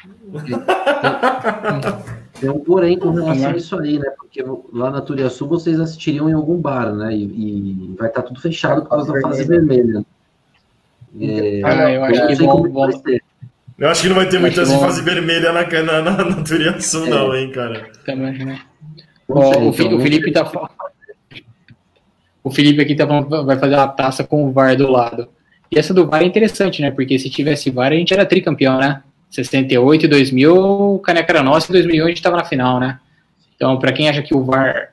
Tem 2.41 2.51
um 2.51 2.59
porém 2.61 2.99
com 2.99 3.11
relação 3.11 3.51
a 3.51 3.57
isso 3.57 3.79
aí, 3.79 3.99
né? 3.99 4.11
Porque 4.19 4.45
lá 4.73 4.91
na 4.91 5.01
Turiaçu 5.01 5.47
vocês 5.47 5.81
assistiriam 5.81 6.29
em 6.29 6.33
algum 6.35 6.57
bar, 6.59 6.93
né? 6.93 7.15
E, 7.15 7.23
e 7.25 7.95
vai 7.99 8.09
estar 8.09 8.23
tudo 8.23 8.41
fechado 8.41 8.83
por 8.83 8.91
causa 8.91 9.13
da 9.13 9.21
fase 9.21 9.45
vermelha. 9.45 10.05
É, 11.21 11.61
Ah, 11.65 11.91
eu 11.93 12.05
acho 12.05 12.27
que 12.27 12.35
vão- 12.45 12.93
ser. 13.03 13.23
Eu 13.79 13.89
acho 13.89 14.03
que 14.03 14.09
não 14.09 14.17
vai 14.17 14.29
ter 14.29 14.39
muita 14.41 14.67
fase 14.67 15.01
vermelha 15.03 15.53
na, 15.53 15.63
na, 15.83 16.03
na, 16.03 16.25
na 16.25 16.43
Turiaçu, 16.45 17.07
não, 17.07 17.35
hein, 17.35 17.51
cara. 17.51 17.89
Também, 18.05 18.45
né? 18.45 18.61
Não 19.29 19.37
Ó, 19.39 19.53
sei, 19.53 19.63
o, 19.63 19.69
então, 19.71 19.97
o 19.97 20.01
Felipe 20.01 20.33
tá 20.33 20.45
fa- 20.45 20.69
O 22.45 22.51
Felipe 22.51 22.83
aqui 22.83 22.95
tá 22.95 23.07
falando, 23.07 23.47
vai 23.47 23.59
fazer 23.59 23.75
uma 23.75 23.89
taça 23.89 24.23
com 24.23 24.47
o 24.47 24.53
VAR 24.53 24.77
do 24.77 24.91
lado. 24.91 25.27
E 25.73 25.79
essa 25.79 25.95
do 25.95 26.07
VAR 26.07 26.23
é 26.23 26.27
interessante, 26.27 26.83
né? 26.83 26.91
Porque 26.91 27.19
se 27.19 27.31
tivesse 27.31 27.71
VAR, 27.71 27.91
a 27.91 27.97
gente 27.97 28.13
era 28.13 28.27
tricampeão, 28.27 28.79
né? 28.79 29.03
68 29.31 30.05
e 30.05 30.09
2000, 30.09 30.55
o 30.55 30.99
caneca 30.99 31.33
era 31.33 31.43
nossa, 31.43 31.71
e 31.71 31.73
2001 31.73 32.05
a 32.05 32.09
gente 32.09 32.23
tava 32.23 32.37
na 32.37 32.45
final, 32.45 32.79
né? 32.79 33.01
Então, 33.57 33.79
pra 33.79 33.93
quem 33.93 34.09
acha 34.09 34.23
que 34.23 34.35
o 34.35 34.45
VAR 34.45 34.91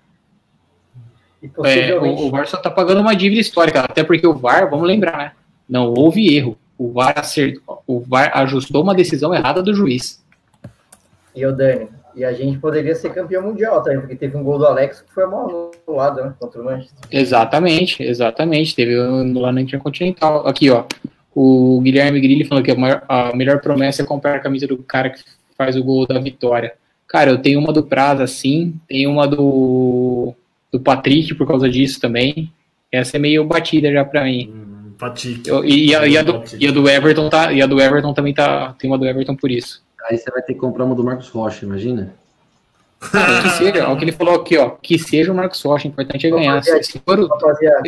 É, 1.65 1.93
o, 1.93 2.27
o 2.27 2.29
VAR 2.31 2.47
só 2.47 2.57
tá 2.57 2.71
pagando 2.71 3.01
uma 3.01 3.15
dívida 3.15 3.41
histórica, 3.41 3.81
até 3.81 4.03
porque 4.03 4.25
o 4.25 4.33
VAR, 4.33 4.69
vamos 4.69 4.87
lembrar, 4.87 5.17
né? 5.17 5.31
Não 5.67 5.93
houve 5.93 6.33
erro. 6.33 6.57
O 6.77 6.91
VAR, 6.93 7.13
acertou, 7.17 7.83
o 7.85 7.99
VAR 7.99 8.31
ajustou 8.35 8.81
uma 8.81 8.95
decisão 8.95 9.35
errada 9.35 9.61
do 9.61 9.73
juiz. 9.73 10.23
E 11.35 11.45
o 11.45 11.51
Dani. 11.51 11.89
E 12.15 12.23
a 12.25 12.33
gente 12.33 12.57
poderia 12.57 12.93
ser 12.95 13.13
campeão 13.13 13.41
mundial 13.43 13.81
também, 13.81 13.99
porque 14.01 14.15
teve 14.15 14.35
um 14.37 14.43
gol 14.43 14.57
do 14.57 14.65
Alex 14.65 15.01
que 15.01 15.13
foi 15.13 15.25
mal 15.25 15.71
anulado, 15.87 16.21
né? 16.23 16.33
Contra 16.39 16.61
o 16.61 16.65
Manchester. 16.65 16.97
Exatamente, 17.11 18.03
exatamente. 18.03 18.75
Teve 18.75 18.99
um 18.99 19.39
lá 19.39 19.51
na 19.51 19.61
Intercontinental. 19.61 20.47
Aqui, 20.47 20.69
ó. 20.69 20.83
O 21.33 21.79
Guilherme 21.81 22.19
Grilli 22.19 22.43
falou 22.45 22.63
que 22.63 22.71
a, 22.71 22.75
maior- 22.75 23.03
a 23.07 23.35
melhor 23.35 23.61
promessa 23.61 24.01
é 24.01 24.05
comprar 24.05 24.35
a 24.35 24.39
camisa 24.39 24.67
do 24.67 24.77
cara 24.77 25.09
que 25.09 25.21
faz 25.57 25.75
o 25.77 25.83
gol 25.83 26.05
da 26.05 26.19
vitória. 26.19 26.73
Cara, 27.07 27.31
eu 27.31 27.37
tenho 27.37 27.59
uma 27.59 27.71
do 27.73 27.83
Praza, 27.83 28.27
sim. 28.27 28.75
Tenho 28.87 29.09
uma 29.11 29.27
do, 29.27 30.33
do 30.71 30.79
Patrick 30.79 31.33
por 31.35 31.47
causa 31.47 31.69
disso 31.69 31.99
também. 31.99 32.51
Essa 32.91 33.15
é 33.17 33.19
meio 33.19 33.45
batida 33.45 33.91
já 33.91 34.03
pra 34.03 34.23
mim. 34.25 34.51
Hum. 34.53 34.71
Eu- 35.47 35.65
e, 35.65 35.87
e 35.89 35.95
a, 35.95 36.05
e 36.05 36.17
a 36.17 36.21
do, 36.21 36.43
e 36.59 36.67
a 36.67 36.71
do 36.71 36.87
Everton 36.89 37.29
tá. 37.29 37.51
E 37.51 37.61
a 37.61 37.65
do 37.65 37.81
Everton 37.81 38.13
também 38.13 38.33
tá. 38.33 38.73
Tem 38.77 38.89
uma 38.89 38.97
do 38.97 39.05
Everton 39.07 39.35
por 39.35 39.49
isso. 39.49 39.81
Aí 40.11 40.17
você 40.17 40.29
vai 40.29 40.41
ter 40.41 40.55
que 40.55 40.59
comprar 40.59 40.83
uma 40.83 40.93
do 40.93 41.05
Marcos 41.05 41.29
Rocha, 41.29 41.65
imagina? 41.65 42.13
Cara, 42.99 43.41
que 43.43 43.49
seja, 43.51 43.87
ó, 43.87 43.93
o 43.93 43.97
que 43.97 44.03
ele 44.03 44.11
falou 44.11 44.35
aqui, 44.35 44.57
ó. 44.57 44.71
Que 44.71 44.99
seja 44.99 45.31
o 45.31 45.35
Marcos 45.35 45.61
Rocha, 45.61 45.87
o 45.87 45.91
importante 45.91 46.27
é 46.27 46.29
ganhar. 46.29 46.61
Se, 46.61 46.83
se 46.83 46.99
for 46.99 47.17
Rapaziada, 47.29 47.81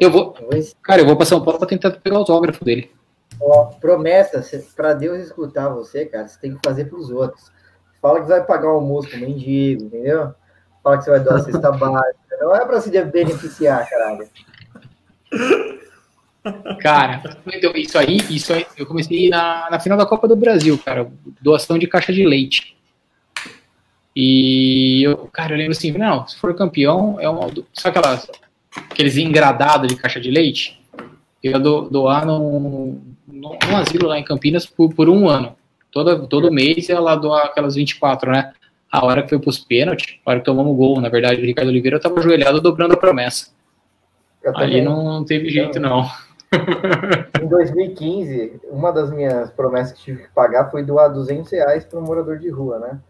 eu 0.00 0.10
vou. 0.10 0.34
Cara, 0.82 1.02
eu 1.02 1.06
vou 1.06 1.16
pra 1.16 1.26
São 1.26 1.44
Paulo 1.44 1.58
pra 1.58 1.68
tentar 1.68 1.90
pegar 1.90 2.16
o 2.16 2.20
autógrafo 2.20 2.64
dele. 2.64 2.90
Ó, 3.38 3.66
promessa, 3.78 4.42
para 4.74 4.94
Deus 4.94 5.18
escutar 5.18 5.68
você, 5.68 6.06
cara, 6.06 6.26
você 6.26 6.40
tem 6.40 6.54
que 6.54 6.60
fazer 6.64 6.86
para 6.86 6.98
os 6.98 7.10
outros. 7.10 7.52
Fala 8.00 8.22
que 8.22 8.28
vai 8.28 8.42
pagar 8.42 8.68
o 8.68 8.76
almoço 8.76 9.10
pro 9.10 9.20
mendigo, 9.20 9.84
entendeu? 9.84 10.34
Fala 10.82 10.96
que 10.96 11.04
você 11.04 11.10
vai 11.10 11.20
dar 11.20 11.34
a 11.36 11.40
cesta 11.40 11.72
básica. 11.76 12.38
Não 12.40 12.56
é 12.56 12.64
pra 12.64 12.80
se 12.80 12.90
beneficiar, 13.04 13.86
caralho. 13.86 14.26
Cara, 16.80 17.22
então, 17.52 17.72
isso 17.74 17.98
aí, 17.98 18.16
isso 18.30 18.52
aí, 18.52 18.66
eu 18.76 18.86
comecei 18.86 19.28
na, 19.28 19.68
na 19.70 19.78
final 19.78 19.98
da 19.98 20.06
Copa 20.06 20.26
do 20.26 20.34
Brasil, 20.34 20.78
cara, 20.78 21.10
doação 21.40 21.78
de 21.78 21.86
caixa 21.86 22.12
de 22.12 22.24
leite. 22.24 22.76
E 24.16 25.02
eu, 25.04 25.16
cara, 25.32 25.52
eu 25.52 25.58
lembro 25.58 25.72
assim, 25.72 25.92
não, 25.92 26.26
se 26.26 26.36
for 26.36 26.54
campeão, 26.54 27.18
é 27.20 27.28
uma. 27.28 27.48
Sabe 27.74 27.98
aquelas, 27.98 28.30
aqueles 28.90 29.16
engradados 29.16 29.88
de 29.88 29.96
caixa 29.96 30.20
de 30.20 30.30
leite? 30.30 30.80
Eu 31.42 31.52
ia 31.52 31.58
do, 31.58 31.82
doar 31.82 32.26
num, 32.26 33.00
num, 33.26 33.56
asilo 33.76 34.08
lá 34.08 34.18
em 34.18 34.24
Campinas 34.24 34.66
por, 34.66 34.92
por 34.94 35.08
um 35.08 35.28
ano. 35.28 35.56
Todo, 35.92 36.26
todo 36.26 36.52
mês 36.52 36.88
ia 36.88 37.00
lá 37.00 37.16
doar 37.16 37.46
aquelas 37.46 37.74
24, 37.74 38.30
né? 38.30 38.52
A 38.90 39.04
hora 39.04 39.22
que 39.22 39.28
foi 39.28 39.38
pros 39.38 39.58
pênaltis, 39.58 40.16
a 40.24 40.30
hora 40.30 40.40
que 40.40 40.44
tomamos 40.44 40.76
gol, 40.76 41.00
na 41.00 41.08
verdade, 41.08 41.40
o 41.40 41.44
Ricardo 41.44 41.68
Oliveira 41.68 42.00
tava 42.00 42.18
ajoelhado 42.18 42.60
dobrando 42.60 42.94
a 42.94 42.96
promessa. 42.96 43.52
Ali 44.54 44.80
não 44.80 45.24
teve 45.24 45.50
jeito, 45.50 45.78
não. 45.78 46.08
Em 47.40 47.46
2015, 47.46 48.60
uma 48.70 48.92
das 48.92 49.10
minhas 49.10 49.50
promessas 49.50 49.92
que 49.92 50.02
tive 50.02 50.22
que 50.24 50.30
pagar 50.30 50.70
foi 50.70 50.82
doar 50.82 51.12
200 51.12 51.50
reais 51.52 51.84
para 51.84 51.98
um 51.98 52.02
morador 52.02 52.38
de 52.38 52.48
rua, 52.48 52.78
né? 52.78 53.00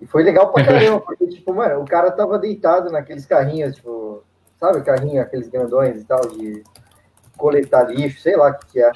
E 0.00 0.06
foi 0.06 0.22
legal 0.22 0.52
pra 0.52 0.64
caramba, 0.64 1.00
porque, 1.00 1.26
tipo, 1.26 1.52
mano, 1.52 1.82
o 1.82 1.84
cara 1.84 2.10
tava 2.10 2.38
deitado 2.38 2.90
naqueles 2.90 3.26
carrinhos, 3.26 3.76
tipo, 3.76 4.22
sabe, 4.58 4.80
carrinho, 4.82 5.20
aqueles 5.20 5.48
grandões 5.48 6.00
e 6.00 6.04
tal, 6.04 6.20
de 6.20 6.62
coletar 7.36 7.84
lixo, 7.84 8.20
sei 8.20 8.36
lá 8.36 8.50
o 8.50 8.54
que, 8.54 8.66
que 8.66 8.82
é. 8.82 8.92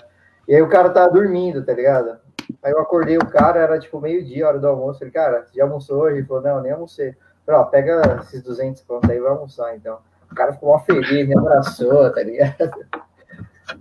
E 0.48 0.54
aí 0.54 0.62
o 0.62 0.68
cara 0.68 0.90
tava 0.90 1.12
dormindo, 1.12 1.64
tá 1.64 1.72
ligado? 1.72 2.18
Aí 2.62 2.72
eu 2.72 2.80
acordei 2.80 3.16
o 3.16 3.26
cara, 3.26 3.60
era 3.60 3.78
tipo 3.78 4.00
meio-dia, 4.00 4.46
hora 4.46 4.58
do 4.58 4.68
almoço. 4.68 5.02
Ele, 5.02 5.10
cara, 5.10 5.46
já 5.54 5.64
almoçou 5.64 6.02
hoje? 6.02 6.18
Ele 6.18 6.26
falou, 6.26 6.42
não, 6.42 6.60
nem 6.60 6.72
almocei. 6.72 7.14
falei, 7.44 7.60
ó, 7.60 7.64
pega 7.64 8.20
esses 8.22 8.42
200 8.42 8.82
conto 8.82 9.10
aí 9.10 9.18
e 9.18 9.20
vai 9.20 9.30
almoçar, 9.30 9.74
então. 9.76 9.98
O 10.30 10.34
cara 10.34 10.52
ficou 10.52 10.70
mó 10.70 10.78
feliz, 10.78 11.28
me 11.28 11.36
abraçou, 11.36 12.10
tá 12.12 12.22
ligado? 12.22 12.70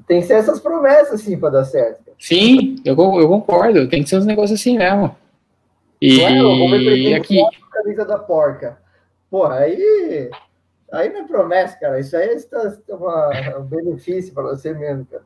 Tem 0.08 0.22
que 0.22 0.28
ser 0.28 0.34
essas 0.34 0.60
promessas, 0.60 1.22
assim, 1.22 1.38
pra 1.38 1.50
dar 1.50 1.66
certo. 1.66 2.12
Sim, 2.20 2.76
eu, 2.86 2.96
eu 2.96 3.28
concordo. 3.28 3.88
Tem 3.88 4.04
que 4.04 4.10
ser 4.10 4.18
uns 4.18 4.26
negócios 4.26 4.60
assim 4.60 4.78
mesmo. 4.78 5.16
E 6.02 6.20
Ué, 6.20 6.40
eu 6.40 7.16
aqui. 7.16 7.40
camisa 7.72 8.06
da 8.06 8.18
porca. 8.18 8.78
Porra, 9.30 9.60
aí. 9.60 10.30
Aí 10.92 11.10
não 11.10 11.22
é 11.22 11.28
promessa, 11.28 11.78
cara. 11.80 12.00
Isso 12.00 12.16
aí 12.18 12.30
é 12.30 12.94
uma, 12.94 13.60
um 13.60 13.64
benefício 13.64 14.34
para 14.34 14.44
você 14.44 14.74
mesmo, 14.74 15.06
cara. 15.06 15.24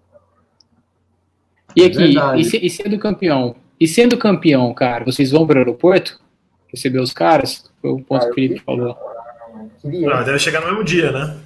E 1.75 1.83
aqui, 1.83 2.15
e, 2.37 2.65
e, 2.67 2.69
sendo 2.69 2.97
campeão? 2.97 3.55
E 3.79 3.87
sendo 3.87 4.17
campeão, 4.17 4.73
cara, 4.73 5.03
vocês 5.03 5.31
vão 5.31 5.45
para 5.45 5.55
o 5.55 5.59
aeroporto 5.59 6.21
receber 6.69 6.99
os 6.99 7.11
caras? 7.11 7.69
Foi 7.81 7.91
o 7.91 8.01
ponto 8.01 8.23
ah, 8.23 8.25
que 8.25 8.31
o 8.31 8.33
Felipe 8.33 8.59
falou. 8.59 8.97
Não, 9.83 10.23
deve 10.23 10.39
chegar 10.39 10.61
no 10.61 10.67
mesmo 10.67 10.83
dia, 10.83 11.11
né? 11.11 11.37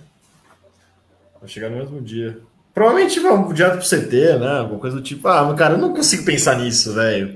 Vai 1.39 1.49
chegar 1.49 1.69
no 1.69 1.77
mesmo 1.77 2.01
dia. 2.01 2.39
Provavelmente 2.79 3.19
vamos 3.19 3.53
direto 3.53 3.77
pro 3.77 3.85
CT, 3.85 4.39
né? 4.39 4.59
Alguma 4.59 4.79
coisa 4.79 4.95
do 4.95 5.01
tipo. 5.01 5.27
Ah, 5.27 5.53
cara, 5.53 5.73
eu 5.73 5.77
não 5.77 5.93
consigo 5.93 6.23
pensar 6.23 6.57
nisso, 6.57 6.93
velho. 6.93 7.35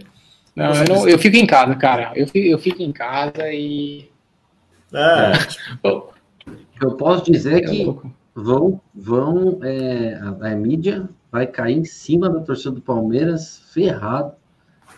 Não, 0.55 0.73
eu, 0.73 0.85
não, 0.85 1.09
eu 1.09 1.19
fico 1.19 1.35
em 1.35 1.45
casa, 1.45 1.75
cara. 1.75 2.13
Eu 2.15 2.25
fico, 2.27 2.47
eu 2.47 2.57
fico 2.57 2.81
em 2.81 2.93
casa 2.93 3.51
e. 3.51 4.09
É. 4.93 5.33
Tipo... 5.33 6.13
eu 6.81 6.91
posso 6.95 7.29
dizer 7.29 7.55
é 7.55 7.59
que 7.61 7.93
vão, 8.33 8.79
vão 8.95 9.59
é, 9.63 10.17
a, 10.21 10.47
a, 10.47 10.55
mídia 10.55 11.09
vai 11.29 11.45
cair 11.45 11.77
em 11.77 11.83
cima 11.83 12.29
da 12.29 12.39
torcida 12.39 12.71
do 12.71 12.81
Palmeiras 12.81 13.63
ferrado 13.73 14.31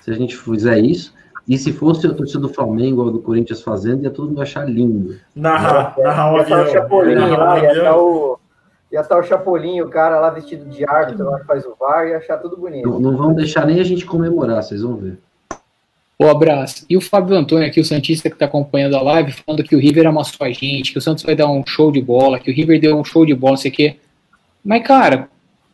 se 0.01 0.11
a 0.11 0.13
gente 0.13 0.37
fizer 0.37 0.77
isso. 0.77 1.11
E 1.47 1.57
se 1.57 1.73
fosse 1.73 2.05
a 2.05 2.13
torcida 2.13 2.41
do 2.41 2.49
Flamengo 2.49 3.01
ou 3.01 3.11
do 3.11 3.19
Corinthians 3.19 3.63
fazendo, 3.63 4.03
ia 4.03 4.11
todo 4.11 4.27
mundo 4.27 4.43
achar 4.43 4.69
lindo. 4.69 5.19
Narrar, 5.35 5.95
narrar 5.97 6.33
o 6.33 6.37
avião. 6.37 6.59
Ia 6.67 7.71
estar 7.71 7.97
o, 7.97 8.34
ia 8.95 9.01
estar 9.01 9.17
o 9.17 9.23
Chapolin, 9.23 9.81
o 9.81 9.89
cara 9.89 10.21
lá 10.21 10.29
vestido 10.29 10.65
de 10.69 10.85
árbitro, 10.87 11.25
lá 11.25 11.39
que 11.39 11.45
faz 11.45 11.65
o 11.65 11.75
VAR, 11.77 12.07
ia 12.07 12.17
achar 12.17 12.37
tudo 12.37 12.55
bonito. 12.55 12.89
Não, 12.89 12.99
não 12.99 13.17
vão 13.17 13.33
deixar 13.33 13.67
nem 13.67 13.81
a 13.81 13.83
gente 13.83 14.05
comemorar, 14.05 14.63
vocês 14.63 14.81
vão 14.81 14.95
ver. 14.95 15.19
O 16.17 16.25
abraço. 16.27 16.85
E 16.89 16.95
o 16.95 17.01
Fábio 17.01 17.35
Antônio 17.35 17.67
aqui, 17.67 17.81
o 17.81 17.83
Santista 17.83 18.29
que 18.29 18.35
está 18.37 18.45
acompanhando 18.45 18.95
a 18.95 19.01
live, 19.01 19.33
falando 19.33 19.65
que 19.65 19.75
o 19.75 19.79
River 19.79 20.07
amassou 20.07 20.47
a 20.47 20.49
gente, 20.49 20.93
que 20.93 20.97
o 20.97 21.01
Santos 21.01 21.25
vai 21.25 21.35
dar 21.35 21.47
um 21.47 21.61
show 21.65 21.91
de 21.91 22.01
bola, 22.01 22.39
que 22.39 22.49
o 22.49 22.53
River 22.53 22.79
deu 22.79 22.97
um 22.97 23.03
show 23.03 23.25
de 23.25 23.35
bola, 23.35 23.51
não 23.51 23.57
sei 23.57 23.69
o 23.69 23.73
quê. 23.73 23.97
Mas, 24.63 24.87
cara. 24.87 25.27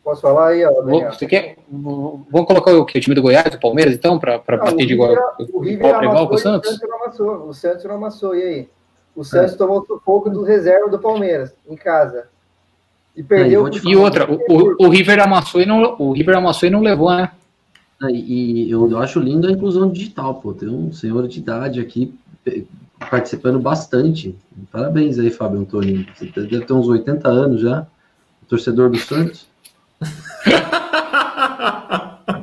Posso 0.04 0.24
falar 0.24 0.48
aí, 0.48 0.66
ó, 0.66 0.82
Você 1.12 1.28
quer, 1.28 1.58
vamos 1.70 2.48
colocar 2.48 2.74
o, 2.74 2.86
quê? 2.86 2.98
o 2.98 3.02
time 3.02 3.14
do 3.14 3.22
Goiás, 3.22 3.52
do 3.52 3.60
Palmeiras, 3.60 3.94
então, 3.94 4.18
para 4.18 4.40
bater 4.40 4.88
de 4.88 4.94
igual, 4.94 5.16
o 5.54 5.60
River 5.60 6.04
igual 6.06 6.28
com 6.28 6.34
o 6.34 6.38
Santos? 6.40 6.72
O 6.72 6.74
Santos 6.74 6.90
não 6.90 6.98
amassou. 6.98 7.48
O 7.48 7.54
Santos 7.54 7.84
não 7.84 7.96
amassou. 7.96 8.36
E 8.36 8.42
aí? 8.42 8.70
O 9.16 9.24
Santos 9.24 9.54
é. 9.54 9.58
tomou 9.58 9.86
pouco 10.04 10.28
do 10.28 10.42
reserva 10.42 10.90
do 10.90 10.98
Palmeiras, 10.98 11.54
em 11.70 11.76
casa. 11.76 12.31
E 13.16 13.24
perdeu. 13.24 13.70
E 13.84 13.96
outra, 13.96 14.30
o, 14.32 14.40
o, 14.48 14.86
o, 14.86 14.90
River 14.90 15.20
amassou 15.20 15.62
e 15.62 15.66
não, 15.66 15.96
o 16.00 16.14
River 16.14 16.38
amassou 16.38 16.68
e 16.68 16.72
não 16.72 16.82
levou, 16.82 17.12
né? 17.12 17.32
E 18.10 18.70
eu 18.72 18.98
acho 18.98 19.20
lindo 19.20 19.48
a 19.48 19.52
inclusão 19.52 19.92
digital, 19.92 20.36
pô. 20.36 20.54
Tem 20.54 20.70
um 20.70 20.92
senhor 20.92 21.28
de 21.28 21.40
idade 21.40 21.80
aqui 21.80 22.14
participando 23.10 23.60
bastante. 23.60 24.36
Parabéns 24.72 25.20
aí, 25.20 25.30
Fábio 25.30 25.60
Antônio. 25.60 26.06
Você 26.16 26.26
deve 26.26 26.66
ter 26.66 26.74
uns 26.74 26.88
80 26.88 27.28
anos 27.28 27.62
já. 27.62 27.86
Torcedor 28.48 28.90
do 28.90 28.98
Santos. 28.98 29.48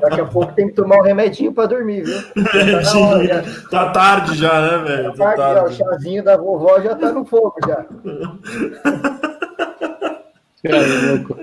Daqui 0.00 0.20
a 0.20 0.26
pouco 0.26 0.52
tem 0.54 0.68
que 0.68 0.74
tomar 0.74 0.98
um 0.98 1.02
remedinho 1.02 1.52
para 1.52 1.66
dormir, 1.66 2.04
viu? 2.04 2.18
Tá, 3.70 3.86
tá, 3.86 3.90
tarde 3.90 4.36
já, 4.36 4.60
né, 4.60 4.84
velho? 4.84 5.12
Tá 5.14 5.34
tarde, 5.34 5.42
tarde. 5.42 5.74
o 5.74 5.76
chazinho 5.76 6.24
da 6.24 6.36
vovó 6.36 6.80
já 6.80 6.94
tá 6.94 7.12
no 7.12 7.24
fogo 7.24 7.54
já. 7.66 7.84
Cara, 10.62 10.76
é 10.76 11.12
louco. 11.12 11.36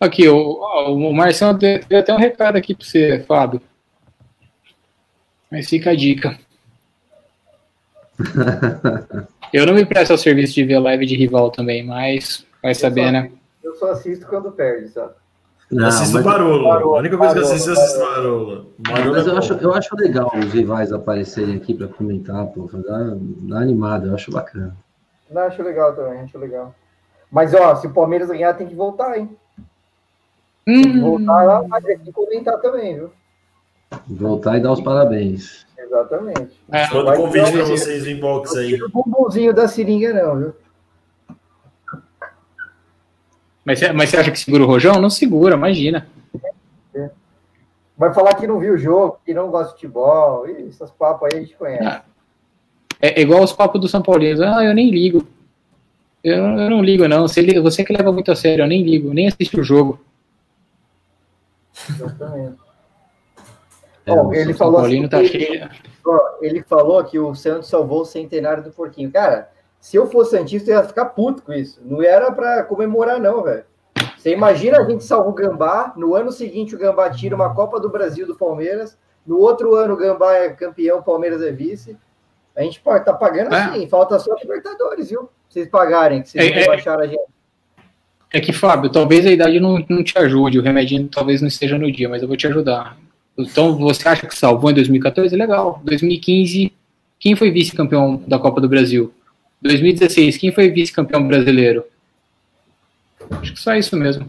Aqui, 0.00 0.28
o, 0.28 0.36
o 0.88 1.12
Marcelo 1.12 1.58
deu 1.58 1.98
até 1.98 2.14
um 2.14 2.18
recado 2.18 2.56
aqui 2.56 2.74
para 2.74 2.86
você, 2.86 3.24
Fábio. 3.26 3.60
Mas 5.50 5.68
fica 5.68 5.90
a 5.90 5.96
dica. 5.96 6.38
Eu 9.52 9.66
não 9.66 9.74
me 9.74 9.84
presto 9.84 10.10
ao 10.10 10.18
serviço 10.18 10.54
de 10.54 10.64
ver 10.64 10.78
live 10.78 11.06
de 11.06 11.16
rival 11.16 11.50
também, 11.50 11.84
mas 11.84 12.44
vai 12.62 12.74
saber, 12.74 13.00
eu 13.00 13.06
só, 13.06 13.12
né? 13.12 13.30
Eu 13.64 13.74
só 13.76 13.90
assisto 13.92 14.26
quando 14.26 14.52
perde, 14.52 14.88
sabe? 14.90 15.14
Não, 15.70 15.86
assisto 15.86 16.22
Barolo. 16.22 16.96
A 16.96 16.98
única 16.98 17.16
coisa 17.16 17.32
que 17.34 17.40
eu 17.40 17.44
assisto 17.44 17.70
é 17.70 17.72
assistir 17.72 17.98
Barolo. 17.98 18.72
Barolo 18.78 19.12
mas 19.12 19.26
é 19.26 19.30
eu, 19.30 19.38
acho, 19.38 19.52
eu 19.54 19.72
acho 19.72 19.96
legal 19.96 20.30
os 20.36 20.52
rivais 20.52 20.92
aparecerem 20.92 21.56
aqui 21.56 21.72
para 21.72 21.88
comentar, 21.88 22.46
pô, 22.48 22.68
dar, 22.74 23.16
dar 23.16 23.60
animada, 23.60 24.08
eu 24.08 24.14
acho 24.14 24.30
bacana. 24.30 24.76
Não, 25.30 25.42
acho 25.42 25.62
legal 25.62 25.94
também, 25.94 26.20
acho 26.20 26.38
legal. 26.38 26.74
Mas, 27.30 27.52
ó, 27.54 27.76
se 27.76 27.86
o 27.86 27.92
Palmeiras 27.92 28.28
ganhar, 28.28 28.54
tem 28.54 28.66
que 28.66 28.74
voltar, 28.74 29.18
hein? 29.18 29.36
Hum. 30.66 30.82
Tem 30.82 30.92
que 30.92 31.00
voltar 31.00 31.44
lá, 31.44 31.68
mas 31.68 31.84
tem 31.84 31.98
que 31.98 32.12
comentar 32.12 32.58
também, 32.60 32.94
viu? 32.94 33.10
Voltar 34.06 34.58
e 34.58 34.60
dar 34.60 34.72
os 34.72 34.80
parabéns. 34.80 35.66
Exatamente. 35.76 36.60
É, 36.70 36.92
Manda 36.92 37.16
convite 37.16 37.52
para 37.52 37.64
vocês 37.64 38.04
no 38.04 38.10
inbox 38.10 38.54
aí. 38.56 38.76
Não 38.76 38.86
o 38.86 38.90
bumbumzinho 38.90 39.54
da 39.54 39.68
seringa, 39.68 40.12
não, 40.12 40.36
viu? 40.38 40.54
Mas, 43.64 43.80
mas 43.92 44.10
você 44.10 44.16
acha 44.16 44.30
que 44.30 44.38
segura 44.38 44.64
o 44.64 44.66
Rojão? 44.66 45.00
Não 45.00 45.10
segura, 45.10 45.54
imagina. 45.54 46.08
É. 46.94 47.10
Vai 47.96 48.12
falar 48.14 48.34
que 48.34 48.46
não 48.46 48.58
viu 48.58 48.74
o 48.74 48.78
jogo, 48.78 49.20
que 49.24 49.34
não 49.34 49.50
gosta 49.50 49.68
de 49.68 49.72
futebol. 49.74 50.48
Ih, 50.48 50.68
essas 50.68 50.90
papas 50.90 51.32
aí 51.32 51.38
a 51.38 51.42
gente 51.42 51.56
conhece. 51.56 51.84
Ah. 51.84 52.02
É, 53.00 53.20
é 53.20 53.22
igual 53.22 53.42
os 53.42 53.52
papos 53.52 53.80
do 53.80 53.88
São 53.88 54.02
Paulino. 54.02 54.44
Ah, 54.44 54.64
eu 54.64 54.74
nem 54.74 54.90
ligo. 54.90 55.26
Eu, 56.22 56.36
eu 56.36 56.70
não 56.70 56.82
ligo, 56.82 57.06
não. 57.06 57.26
Você, 57.26 57.60
você 57.60 57.84
que 57.84 57.92
leva 57.92 58.12
muito 58.12 58.30
a 58.30 58.36
sério, 58.36 58.64
eu 58.64 58.68
nem 58.68 58.82
ligo, 58.82 59.14
nem 59.14 59.28
assisto 59.28 59.60
o 59.60 59.64
jogo. 59.64 60.00
Exatamente. 61.88 62.58
É, 64.04 64.40
ele, 64.40 64.54
falou 64.54 64.80
assim, 64.80 65.06
tá 65.06 65.22
ele, 65.22 65.68
ele 66.40 66.62
falou 66.62 67.04
que 67.04 67.18
o 67.18 67.34
Santos 67.34 67.68
salvou 67.68 68.02
o 68.02 68.06
centenário 68.06 68.62
do 68.62 68.70
porquinho. 68.70 69.10
Cara, 69.10 69.50
se 69.80 69.96
eu 69.96 70.06
fosse 70.06 70.36
Santista, 70.36 70.70
eu 70.70 70.76
ia 70.76 70.84
ficar 70.84 71.06
puto 71.06 71.42
com 71.42 71.52
isso. 71.52 71.78
Não 71.84 72.02
era 72.02 72.32
para 72.32 72.64
comemorar, 72.64 73.20
não, 73.20 73.42
velho. 73.42 73.64
Você 74.16 74.32
imagina 74.32 74.78
a 74.78 74.84
gente 74.84 75.04
salva 75.04 75.28
o 75.28 75.34
Gambá, 75.34 75.92
no 75.96 76.14
ano 76.14 76.32
seguinte 76.32 76.74
o 76.74 76.78
Gambá 76.78 77.08
tira 77.10 77.36
uma 77.36 77.54
Copa 77.54 77.78
do 77.78 77.88
Brasil 77.88 78.26
do 78.26 78.34
Palmeiras, 78.34 78.98
no 79.24 79.38
outro 79.38 79.74
ano 79.74 79.94
o 79.94 79.96
Gambá 79.96 80.34
é 80.34 80.48
campeão, 80.50 80.98
o 80.98 81.02
Palmeiras 81.02 81.40
é 81.42 81.52
vice. 81.52 81.96
A 82.58 82.62
gente 82.64 82.82
tá 82.82 83.12
pagando 83.12 83.54
é. 83.54 83.62
assim, 83.62 83.86
falta 83.86 84.18
só 84.18 84.34
Libertadores, 84.34 85.10
viu? 85.10 85.30
Vocês 85.48 85.68
pagarem, 85.68 86.22
que 86.22 86.30
vocês 86.30 86.50
é, 86.50 86.52
rebaixaram 86.52 87.02
é, 87.02 87.04
a 87.04 87.08
gente. 87.08 87.22
É 88.32 88.40
que, 88.40 88.52
Fábio, 88.52 88.90
talvez 88.90 89.24
a 89.24 89.30
idade 89.30 89.60
não, 89.60 89.78
não 89.88 90.02
te 90.02 90.18
ajude, 90.18 90.58
o 90.58 90.62
remedinho 90.62 91.08
talvez 91.08 91.40
não 91.40 91.46
esteja 91.46 91.78
no 91.78 91.90
dia, 91.90 92.08
mas 92.08 92.20
eu 92.20 92.26
vou 92.26 92.36
te 92.36 92.48
ajudar. 92.48 92.98
Então, 93.38 93.78
você 93.78 94.08
acha 94.08 94.26
que 94.26 94.36
salvou 94.36 94.72
em 94.72 94.74
2014? 94.74 95.36
Legal. 95.36 95.80
2015, 95.84 96.72
quem 97.20 97.36
foi 97.36 97.52
vice-campeão 97.52 98.16
da 98.26 98.40
Copa 98.40 98.60
do 98.60 98.68
Brasil? 98.68 99.14
2016, 99.62 100.36
quem 100.36 100.50
foi 100.50 100.68
vice-campeão 100.68 101.28
brasileiro? 101.28 101.84
Acho 103.40 103.52
que 103.52 103.60
só 103.60 103.72
isso 103.76 103.96
mesmo. 103.96 104.28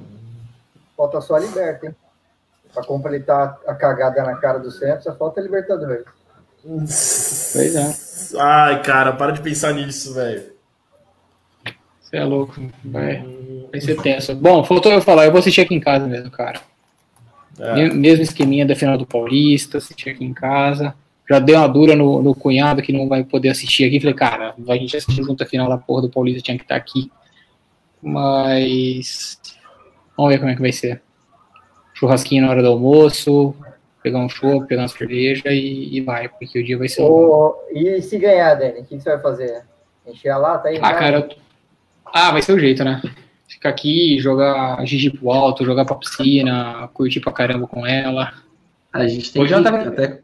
Falta 0.95 1.19
só 1.19 1.35
a 1.35 1.39
Liberta, 1.39 1.87
hein? 1.87 1.95
Para 2.71 2.83
completar 2.83 3.57
a 3.65 3.73
cagada 3.73 4.21
na 4.21 4.35
cara 4.35 4.59
do 4.59 4.69
Santos, 4.69 5.03
só 5.03 5.15
falta 5.15 5.39
a 5.39 5.43
Libertadores. 5.43 6.05
Pois 6.63 7.75
é. 7.75 8.08
Ai, 8.37 8.81
cara, 8.81 9.13
para 9.13 9.31
de 9.31 9.41
pensar 9.41 9.73
nisso, 9.73 10.13
velho. 10.13 10.51
Você 11.99 12.17
é 12.17 12.23
louco. 12.23 12.59
Vai, 12.83 13.23
vai 13.71 13.81
ser 13.81 14.01
tenso. 14.01 14.35
Bom, 14.35 14.63
faltou 14.63 14.91
eu 14.91 15.01
falar, 15.01 15.25
eu 15.25 15.31
vou 15.31 15.39
assistir 15.39 15.61
aqui 15.61 15.75
em 15.75 15.79
casa 15.79 16.07
mesmo, 16.07 16.31
cara. 16.31 16.59
É. 17.59 17.89
Mesmo 17.89 18.23
esqueminha 18.23 18.65
da 18.65 18.75
final 18.75 18.97
do 18.97 19.05
Paulista, 19.05 19.77
assistir 19.77 20.09
aqui 20.09 20.23
em 20.23 20.33
casa. 20.33 20.95
Já 21.29 21.37
dei 21.37 21.55
uma 21.55 21.67
dura 21.67 21.95
no, 21.95 22.23
no 22.23 22.33
cunhado 22.33 22.81
que 22.81 22.91
não 22.91 23.07
vai 23.07 23.23
poder 23.23 23.49
assistir 23.49 23.85
aqui. 23.85 23.99
Falei, 23.99 24.15
cara, 24.15 24.55
a 24.67 24.75
gente 24.75 24.97
assistir 24.97 25.23
junto 25.23 25.43
a 25.43 25.45
final 25.45 25.69
da 25.69 25.77
porra 25.77 26.03
do 26.03 26.09
Paulista, 26.09 26.41
tinha 26.41 26.57
que 26.57 26.63
estar 26.63 26.75
aqui. 26.75 27.11
Mas. 28.01 29.39
Vamos 30.17 30.31
ver 30.31 30.39
como 30.39 30.49
é 30.49 30.55
que 30.55 30.61
vai 30.61 30.71
ser. 30.71 31.01
Churrasquinho 31.93 32.43
na 32.43 32.49
hora 32.49 32.63
do 32.63 32.69
almoço, 32.69 33.53
pegar 34.01 34.19
um 34.19 34.29
show, 34.29 34.65
pegar 34.65 34.83
uma 34.83 34.87
cerveja 34.87 35.49
e, 35.51 35.97
e 35.97 36.01
vai, 36.01 36.27
porque 36.29 36.59
o 36.59 36.63
dia 36.63 36.77
vai 36.77 36.87
ser. 36.87 37.01
Ô, 37.03 37.55
e 37.71 38.01
se 38.01 38.17
ganhar, 38.17 38.55
Dani, 38.55 38.79
o 38.79 38.83
que, 38.85 38.97
que 38.97 38.99
você 39.03 39.09
vai 39.09 39.21
fazer? 39.21 39.63
Encher 40.07 40.29
a 40.29 40.37
lata 40.37 40.69
aí? 40.69 40.77
Ah, 40.81 40.89
já? 40.89 40.93
cara. 40.95 41.29
Ah, 42.05 42.31
vai 42.31 42.41
ser 42.41 42.53
o 42.53 42.59
jeito, 42.59 42.83
né? 42.83 43.01
Ficar 43.47 43.69
aqui, 43.69 44.19
jogar 44.19 44.83
Gigi 44.85 45.09
pro 45.09 45.31
alto, 45.31 45.65
jogar 45.65 45.85
pra 45.85 45.95
piscina, 45.95 46.87
curtir 46.93 47.19
pra 47.19 47.31
caramba 47.31 47.67
com 47.67 47.85
ela. 47.85 48.33
A 48.93 49.07
gente 49.07 49.31
tem 49.31 49.41
Hoje 49.41 49.53
que 49.53 49.67
até 49.67 50.19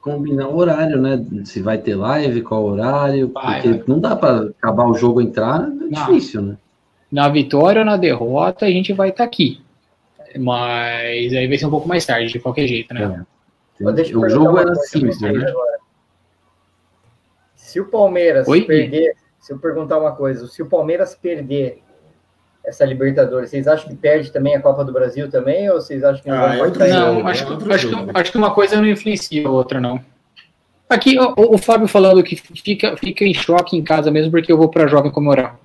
combinar 0.00 0.48
o 0.48 0.56
horário, 0.56 1.00
né? 1.00 1.24
Se 1.44 1.60
vai 1.60 1.78
ter 1.78 1.94
live, 1.94 2.42
qual 2.42 2.64
horário, 2.64 3.30
Vai, 3.32 3.60
porque 3.62 3.68
vai. 3.78 3.84
não 3.86 4.00
dá 4.00 4.16
para 4.16 4.46
acabar 4.46 4.86
o 4.86 4.94
jogo 4.94 5.20
entrar, 5.20 5.62
é 5.62 5.66
Não. 5.66 5.88
difícil, 5.90 6.42
né? 6.42 6.56
Na 7.10 7.28
vitória 7.28 7.80
ou 7.80 7.86
na 7.86 7.96
derrota, 7.96 8.66
a 8.66 8.70
gente 8.70 8.92
vai 8.92 9.08
estar 9.10 9.24
aqui. 9.24 9.60
Mas 10.36 11.32
aí 11.32 11.46
vai 11.46 11.56
ser 11.58 11.66
um 11.66 11.70
pouco 11.70 11.88
mais 11.88 12.04
tarde, 12.04 12.32
de 12.32 12.38
qualquer 12.40 12.66
jeito, 12.66 12.92
né? 12.92 13.24
Eu 13.80 13.88
o 14.20 14.28
jogo 14.28 14.58
era 14.58 14.74
simples, 14.74 15.18
vocês 15.18 15.38
né? 15.38 15.48
agora. 15.48 15.78
Se 17.54 17.80
o 17.80 17.86
Palmeiras 17.86 18.48
Oi? 18.48 18.62
perder, 18.62 19.14
se 19.38 19.52
eu 19.52 19.58
perguntar 19.58 19.98
uma 19.98 20.12
coisa, 20.16 20.46
se 20.46 20.62
o 20.62 20.66
Palmeiras 20.66 21.14
perder 21.14 21.82
essa 22.64 22.84
Libertadores, 22.84 23.50
vocês 23.50 23.66
acham 23.68 23.88
que 23.88 23.96
perde 23.96 24.32
também 24.32 24.54
a 24.56 24.60
Copa 24.60 24.84
do 24.84 24.92
Brasil 24.92 25.30
também, 25.30 25.70
ou 25.70 25.80
vocês 25.80 26.02
acham 26.02 26.22
que 26.22 26.28
não 26.28 26.36
Ah, 26.36 26.40
vão 26.40 26.52
é 26.52 26.58
participar? 26.58 26.84
outro 26.84 26.98
Não, 27.00 27.14
jogo, 27.14 27.28
acho, 27.28 27.42
é 27.42 27.46
que- 27.46 27.72
acho, 27.72 27.88
que, 27.88 28.10
acho 28.18 28.32
que 28.32 28.38
uma 28.38 28.54
coisa 28.54 28.76
não 28.76 28.86
influencia 28.86 29.46
a 29.46 29.50
outra, 29.50 29.80
não. 29.80 30.00
Aqui, 30.88 31.18
o, 31.18 31.34
o 31.36 31.58
Fábio 31.58 31.86
falando 31.86 32.22
que 32.22 32.34
fica, 32.36 32.96
fica 32.96 33.24
em 33.24 33.34
choque 33.34 33.76
em 33.76 33.84
casa 33.84 34.10
mesmo 34.10 34.30
porque 34.30 34.50
eu 34.50 34.56
vou 34.56 34.68
pra 34.70 34.86
jovem 34.86 35.10
comemorar. 35.12 35.58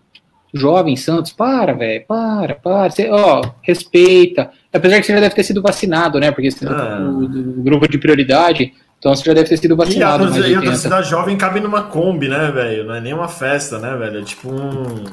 Jovem 0.54 0.96
Santos, 0.96 1.34
para, 1.34 1.74
velho, 1.74 2.06
para, 2.08 2.56
para. 2.56 2.92
Você, 2.92 3.10
ó, 3.10 3.42
respeita. 3.62 4.52
Apesar 4.72 5.00
que 5.00 5.06
você 5.08 5.14
já 5.14 5.20
deve 5.20 5.34
ter 5.36 5.44
sido 5.44 5.62
vacinado, 5.62 6.20
né? 6.20 6.32
Porque 6.32 6.52
você 6.52 6.66
é 6.66 6.70
Ah. 6.70 6.98
do, 7.00 7.28
do 7.28 7.64
grupo 7.64 7.88
de 7.88 7.98
prioridade, 7.98 8.74
então 9.00 9.16
você 9.16 9.24
já 9.26 9.34
deve 9.34 9.50
ter 9.50 9.58
sido 9.58 9.74
a 9.74 9.78
vacinado. 9.78 10.24
e 10.26 10.28
a 10.28 10.60
80. 10.60 10.62
torcida 10.64 11.02
jovem 11.02 11.38
cabe 11.38 11.60
numa 11.60 11.84
Kombi, 11.84 12.30
né, 12.30 12.52
velho? 12.52 12.86
Não 12.86 12.96
é 12.96 13.02
nem 13.02 13.14
uma 13.14 13.28
festa, 13.28 13.80
né, 13.80 13.96
velho? 13.98 14.20
É 14.20 14.24
tipo 14.24 14.50
um. 14.50 15.04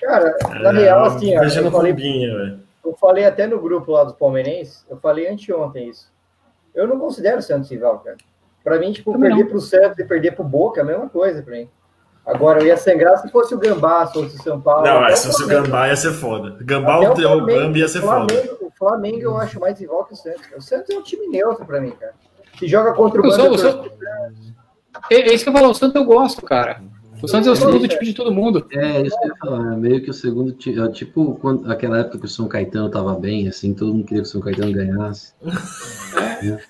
Cara, 0.00 0.34
na 0.60 0.70
é, 0.70 0.82
real, 0.84 1.04
assim, 1.04 1.36
ó, 1.36 1.42
eu 1.42 1.64
no 1.64 1.70
falei, 1.70 1.92
Kombinha, 1.92 2.36
velho. 2.36 2.60
eu 2.84 2.96
falei 3.00 3.24
até 3.24 3.46
no 3.46 3.60
grupo 3.60 3.92
lá 3.92 4.04
dos 4.04 4.14
palmeirenses, 4.14 4.86
eu 4.88 4.96
falei 4.96 5.28
anteontem 5.28 5.88
isso. 5.90 6.10
Eu 6.74 6.86
não 6.86 6.98
considero 6.98 7.38
o 7.38 7.42
Santos 7.42 7.70
rival, 7.70 7.98
cara. 7.98 8.16
Pra 8.62 8.78
mim, 8.78 8.92
tipo, 8.92 9.12
Também 9.12 9.28
perder 9.30 9.44
não. 9.44 9.50
pro 9.50 9.60
Santos 9.60 9.98
e 9.98 10.04
perder 10.04 10.32
pro 10.32 10.44
Boca 10.44 10.80
é 10.80 10.82
a 10.82 10.86
mesma 10.86 11.08
coisa 11.08 11.42
pra 11.42 11.54
mim. 11.56 11.68
Agora, 12.28 12.60
eu 12.60 12.66
ia 12.66 12.76
sangrar 12.76 13.16
se 13.18 13.28
fosse 13.30 13.54
o 13.54 13.58
Gambá, 13.58 14.06
se 14.06 14.12
fosse 14.12 14.36
o 14.36 14.42
São 14.42 14.60
Paulo. 14.60 14.84
Não, 14.86 15.04
é, 15.06 15.16
se 15.16 15.26
fosse 15.26 15.44
o. 15.44 15.46
Gambá 15.46 15.88
ia 15.88 15.96
ser 15.96 16.12
foda. 16.12 16.56
Gambá 16.60 16.98
ou 16.98 17.12
o 17.12 17.46
Bambi 17.46 17.80
ia 17.80 17.88
ser 17.88 18.02
foda. 18.02 18.34
O 18.60 18.70
Flamengo 18.78 19.22
eu 19.22 19.36
acho 19.38 19.58
mais 19.58 19.80
rival 19.80 20.04
que 20.04 20.12
o 20.12 20.16
Santos. 20.16 20.42
O 20.56 20.60
Santos 20.60 20.90
é 20.90 20.98
um 20.98 21.02
time 21.02 21.26
neutro 21.28 21.64
pra 21.64 21.80
mim, 21.80 21.90
cara. 21.98 22.12
Se 22.58 22.68
joga 22.68 22.92
contra 22.92 23.20
o 23.20 23.24
Bando, 23.24 23.90
É, 25.10 25.14
é 25.30 25.34
isso 25.34 25.42
que 25.44 25.48
eu 25.50 25.54
falo, 25.54 25.70
o 25.70 25.74
Santos 25.74 25.96
eu 25.96 26.04
gosto, 26.04 26.42
cara. 26.42 26.82
O 27.22 27.26
Santos 27.26 27.48
é 27.48 27.50
o 27.50 27.56
segundo 27.56 27.88
tipo 27.88 28.04
de 28.04 28.12
todo 28.14 28.30
mundo. 28.30 28.64
É, 28.70 29.00
isso 29.00 29.18
que 29.18 29.24
eu 29.24 29.28
ia 29.30 29.36
falar, 29.36 29.72
é 29.72 29.76
meio 29.76 30.02
que 30.02 30.10
o 30.10 30.14
segundo, 30.14 30.52
ti- 30.52 30.78
é 30.78 30.88
tipo, 30.88 31.34
quando, 31.40 31.70
aquela 31.72 31.98
época 31.98 32.18
que 32.18 32.26
o 32.26 32.28
São 32.28 32.46
Caetano 32.46 32.88
tava 32.90 33.14
bem, 33.14 33.48
assim, 33.48 33.74
todo 33.74 33.92
mundo 33.92 34.04
queria 34.04 34.22
que 34.22 34.28
o 34.28 34.30
São 34.30 34.40
Caetano 34.40 34.72
ganhasse. 34.72 35.32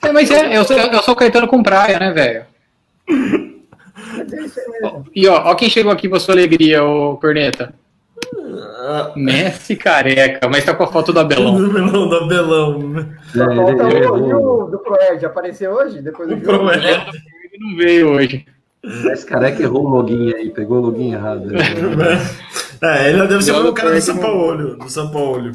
É, 0.03 0.13
mas 0.13 0.31
é, 0.31 0.57
eu 0.57 0.65
sou, 0.65 0.77
eu 0.77 1.03
sou 1.03 1.13
o 1.15 1.17
Caetano 1.17 1.47
com 1.49 1.63
praia, 1.63 1.99
né, 1.99 2.13
velho? 2.13 2.47
Mas 3.11 3.17
é 3.17 3.19
isso 3.19 4.07
aí 4.07 4.17
mesmo. 4.17 4.18
E 5.15 5.27
ó, 5.29 5.51
ó 5.51 5.55
quem 5.55 5.69
chegou 5.71 5.93
aqui 5.93 6.09
pra 6.09 6.21
sua 6.21 6.35
alegria, 6.35 6.85
ô 6.85 7.17
Corneta. 7.17 7.75
Messi 9.17 9.77
careca, 9.77 10.49
mas 10.49 10.65
tá 10.65 10.75
com 10.75 10.85
a 10.85 10.87
foto 10.87 11.13
do 11.13 11.21
Abelão. 11.21 11.57
Do 11.59 11.71
Abelão, 11.71 12.09
do 12.09 12.17
Abelão. 12.17 12.99
É, 13.35 13.57
falta 13.57 13.85
o, 13.85 13.91
e 13.91 13.97
errou. 13.97 14.63
o 14.65 14.71
do 14.71 14.79
Proerd. 14.79 15.25
Apareceu 15.27 15.73
hoje? 15.73 16.01
Depois 16.01 16.29
do 16.29 16.35
O 16.35 16.39
jogo? 16.39 16.59
Proerd. 16.59 16.87
Ele 16.87 17.59
não 17.61 17.77
veio 17.77 18.11
hoje. 18.11 18.47
Esse 18.83 19.27
careca 19.27 19.63
errou 19.63 19.85
o 19.85 19.89
login 19.89 20.33
aí, 20.35 20.51
pegou 20.51 20.79
o 20.79 20.83
login 20.83 21.13
errado. 21.13 21.49
É, 22.81 23.11
ele 23.11 23.27
deve 23.27 23.43
ser 23.43 23.51
o 23.51 23.73
cara 23.73 23.93
do 23.93 24.01
São 24.01 24.19
Paulo. 24.19 24.77
Do 24.77 24.89
São 24.89 25.11
Paulo. 25.11 25.51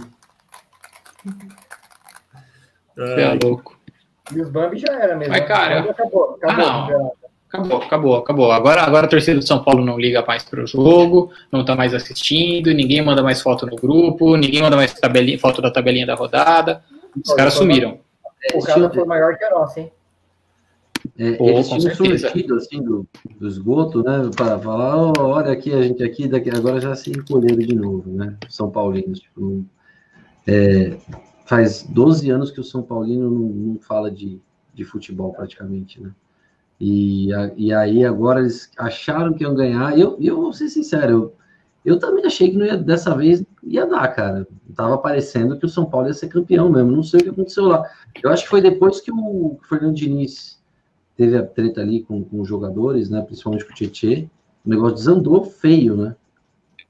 Você 2.97 3.21
é 3.21 3.39
louco. 3.41 3.79
E 4.35 4.41
os 4.41 4.49
Bambi 4.49 4.77
já 4.77 4.91
era 4.91 5.15
mesmo. 5.15 5.33
Mas, 5.33 5.47
cara, 5.47 5.89
acabou. 5.89 6.37
Acabou. 6.41 6.65
ah, 6.65 6.81
não. 6.81 6.87
já. 6.89 7.22
Acabou, 7.53 7.77
acabou, 7.77 8.15
acabou. 8.15 8.51
Agora, 8.51 8.81
agora 8.81 9.05
a 9.05 9.09
torcida 9.09 9.37
do 9.37 9.45
São 9.45 9.63
Paulo 9.63 9.85
não 9.85 9.99
liga 9.99 10.25
mais 10.25 10.43
pro 10.43 10.65
jogo, 10.65 11.31
não 11.51 11.63
tá 11.63 11.75
mais 11.75 11.93
assistindo, 11.93 12.73
ninguém 12.73 12.99
manda 13.03 13.21
mais 13.21 13.43
foto 13.43 13.67
no 13.67 13.75
grupo, 13.75 14.35
ninguém 14.35 14.63
manda 14.63 14.75
mais 14.75 14.91
tabelinha, 14.95 15.37
foto 15.37 15.61
da 15.61 15.69
tabelinha 15.69 16.07
da 16.07 16.15
rodada. 16.15 16.83
Os 17.15 17.29
Olha, 17.29 17.37
caras 17.37 17.53
sumiram. 17.53 17.99
O 18.55 18.59
cara 18.63 18.89
foi 18.89 19.05
maior 19.05 19.37
que 19.37 19.43
a 19.43 19.51
nossa, 19.51 19.81
hein? 19.81 19.91
É, 21.15 21.33
Pô, 21.33 21.47
eles 21.47 21.69
tinham 21.69 21.93
surgido 21.93 22.55
assim 22.55 22.81
do, 22.81 23.05
do 23.39 23.47
esgoto, 23.47 24.01
né? 24.01 24.31
Para 24.35 24.57
falar, 24.57 24.95
"Ó, 24.97 25.13
olha 25.19 25.51
aqui, 25.51 25.71
a 25.71 25.81
gente 25.83 26.03
aqui, 26.03 26.27
daqui, 26.27 26.49
agora 26.49 26.81
já 26.81 26.95
se 26.95 27.11
encolheram 27.11 27.57
de 27.57 27.75
novo, 27.75 28.09
né? 28.09 28.35
São 28.49 28.71
Paulinos. 28.71 29.19
Tipo, 29.19 29.63
é, 30.47 30.97
faz 31.45 31.83
12 31.83 32.31
anos 32.31 32.49
que 32.49 32.59
o 32.59 32.63
São 32.63 32.81
Paulino 32.81 33.29
não, 33.29 33.47
não 33.73 33.79
fala 33.79 34.09
de, 34.09 34.41
de 34.73 34.83
futebol 34.83 35.31
praticamente, 35.33 36.01
né? 36.01 36.09
E, 36.79 37.29
e 37.55 37.73
aí 37.73 38.03
agora 38.03 38.41
eles 38.41 38.69
acharam 38.77 39.33
que 39.33 39.43
iam 39.43 39.55
ganhar. 39.55 39.97
Eu, 39.97 40.17
eu 40.19 40.41
vou 40.41 40.53
ser 40.53 40.69
sincero, 40.69 41.11
eu, 41.11 41.35
eu 41.85 41.99
também 41.99 42.25
achei 42.25 42.49
que 42.49 42.57
não 42.57 42.65
ia, 42.65 42.77
dessa 42.77 43.15
vez 43.15 43.43
ia 43.63 43.85
dar, 43.85 44.07
cara. 44.09 44.47
Tava 44.75 44.97
parecendo 44.97 45.57
que 45.57 45.65
o 45.65 45.69
São 45.69 45.85
Paulo 45.85 46.07
ia 46.07 46.13
ser 46.13 46.27
campeão 46.27 46.69
mesmo. 46.69 46.91
Não 46.91 47.03
sei 47.03 47.19
o 47.19 47.23
que 47.23 47.29
aconteceu 47.29 47.65
lá. 47.65 47.83
Eu 48.21 48.29
acho 48.29 48.43
que 48.43 48.49
foi 48.49 48.61
depois 48.61 49.01
que 49.01 49.11
o 49.11 49.59
Fernando 49.67 49.95
Diniz 49.95 50.59
teve 51.15 51.37
a 51.37 51.43
treta 51.43 51.81
ali 51.81 52.01
com, 52.01 52.23
com 52.23 52.41
os 52.41 52.47
jogadores, 52.47 53.09
né? 53.09 53.21
Principalmente 53.21 53.65
com 53.65 53.71
o 53.71 53.75
Tietê. 53.75 54.27
O 54.65 54.69
negócio 54.69 54.95
desandou 54.95 55.43
feio, 55.43 55.95
né? 55.95 56.15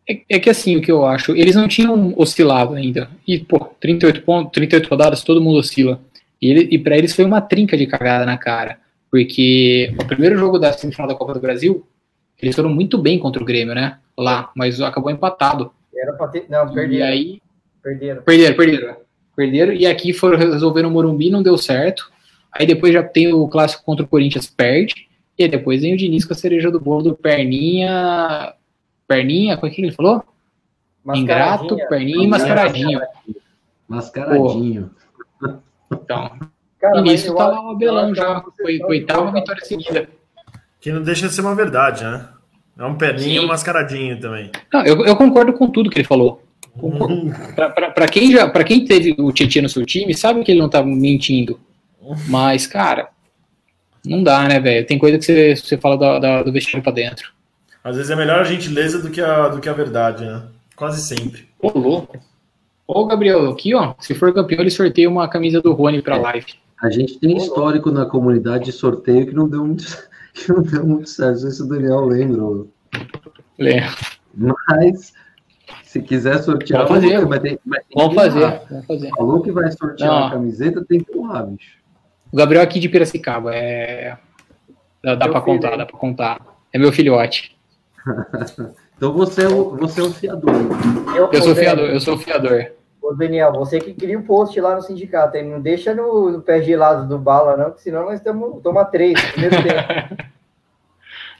É, 0.07 0.21
é 0.29 0.39
que 0.39 0.49
assim, 0.49 0.75
o 0.77 0.81
que 0.81 0.91
eu 0.91 1.05
acho, 1.05 1.31
eles 1.35 1.55
não 1.55 1.67
tinham 1.67 2.13
oscilado 2.17 2.73
ainda. 2.73 3.09
E, 3.27 3.39
pô, 3.39 3.59
38 3.79 4.21
pontos, 4.21 4.51
38 4.53 4.87
rodadas, 4.87 5.23
todo 5.23 5.41
mundo 5.41 5.57
oscila. 5.57 5.99
E, 6.41 6.49
ele, 6.49 6.75
e 6.75 6.77
para 6.77 6.97
eles 6.97 7.15
foi 7.15 7.25
uma 7.25 7.41
trinca 7.41 7.77
de 7.77 7.87
cagada 7.87 8.25
na 8.25 8.37
cara. 8.37 8.79
Porque 9.13 9.93
o 10.01 10.05
primeiro 10.07 10.35
jogo 10.39 10.57
da 10.57 10.73
semifinal 10.73 11.07
da 11.07 11.13
Copa 11.13 11.35
do 11.35 11.39
Brasil, 11.39 11.85
eles 12.41 12.55
foram 12.55 12.69
muito 12.69 12.97
bem 12.97 13.19
contra 13.19 13.43
o 13.43 13.45
Grêmio, 13.45 13.75
né? 13.75 13.99
Lá, 14.17 14.51
mas 14.55 14.81
acabou 14.81 15.11
empatado. 15.11 15.71
Era 15.95 16.13
pra 16.13 16.29
ter... 16.29 16.47
Não, 16.49 16.67
E 16.71 16.73
perderam. 16.73 17.05
aí, 17.05 17.41
Perderam. 17.83 18.23
Perderam, 18.23 18.55
perderam. 18.55 18.97
Perderam. 19.35 19.73
E 19.73 19.85
aqui 19.85 20.13
foram 20.13 20.35
resolver 20.39 20.81
no 20.81 20.89
Morumbi, 20.89 21.29
não 21.29 21.43
deu 21.43 21.59
certo. 21.59 22.11
Aí 22.51 22.65
depois 22.65 22.91
já 22.91 23.03
tem 23.03 23.31
o 23.31 23.47
clássico 23.47 23.83
contra 23.85 24.03
o 24.03 24.07
Corinthians, 24.07 24.47
perde. 24.47 25.07
E 25.37 25.43
aí 25.43 25.49
depois 25.49 25.83
vem 25.83 25.93
o 25.93 25.97
Diniz 25.97 26.25
com 26.25 26.33
a 26.33 26.35
cereja 26.35 26.71
do 26.71 26.79
bolo 26.79 27.03
do 27.03 27.15
Perninha. 27.15 28.51
Perninha, 29.07 29.57
como 29.57 29.71
é 29.71 29.75
que 29.75 29.79
ele 29.79 29.91
falou? 29.91 30.23
Ingrato. 31.13 31.77
Perninha 31.87 32.23
e 32.23 32.27
mascaradinho. 32.27 32.99
Mascaradinho. 33.87 34.89
Então, 35.91 36.31
Cara, 36.83 36.99
e 36.99 37.01
nisso 37.01 37.33
tá 37.33 37.47
lá 37.47 37.65
o 37.65 37.71
Abelão 37.71 38.13
já. 38.13 38.41
que 38.41 38.51
Foi 38.61 38.79
oitava 38.83 39.25
estão- 39.27 39.33
vitória 39.33 39.65
seguida. 39.65 40.09
Que 40.81 40.91
não 40.91 41.01
deixa 41.01 41.29
de 41.29 41.33
ser 41.33 41.39
uma 41.41 41.55
verdade, 41.55 42.03
né? 42.03 42.27
É 42.77 42.83
um 42.83 42.95
perninho 42.95 43.29
e 43.29 43.39
Sim. 43.39 43.45
um 43.45 43.47
mascaradinho 43.47 44.19
também. 44.19 44.51
Não, 44.73 44.85
eu, 44.85 45.05
eu 45.05 45.15
concordo 45.15 45.53
com 45.53 45.69
tudo 45.69 45.89
que 45.89 45.97
ele 45.99 46.07
falou. 46.07 46.43
Pra, 47.55 47.69
pra 47.91 48.07
quem 48.07 48.31
já, 48.31 48.49
para 48.49 48.63
quem 48.63 48.83
teve 48.83 49.15
o 49.17 49.31
Tietchan 49.31 49.61
no 49.61 49.69
seu 49.69 49.85
time, 49.85 50.13
sabe 50.13 50.43
que 50.43 50.51
ele 50.51 50.59
não 50.59 50.67
tá 50.69 50.83
mentindo. 50.83 51.59
Mas, 52.27 52.67
cara, 52.67 53.09
não 54.05 54.21
dá, 54.23 54.45
né, 54.47 54.59
velho? 54.59 54.85
Tem 54.85 54.97
coisa 54.99 55.17
que 55.17 55.23
você, 55.23 55.55
você 55.55 55.77
fala 55.77 55.97
da- 55.97 56.19
da- 56.19 56.43
do 56.43 56.51
vestiário 56.51 56.83
pra 56.83 56.91
dentro. 56.91 57.31
Às 57.83 57.95
vezes 57.95 58.11
é 58.11 58.15
melhor 58.15 58.39
a 58.39 58.43
gentileza 58.43 59.01
do 59.01 59.09
que 59.09 59.21
a, 59.21 59.47
do 59.49 59.61
que 59.61 59.69
a 59.69 59.73
verdade, 59.73 60.25
né? 60.25 60.43
Quase 60.75 61.01
sempre. 61.01 61.47
Ô, 61.61 61.77
louco. 61.77 62.17
Ô, 62.87 63.05
Gabriel, 63.05 63.49
aqui, 63.51 63.73
ó. 63.73 63.93
Se 63.99 64.13
for 64.13 64.33
campeão, 64.33 64.59
ele 64.61 64.69
sorteia 64.71 65.09
uma 65.09 65.27
camisa 65.29 65.61
do 65.61 65.71
Rony 65.73 66.01
pra 66.01 66.17
live. 66.17 66.47
A 66.83 66.89
gente 66.89 67.17
tem 67.17 67.37
histórico 67.37 67.89
na 67.89 68.05
comunidade 68.05 68.65
de 68.65 68.73
sorteio 68.73 69.25
que 69.25 69.33
não 69.33 69.47
deu 69.47 69.65
muito, 69.65 69.85
que 70.35 70.51
não 70.51 70.61
deu 70.61 70.85
muito 70.85 71.09
certo. 71.09 71.31
Não 71.31 71.39
sei 71.39 71.51
se 71.51 71.63
o 71.63 71.65
Daniel 71.65 72.01
lembra. 72.01 72.65
Lembra? 73.57 73.89
Mas 74.35 75.13
Se 75.83 76.01
quiser 76.01 76.43
sortear, 76.43 76.85
Vamos 76.85 77.05
fazer. 77.05 77.17
Vamos 77.95 78.15
fazer, 78.15 78.61
vamos 78.69 78.85
fazer. 78.85 79.09
Falou 79.11 79.41
que 79.41 79.51
vai 79.51 79.71
sortear 79.71 80.11
Não. 80.11 80.27
a 80.27 80.31
camiseta, 80.31 80.83
tem 80.83 80.99
que 80.99 81.17
honrar, 81.17 81.47
bicho. 81.47 81.77
O 82.31 82.35
Gabriel 82.35 82.63
aqui 82.63 82.79
de 82.79 82.89
Piracicaba, 82.89 83.55
é... 83.55 84.17
Dá, 85.01 85.15
dá 85.15 85.25
filho, 85.27 85.41
contar, 85.41 85.77
dá 85.77 85.85
pra 85.85 85.97
contar. 85.97 86.41
É 86.73 86.77
meu 86.77 86.91
filhote. 86.91 87.55
Então 88.95 89.11
você 89.11 89.43
é 89.43 89.49
o, 89.49 89.75
você 89.75 89.99
é 89.99 90.03
o 90.03 90.11
fiador. 90.13 90.53
Eu 91.33 91.41
sou 91.41 91.51
ô, 91.51 91.55
fiador, 91.55 91.89
eu 91.89 91.99
sou 91.99 92.17
fiador. 92.17 92.67
Ô, 93.03 93.13
Daniel, 93.13 93.51
você 93.51 93.81
que 93.81 93.93
queria 93.93 94.17
o 94.17 94.23
post 94.23 94.57
lá 94.61 94.75
no 94.75 94.81
sindicato, 94.81 95.35
hein? 95.35 95.49
Não 95.49 95.59
deixa 95.59 95.93
no, 95.93 96.31
no 96.31 96.41
pé 96.41 96.61
gelado 96.61 97.05
do 97.05 97.19
bala, 97.19 97.57
não, 97.57 97.71
que 97.71 97.81
senão 97.81 98.05
nós 98.05 98.15
estamos 98.15 98.63
toma 98.63 98.85
três. 98.85 99.19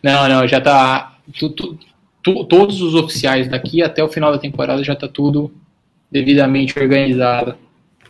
Não, 0.03 0.27
não, 0.27 0.45
já 0.45 0.60
tá. 0.60 1.15
tu- 1.40 1.49
tu- 1.52 1.80
tu- 2.22 2.44
todos 2.44 2.81
os 2.81 2.94
oficiais 2.94 3.48
daqui 3.48 3.81
até 3.81 4.03
o 4.03 4.10
final 4.10 4.34
da 4.34 4.38
temporada 4.38 4.84
já 4.84 4.94
tá 4.94 5.07
tudo 5.07 5.49
devidamente 6.11 6.77
organizado. 6.77 7.56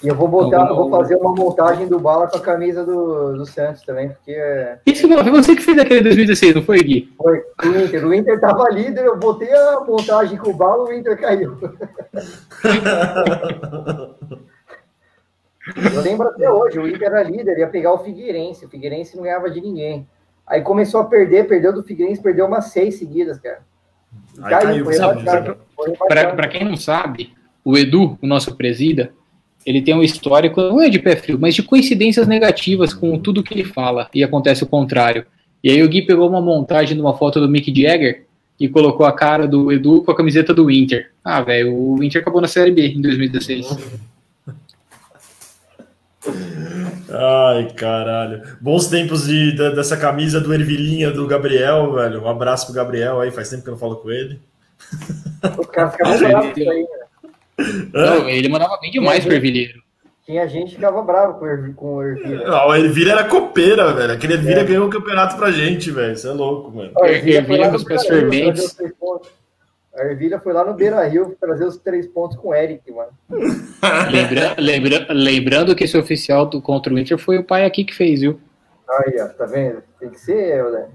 E 0.04 0.08
eu 0.10 0.16
vou 0.16 0.28
botar, 0.28 0.66
Então, 0.66 0.76
vou 0.76 0.90
fazer 0.90 1.16
uma 1.16 1.34
montagem 1.34 1.88
do 1.88 1.98
bala 1.98 2.28
com 2.28 2.38
a 2.38 2.42
camisa 2.42 2.86
do, 2.86 3.38
do 3.38 3.46
Santos 3.46 3.84
também, 3.84 4.10
porque 4.10 4.32
é, 4.32 4.78
Isso 4.86 5.08
foi 5.08 5.32
você 5.32 5.56
que 5.56 5.62
fez 5.62 5.78
aquele 5.78 6.02
2016, 6.02 6.56
não 6.56 6.62
foi, 6.62 6.80
Gui? 6.80 7.14
foi 7.18 7.40
o 7.40 7.82
Inter. 7.82 8.06
O 8.06 8.14
Inter 8.14 8.40
tava 8.40 8.70
líder, 8.70 9.06
eu 9.06 9.18
botei 9.18 9.52
a 9.54 9.80
montagem 9.80 10.38
com 10.38 10.50
o 10.50 10.54
bala, 10.54 10.84
o 10.84 10.94
Inter 10.94 11.18
caiu. 11.18 11.58
Eu 15.78 16.02
lembro 16.02 16.28
até 16.28 16.52
hoje, 16.52 16.78
o 16.78 16.86
Inter 16.86 17.08
era 17.08 17.24
líder, 17.24 17.58
ia 17.58 17.70
pegar 17.70 17.94
o 17.94 18.00
Figueirense. 18.00 18.66
O 18.66 18.70
Figueirense 18.70 19.16
não 19.16 19.24
ganhava 19.24 19.50
de 19.50 19.62
ninguém. 19.62 20.06
Aí 20.46 20.62
começou 20.62 21.00
a 21.00 21.06
perder, 21.06 21.48
perdeu 21.48 21.72
do 21.72 21.84
Figueirense, 21.84 22.22
perdeu 22.22 22.46
umas 22.46 22.66
seis 22.66 22.96
seguidas, 22.96 23.40
cara. 23.40 23.62
Aí 24.42 24.52
caiu, 24.52 24.84
foi 24.84 24.94
sabe? 24.96 25.20
rebaixado, 25.20 25.58
foi 25.74 25.96
Para 25.96 26.50
quem 26.50 26.66
não 26.66 26.76
sabe, 26.76 27.34
o 27.64 27.78
Edu, 27.78 28.20
o 28.22 28.28
nosso 28.28 28.58
presida, 28.58 29.14
ele 29.65 29.81
tem 29.81 29.94
um 29.95 30.03
histórico, 30.03 30.61
não 30.61 30.81
é 30.81 30.90
de 30.90 30.99
pé 30.99 31.15
frio, 31.15 31.38
mas 31.40 31.56
de 31.56 31.64
coincidências 31.64 32.27
negativas 32.27 32.94
com 32.94 33.18
tudo 33.19 33.44
que 33.44 33.53
ele 33.53 33.64
fala, 33.64 34.10
e 34.14 34.23
acontece 34.23 34.64
o 34.64 34.68
contrário. 34.68 35.26
E 35.64 35.69
aí 35.72 35.81
o 35.81 35.88
Gui 35.90 36.02
pegou 36.02 36.27
uma 36.30 36.41
montagem 36.41 36.95
de 36.95 37.02
uma 37.02 37.18
foto 37.18 37.40
do 37.40 37.48
Mick 37.49 37.73
Jagger 37.73 38.26
e 38.60 38.68
colocou 38.68 39.06
a 39.06 39.11
cara 39.14 39.48
do 39.48 39.72
Edu 39.72 40.03
com 40.03 40.11
a 40.11 40.15
camiseta 40.15 40.53
do 40.53 40.69
Inter. 40.69 41.11
Ah, 41.23 41.41
velho, 41.41 41.73
o 41.73 42.03
Inter 42.03 42.22
acabou 42.22 42.41
na 42.41 42.48
Série 42.48 42.72
B 42.72 42.88
em 42.90 43.02
2016. 43.02 43.77
Ai, 47.10 47.68
caralho. 47.76 48.41
Bons 48.61 48.88
tempos 48.88 49.27
de, 49.27 49.56
da- 49.56 49.72
dessa 49.72 49.98
camisa 49.98 50.40
do 50.40 50.53
Ervilinha 50.53 51.11
do 51.11 51.27
Gabriel, 51.27 51.94
velho. 51.94 52.23
Um 52.23 52.27
abraço 52.30 52.65
pro 52.68 52.76
Gabriel 52.76 53.19
aí, 53.19 53.31
faz 53.31 53.49
tempo 53.49 53.64
que 53.64 53.69
eu 53.69 53.73
não 53.73 53.80
falo 53.80 53.98
com 53.98 54.10
ele. 54.10 54.40
Os 55.60 55.68
caras 55.68 55.91
ficavam 55.94 56.15
Ele 56.15 56.27
bravos 56.27 56.57
aí, 56.57 56.81
né? 56.81 57.03
Não, 57.94 58.30
ele 58.30 58.49
mandava 58.49 58.77
bem 58.80 58.91
demais 58.91 59.23
pro 59.23 59.34
Ervilheiro. 59.34 59.81
Tinha 60.26 60.48
gente 60.48 60.69
que 60.69 60.76
ficava 60.76 61.02
bravo 61.02 61.38
com 61.38 61.45
o 61.45 61.73
com 61.73 61.95
o 61.95 62.03
Ervilha. 62.03 62.48
O 62.65 62.73
Ervilha 62.76 63.11
era 63.11 63.23
copeira, 63.26 63.94
velho. 63.94 64.14
Aquele 64.14 64.34
Ervilha 64.34 64.64
ganhou 64.64 64.88
o 64.88 64.90
campeonato 64.90 65.35
pra 65.35 65.52
gente, 65.52 65.91
velho. 65.91 66.14
Isso 66.14 66.27
é 66.27 66.31
louco, 66.31 66.72
mano. 66.72 66.91
A 67.02 67.10
Ervilha 67.10 67.44
foi 67.44 67.57
lá 67.57 67.65
Ervilha 67.65 67.65
no 67.65 67.72
com 67.72 67.76
os 67.77 67.84
pés 68.73 68.94
pontos. 68.98 69.30
A 69.95 70.06
Ervilha 70.06 70.40
foi 70.40 70.53
lá 70.53 70.64
no 70.64 70.73
Beira 70.73 71.06
Rio 71.07 71.35
trazer 71.40 71.65
os 71.65 71.77
três 71.77 72.07
pontos 72.07 72.38
com 72.38 72.48
o 72.49 72.56
Eric, 72.56 72.90
mano. 72.91 73.11
Lembra- 74.11 74.56
lembra- 74.57 75.06
lembrando 75.10 75.76
que 75.76 75.84
esse 75.84 75.98
oficial 75.98 76.45
do, 76.45 76.61
contra 76.61 76.94
o 76.94 76.98
Inter 76.98 77.18
foi 77.18 77.38
o 77.38 77.44
pai 77.44 77.65
aqui 77.65 77.84
que 77.84 77.94
fez, 77.94 78.22
viu? 78.22 78.40
Aí, 78.90 79.19
ó, 79.22 79.27
tá 79.27 79.45
vendo? 79.45 79.84
Tem 79.99 80.10
que 80.10 80.19
ser 80.19 80.57
eu, 80.57 80.72
né? 80.72 80.88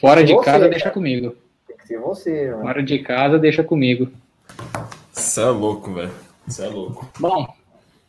Fora 0.00 0.22
de 0.22 0.32
Você, 0.34 0.44
casa, 0.44 0.58
cara. 0.58 0.70
deixa 0.70 0.90
comigo. 0.90 1.34
Tem 1.66 1.76
que 1.76 1.86
ser 1.86 1.98
você, 1.98 2.50
mano. 2.50 2.62
Fora 2.62 2.82
de 2.82 2.98
casa, 3.00 3.38
deixa 3.38 3.64
comigo. 3.64 4.08
Isso 5.30 5.40
é 5.40 5.48
louco, 5.48 5.94
velho. 5.94 6.10
Isso 6.48 6.60
é 6.60 6.66
louco. 6.66 7.08
Bom, 7.20 7.46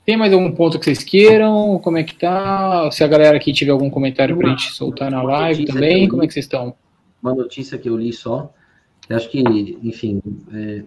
tem 0.03 0.17
mais 0.17 0.33
algum 0.33 0.51
ponto 0.51 0.79
que 0.79 0.85
vocês 0.85 1.03
queiram? 1.03 1.77
Como 1.83 1.95
é 1.99 2.03
que 2.03 2.15
tá? 2.15 2.89
Se 2.89 3.03
a 3.03 3.07
galera 3.07 3.37
aqui 3.37 3.53
tiver 3.53 3.71
algum 3.71 3.91
comentário 3.91 4.35
pra 4.35 4.47
Uma- 4.47 4.57
gente 4.57 4.71
soltar 4.73 5.11
na 5.11 5.21
live 5.21 5.65
também, 5.65 6.09
como 6.09 6.23
é 6.23 6.27
que 6.27 6.33
vocês 6.33 6.45
estão? 6.45 6.73
Uma 7.21 7.35
notícia 7.35 7.77
que 7.77 7.87
eu 7.87 7.95
li 7.95 8.11
só. 8.11 8.51
Eu 9.07 9.17
acho 9.17 9.29
que, 9.29 9.39
enfim, 9.83 10.19
é, 10.51 10.81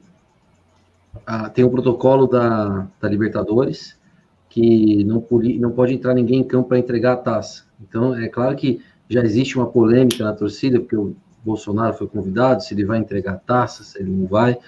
a- 1.25 1.49
tem 1.51 1.65
um 1.65 1.71
protocolo 1.71 2.27
da, 2.27 2.89
da 3.01 3.09
Libertadores 3.09 3.97
que 4.51 5.05
não, 5.05 5.25
não 5.61 5.71
pode 5.71 5.95
entrar 5.95 6.15
ninguém 6.15 6.41
em 6.41 6.45
campo 6.45 6.71
para 6.71 6.81
entregar 6.81 7.13
a 7.13 7.17
taça. 7.17 7.63
Então, 7.81 8.13
é 8.13 8.27
claro 8.27 8.57
que 8.57 8.81
já 9.09 9.23
existe 9.23 9.57
uma 9.57 9.67
polêmica 9.67 10.25
na 10.25 10.33
torcida, 10.33 10.81
porque 10.81 10.97
o 10.97 11.15
Bolsonaro 11.45 11.95
foi 11.95 12.09
convidado, 12.09 12.65
se 12.65 12.75
ele 12.75 12.85
vai 12.85 12.99
entregar 12.99 13.35
a 13.35 13.39
taça, 13.39 13.85
se 13.85 14.01
ele 14.01 14.11
não 14.11 14.27
vai. 14.27 14.59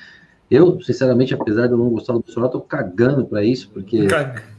Eu, 0.51 0.81
sinceramente, 0.81 1.35
apesar 1.35 1.67
de 1.67 1.73
eu 1.73 1.79
não 1.79 1.89
gostar 1.91 2.13
do 2.13 2.21
Bolsonaro, 2.21 2.53
tô 2.53 2.61
cagando 2.61 3.25
para 3.27 3.43
isso, 3.43 3.69
porque 3.73 4.07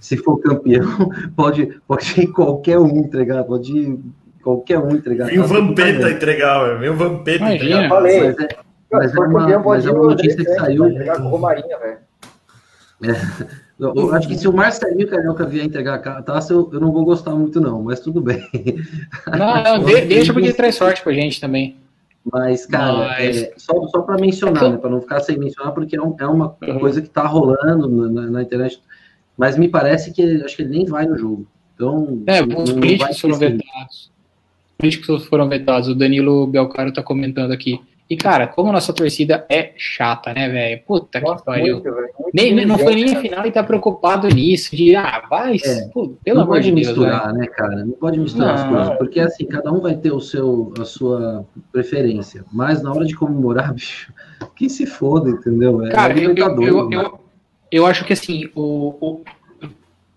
se 0.02 0.18
for 0.18 0.38
campeão, 0.40 1.10
pode, 1.36 1.80
pode 1.88 2.22
ir 2.22 2.28
qualquer 2.28 2.78
um 2.78 2.98
entregar, 2.98 3.44
pode 3.46 3.72
ir 3.78 4.00
qualquer 4.44 4.80
um 4.80 4.92
entregar. 4.92 5.28
Vem 5.28 5.40
o 5.40 5.44
tô 5.44 5.54
Vampeta 5.54 6.10
entregar, 6.12 6.64
velho. 6.66 6.80
Vem 6.80 6.90
o 6.90 6.96
Vampeta 6.96 7.38
Imagina. 7.38 7.56
entregar. 7.66 7.90
Falei. 7.90 8.20
Mas 8.22 8.38
é, 8.40 8.48
mas 8.92 9.12
Se 9.12 9.18
é 9.18 9.20
uma, 9.22 9.40
campeão, 9.40 9.60
mas 9.60 9.64
pode 9.64 9.88
é 9.88 9.90
ir 9.90 9.94
uma 9.94 10.02
o 10.04 10.10
notícia 10.10 10.38
que 10.38 10.44
Santos, 10.44 10.62
saiu. 10.62 10.84
velho. 11.80 11.98
Eu, 13.80 13.94
eu 13.96 14.14
acho 14.16 14.28
que 14.28 14.36
se 14.36 14.48
o 14.48 14.54
Marcelinho 14.54 15.08
Carioca 15.08 15.46
vier 15.46 15.64
entregar 15.66 15.96
a 16.06 16.22
taça, 16.22 16.52
eu, 16.52 16.68
eu 16.74 16.80
não 16.80 16.92
vou 16.92 17.06
gostar 17.06 17.32
muito, 17.32 17.62
não, 17.62 17.84
mas 17.84 18.00
tudo 18.00 18.20
bem. 18.22 18.44
Não, 19.28 19.64
não, 19.64 19.84
de- 19.86 20.02
deixa 20.02 20.34
porque 20.34 20.52
traz 20.52 20.76
sorte 20.76 21.04
pra 21.04 21.14
gente 21.14 21.40
também. 21.40 21.78
Mas, 22.32 22.66
cara, 22.66 23.08
Mas- 23.08 23.44
é, 23.44 23.54
só, 23.58 23.88
só 23.88 24.02
para 24.02 24.18
mencionar, 24.18 24.64
É 24.64 24.66
que- 24.68 24.72
né, 24.74 24.78
para 24.78 24.90
não 24.90 25.02
ficar 25.02 25.20
sem 25.22 25.38
mencionar, 25.38 25.74
porque 25.74 25.96
é, 25.96 26.02
um- 26.02 26.16
é 26.20 26.28
uma 26.28 26.56
Uhum. 26.62 26.80
coisa 26.80 27.02
que 27.02 27.10
tá 27.10 27.26
rolando 27.26 27.88
na, 27.88 28.10
na- 28.22 28.30
na 28.32 28.42
internet, 28.42 28.82
mas 29.38 29.58
me 29.58 29.70
parece 29.70 30.12
que 30.12 30.44
acho 30.44 30.56
que 30.56 30.64
ele 30.64 30.72
nem 30.72 30.86
vai 30.86 31.06
no 31.06 31.18
jogo. 31.18 31.48
Então, 31.76 32.24
É, 32.28 32.42
os 32.42 32.74
políticos 32.74 33.20
foram 33.20 33.38
vetados. 33.38 34.12
Os 34.72 34.78
políticos 34.78 35.26
foram 35.28 35.48
vetados. 35.50 35.88
O 35.90 35.96
Danilo 35.96 36.46
Belcaro 36.48 36.92
tá 36.92 37.02
comentando 37.02 37.52
aqui. 37.52 37.80
E, 38.10 38.16
cara, 38.16 38.48
como 38.48 38.72
nossa 38.72 38.94
torcida 38.94 39.46
é 39.50 39.74
chata, 39.76 40.34
né, 40.34 40.48
velho? 40.48 40.82
Puta 40.88 41.20
que 41.20 41.26
Nossa, 41.28 41.44
pariu. 41.44 41.82
velho. 41.82 41.96
Muito 42.18 42.32
Nem, 42.34 42.54
nem- 42.56 42.66
não 42.66 42.78
foi 42.78 42.96
nem 42.96 43.14
a 43.14 43.20
final 43.20 43.46
e 43.46 43.52
tá 43.52 43.62
preocupado 43.62 44.30
nisso. 44.30 44.74
De, 44.76 44.96
ah, 44.96 45.24
vai. 45.30 45.58
É. 45.58 45.88
pô, 45.90 46.16
pelo 46.24 46.38
não 46.38 46.44
amor 46.44 46.54
pode 46.56 46.70
de 46.70 46.76
Deus, 46.76 46.88
velho. 46.88 47.00
misturar, 47.02 47.34
né, 47.34 47.48
cara? 47.48 47.84
Não 47.84 47.92
pode 47.92 48.18
misturar 48.18 48.54
as 48.56 48.64
Não. 48.64 48.70
coisas, 48.74 48.98
porque 48.98 49.20
assim, 49.20 49.46
cada 49.46 49.74
um 49.74 49.82
vai 49.82 49.96
ter 49.98 50.14
o 50.14 50.22
seu, 50.22 50.74
a 50.80 50.86
sua 50.86 51.46
preferência. 51.72 52.46
Mas 52.54 52.82
na 52.82 52.94
hora 52.94 53.04
de 53.04 53.14
comemorar, 53.14 53.74
bicho, 53.76 54.14
que 54.56 54.70
se 54.70 54.86
foda, 54.86 55.30
entendeu? 55.30 55.86
É 55.86 55.90
Cara, 55.92 56.18
eu, 56.18 56.34
eu, 56.34 56.62
eu, 56.62 56.92
eu, 56.92 57.20
eu 57.70 57.86
acho 57.86 58.06
que 58.06 58.14
assim, 58.14 58.50
o, 58.56 58.96
o, 59.02 59.24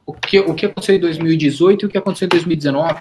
o, 0.07 0.13
que, 0.13 0.39
o 0.39 0.55
que 0.55 0.67
aconteceu 0.67 0.95
em 0.95 1.01
2018 1.01 1.85
e 1.85 1.87
o 1.87 1.89
que 1.89 1.99
aconteceu 1.99 2.27
em 2.27 2.29
2019, 2.29 3.01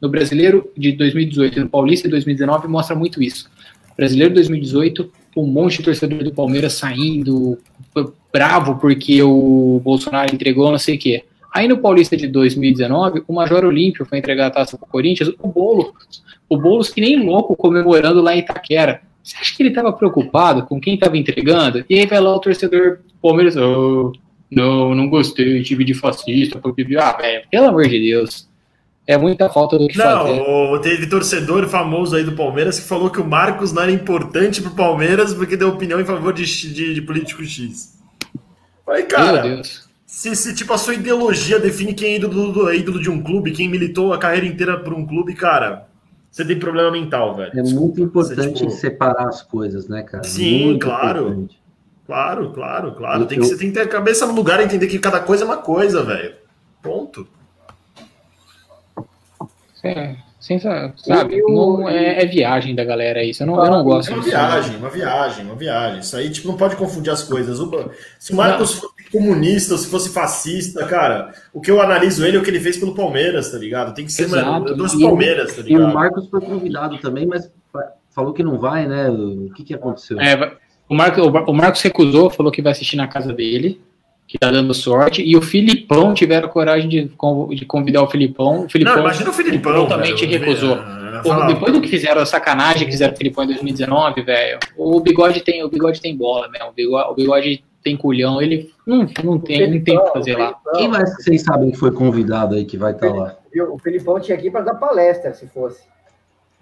no 0.00 0.08
brasileiro 0.08 0.68
de 0.76 0.90
2018 0.90 1.56
e 1.56 1.60
no 1.62 1.68
paulista 1.68 2.08
de 2.08 2.12
2019, 2.12 2.66
mostra 2.66 2.96
muito 2.96 3.22
isso. 3.22 3.48
Brasileiro 3.96 4.30
de 4.30 4.36
2018, 4.36 5.10
um 5.36 5.46
monte 5.46 5.78
de 5.78 5.84
torcedor 5.84 6.22
do 6.22 6.32
Palmeiras 6.32 6.74
saindo, 6.74 7.58
bravo 8.32 8.76
porque 8.76 9.22
o 9.22 9.80
Bolsonaro 9.82 10.34
entregou 10.34 10.70
não 10.70 10.78
sei 10.78 10.96
o 10.96 10.98
quê. 10.98 11.24
Aí 11.52 11.68
no 11.68 11.78
Paulista 11.78 12.16
de 12.16 12.26
2019, 12.26 13.22
o 13.28 13.32
Major 13.32 13.64
Olímpio 13.64 14.04
foi 14.04 14.18
entregar 14.18 14.48
a 14.48 14.50
taça 14.50 14.76
pro 14.76 14.86
Corinthians, 14.86 15.30
o 15.40 15.48
Boulos, 15.48 16.22
o 16.48 16.58
Boulos 16.58 16.90
que 16.90 17.00
nem 17.00 17.24
louco 17.24 17.54
comemorando 17.54 18.20
lá 18.20 18.34
em 18.34 18.40
Itaquera. 18.40 19.02
Você 19.22 19.36
acha 19.36 19.56
que 19.56 19.62
ele 19.62 19.70
estava 19.70 19.92
preocupado 19.92 20.66
com 20.66 20.80
quem 20.80 20.94
estava 20.94 21.16
entregando? 21.16 21.84
E 21.88 21.98
aí 21.98 22.06
vai 22.06 22.20
lá 22.20 22.34
o 22.34 22.40
torcedor 22.40 22.98
Palmeiras, 23.22 23.56
oh, 23.56 24.12
não, 24.50 24.94
não 24.94 25.08
gostei, 25.08 25.62
tive 25.62 25.84
de 25.84 25.94
fascista, 25.94 26.58
porque, 26.58 26.86
ah, 26.96 27.12
velho, 27.12 27.44
pelo 27.50 27.68
amor 27.68 27.88
de 27.88 27.98
Deus. 27.98 28.48
É 29.06 29.18
muita 29.18 29.50
falta 29.50 29.78
do 29.78 29.86
que 29.86 29.96
fazer. 29.98 30.36
Não, 30.40 30.72
o- 30.72 30.78
teve 30.78 31.06
torcedor 31.06 31.66
famoso 31.68 32.16
aí 32.16 32.24
do 32.24 32.32
Palmeiras 32.32 32.80
que 32.80 32.86
falou 32.86 33.10
que 33.10 33.20
o 33.20 33.26
Marcos 33.26 33.72
não 33.72 33.82
era 33.82 33.92
importante 33.92 34.62
pro 34.62 34.70
Palmeiras 34.70 35.34
porque 35.34 35.56
deu 35.56 35.68
opinião 35.68 36.00
em 36.00 36.04
favor 36.06 36.32
de, 36.32 36.44
de, 36.44 36.94
de 36.94 37.02
político 37.02 37.44
X. 37.44 37.98
Aí, 38.88 39.00
Meu 39.00 39.08
cara, 39.08 39.42
Deus. 39.42 39.88
se, 40.06 40.34
se 40.34 40.54
tipo 40.54 40.72
a 40.72 40.78
sua 40.78 40.94
ideologia 40.94 41.58
define 41.58 41.92
quem 41.92 42.12
é 42.12 42.16
ídolo, 42.16 42.52
do- 42.52 42.68
é 42.70 42.76
ídolo 42.76 43.00
de 43.00 43.10
um 43.10 43.22
clube, 43.22 43.52
quem 43.52 43.68
militou 43.68 44.12
a 44.12 44.18
carreira 44.18 44.46
inteira 44.46 44.78
por 44.78 44.94
um 44.94 45.06
clube, 45.06 45.34
cara, 45.34 45.86
você 46.30 46.42
tem 46.44 46.58
problema 46.58 46.90
mental, 46.90 47.34
velho. 47.36 47.52
É 47.58 47.62
muito 47.62 48.00
importante 48.00 48.54
tipo- 48.54 48.70
separar 48.70 49.28
as 49.28 49.42
coisas, 49.42 49.86
né, 49.86 50.02
cara? 50.02 50.24
Sim, 50.24 50.64
Muito 50.64 50.86
claro. 50.86 51.20
importante. 51.28 51.58
Claro, 52.06 52.50
claro, 52.52 52.92
claro. 52.92 53.22
Eu- 53.22 53.26
Tem 53.26 53.38
que, 53.38 53.46
você 53.46 53.56
tem 53.56 53.68
que 53.68 53.74
ter 53.74 53.80
a 53.82 53.88
cabeça 53.88 54.26
no 54.26 54.34
lugar 54.34 54.60
e 54.60 54.64
entender 54.64 54.86
que 54.86 54.98
cada 54.98 55.20
coisa 55.20 55.44
é 55.44 55.46
uma 55.46 55.58
coisa, 55.58 56.02
velho. 56.02 56.34
Ponto. 56.82 57.26
É, 59.84 60.14
sabe, 60.96 61.36
E 61.36 61.42
o- 61.42 61.48
não 61.78 61.88
é, 61.88 62.22
é 62.22 62.26
viagem 62.26 62.74
da 62.74 62.84
galera 62.84 63.22
isso. 63.22 63.42
Eu 63.42 63.46
não, 63.46 63.64
eu 63.64 63.70
não 63.70 63.84
gosto 63.84 64.10
É 64.10 64.14
uma 64.14 64.22
viagem, 64.22 64.76
uma 64.76 64.88
viagem, 64.90 65.44
uma 65.44 65.54
viagem. 65.54 66.00
Isso 66.00 66.16
aí, 66.16 66.30
tipo, 66.30 66.48
não 66.48 66.56
pode 66.56 66.76
confundir 66.76 67.12
as 67.12 67.22
coisas. 67.22 67.60
O- 67.60 67.90
Se 68.18 68.32
o 68.32 68.36
Marcos 68.36 68.74
fosse 68.74 69.10
comunista 69.12 69.72
ou 69.74 69.78
se 69.78 69.88
fosse 69.88 70.08
fascista, 70.12 70.84
cara, 70.86 71.32
o 71.52 71.60
que 71.60 71.70
eu 71.70 71.80
analiso 71.80 72.24
ele 72.24 72.36
é 72.36 72.40
o 72.40 72.42
que 72.42 72.50
ele 72.50 72.60
fez 72.60 72.76
pelo 72.76 72.94
Palmeiras, 72.94 73.50
tá 73.52 73.58
ligado? 73.58 73.94
Tem 73.94 74.04
que 74.06 74.12
ser, 74.12 74.24
Exato. 74.24 74.68
eu 74.68 74.76
E 74.76 74.96
o- 74.96 75.08
Palmeiras, 75.08 75.54
tá 75.54 75.60
E 75.60 75.64
o 75.64 75.78
ligado? 75.78 75.94
Marcos 75.94 76.28
foi 76.28 76.40
convidado 76.40 76.98
também, 76.98 77.26
mas 77.26 77.50
fa- 77.72 77.92
falou 78.14 78.32
que 78.32 78.42
não 78.42 78.58
vai, 78.58 78.86
né? 78.86 79.08
O 79.10 79.50
que, 79.54 79.64
que 79.64 79.74
aconteceu? 79.74 80.18
É, 80.20 80.52
O, 80.88 80.94
o 81.50 81.54
Marcos 81.54 81.80
recusou, 81.80 82.28
falou 82.28 82.52
que 82.52 82.60
vai 82.60 82.72
assistir 82.72 82.96
na 82.96 83.08
casa 83.08 83.32
dele, 83.32 83.80
que 84.34 84.38
tá 84.38 84.50
dando 84.50 84.74
sorte, 84.74 85.22
e 85.22 85.36
o 85.36 85.40
Filipão 85.40 86.12
tiveram 86.12 86.48
coragem 86.48 86.88
de, 86.88 87.08
de 87.54 87.64
convidar 87.64 88.02
o 88.02 88.08
Filipão. 88.08 88.64
O 88.64 88.68
Filipão 88.68 88.96
Não, 88.96 89.02
imagina 89.02 89.30
o 89.30 89.32
Filipão. 89.32 89.72
totalmente 89.72 90.26
recusou. 90.26 90.76
Depois 91.46 91.72
do 91.72 91.80
que 91.80 91.86
fizeram 91.86 92.20
a 92.20 92.26
sacanagem 92.26 92.84
que 92.84 92.90
fizeram 92.90 93.14
o 93.14 93.16
Filipão 93.16 93.44
em 93.44 93.46
2019, 93.46 94.22
velho, 94.22 94.58
o 94.76 94.98
bigode 94.98 95.40
tem, 95.40 95.62
o 95.62 95.68
bigode 95.68 96.00
tem 96.00 96.16
bola, 96.16 96.48
mesmo. 96.48 96.66
O 96.66 96.72
bigode, 96.72 97.10
o 97.10 97.14
bigode 97.14 97.64
tem 97.84 97.96
culhão, 97.96 98.42
ele 98.42 98.72
não, 98.84 99.06
não 99.22 99.38
tem, 99.38 99.70
não 99.70 99.84
tem 99.84 99.96
o 99.96 100.04
que 100.04 100.12
fazer 100.12 100.36
lá. 100.36 100.56
Quem 100.74 100.88
mais 100.88 101.14
que 101.14 101.22
vocês 101.22 101.42
sabem 101.42 101.70
que 101.70 101.78
foi 101.78 101.92
convidado 101.92 102.56
aí 102.56 102.64
que 102.64 102.76
vai 102.76 102.90
estar 102.90 103.14
lá? 103.14 103.36
O 103.70 103.78
Felipão 103.78 104.18
tinha 104.18 104.36
aqui 104.36 104.50
para 104.50 104.62
dar 104.62 104.74
palestra, 104.74 105.32
se 105.32 105.46
fosse. 105.46 105.80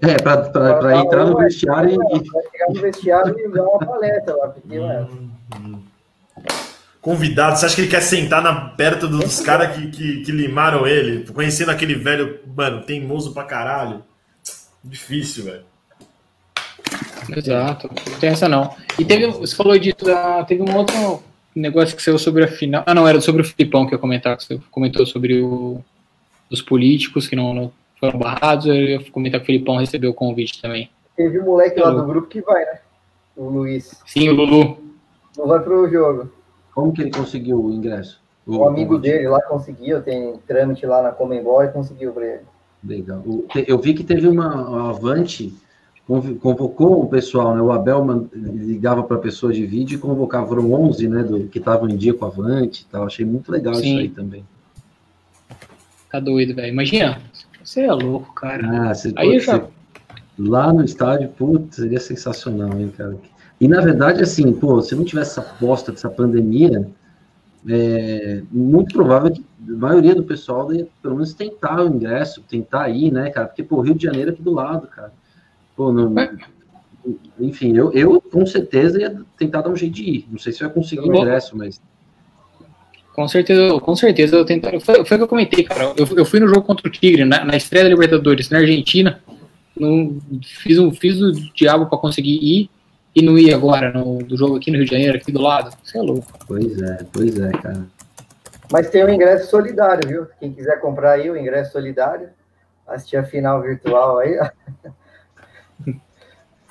É, 0.02 0.14
pra 0.20 1.00
entrar 1.00 1.24
no 1.24 1.38
vestiário 1.38 1.90
e. 1.90 1.96
Vai 1.96 2.42
chegar 2.50 2.68
no 2.68 2.80
vestiário 2.82 3.34
e 3.38 3.48
dar 3.48 3.62
uma 3.62 3.78
palestra 3.78 4.36
lá, 4.36 4.48
porque, 4.48 4.78
ué, 4.78 5.06
Convidado, 7.02 7.58
você 7.58 7.66
acha 7.66 7.74
que 7.74 7.80
ele 7.80 7.90
quer 7.90 8.00
sentar 8.00 8.40
na, 8.40 8.54
perto 8.54 9.08
dos 9.08 9.40
caras 9.40 9.76
que, 9.76 9.88
que, 9.88 10.20
que 10.20 10.30
limaram 10.30 10.86
ele? 10.86 11.28
Conhecendo 11.32 11.72
aquele 11.72 11.96
velho, 11.96 12.38
mano, 12.56 12.82
teimoso 12.82 13.34
pra 13.34 13.42
caralho. 13.42 14.04
Difícil, 14.84 15.44
velho. 15.46 15.64
Exato, 17.36 17.90
não 18.08 18.18
tem 18.20 18.30
essa 18.30 18.48
não. 18.48 18.72
E 18.96 19.04
teve, 19.04 19.26
você 19.26 19.56
falou 19.56 19.76
disso, 19.76 19.96
teve 20.46 20.62
um 20.62 20.76
outro 20.76 21.20
negócio 21.56 21.96
que 21.96 22.02
saiu 22.04 22.20
sobre 22.20 22.44
a 22.44 22.48
final. 22.48 22.84
Ah, 22.86 22.94
não, 22.94 23.08
era 23.08 23.20
sobre 23.20 23.42
o 23.42 23.44
Filipão 23.44 23.84
que 23.84 23.94
eu 23.94 23.96
ia 23.96 24.00
comentar, 24.00 24.36
que 24.36 24.44
você 24.44 24.60
comentou 24.70 25.04
sobre 25.04 25.42
o, 25.42 25.82
os 26.48 26.62
políticos 26.62 27.26
que 27.26 27.34
não, 27.34 27.52
não 27.52 27.72
foram 27.98 28.16
barrados. 28.16 28.66
Eu 28.66 28.74
ia 28.74 29.10
comentar 29.10 29.40
que 29.40 29.44
o 29.44 29.46
Filipão 29.46 29.76
recebeu 29.76 30.12
o 30.12 30.14
convite 30.14 30.62
também. 30.62 30.88
teve 31.16 31.40
um 31.40 31.46
moleque 31.46 31.80
lá 31.80 31.90
do 31.90 32.04
grupo 32.04 32.28
que 32.28 32.40
vai, 32.42 32.64
né? 32.64 32.78
O 33.36 33.48
Luiz. 33.48 34.00
Sim, 34.06 34.28
o 34.28 34.34
Lulu. 34.34 34.78
Não 35.36 35.48
vai 35.48 35.58
pro 35.58 35.90
jogo. 35.90 36.30
Como 36.74 36.92
que 36.92 37.02
ele 37.02 37.10
conseguiu 37.10 37.62
o 37.64 37.70
ingresso? 37.72 38.20
O 38.46 38.64
amigo 38.66 38.98
dele 38.98 39.28
lá 39.28 39.40
conseguiu, 39.42 40.02
tem 40.02 40.34
trâmite 40.46 40.84
lá 40.84 41.02
na 41.02 41.12
Comembol 41.12 41.62
e 41.62 41.68
conseguiu 41.68 42.12
pra 42.12 42.26
ele. 42.26 42.42
Legal. 42.82 43.22
O- 43.24 43.42
te- 43.52 43.64
Eu 43.68 43.78
vi 43.78 43.94
que 43.94 44.02
teve 44.02 44.26
uma 44.26 44.46
a 44.46 44.90
Avante 44.90 45.54
conv- 46.08 46.34
convocou 46.40 47.02
o 47.02 47.08
pessoal, 47.08 47.54
né? 47.54 47.62
O 47.62 47.70
Abel 47.70 48.28
ligava 48.34 49.04
para 49.04 49.16
a 49.16 49.20
pessoa 49.20 49.52
de 49.52 49.64
vídeo 49.64 49.96
e 49.96 50.00
convocava 50.00 50.48
foram 50.48 50.72
11, 50.72 51.06
né? 51.08 51.22
Do, 51.22 51.46
que 51.46 51.58
estavam 51.58 51.88
em 51.88 51.96
dia 51.96 52.12
com 52.14 52.24
a 52.24 52.28
Avante 52.28 52.82
e 52.82 52.86
tal. 52.90 53.04
Achei 53.06 53.24
muito 53.24 53.52
legal 53.52 53.74
Sim. 53.74 53.80
isso 53.88 53.98
aí 53.98 54.08
também. 54.08 54.44
Tá 56.10 56.18
doido, 56.18 56.54
velho. 56.54 56.72
Imagina. 56.72 57.20
Você 57.62 57.82
é 57.82 57.92
louco, 57.92 58.34
cara. 58.34 58.88
Ah, 58.90 58.94
você, 58.94 59.12
Aí 59.16 59.34
pô, 59.34 59.38
já- 59.38 59.58
você- 59.58 59.66
lá 60.38 60.72
no 60.72 60.84
estádio, 60.84 61.28
putz, 61.28 61.76
seria 61.76 62.00
sensacional, 62.00 62.76
hein, 62.78 62.92
cara. 62.96 63.16
E 63.62 63.68
na 63.68 63.80
verdade, 63.80 64.20
assim, 64.20 64.52
pô, 64.52 64.82
se 64.82 64.92
não 64.96 65.04
tivesse 65.04 65.38
essa 65.38 65.54
bosta 65.60 65.92
dessa 65.92 66.10
pandemia, 66.10 66.84
é 67.68 68.42
muito 68.50 68.92
provável 68.92 69.30
que 69.30 69.40
a 69.40 69.76
maioria 69.76 70.16
do 70.16 70.24
pessoal 70.24 70.74
ia 70.74 70.88
pelo 71.00 71.14
menos 71.14 71.32
tentar 71.32 71.80
o 71.80 71.86
ingresso, 71.86 72.42
tentar 72.42 72.88
ir, 72.88 73.12
né, 73.12 73.30
cara? 73.30 73.46
Porque, 73.46 73.62
pô, 73.62 73.80
Rio 73.80 73.94
de 73.94 74.02
Janeiro 74.02 74.30
é 74.30 74.32
aqui 74.32 74.42
do 74.42 74.52
lado, 74.52 74.88
cara. 74.88 75.12
Pô, 75.76 75.92
não. 75.92 76.18
É. 76.18 76.34
Enfim, 77.38 77.76
eu, 77.76 77.92
eu 77.92 78.20
com 78.20 78.44
certeza 78.44 79.00
ia 79.00 79.22
tentar 79.38 79.62
dar 79.62 79.70
um 79.70 79.76
jeito 79.76 79.94
de 79.94 80.10
ir. 80.10 80.26
Não 80.28 80.40
sei 80.40 80.52
se 80.52 80.60
eu 80.60 80.66
ia 80.66 80.74
conseguir 80.74 81.08
o 81.08 81.16
ingresso, 81.16 81.56
mas. 81.56 81.80
Com 83.14 83.28
certeza, 83.28 83.78
com 83.78 83.94
certeza 83.94 84.34
eu 84.34 84.44
tentaria. 84.44 84.80
Foi, 84.80 85.04
foi 85.04 85.16
o 85.16 85.20
que 85.20 85.24
eu 85.24 85.28
comentei, 85.28 85.62
cara. 85.62 85.94
Eu, 85.96 86.08
eu 86.16 86.24
fui 86.24 86.40
no 86.40 86.48
jogo 86.48 86.62
contra 86.62 86.88
o 86.88 86.90
Tigre, 86.90 87.24
na, 87.24 87.44
na 87.44 87.56
estreia 87.56 87.84
da 87.84 87.90
Libertadores, 87.90 88.50
na 88.50 88.58
Argentina. 88.58 89.22
Não, 89.78 90.18
fiz, 90.42 90.80
um, 90.80 90.90
fiz 90.90 91.22
o 91.22 91.30
diabo 91.54 91.86
pra 91.86 91.96
conseguir 91.96 92.40
ir 92.42 92.70
e 93.14 93.22
não 93.22 93.38
ir 93.38 93.52
agora 93.52 93.92
no 93.92 94.18
do 94.18 94.36
jogo 94.36 94.56
aqui 94.56 94.70
no 94.70 94.78
Rio 94.78 94.86
de 94.86 94.92
Janeiro, 94.92 95.16
aqui 95.16 95.30
do 95.30 95.40
lado. 95.40 95.76
Você 95.82 95.98
é 95.98 96.02
louco. 96.02 96.26
Pois 96.46 96.80
é, 96.80 96.98
pois 97.12 97.38
é, 97.38 97.50
cara. 97.52 97.84
Mas 98.70 98.88
tem 98.88 99.04
o 99.04 99.10
ingresso 99.10 99.50
solidário, 99.50 100.08
viu? 100.08 100.26
Quem 100.40 100.52
quiser 100.52 100.80
comprar 100.80 101.12
aí 101.12 101.30
o 101.30 101.36
ingresso 101.36 101.72
solidário, 101.72 102.30
assistir 102.86 103.18
a 103.18 103.24
final 103.24 103.60
virtual 103.60 104.18
aí. 104.18 104.38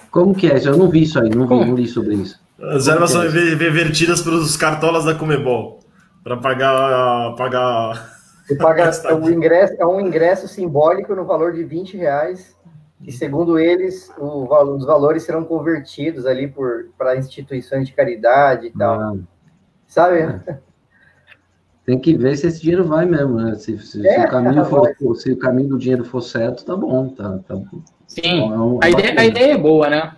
Como 0.10 0.34
que 0.36 0.52
é? 0.52 0.58
Eu 0.68 0.78
não 0.78 0.90
vi 0.90 1.04
isso 1.04 1.20
aí, 1.20 1.30
não, 1.30 1.48
vi, 1.48 1.54
não 1.54 1.76
li 1.76 1.88
sobre 1.88 2.16
isso. 2.16 2.40
As 2.60 2.88
ervas 2.88 3.12
são 3.12 3.22
ver- 3.30 3.58
revertidas 3.58 4.22
pelos 4.22 4.58
cartolas 4.58 5.06
da 5.06 5.16
Comebol. 5.16 5.80
Pra 6.24 6.38
pagar. 6.38 7.34
pagar... 7.36 8.12
Você 8.46 8.56
paga 8.56 8.92
o 9.16 9.30
ingresso, 9.30 9.76
é 9.80 9.86
um 9.86 10.00
ingresso 10.02 10.48
simbólico 10.48 11.16
no 11.16 11.26
valor 11.26 11.54
de 11.54 11.64
20 11.64 11.98
reais. 11.98 12.56
E 13.06 13.12
segundo 13.12 13.58
eles, 13.58 14.12
o 14.18 14.44
os 14.76 14.86
valores 14.86 15.24
serão 15.24 15.44
convertidos 15.44 16.26
ali 16.26 16.54
para 16.98 17.16
instituições 17.18 17.88
de 17.88 17.94
caridade 17.94 18.68
e 18.68 18.72
tal. 18.72 19.00
Ah, 19.00 19.16
Sabe? 19.88 20.40
Tem 21.86 22.00
que 22.00 22.16
ver 22.16 22.38
se 22.38 22.48
esse 22.48 22.62
dinheiro 22.62 22.86
vai 22.86 23.06
mesmo, 23.06 23.36
né? 23.36 23.56
Se, 23.56 23.78
se- 23.80 24.02
se 24.02 24.08
É, 24.08 24.26
o 24.26 24.30
caminho 24.30 24.64
vai. 24.64 24.94
for, 24.96 25.16
se 25.16 25.32
o 25.32 25.38
caminho 25.38 25.70
do 25.70 25.80
dinheiro 25.80 26.06
for 26.06 26.22
certo, 26.22 26.64
tá 26.64 26.76
bom, 26.76 27.10
tá, 27.10 27.40
tá 27.40 27.56
Sim. 28.08 28.40
É 28.40 28.58
um- 28.58 28.80
A 28.84 28.90
ideia, 28.90 29.20
a 29.20 29.26
ideia 29.26 29.54
é 29.54 29.58
boa, 29.58 29.90
né? 29.90 30.16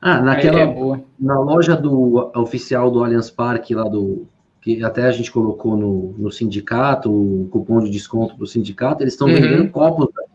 Ah, 0.00 0.20
naquela 0.20 0.58
ideia 0.62 0.70
é 0.70 0.74
boa. 0.74 1.00
na 1.18 1.38
loja 1.38 1.76
do 1.76 2.32
oficial 2.36 2.90
do 2.90 3.04
Allianz 3.04 3.30
Parque 3.30 3.72
lá 3.74 3.84
do 3.88 4.26
que 4.60 4.82
até 4.84 5.04
a 5.04 5.12
gente 5.12 5.30
colocou 5.30 5.76
no, 5.76 6.14
no 6.18 6.30
sindicato, 6.30 7.10
o 7.10 7.48
cupom 7.50 7.80
de 7.80 7.90
desconto 7.90 8.36
do 8.36 8.46
sindicato, 8.46 9.02
eles 9.02 9.14
estão 9.14 9.28
Uhum. 9.28 9.34
vendendo 9.34 9.70
copos 9.70 10.06
da 10.12 10.22
final. 10.22 10.31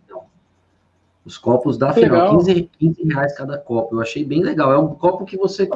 Os 1.27 1.37
copos 1.37 1.77
da 1.77 1.91
final, 1.91 2.09
legal. 2.09 2.37
15, 2.37 2.69
15 2.79 3.03
reais 3.03 3.35
cada 3.35 3.57
copo. 3.57 3.95
Eu 3.95 3.99
achei 4.01 4.23
bem 4.23 4.41
legal. 4.41 4.71
É 4.71 4.77
um 4.77 4.95
copo 4.95 5.25
que 5.25 5.35
você 5.35 5.69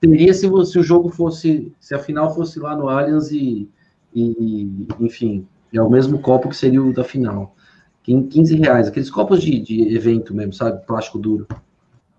teria 0.00 0.34
se, 0.34 0.48
você, 0.48 0.72
se 0.72 0.78
o 0.80 0.82
jogo 0.82 1.08
fosse, 1.08 1.72
se 1.78 1.94
a 1.94 2.00
final 2.00 2.34
fosse 2.34 2.58
lá 2.58 2.74
no 2.74 2.88
Allianz 2.88 3.30
e, 3.30 3.70
e 4.12 4.84
enfim, 4.98 5.46
é 5.72 5.80
o 5.80 5.88
mesmo 5.88 6.18
copo 6.18 6.48
que 6.48 6.56
seria 6.56 6.82
o 6.82 6.92
da 6.92 7.04
final. 7.04 7.54
Quin- 8.02 8.26
15 8.26 8.56
reais, 8.56 8.88
aqueles 8.88 9.08
copos 9.08 9.40
de, 9.40 9.60
de 9.60 9.94
evento 9.94 10.34
mesmo, 10.34 10.52
sabe? 10.52 10.84
Plástico 10.84 11.16
duro. 11.16 11.46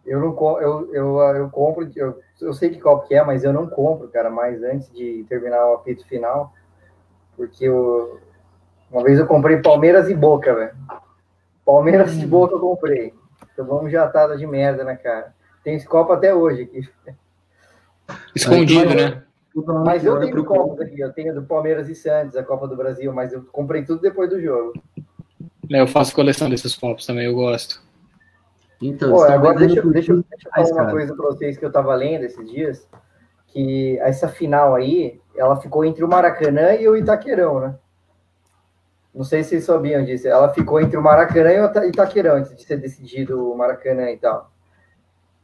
Eu 0.06 0.22
não 0.22 0.62
eu, 0.62 0.94
eu, 0.94 1.20
eu 1.36 1.50
compro, 1.50 1.90
eu, 1.98 2.18
eu 2.40 2.54
sei 2.54 2.70
que 2.70 2.80
copo 2.80 3.06
que 3.10 3.14
é, 3.14 3.26
mas 3.26 3.44
eu 3.44 3.52
não 3.52 3.68
compro, 3.68 4.08
cara, 4.08 4.30
mais 4.30 4.64
antes 4.64 4.90
de 4.94 5.26
terminar 5.28 5.70
o 5.70 5.74
apito 5.74 6.06
final, 6.08 6.54
porque 7.36 7.66
eu, 7.66 8.20
uma 8.90 9.04
vez 9.04 9.20
eu 9.20 9.28
comprei 9.28 9.58
Palmeiras 9.58 10.10
e 10.10 10.14
Boca, 10.14 10.56
velho. 10.56 10.72
Palmeiras 11.66 12.14
e 12.18 12.26
Boca 12.26 12.56
eu 12.56 12.60
comprei. 12.60 13.14
Então 13.54 13.66
vamos 13.66 13.92
jatada 13.92 14.36
de 14.38 14.46
merda, 14.48 14.84
né, 14.84 14.96
cara? 14.96 15.34
Tem 15.64 15.76
esse 15.76 15.88
copo 15.88 16.12
até 16.14 16.34
hoje 16.34 16.64
aqui. 16.64 16.90
Escondido, 18.36 18.90
Aí, 18.90 18.96
né? 18.96 19.24
Mas 19.86 20.02
que 20.02 20.08
eu 20.08 20.20
tenho 20.20 20.44
copos 20.46 20.82
aqui, 20.82 21.00
eu 21.00 21.14
tenho 21.14 21.34
do 21.36 21.44
Palmeiras 21.44 21.88
e 21.88 21.94
Santos, 21.94 22.36
a 22.36 22.44
Copa 22.44 22.68
do 22.68 22.76
Brasil, 22.76 23.14
mas 23.14 23.32
eu 23.32 23.44
comprei 23.52 23.84
tudo 23.86 24.02
depois 24.02 24.30
do 24.30 24.42
jogo. 24.42 24.74
É, 25.72 25.80
Eu 25.80 25.88
faço 25.88 26.14
coleção 26.16 26.50
desses 26.50 26.76
copos 26.76 27.06
também, 27.06 27.26
eu 27.28 27.36
gosto. 27.36 27.82
Então, 28.82 29.12
Pô, 29.12 29.22
estão 29.22 29.36
agora 29.36 29.60
deixa, 29.60 29.82
deixa, 29.92 30.12
eu- 30.12 30.24
15 30.24 30.28
deixa 30.30 30.48
eu 30.48 30.52
reais, 30.54 30.70
falar 30.70 30.82
uma 30.82 30.86
cara. 30.88 30.92
coisa 30.98 31.16
pra 31.16 31.26
vocês 31.28 31.58
que 31.58 31.64
eu 31.66 31.72
tava 31.72 31.94
lendo 31.96 32.24
esses 32.26 32.50
dias, 32.52 32.88
que 33.48 33.98
essa 34.00 34.28
final 34.28 34.74
aí, 34.76 35.22
ela 35.38 35.56
ficou 35.62 35.86
entre 35.86 36.04
o 36.04 36.08
Maracanã 36.08 36.74
e 36.74 36.90
o 36.90 36.98
Itaquerão, 36.98 37.60
né? 37.60 37.76
Não 39.14 39.24
sei 39.24 39.44
se 39.44 39.50
vocês 39.50 39.64
sabiam 39.66 40.04
disso. 40.04 40.28
Ela 40.28 40.50
ficou 40.50 40.80
entre 40.82 40.98
o 40.98 41.02
Maracanã 41.02 41.52
e 41.52 41.60
o 41.62 41.66
Ita- 41.66 41.86
Itaquerão, 41.86 42.36
antes 42.38 42.56
de 42.56 42.64
ser 42.64 42.78
decidido 42.78 43.52
o 43.52 43.56
Maracanã 43.58 44.10
e 44.10 44.18
tal. 44.18 44.52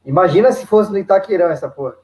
Imagina 0.06 0.52
se 0.52 0.66
fosse 0.66 0.91
no 0.91 0.98
Itaquerão 0.98 1.50
essa 1.50 1.70
porra. 1.70 1.96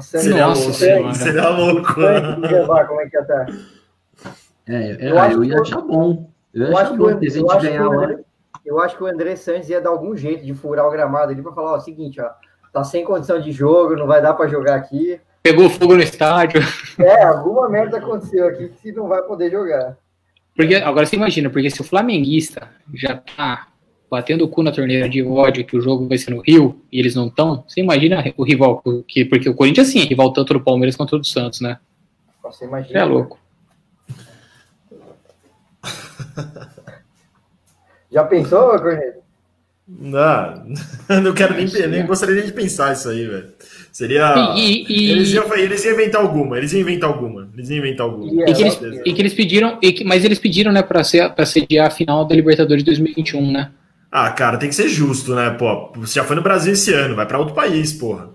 Seria 0.00 0.46
Nossa 0.46 0.60
louco. 0.62 0.74
Seria 1.14 1.48
louco. 1.48 1.92
Santos 1.94 2.50
ia 2.50 2.60
levar, 2.60 2.86
como 2.86 3.00
é 3.00 3.08
que 3.08 3.16
ia 3.16 3.20
estar? 3.22 3.46
É, 4.68 5.06
é, 5.06 5.10
Eu 5.10 5.18
acho 5.18 5.36
eu 5.36 5.44
ia 5.44 5.54
que- 5.56 5.60
achar 5.62 5.80
bom. 5.80 6.30
Eu 6.54 6.62
ia 6.62 6.68
Eu 6.68 6.72
achar 6.76 6.82
acho, 6.82 6.92
que, 6.92 6.98
bom, 6.98 7.04
o- 7.06 7.10
porque 7.12 7.30
se 7.30 7.38
a 7.38 7.40
eu, 7.40 7.42
gente 7.42 7.50
acho 7.56 7.60
que 7.60 7.66
ganhar 7.72 7.88
o 7.88 7.92
lá. 7.92 8.04
André, 8.04 8.18
eu 8.66 8.80
acho 8.80 8.96
que 8.96 9.02
o 9.02 9.06
André 9.06 9.36
Santos 9.36 9.68
ia 9.68 9.80
dar 9.80 9.90
algum 9.90 10.16
jeito 10.16 10.44
de 10.44 10.54
furar 10.54 10.86
o 10.86 10.90
gramado 10.90 11.32
ali 11.32 11.42
para 11.42 11.52
falar, 11.52 11.72
ó, 11.74 11.80
seguinte, 11.80 12.20
ó, 12.20 12.30
tá 12.72 12.84
sem 12.84 13.04
condição 13.04 13.40
de 13.40 13.50
jogo, 13.52 13.96
não 13.96 14.06
vai 14.06 14.20
dar 14.22 14.34
para 14.34 14.46
jogar 14.48 14.74
aqui. 14.76 15.20
Pegou 15.42 15.68
fogo 15.70 15.94
no 15.94 16.02
estádio. 16.02 16.60
É, 16.98 17.22
alguma 17.24 17.68
merda 17.68 17.96
aconteceu 17.98 18.46
aqui 18.48 18.68
que 18.68 18.92
não 18.92 19.08
vai 19.08 19.22
poder 19.22 19.50
jogar. 19.50 19.96
Porque, 20.58 20.74
agora 20.74 21.06
você 21.06 21.14
imagina, 21.14 21.48
porque 21.48 21.70
se 21.70 21.80
o 21.80 21.84
flamenguista 21.84 22.68
já 22.92 23.16
tá 23.16 23.68
batendo 24.10 24.44
o 24.44 24.48
cu 24.48 24.64
na 24.64 24.72
torneira 24.72 25.08
de 25.08 25.22
ódio 25.22 25.64
que 25.64 25.76
o 25.76 25.80
jogo 25.80 26.08
vai 26.08 26.18
ser 26.18 26.32
no 26.32 26.40
Rio 26.40 26.82
e 26.90 26.98
eles 26.98 27.14
não 27.14 27.28
estão, 27.28 27.62
você 27.68 27.80
imagina 27.80 28.24
o 28.36 28.42
rival, 28.42 28.82
que, 29.06 29.24
porque 29.24 29.48
o 29.48 29.54
Corinthians 29.54 29.86
sim, 29.86 30.00
é 30.00 30.04
rival 30.04 30.32
tanto 30.32 30.54
do 30.54 30.60
Palmeiras 30.60 30.96
quanto 30.96 31.16
do 31.16 31.24
Santos, 31.24 31.60
né? 31.60 31.78
Você 32.42 32.64
imagina. 32.64 32.98
é 32.98 33.04
louco. 33.04 33.38
Já 38.10 38.24
pensou, 38.24 38.76
Corneto? 38.80 39.18
Não, 39.86 40.66
não 41.22 41.32
quero 41.34 41.54
nem, 41.54 41.66
nem 41.88 42.04
gostaria 42.04 42.34
nem 42.34 42.46
de 42.46 42.52
pensar 42.52 42.94
isso 42.94 43.08
aí, 43.08 43.24
velho. 43.24 43.52
Seria. 43.92 44.54
E, 44.56 44.84
e- 44.88 45.10
Eles 45.12 45.32
iam, 45.32 45.54
eles 45.54 45.84
iam 45.84 45.94
inventar 45.94 46.20
alguma, 46.20 46.58
eles 46.58 46.72
iam 46.72 46.80
inventar 46.80 47.10
alguma, 47.10 47.47
eles 47.58 47.70
iam 47.70 47.78
inventar 47.78 48.06
alguma. 48.06 48.26
E 48.30 48.50
e 48.50 48.54
que 48.54 48.62
eles, 48.62 48.80
e 49.06 49.12
que 49.12 49.22
eles 49.22 49.34
pediram, 49.34 49.78
e 49.82 49.92
que- 49.92 50.04
mas 50.04 50.24
eles 50.24 50.38
pediram, 50.38 50.72
né, 50.72 50.82
pra, 50.82 51.02
ser, 51.04 51.30
pra 51.34 51.44
sediar 51.44 51.86
a 51.86 51.90
final 51.90 52.24
da 52.24 52.34
Libertadores 52.34 52.82
2021, 52.84 53.50
né? 53.52 53.70
Ah, 54.10 54.30
cara, 54.30 54.56
tem 54.56 54.68
que 54.68 54.74
ser 54.74 54.88
justo, 54.88 55.34
né? 55.34 55.50
Pô, 55.50 55.92
você 55.96 56.14
já 56.14 56.24
foi 56.24 56.36
no 56.36 56.42
Brasil 56.42 56.72
esse 56.72 56.92
ano, 56.94 57.14
vai 57.14 57.26
pra 57.26 57.38
outro 57.38 57.54
país, 57.54 57.92
porra. 57.92 58.30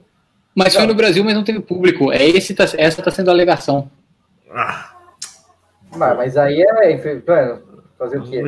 Mas 0.55 0.75
foi 0.75 0.85
no 0.85 0.93
Brasil, 0.93 1.23
mas 1.23 1.33
não 1.33 1.43
teve 1.43 1.59
público. 1.61 2.11
É 2.11 2.23
esse, 2.23 2.53
tá, 2.53 2.63
essa 2.63 3.01
está 3.01 3.09
sendo 3.09 3.29
a 3.29 3.33
alegação. 3.33 3.89
Ah, 4.51 4.91
Mas, 5.95 6.15
mas 6.17 6.37
aí 6.37 6.61
é. 6.61 7.23
Mano, 7.27 7.61
fazer 7.97 8.19
o 8.19 8.23
quê? 8.23 8.43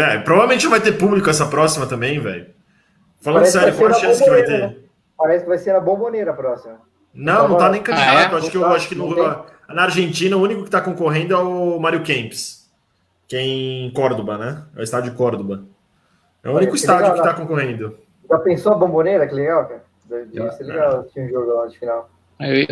é, 0.00 0.18
provavelmente 0.18 0.64
não 0.64 0.70
vai 0.70 0.80
ter 0.80 0.92
público 0.92 1.30
essa 1.30 1.46
próxima 1.46 1.86
também, 1.86 2.18
velho. 2.18 2.46
Falando 3.20 3.42
Parece 3.42 3.58
sério, 3.58 3.76
qual 3.76 3.90
a 3.90 3.94
chance 3.94 4.24
que 4.24 4.30
vai 4.30 4.42
ter? 4.44 4.58
né? 4.58 4.74
Parece 5.16 5.42
que 5.44 5.48
vai 5.48 5.58
ser 5.58 5.72
na 5.74 5.80
bomboneira 5.80 6.30
a 6.30 6.34
próxima. 6.34 6.80
Não, 7.14 7.48
não 7.48 7.56
tá 7.58 7.68
nem 7.70 7.80
Ah, 7.80 7.84
candidato. 7.84 8.34
é? 8.34 8.38
Acho 8.38 8.50
que, 8.50 8.56
eu, 8.56 8.60
Não 8.60 8.68
tá, 8.68 8.74
acho 8.74 8.88
que 8.88 8.94
não 8.94 9.14
tem. 9.14 9.24
Na 9.74 9.82
Argentina 9.84 10.36
o 10.36 10.42
único 10.42 10.64
que 10.64 10.70
tá 10.70 10.80
concorrendo 10.80 11.34
é 11.34 11.38
o 11.38 11.78
Mário 11.78 12.02
Kempis, 12.02 12.70
que 13.28 13.36
é 13.36 13.42
em 13.42 13.90
Córdoba, 13.92 14.38
né? 14.38 14.64
É 14.76 14.80
o 14.80 14.82
estádio 14.82 15.10
de 15.10 15.16
Córdoba. 15.16 15.64
É 16.42 16.48
o 16.50 16.56
único 16.56 16.72
que 16.72 16.78
estádio 16.78 17.10
legal, 17.12 17.16
que 17.16 17.22
tá 17.22 17.38
né? 17.38 17.40
concorrendo. 17.40 17.96
Já 18.28 18.38
pensou 18.38 18.72
a 18.72 18.76
bomboneira? 18.76 19.26
Que 19.26 19.34
legal, 19.34 19.66
cara. 19.66 19.84
Deve 20.08 20.34
Já, 20.34 20.50
ser 20.52 20.64
legal 20.64 21.00
assistir 21.00 21.20
um 21.20 21.28
jogo 21.28 21.52
lá 21.52 21.66
de 21.66 21.78
final. 21.78 22.10
Aí, 22.38 22.66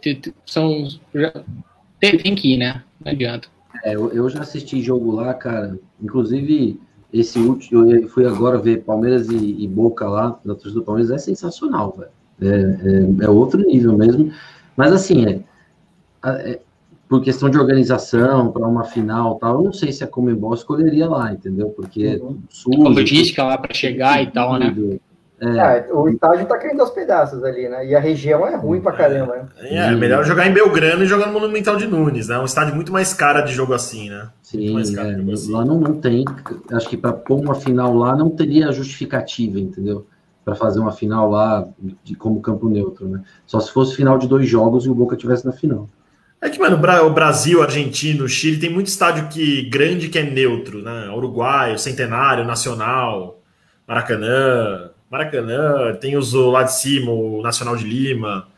te- 0.00 0.34
são, 0.46 0.86
já- 1.14 1.32
tem, 2.00 2.18
tem 2.18 2.34
que 2.34 2.54
ir, 2.54 2.58
né? 2.58 2.82
Não 3.04 3.12
adianta. 3.12 3.48
É, 3.84 3.94
eu, 3.94 4.12
eu 4.12 4.28
já 4.28 4.42
assisti 4.42 4.80
jogo 4.82 5.12
lá, 5.12 5.32
cara. 5.34 5.78
Inclusive, 6.00 6.80
esse 7.12 7.38
último, 7.38 7.90
eu 7.90 8.08
fui 8.08 8.26
agora 8.26 8.58
ver 8.58 8.84
Palmeiras 8.84 9.28
e, 9.28 9.62
e 9.64 9.66
Boca 9.68 10.08
lá, 10.08 10.38
da 10.44 10.54
torcida 10.54 10.74
do 10.74 10.84
Palmeiras, 10.84 11.10
é 11.10 11.18
sensacional, 11.18 11.92
velho. 11.96 12.10
É, 12.40 13.22
é, 13.22 13.24
é 13.26 13.30
outro 13.30 13.60
nível 13.60 13.96
mesmo. 13.96 14.32
Mas 14.76 14.92
assim, 14.92 15.26
é, 15.26 15.30
é, 15.30 15.40
por 17.08 17.22
questão 17.22 17.50
de 17.50 17.58
organização, 17.58 18.50
para 18.50 18.66
uma 18.66 18.84
final 18.84 19.36
e 19.36 19.40
tal, 19.40 19.58
eu 19.58 19.64
não 19.64 19.72
sei 19.72 19.92
se 19.92 20.02
a 20.02 20.06
Comembol 20.06 20.54
escolheria 20.54 21.06
lá, 21.08 21.30
entendeu? 21.30 21.68
Porque 21.68 22.04
é 22.04 22.24
Uhum. 22.24 22.38
sujo. 22.48 22.82
logística 22.82 23.44
lá 23.44 23.58
para 23.58 23.74
chegar 23.74 24.22
e 24.22 24.30
tal, 24.30 24.58
né? 24.58 24.74
É, 25.38 25.60
Ah, 25.60 25.84
o 25.92 26.08
estádio 26.08 26.46
tá 26.46 26.56
caindo 26.56 26.80
aos 26.80 26.90
pedaços 26.90 27.42
ali, 27.42 27.68
né? 27.68 27.84
E 27.84 27.94
a 27.96 28.00
região 28.00 28.46
é 28.46 28.54
ruim 28.56 28.80
pra 28.80 28.92
caramba, 28.92 29.36
né? 29.36 29.48
É, 29.58 29.76
é 29.92 29.96
melhor 29.96 30.24
jogar 30.24 30.46
em 30.46 30.54
Belgrano 30.54 31.02
e 31.02 31.06
jogar 31.06 31.26
no 31.26 31.32
Monumental 31.32 31.76
de 31.76 31.86
Nunes, 31.86 32.28
né? 32.28 32.36
É 32.36 32.38
um 32.38 32.44
estádio 32.44 32.74
muito 32.76 32.92
mais 32.92 33.12
cara 33.12 33.40
de 33.42 33.52
jogo 33.52 33.74
assim, 33.74 34.08
né? 34.08 34.28
Sim, 34.40 34.72
mais 34.72 34.94
caro 34.94 35.08
é, 35.10 35.20
você. 35.20 35.50
lá 35.50 35.64
não, 35.64 35.80
não 35.80 35.94
tem. 36.00 36.24
Acho 36.70 36.88
que 36.88 36.96
para 36.96 37.12
pôr 37.12 37.40
uma 37.40 37.56
final 37.56 37.92
lá 37.94 38.14
não 38.16 38.30
teria 38.30 38.70
justificativa, 38.70 39.58
entendeu? 39.58 40.06
Para 40.44 40.54
fazer 40.54 40.78
uma 40.78 40.92
final 40.92 41.28
lá 41.28 41.66
de, 42.04 42.14
como 42.14 42.40
campo 42.40 42.68
neutro, 42.70 43.08
né? 43.08 43.20
Só 43.44 43.58
se 43.58 43.70
fosse 43.72 43.96
final 43.96 44.16
de 44.16 44.28
dois 44.28 44.48
jogos 44.48 44.86
e 44.86 44.90
o 44.90 44.94
Boca 44.94 45.16
tivesse 45.16 45.44
na 45.44 45.52
final. 45.52 45.88
É 46.42 46.50
que, 46.50 46.58
mano, 46.58 46.76
o 46.76 46.78
Bra- 46.80 47.04
o 47.04 47.10
Brasil, 47.10 47.62
Argentina, 47.62 48.24
o 48.24 48.28
Chile 48.28 48.58
tem 48.58 48.68
muito 48.68 48.88
estádio 48.88 49.28
que 49.28 49.62
grande 49.70 50.08
que 50.08 50.18
é 50.18 50.24
neutro, 50.24 50.82
né? 50.82 51.08
Uruguai, 51.10 51.72
o 51.72 51.78
Centenário, 51.78 52.44
Nacional, 52.44 53.38
Maracanã. 53.86 54.90
Maracanã, 55.08 55.94
tem 56.00 56.16
os 56.16 56.32
lá 56.32 56.62
de 56.64 56.72
cima, 56.74 57.12
o 57.12 57.42
Nacional 57.42 57.76
de 57.76 57.84
Lima. 57.84 58.48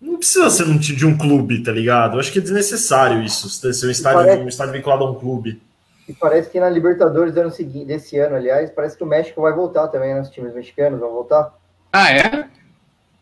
Não 0.00 0.16
precisa 0.16 0.50
ser 0.50 0.64
um, 0.64 0.76
de 0.76 1.06
um 1.06 1.16
clube, 1.16 1.62
tá 1.62 1.70
ligado? 1.70 2.14
Eu 2.14 2.20
acho 2.20 2.32
que 2.32 2.38
é 2.38 2.42
desnecessário 2.42 3.22
isso, 3.22 3.48
ser 3.48 3.86
um 3.86 3.90
estádio, 3.90 4.18
Parece- 4.24 4.42
um 4.42 4.48
estádio 4.48 4.72
vinculado 4.72 5.04
a 5.04 5.10
um 5.10 5.14
clube. 5.14 5.62
E 6.08 6.12
parece 6.12 6.50
que 6.50 6.58
na 6.60 6.68
Libertadores 6.68 7.32
do 7.32 7.40
ano 7.40 7.50
seguinte, 7.50 7.86
desse 7.86 8.18
ano, 8.18 8.34
aliás, 8.36 8.70
parece 8.70 8.96
que 8.96 9.04
o 9.04 9.06
México 9.06 9.40
vai 9.40 9.52
voltar 9.54 9.88
também, 9.88 10.12
né? 10.14 10.20
Os 10.20 10.30
times 10.30 10.52
mexicanos 10.54 10.98
vão 11.00 11.10
voltar. 11.12 11.54
Ah, 11.92 12.10
é? 12.10 12.48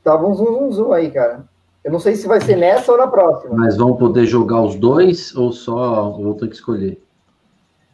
Tava 0.02 0.26
um 0.26 0.34
zum, 0.34 0.46
zum, 0.46 0.72
zum 0.72 0.92
aí, 0.92 1.10
cara. 1.10 1.44
Eu 1.84 1.92
não 1.92 1.98
sei 1.98 2.14
se 2.14 2.26
vai 2.26 2.40
ser 2.40 2.56
nessa 2.56 2.92
ou 2.92 2.98
na 2.98 3.06
próxima. 3.06 3.54
Mas 3.56 3.76
vão 3.76 3.96
poder 3.96 4.24
jogar 4.24 4.62
os 4.62 4.76
dois 4.76 5.34
ou 5.34 5.52
só 5.52 6.10
vão 6.10 6.34
ter 6.34 6.48
que 6.48 6.54
escolher? 6.54 7.02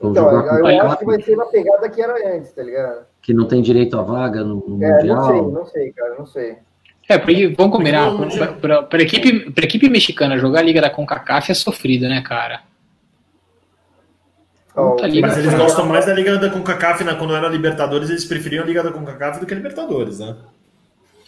Vão 0.00 0.10
Então, 0.10 0.30
eu 0.30 0.42
quatro 0.42 0.86
acho 0.86 0.98
que 0.98 1.04
vai 1.06 1.22
ser 1.22 1.36
na 1.36 1.46
pegada 1.46 1.88
que 1.88 2.00
era 2.00 2.36
antes, 2.36 2.52
tá 2.52 2.62
ligado? 2.62 3.08
que 3.28 3.34
não 3.34 3.44
tem 3.44 3.60
direito 3.60 3.98
à 3.98 4.02
vaga 4.02 4.42
no, 4.42 4.64
no 4.66 4.82
É, 4.82 5.04
não 5.04 5.26
sei, 5.26 5.34
Mundial. 5.34 5.50
não 5.50 5.66
sei, 5.66 5.92
cara, 5.92 6.14
não 6.18 6.26
sei. 6.26 6.56
É, 7.06 7.18
porque, 7.18 7.48
vamos 7.48 7.76
combinar, 7.76 8.10
para 8.58 8.86
a 8.90 9.02
equipe, 9.02 9.50
pra 9.50 9.66
equipe 9.66 9.86
mexicana 9.88 10.38
jogar 10.38 10.60
a 10.60 10.62
Liga 10.62 10.80
da 10.80 10.88
CONCACAF 10.88 11.50
é 11.50 11.54
sofrido, 11.54 12.08
né, 12.08 12.22
cara? 12.22 12.62
Tá 14.74 15.06
ligado. 15.06 15.30
Mas 15.30 15.38
eles 15.38 15.54
gostam 15.54 15.84
mais 15.84 16.06
da 16.06 16.14
Liga 16.14 16.38
da 16.38 16.48
CONCACAF, 16.48 17.04
né? 17.04 17.14
quando 17.16 17.34
era 17.34 17.48
Libertadores, 17.48 18.08
eles 18.08 18.24
preferiam 18.24 18.64
a 18.64 18.66
Liga 18.66 18.82
da 18.82 18.92
CONCACAF 18.92 19.40
do 19.40 19.46
que 19.46 19.52
a 19.52 19.56
Libertadores, 19.58 20.20
né? 20.20 20.34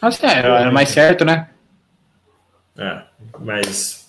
Assim, 0.01 0.27
é, 0.27 0.39
era 0.39 0.73
mais 0.73 0.89
certo, 0.89 1.23
né? 1.23 1.49
É, 2.81 3.02
mas. 3.40 4.09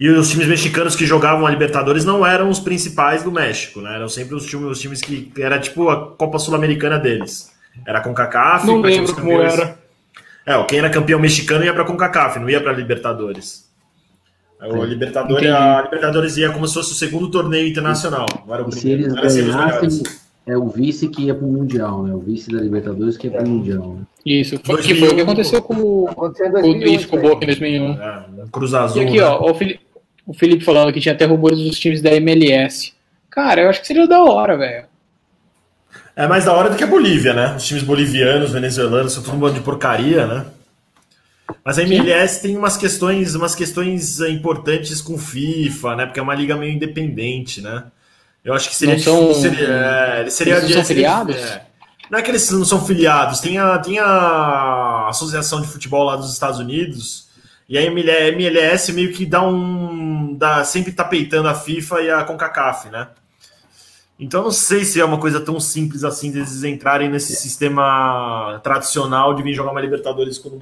E 0.00 0.08
os 0.10 0.28
times 0.28 0.48
mexicanos 0.48 0.96
que 0.96 1.06
jogavam 1.06 1.46
a 1.46 1.50
Libertadores 1.50 2.04
não 2.04 2.26
eram 2.26 2.48
os 2.50 2.58
principais 2.58 3.22
do 3.22 3.30
México, 3.30 3.80
né? 3.80 3.94
Eram 3.94 4.08
sempre 4.08 4.34
os 4.34 4.44
times, 4.44 4.66
os 4.66 4.80
times 4.80 5.00
que. 5.00 5.32
Era 5.38 5.58
tipo 5.58 5.88
a 5.88 6.10
Copa 6.16 6.38
Sul-Americana 6.38 6.98
deles. 6.98 7.52
Era 7.86 8.00
com 8.00 8.12
CACAF. 8.12 8.66
Não 8.66 8.80
lembro 8.80 9.14
como 9.14 9.28
campeões- 9.28 9.52
era. 9.54 9.78
É, 10.46 10.62
quem 10.64 10.78
era 10.80 10.90
campeão 10.90 11.18
mexicano 11.18 11.64
ia 11.64 11.72
pra 11.72 11.84
CONCACAF, 11.84 12.38
não 12.38 12.50
ia 12.50 12.60
pra 12.60 12.70
Libertadores. 12.72 13.64
O. 14.60 14.84
Libertadores, 14.84 15.42
Entendi. 15.44 15.56
a 15.56 15.82
Libertadores 15.82 16.36
ia 16.36 16.50
como 16.50 16.66
se 16.68 16.74
fosse 16.74 16.92
o 16.92 16.94
segundo 16.94 17.30
torneio 17.30 17.66
internacional. 17.68 18.26
Não 18.46 18.54
era 18.54 18.64
o 18.64 18.68
E 18.68 18.72
se 18.72 18.80
primeiro, 18.80 19.02
eles 19.04 19.14
ganhassem, 19.36 19.42
melhores. 19.44 20.23
É 20.46 20.56
o 20.56 20.68
vice 20.68 21.08
que 21.08 21.24
ia 21.24 21.34
para 21.34 21.46
o 21.46 21.50
Mundial, 21.50 22.02
né? 22.02 22.14
O 22.14 22.18
vice 22.18 22.50
da 22.50 22.60
Libertadores 22.60 23.16
que 23.16 23.26
ia 23.26 23.32
para 23.32 23.44
o 23.44 23.48
Mundial. 23.48 23.94
Né? 23.94 24.02
Isso, 24.26 24.58
foi, 24.64 24.76
2001. 24.76 24.94
que 24.94 25.00
foi 25.00 25.08
o 25.08 25.14
que 25.16 25.22
aconteceu 25.22 25.62
com 25.62 25.74
o, 25.74 26.08
Aconteceu 26.08 26.46
em 26.46 26.52
com 26.52 26.60
2001. 26.60 26.94
isso, 26.94 27.08
com 27.08 27.16
o. 27.16 27.20
Boca 27.20 27.44
em 27.44 27.46
2001. 27.46 27.92
É, 27.92 28.24
Cruz 28.52 28.74
Azul. 28.74 29.02
E 29.02 29.06
aqui, 29.06 29.16
né? 29.18 29.24
ó, 29.24 29.50
o 29.50 29.54
Felipe, 29.54 29.80
o 30.26 30.34
Felipe 30.34 30.64
falando 30.64 30.92
que 30.92 31.00
tinha 31.00 31.14
até 31.14 31.24
rumores 31.24 31.58
dos 31.58 31.78
times 31.78 32.02
da 32.02 32.12
MLS. 32.14 32.92
Cara, 33.30 33.62
eu 33.62 33.68
acho 33.68 33.80
que 33.80 33.86
seria 33.86 34.06
da 34.06 34.22
hora, 34.22 34.56
velho. 34.56 34.86
É 36.16 36.28
mais 36.28 36.44
da 36.44 36.52
hora 36.52 36.70
do 36.70 36.76
que 36.76 36.84
a 36.84 36.86
Bolívia, 36.86 37.34
né? 37.34 37.56
Os 37.56 37.64
times 37.64 37.82
bolivianos, 37.82 38.52
venezuelanos, 38.52 39.12
são 39.12 39.22
tudo 39.22 39.36
um 39.36 39.40
bando 39.40 39.54
de 39.54 39.60
porcaria, 39.60 40.26
né? 40.26 40.46
Mas 41.64 41.78
a 41.78 41.82
MLS 41.82 42.40
tem 42.40 42.56
umas 42.56 42.76
questões, 42.76 43.34
umas 43.34 43.54
questões 43.54 44.20
importantes 44.20 45.00
com 45.00 45.18
FIFA, 45.18 45.96
né? 45.96 46.06
Porque 46.06 46.20
é 46.20 46.22
uma 46.22 46.34
liga 46.34 46.56
meio 46.56 46.72
independente, 46.72 47.60
né? 47.60 47.84
Eu 48.44 48.52
acho 48.52 48.68
que 48.68 48.76
seria 48.76 48.94
Não 48.94 49.02
são-. 49.02 49.34
Seria, 49.34 49.68
é, 49.68 50.30
seria, 50.30 50.56
eles 50.56 50.68
não 50.68 50.76
são 50.76 50.84
filiados? 50.84 51.36
é. 51.36 51.66
Não 52.10 52.18
é 52.18 52.22
que 52.22 52.30
eles 52.30 52.50
não 52.50 52.64
são 52.64 52.84
filiados, 52.84 53.40
tem 53.40 53.56
a, 53.58 53.78
tem 53.78 53.98
a 53.98 55.06
Associação 55.08 55.62
de 55.62 55.66
Futebol 55.66 56.04
lá 56.04 56.16
dos 56.16 56.32
Estados 56.32 56.58
Unidos, 56.58 57.28
e 57.66 57.78
a 57.78 57.82
MLS 57.82 58.92
meio 58.92 59.12
que 59.12 59.24
dá 59.24 59.42
um. 59.42 60.36
Dá, 60.36 60.62
sempre 60.64 60.92
tá 60.92 61.04
peitando 61.04 61.48
a 61.48 61.54
FIFA 61.54 62.02
e 62.02 62.10
a 62.10 62.22
CONCACAF, 62.24 62.90
né? 62.90 63.08
Então 64.18 64.44
não 64.44 64.50
sei 64.52 64.84
se 64.84 65.00
é 65.00 65.04
uma 65.04 65.18
coisa 65.18 65.40
tão 65.40 65.58
simples 65.58 66.04
assim 66.04 66.30
deles 66.30 66.62
entrarem 66.62 67.08
nesse 67.08 67.34
sistema 67.34 68.60
tradicional 68.62 69.34
de 69.34 69.42
vir 69.42 69.54
jogar 69.54 69.72
uma 69.72 69.80
Libertadores 69.80 70.38
com 70.38 70.56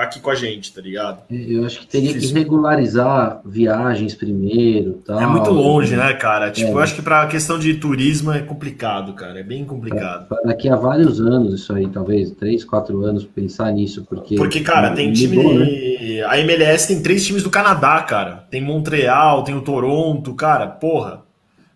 aqui 0.00 0.20
com 0.20 0.30
a 0.30 0.34
gente, 0.34 0.72
tá 0.72 0.80
ligado? 0.80 1.22
Eu 1.28 1.66
acho 1.66 1.80
que 1.80 1.86
teria 1.86 2.14
que 2.14 2.26
regularizar 2.32 3.40
viagens 3.44 4.14
primeiro. 4.14 5.00
Tal. 5.04 5.20
É 5.20 5.26
muito 5.26 5.50
longe, 5.50 5.96
né, 5.96 6.12
cara? 6.14 6.50
Tipo, 6.50 6.70
É. 6.70 6.72
eu 6.72 6.78
acho 6.78 6.94
que 6.94 7.02
pra 7.02 7.26
questão 7.26 7.58
de 7.58 7.74
turismo 7.74 8.30
é 8.32 8.40
complicado, 8.40 9.12
cara. 9.14 9.40
É 9.40 9.42
bem 9.42 9.64
complicado. 9.64 10.28
Pra 10.28 10.38
Daqui 10.44 10.68
a 10.68 10.76
vários 10.76 11.20
anos, 11.20 11.54
isso 11.54 11.72
aí, 11.72 11.88
talvez, 11.88 12.30
três, 12.32 12.64
quatro 12.64 13.04
anos, 13.04 13.24
pensar 13.24 13.72
nisso, 13.72 14.04
porque. 14.08 14.36
Porque, 14.36 14.60
cara, 14.60 14.90
tem 14.90 15.12
time. 15.12 15.36
mudou, 15.36 15.54
né? 15.54 15.66
A 16.26 16.38
MLS 16.38 16.86
tem 16.88 17.02
três 17.02 17.24
times 17.24 17.42
do 17.42 17.50
Canadá, 17.50 18.00
cara. 18.02 18.44
Tem 18.50 18.60
Montreal, 18.60 19.42
tem 19.42 19.54
o 19.56 19.60
Toronto, 19.62 20.34
cara, 20.34 20.66
porra. 20.66 21.21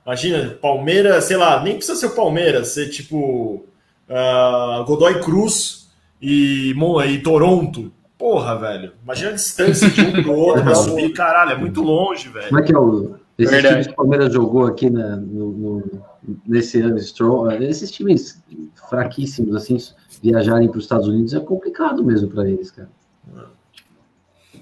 Imagina, 0.07 0.51
Palmeiras, 0.63 1.25
sei 1.25 1.37
lá, 1.37 1.61
nem 1.63 1.75
precisa 1.77 1.99
ser 1.99 2.07
o 2.07 2.15
Palmeiras, 2.15 2.69
ser 2.69 2.89
tipo. 2.91 3.67
ah, 4.09 4.85
Godoy 4.87 5.21
Cruz 5.21 5.91
e, 6.23 6.73
Mon- 6.77 7.03
e 7.03 7.21
Toronto. 7.21 7.93
Porra, 8.17 8.57
velho. 8.57 8.93
Imagina 9.03 9.31
a 9.31 9.35
distância 9.35 9.91
de 9.91 10.01
um 10.01 10.23
pro 10.23 10.33
outro 10.39 10.63
pra 10.63 10.75
subir, 10.77 11.13
caralho, 11.13 11.51
é 11.53 11.59
muito 11.59 11.83
longe, 11.83 12.29
velho. 12.29 12.49
Como 12.49 12.61
é 12.61 12.63
que 12.63 12.73
é 12.75 12.79
o. 12.79 13.17
Esses 13.39 13.51
Verdade. 13.53 13.75
times 13.75 13.87
que 13.89 13.93
o 13.93 13.97
Palmeiras 13.97 14.33
jogou 14.33 14.65
aqui 14.65 14.89
na- 14.89 15.17
no, 15.17 15.51
no- 15.53 16.03
nesse 16.47 16.81
ano, 16.81 16.97
esses 16.97 17.91
times 17.91 18.43
fraquíssimos, 18.89 19.55
assim, 19.55 19.77
viajarem 20.23 20.69
para 20.69 20.79
os 20.79 20.85
Estados 20.85 21.07
Unidos 21.09 21.35
é 21.35 21.41
complicado 21.41 22.03
mesmo 22.03 22.29
para 22.31 22.49
eles, 22.49 22.71
cara. 22.71 22.89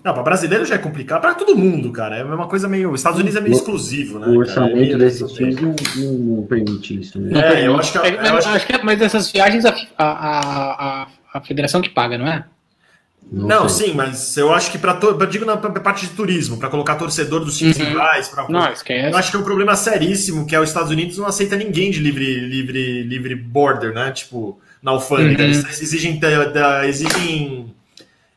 Não, 0.04 0.12
pra 0.12 0.22
brasileiro 0.22 0.66
já 0.66 0.74
é 0.74 0.78
complicado. 0.78 1.22
Pra 1.22 1.32
todo 1.34 1.56
mundo, 1.56 1.90
cara. 1.90 2.16
É 2.18 2.24
uma 2.24 2.46
coisa 2.46 2.68
meio. 2.68 2.92
Os 2.92 3.00
Estados 3.00 3.18
Unidos 3.18 3.36
é 3.36 3.40
meio 3.40 3.54
O- 3.54 3.56
exclusivo, 3.56 4.18
né? 4.18 4.26
o 4.26 4.28
cara? 4.28 4.38
orçamento 4.38 4.76
É 4.76 4.80
meio- 4.80 4.98
desses 4.98 5.32
times 5.32 5.56
não, 5.60 5.74
não- 5.96 6.12
não 6.36 6.42
permite 6.46 7.00
isso, 7.00 7.18
né? 7.18 7.30
Não 7.32 7.40
É, 7.40 7.66
eu 7.66 7.76
acho 7.78 7.90
que 7.92 7.98
É, 7.98 8.10
mas, 8.18 8.28
eu 8.28 8.36
acho- 8.36 8.48
acho 8.50 8.66
que 8.66 8.72
é- 8.74 8.82
mas 8.82 9.00
essas 9.00 9.32
viagens 9.32 9.64
a, 9.64 9.70
a, 9.96 10.04
a, 10.04 11.06
a, 11.32 11.40
federação 11.40 11.80
que 11.80 11.88
paga, 11.88 12.18
não 12.18 12.26
é? 12.28 12.44
Não, 13.32 13.66
sei. 13.66 13.88
sim, 13.88 13.94
mas 13.94 14.36
eu 14.36 14.52
acho 14.52 14.70
que 14.70 14.76
para 14.76 14.92
digo 15.26 15.46
na 15.46 15.56
parte 15.56 16.06
de 16.06 16.12
turismo, 16.12 16.58
para 16.58 16.68
colocar 16.68 16.96
torcedor 16.96 17.42
dos 17.42 17.56
times 17.56 17.78
Uhum. 17.78 17.86
rivais, 17.86 18.28
pra, 18.28 18.46
Não, 18.50 18.60
eu 19.10 19.16
acho 19.16 19.30
que 19.30 19.36
é 19.36 19.40
um 19.40 19.42
problema 19.42 19.74
seríssimo 19.74 20.46
que 20.46 20.54
é 20.54 20.60
os 20.60 20.68
Estados 20.68 20.90
Unidos 20.90 21.16
não 21.16 21.26
aceita 21.26 21.56
ninguém 21.56 21.90
de 21.90 22.00
livre 22.00 22.40
livre 22.40 23.02
livre 23.04 23.34
border, 23.34 23.94
né? 23.94 24.10
Tipo 24.12 24.60
na 24.82 24.90
alfândega, 24.90 25.42
Uhum. 25.42 25.48
eles 25.48 25.80
exigem 25.82 26.18
da- 26.18 26.44
da- 26.44 26.86
exigem 26.86 27.73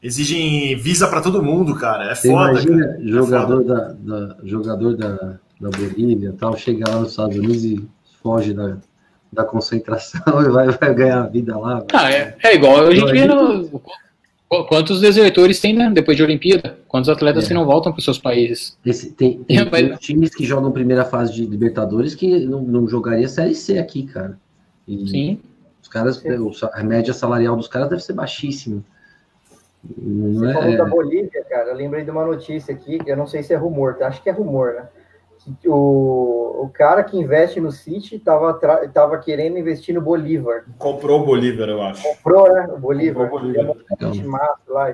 exigem 0.07 0.75
visa 0.77 1.07
para 1.07 1.21
todo 1.21 1.43
mundo, 1.43 1.75
cara. 1.75 2.11
É 2.11 2.15
Você 2.15 2.29
foda. 2.29 2.51
imagina 2.51 2.85
cara. 2.87 2.97
É 3.01 3.07
jogador, 3.07 3.63
foda. 3.63 3.97
da, 3.99 4.17
da- 4.25 4.35
jogador 4.43 4.95
da, 4.97 5.13
da 5.59 5.69
Bolívia 5.69 6.33
tal, 6.37 6.55
chega 6.57 6.89
lá 6.89 6.99
nos 7.01 7.11
Estados 7.11 7.37
Unidos 7.37 7.63
e 7.65 7.87
foge 8.23 8.53
da, 8.53 8.77
da 9.31 9.43
concentração 9.43 10.21
e 10.41 10.49
vai, 10.49 10.69
vai 10.69 10.93
ganhar 10.93 11.23
a 11.23 11.27
vida 11.27 11.57
lá. 11.57 11.83
Ah, 11.93 12.11
é, 12.11 12.35
é 12.43 12.55
igual 12.55 12.87
a 12.87 12.93
gente 12.95 13.11
vê 13.11 13.25
no. 13.27 13.67
Qu- 14.49 14.63
Quantos 14.69 15.01
desertores 15.01 15.59
tem, 15.59 15.73
né? 15.73 15.91
Depois 15.93 16.15
de 16.15 16.23
Olimpíada? 16.23 16.77
Quantos 16.87 17.09
atletas 17.09 17.43
É. 17.43 17.47
que 17.49 17.53
não 17.53 17.65
voltam 17.65 17.91
para 17.91 18.01
seus 18.01 18.17
países? 18.17 18.77
Esse- 18.85 19.11
tem, 19.11 19.43
tem, 19.43 19.57
É, 19.59 19.65
mas- 19.69 19.81
tem 19.89 19.97
times 19.97 20.33
que 20.33 20.45
jogam 20.45 20.71
primeira 20.71 21.03
fase 21.03 21.33
de 21.33 21.45
Libertadores 21.45 22.15
que 22.15 22.45
não, 22.45 22.61
não 22.61 22.87
jogaria 22.87 23.27
Série 23.27 23.53
C 23.53 23.77
aqui, 23.77 24.03
cara. 24.03 24.37
E 24.87 25.05
Sim. 25.09 25.39
os 25.83 25.89
caras, 25.89 26.23
sa- 26.53 26.71
a 26.73 26.81
média 26.81 27.13
salarial 27.13 27.57
dos 27.57 27.67
caras 27.67 27.89
deve 27.89 28.01
ser 28.01 28.13
baixíssima. 28.13 28.81
Não 29.97 30.33
Você 30.39 30.49
é, 30.49 30.53
falou 30.53 30.77
da 30.77 30.85
Bolívia, 30.85 31.43
cara. 31.49 31.69
Eu 31.69 31.75
lembrei 31.75 32.03
de 32.03 32.11
uma 32.11 32.25
notícia 32.25 32.73
aqui, 32.73 32.97
que 32.99 33.09
eu 33.11 33.17
não 33.17 33.27
sei 33.27 33.43
se 33.43 33.53
é 33.53 33.57
rumor, 33.57 33.95
tá? 33.95 34.07
acho 34.07 34.21
que 34.21 34.29
é 34.29 34.33
rumor, 34.33 34.73
né? 34.73 34.87
Que 35.61 35.69
o, 35.69 36.59
o 36.63 36.69
cara 36.73 37.03
que 37.03 37.17
investe 37.17 37.61
no 37.61 37.71
City 37.71 38.19
tava, 38.19 38.49
atra- 38.49 38.85
tava 38.89 39.17
querendo 39.17 39.57
investir 39.57 39.95
no 39.95 40.01
Bolívar. 40.01 40.65
Comprou 40.77 41.21
o 41.21 41.25
Bolívar, 41.25 41.69
eu 41.69 41.81
acho. 41.81 42.03
Comprou, 42.03 42.53
né? 42.53 42.67
O 42.69 42.77
Bolívar. 42.77 43.29
Comprou 43.29 43.49
o 43.49 43.53
Bolívar. 43.53 43.75
Então, 43.93 44.11
lá. 44.67 44.93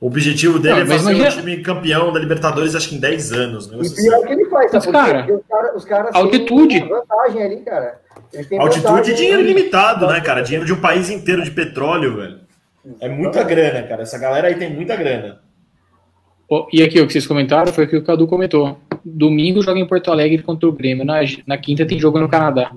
O 0.00 0.06
objetivo 0.06 0.58
dele 0.58 0.76
Não, 0.84 0.94
é 0.94 0.98
fazer 0.98 1.14
um 1.14 1.28
time 1.28 1.62
campeão 1.62 2.10
da 2.10 2.18
Libertadores, 2.18 2.74
acho 2.74 2.88
que 2.88 2.96
em 2.96 3.00
10 3.00 3.32
anos. 3.32 3.70
né? 3.70 3.78
E 3.82 3.90
pior 3.90 4.22
que 4.26 4.32
ele 4.32 4.46
faz, 4.46 4.72
Mas, 4.72 4.82
sabe 4.84 4.96
por 4.96 5.04
quê? 5.04 5.10
cara, 5.12 5.18
Porque 5.18 5.32
os 5.34 5.46
caras, 5.46 5.76
os 5.76 5.84
caras 5.84 6.14
altitude. 6.14 6.80
têm 6.80 6.88
vantagem 6.88 7.42
ali, 7.42 7.56
cara. 7.58 8.00
Altitude 8.60 9.10
e 9.10 9.14
dinheiro 9.14 9.42
ilimitado, 9.42 10.06
né, 10.06 10.22
cara? 10.22 10.40
Dinheiro 10.40 10.64
de 10.64 10.72
um 10.72 10.80
país 10.80 11.10
inteiro 11.10 11.42
de 11.42 11.50
petróleo, 11.50 12.16
velho. 12.16 12.40
É 13.00 13.08
muita 13.08 13.42
grana, 13.44 13.82
cara. 13.86 14.02
Essa 14.02 14.18
galera 14.18 14.48
aí 14.48 14.54
tem 14.54 14.72
muita 14.72 14.96
grana. 14.96 15.40
Ó, 16.48 16.66
E 16.72 16.82
aqui, 16.82 17.00
o 17.00 17.06
que 17.06 17.12
vocês 17.12 17.26
comentaram 17.26 17.72
foi 17.72 17.84
o 17.84 17.88
que 17.88 17.96
o 17.96 18.04
Cadu 18.04 18.26
comentou. 18.26 18.78
Domingo 19.04 19.62
joga 19.62 19.78
em 19.78 19.86
Porto 19.86 20.10
Alegre 20.10 20.42
contra 20.42 20.68
o 20.68 20.72
Grêmio. 20.72 21.04
Na, 21.04 21.20
na 21.46 21.56
quinta 21.58 21.86
tem 21.86 21.98
jogo 21.98 22.18
no 22.18 22.28
Canadá. 22.28 22.72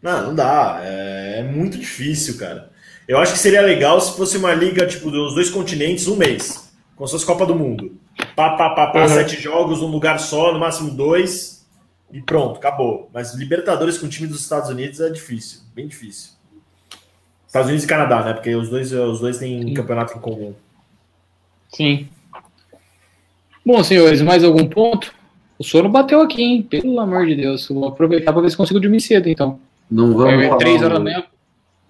Não, 0.00 0.26
não 0.28 0.34
dá. 0.34 0.80
É, 0.82 1.40
é 1.40 1.42
muito 1.42 1.76
difícil, 1.78 2.38
cara. 2.38 2.70
Eu 3.06 3.18
acho 3.18 3.32
que 3.32 3.38
seria 3.38 3.60
legal 3.60 4.00
se 4.00 4.16
fosse 4.16 4.36
uma 4.38 4.54
liga, 4.54 4.86
tipo, 4.86 5.10
dos 5.10 5.34
dois 5.34 5.50
continentes, 5.50 6.06
um 6.08 6.16
mês. 6.16 6.72
Como 6.96 7.06
se 7.06 7.12
fosse 7.12 7.26
Copa 7.26 7.44
do 7.44 7.54
Mundo. 7.54 7.98
Pá, 8.36 8.50
pá, 8.56 8.70
pá, 8.70 8.86
pá, 8.88 9.02
Uhum. 9.02 9.08
sete 9.08 9.40
jogos, 9.40 9.80
num 9.80 9.88
lugar 9.88 10.18
só, 10.18 10.52
no 10.52 10.58
máximo 10.60 10.90
dois. 10.90 11.66
E 12.12 12.20
pronto, 12.22 12.56
acabou. 12.58 13.10
Mas 13.12 13.34
Libertadores 13.34 13.98
com 13.98 14.06
o 14.06 14.08
time 14.08 14.28
dos 14.28 14.40
Estados 14.40 14.68
Unidos 14.70 15.00
é 15.00 15.10
difícil. 15.10 15.60
Bem 15.74 15.86
difícil. 15.88 16.32
Estados 17.52 17.68
Unidos 17.68 17.84
e 17.84 17.86
Canadá, 17.88 18.22
né? 18.24 18.32
Porque 18.32 18.54
os 18.54 18.70
dois, 18.70 18.90
os 18.94 19.20
dois 19.20 19.36
têm 19.36 19.60
Sim. 19.60 19.74
campeonato 19.74 20.16
em 20.16 20.20
comum. 20.22 20.54
Sim. 21.68 22.08
Bom, 23.64 23.84
senhores, 23.84 24.22
mais 24.22 24.42
algum 24.42 24.66
ponto? 24.66 25.12
O 25.58 25.62
sono 25.62 25.90
bateu 25.90 26.22
aqui, 26.22 26.42
hein? 26.42 26.62
Pelo 26.62 26.98
amor 26.98 27.26
de 27.26 27.36
Deus. 27.36 27.68
Vou 27.68 27.86
aproveitar 27.86 28.32
para 28.32 28.40
ver 28.40 28.50
se 28.50 28.56
consigo 28.56 28.80
dormir 28.80 29.00
cedo, 29.00 29.28
então. 29.28 29.60
não 29.90 30.16
vamos 30.16 30.32
É, 30.42 30.46
falar 30.48 30.56
três 30.56 30.82
horas 30.82 30.94
da 30.94 31.04
manhã, 31.04 31.24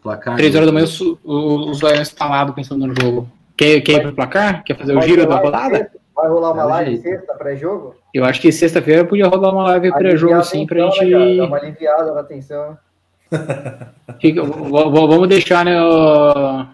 placar. 0.03 0.35
três 0.37 0.53
horas 0.57 0.67
da 0.67 0.73
manhã, 0.73 0.85
os 0.85 1.83
olhos 1.85 2.01
instalados 2.01 2.55
pensando 2.57 2.85
no 2.85 2.95
jogo. 3.01 3.29
Quer, 3.57 3.81
quer 3.83 3.93
ir 3.99 4.03
pro 4.03 4.13
placar? 4.15 4.65
Quer 4.65 4.77
fazer 4.77 4.97
o 4.99 5.01
giro 5.03 5.25
da 5.29 5.37
rolar 5.37 5.43
rodada? 5.69 5.91
Vai 6.17 6.29
rolar 6.29 6.53
uma 6.53 6.63
É 6.63 6.65
live 6.67 6.97
sexta 7.03 7.35
pré-jogo? 7.35 7.95
Eu 8.13 8.25
acho 8.25 8.41
que 8.41 8.51
sexta-feira 8.51 9.05
podia 9.05 9.29
rodar 9.29 9.53
uma 9.55 9.63
live 9.63 9.93
pré-jogo, 9.93 10.43
sim, 10.43 10.67
pra 10.67 10.87
tensão, 10.91 11.05
né, 11.05 11.11
cara? 11.13 11.25
Dá 11.25 11.29
gente. 11.31 11.41
uma 11.41 11.57
aliviada 11.57 12.13
na 12.15 12.25
tensão. 12.25 12.77
Fica- 14.21 14.43
vamos 14.43 15.29
deixar 15.29 15.65
né, 15.65 15.81
o- 15.83 16.65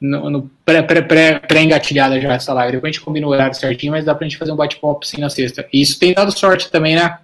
no, 0.00 0.30
no 0.30 0.50
pré- 0.64 0.82
pré- 0.82 1.02
pré- 1.02 1.38
pré-engatilhada 1.38 2.20
já 2.20 2.32
essa 2.34 2.52
live. 2.52 2.72
Depois 2.72 2.90
a 2.90 2.92
gente 2.92 3.04
combina 3.04 3.26
o 3.26 3.30
horário 3.30 3.54
certinho, 3.54 3.92
mas 3.92 4.04
dá 4.04 4.14
pra 4.14 4.26
gente 4.26 4.38
fazer 4.38 4.52
um 4.52 4.56
bate-papo 4.56 5.06
sim 5.06 5.20
na 5.20 5.30
sexta. 5.30 5.64
E 5.72 5.80
isso 5.80 5.98
tem 5.98 6.12
dado 6.12 6.36
sorte 6.36 6.70
também, 6.70 6.96
né? 6.96 7.18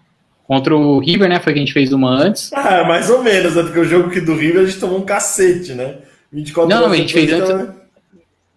Contra 0.46 0.74
o 0.76 0.98
River, 0.98 1.28
né? 1.28 1.40
Foi 1.40 1.52
que 1.52 1.58
a 1.58 1.62
gente 1.62 1.72
fez 1.72 1.92
uma 1.92 2.10
antes. 2.10 2.50
Ah, 2.54 2.84
mais 2.84 3.10
ou 3.10 3.22
menos, 3.22 3.54
né? 3.56 3.62
Porque 3.64 3.80
o 3.80 3.84
jogo 3.84 4.10
que 4.10 4.20
do 4.20 4.34
River 4.34 4.62
a 4.62 4.66
gente 4.66 4.78
tomou 4.80 4.98
um 4.98 5.02
cacete, 5.04 5.74
né? 5.74 5.96
24 6.32 6.68
Não, 6.74 6.86
não, 6.86 6.92
a 6.92 6.96
gente 6.96 7.12
fez 7.12 7.32
antes- 7.32 7.50
então, 7.50 7.74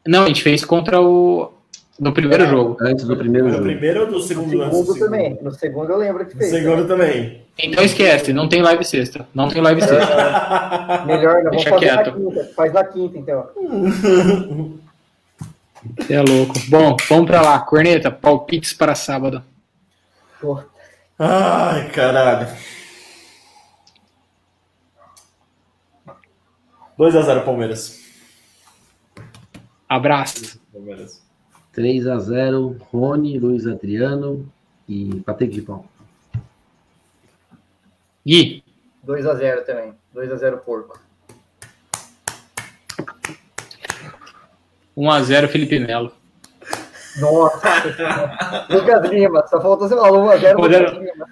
Não, 0.07 0.23
a 0.23 0.27
gente 0.27 0.41
fez 0.43 0.63
contra 0.63 1.01
o. 1.01 1.51
No 1.99 2.11
primeiro 2.13 2.47
jogo. 2.47 2.77
Antes 2.81 3.05
do 3.05 3.15
primeiro 3.15 3.47
No 3.47 3.53
jogo. 3.53 3.65
primeiro 3.65 3.99
ou 4.01 4.05
no 4.07 4.13
No 4.13 4.19
segundo? 4.21 4.61
Antes 4.63 4.77
do 4.79 4.85
segundo 4.93 4.99
também. 4.99 5.37
No 5.41 5.51
segundo 5.51 5.91
eu 5.91 5.97
lembro 5.97 6.25
que 6.25 6.33
No 6.33 6.39
fez. 6.39 6.51
segundo 6.51 6.87
também. 6.87 7.41
Então 7.63 7.83
esquece, 7.83 8.33
não 8.33 8.47
tem 8.49 8.61
live 8.61 8.83
sexta. 8.83 9.27
Não 9.33 9.47
tem 9.49 9.61
live 9.61 9.81
sexta. 9.81 11.03
Melhor, 11.05 11.43
não 11.43 11.51
vamos 11.51 11.63
Deixa 11.63 11.69
fazer 11.69 11.85
na 11.85 12.03
quieto. 12.03 12.15
quinta. 12.15 12.51
Faz 12.55 12.73
na 12.73 12.83
quinta, 12.85 13.17
então. 13.17 13.49
Você 15.97 16.13
é 16.13 16.21
louco. 16.21 16.53
Bom, 16.69 16.95
vamos 17.09 17.25
pra 17.27 17.41
lá. 17.41 17.59
Corneta, 17.59 18.09
palpites 18.11 18.73
para 18.73 18.95
sábado. 18.95 19.43
Porra. 20.39 20.65
Ai, 21.19 21.89
caralho. 21.91 22.47
2x0 26.97 27.43
Palmeiras. 27.43 27.99
Abraço. 29.87 30.59
Palmeiras. 30.71 31.21
3 31.73 32.07
a 32.07 32.17
0 32.19 32.77
Rony, 32.91 33.39
Luiz 33.39 33.65
Adriano 33.65 34.51
e 34.87 35.21
Patrick 35.25 35.53
de 35.53 35.61
Paulo. 35.61 35.85
Gui, 38.25 38.63
2x0 39.05 39.65
também. 39.65 39.93
2x0 40.15 40.57
porco. 40.59 40.99
1x0 44.97 45.47
Felipe 45.47 45.79
Melo. 45.79 46.11
Nossa! 47.19 48.67
Lucas 48.69 49.09
Lima, 49.09 49.45
só 49.47 49.59
faltou 49.61 49.87
você 49.87 49.95
falar 49.95 50.09
1x0 50.11 50.55
Lucas 50.55 50.71
Zero. 50.71 50.99
Lima. 50.99 51.27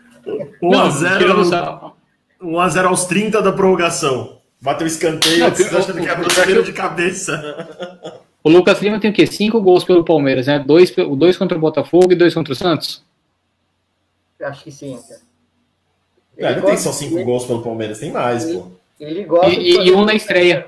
Não, 0.61 0.90
tirando 1.18 1.41
1x0 1.41 1.45
só- 1.45 1.95
1x0 2.41 2.86
aos 2.88 3.06
30 3.06 3.41
da 3.41 3.52
prorrogação. 3.52 4.40
Bateu 4.61 4.86
escanteio, 4.88 5.40
Não, 5.40 5.49
você 5.56 5.64
achando 5.76 5.99
o- 5.99 6.02
que 6.03 6.10
é 6.10 6.14
o- 6.14 6.18
brasileiro 6.18 6.64
de 6.64 6.74
cabeça. 6.74 8.20
O 8.44 8.49
Lucas 8.49 8.82
Lima 8.82 8.99
tem 8.99 9.11
o 9.11 9.14
quê? 9.14 9.26
Cinco 9.28 9.61
gols 9.61 9.84
pelo 9.86 10.03
Palmeiras, 10.03 10.48
né? 10.48 10.60
Dois, 10.60 10.94
dois 11.18 11.38
contra 11.38 11.57
o 11.57 11.61
Botafogo 11.61 12.11
e 12.11 12.16
dois 12.16 12.34
contra 12.34 12.52
o 12.52 12.56
Santos? 12.56 13.03
Acho 14.41 14.64
que 14.64 14.72
sim, 14.72 14.98
cara. 15.07 15.22
Não, 16.40 16.49
não 16.49 16.61
tem 16.61 16.72
gosta- 16.72 16.78
só 16.78 16.91
5 16.91 17.16
ele- 17.16 17.24
gols 17.24 17.45
pelo 17.45 17.61
Palmeiras, 17.61 17.99
tem 17.99 18.11
mais, 18.11 18.45
pô. 18.45 18.68
Ele 18.99 19.24
gosta 19.24 19.49
E, 19.49 19.56
de 19.56 19.61
e- 19.61 19.88
e 19.88 19.91
um 19.94 20.06
na 20.06 20.14
estreia. 20.14 20.68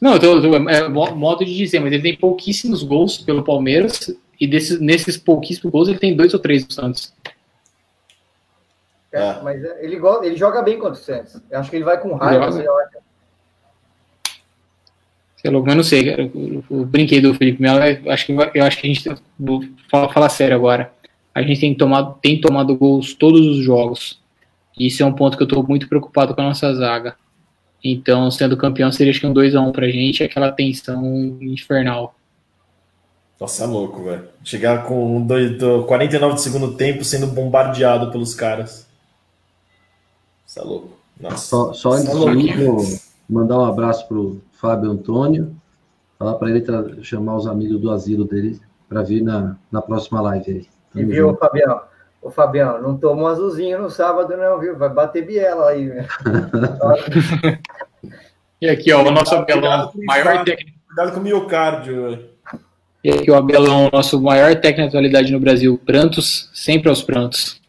Não, 0.00 0.14
eu 0.14 0.18
tô, 0.20 0.26
eu 0.38 0.42
tô- 0.42 0.68
é 0.70 0.88
mo- 0.88 1.14
modo 1.14 1.44
de 1.44 1.54
dizer, 1.54 1.78
mas 1.80 1.92
ele 1.92 2.02
tem 2.02 2.16
pouquíssimos 2.16 2.82
gols 2.82 3.18
pelo 3.18 3.42
Palmeiras 3.44 4.14
e 4.40 4.46
desses, 4.46 4.80
nesses 4.80 5.16
pouquíssimos 5.18 5.70
gols 5.70 5.88
ele 5.88 5.98
tem 5.98 6.16
dois 6.16 6.32
ou 6.32 6.40
três 6.40 6.64
do 6.64 6.72
Santos. 6.72 7.12
É, 9.12 9.18
É. 9.20 9.42
Mas 9.42 9.62
é, 9.62 9.84
ele, 9.84 10.00
ele 10.22 10.36
joga 10.36 10.62
bem 10.62 10.78
contra 10.78 10.92
o 10.92 10.96
Santos. 10.96 11.36
Eu 11.50 11.58
acho 11.60 11.68
que 11.68 11.76
ele 11.76 11.84
vai 11.84 12.00
com 12.00 12.14
raiva. 12.14 12.46
Joga. 12.50 12.62
sei 15.36 15.50
lá. 15.50 15.60
Mas 15.62 15.76
não 15.76 15.82
sei, 15.82 16.04
cara, 16.10 16.26
o, 16.34 16.64
o 16.68 16.84
brinquedo 16.84 17.32
do 17.32 17.34
Felipe 17.38 17.60
Melo, 17.62 17.80
eu 17.82 18.12
acho 18.12 18.26
que, 18.26 18.32
eu 18.32 18.64
acho 18.64 18.78
que 18.78 18.86
a 18.86 18.94
gente, 18.94 19.22
vou 19.38 19.62
falar, 19.90 20.12
falar 20.12 20.28
sério 20.28 20.54
agora, 20.54 20.92
a 21.40 21.46
gente 21.46 21.60
tem 21.60 21.74
tomado, 21.74 22.18
tem 22.20 22.40
tomado 22.40 22.76
gols 22.76 23.14
todos 23.14 23.40
os 23.46 23.64
jogos. 23.64 24.20
Isso 24.78 25.02
é 25.02 25.06
um 25.06 25.12
ponto 25.12 25.36
que 25.36 25.42
eu 25.42 25.48
tô 25.48 25.62
muito 25.62 25.88
preocupado 25.88 26.34
com 26.34 26.40
a 26.40 26.44
nossa 26.44 26.72
zaga. 26.74 27.16
Então, 27.82 28.30
sendo 28.30 28.56
campeão, 28.56 28.92
seria 28.92 29.10
acho 29.10 29.20
que 29.20 29.26
um 29.26 29.34
2x1 29.34 29.72
pra 29.72 29.88
gente, 29.88 30.22
aquela 30.22 30.52
tensão 30.52 31.38
infernal. 31.40 32.14
Nossa, 33.40 33.64
é 33.64 33.66
louco, 33.66 34.04
velho. 34.04 34.28
Chegar 34.44 34.84
com 34.84 35.16
um 35.16 35.26
dois, 35.26 35.56
do 35.56 35.84
49 35.84 36.34
de 36.34 36.42
segundo 36.42 36.74
tempo 36.74 37.02
sendo 37.02 37.26
bombardeado 37.26 38.10
pelos 38.10 38.34
caras. 38.34 38.86
Isso 40.46 40.60
é 40.60 40.62
louco. 40.62 40.90
Nossa. 41.18 41.38
Só, 41.38 41.72
só 41.72 41.92
antes 41.92 42.08
é 42.08 42.34
de 42.34 42.38
ir, 42.38 42.64
vou 42.66 42.84
mandar 43.28 43.58
um 43.58 43.64
abraço 43.64 44.06
pro 44.06 44.42
Fábio 44.52 44.90
Antônio, 44.90 45.56
falar 46.18 46.34
para 46.34 46.50
ele 46.50 47.02
chamar 47.02 47.36
os 47.36 47.46
amigos 47.46 47.80
do 47.80 47.90
asilo 47.90 48.26
dele 48.26 48.60
para 48.88 49.02
vir 49.02 49.22
na, 49.22 49.56
na 49.72 49.80
próxima 49.80 50.20
live 50.20 50.52
aí. 50.52 50.79
E 50.94 51.04
viu, 51.04 51.28
junto. 51.28 51.38
Fabião? 51.38 51.80
Ô, 52.22 52.30
Fabião, 52.30 52.80
não 52.80 52.96
toma 52.96 53.22
um 53.22 53.26
azulzinho 53.26 53.80
no 53.80 53.90
sábado, 53.90 54.36
não, 54.36 54.58
viu? 54.58 54.76
Vai 54.76 54.88
bater 54.88 55.24
biela 55.24 55.70
aí, 55.70 55.86
né? 55.86 56.06
E 58.62 58.68
aqui, 58.68 58.92
ó, 58.92 59.00
o 59.02 59.10
nosso 59.10 59.34
Abelão, 59.34 59.90
maior 60.04 60.44
técnico. 60.44 60.78
Cuidado 60.86 61.14
com 61.14 61.20
o 61.20 61.22
miocárdio, 61.22 62.02
velho. 62.02 62.30
E 63.02 63.10
aqui 63.10 63.30
o 63.30 63.34
Abelão, 63.34 63.88
nosso 63.90 64.20
maior 64.20 64.54
técnico 64.54 64.82
de 64.82 64.88
atualidade 64.88 65.32
no 65.32 65.40
Brasil. 65.40 65.80
Prantos, 65.86 66.50
sempre 66.52 66.90
aos 66.90 67.02
prantos. 67.02 67.62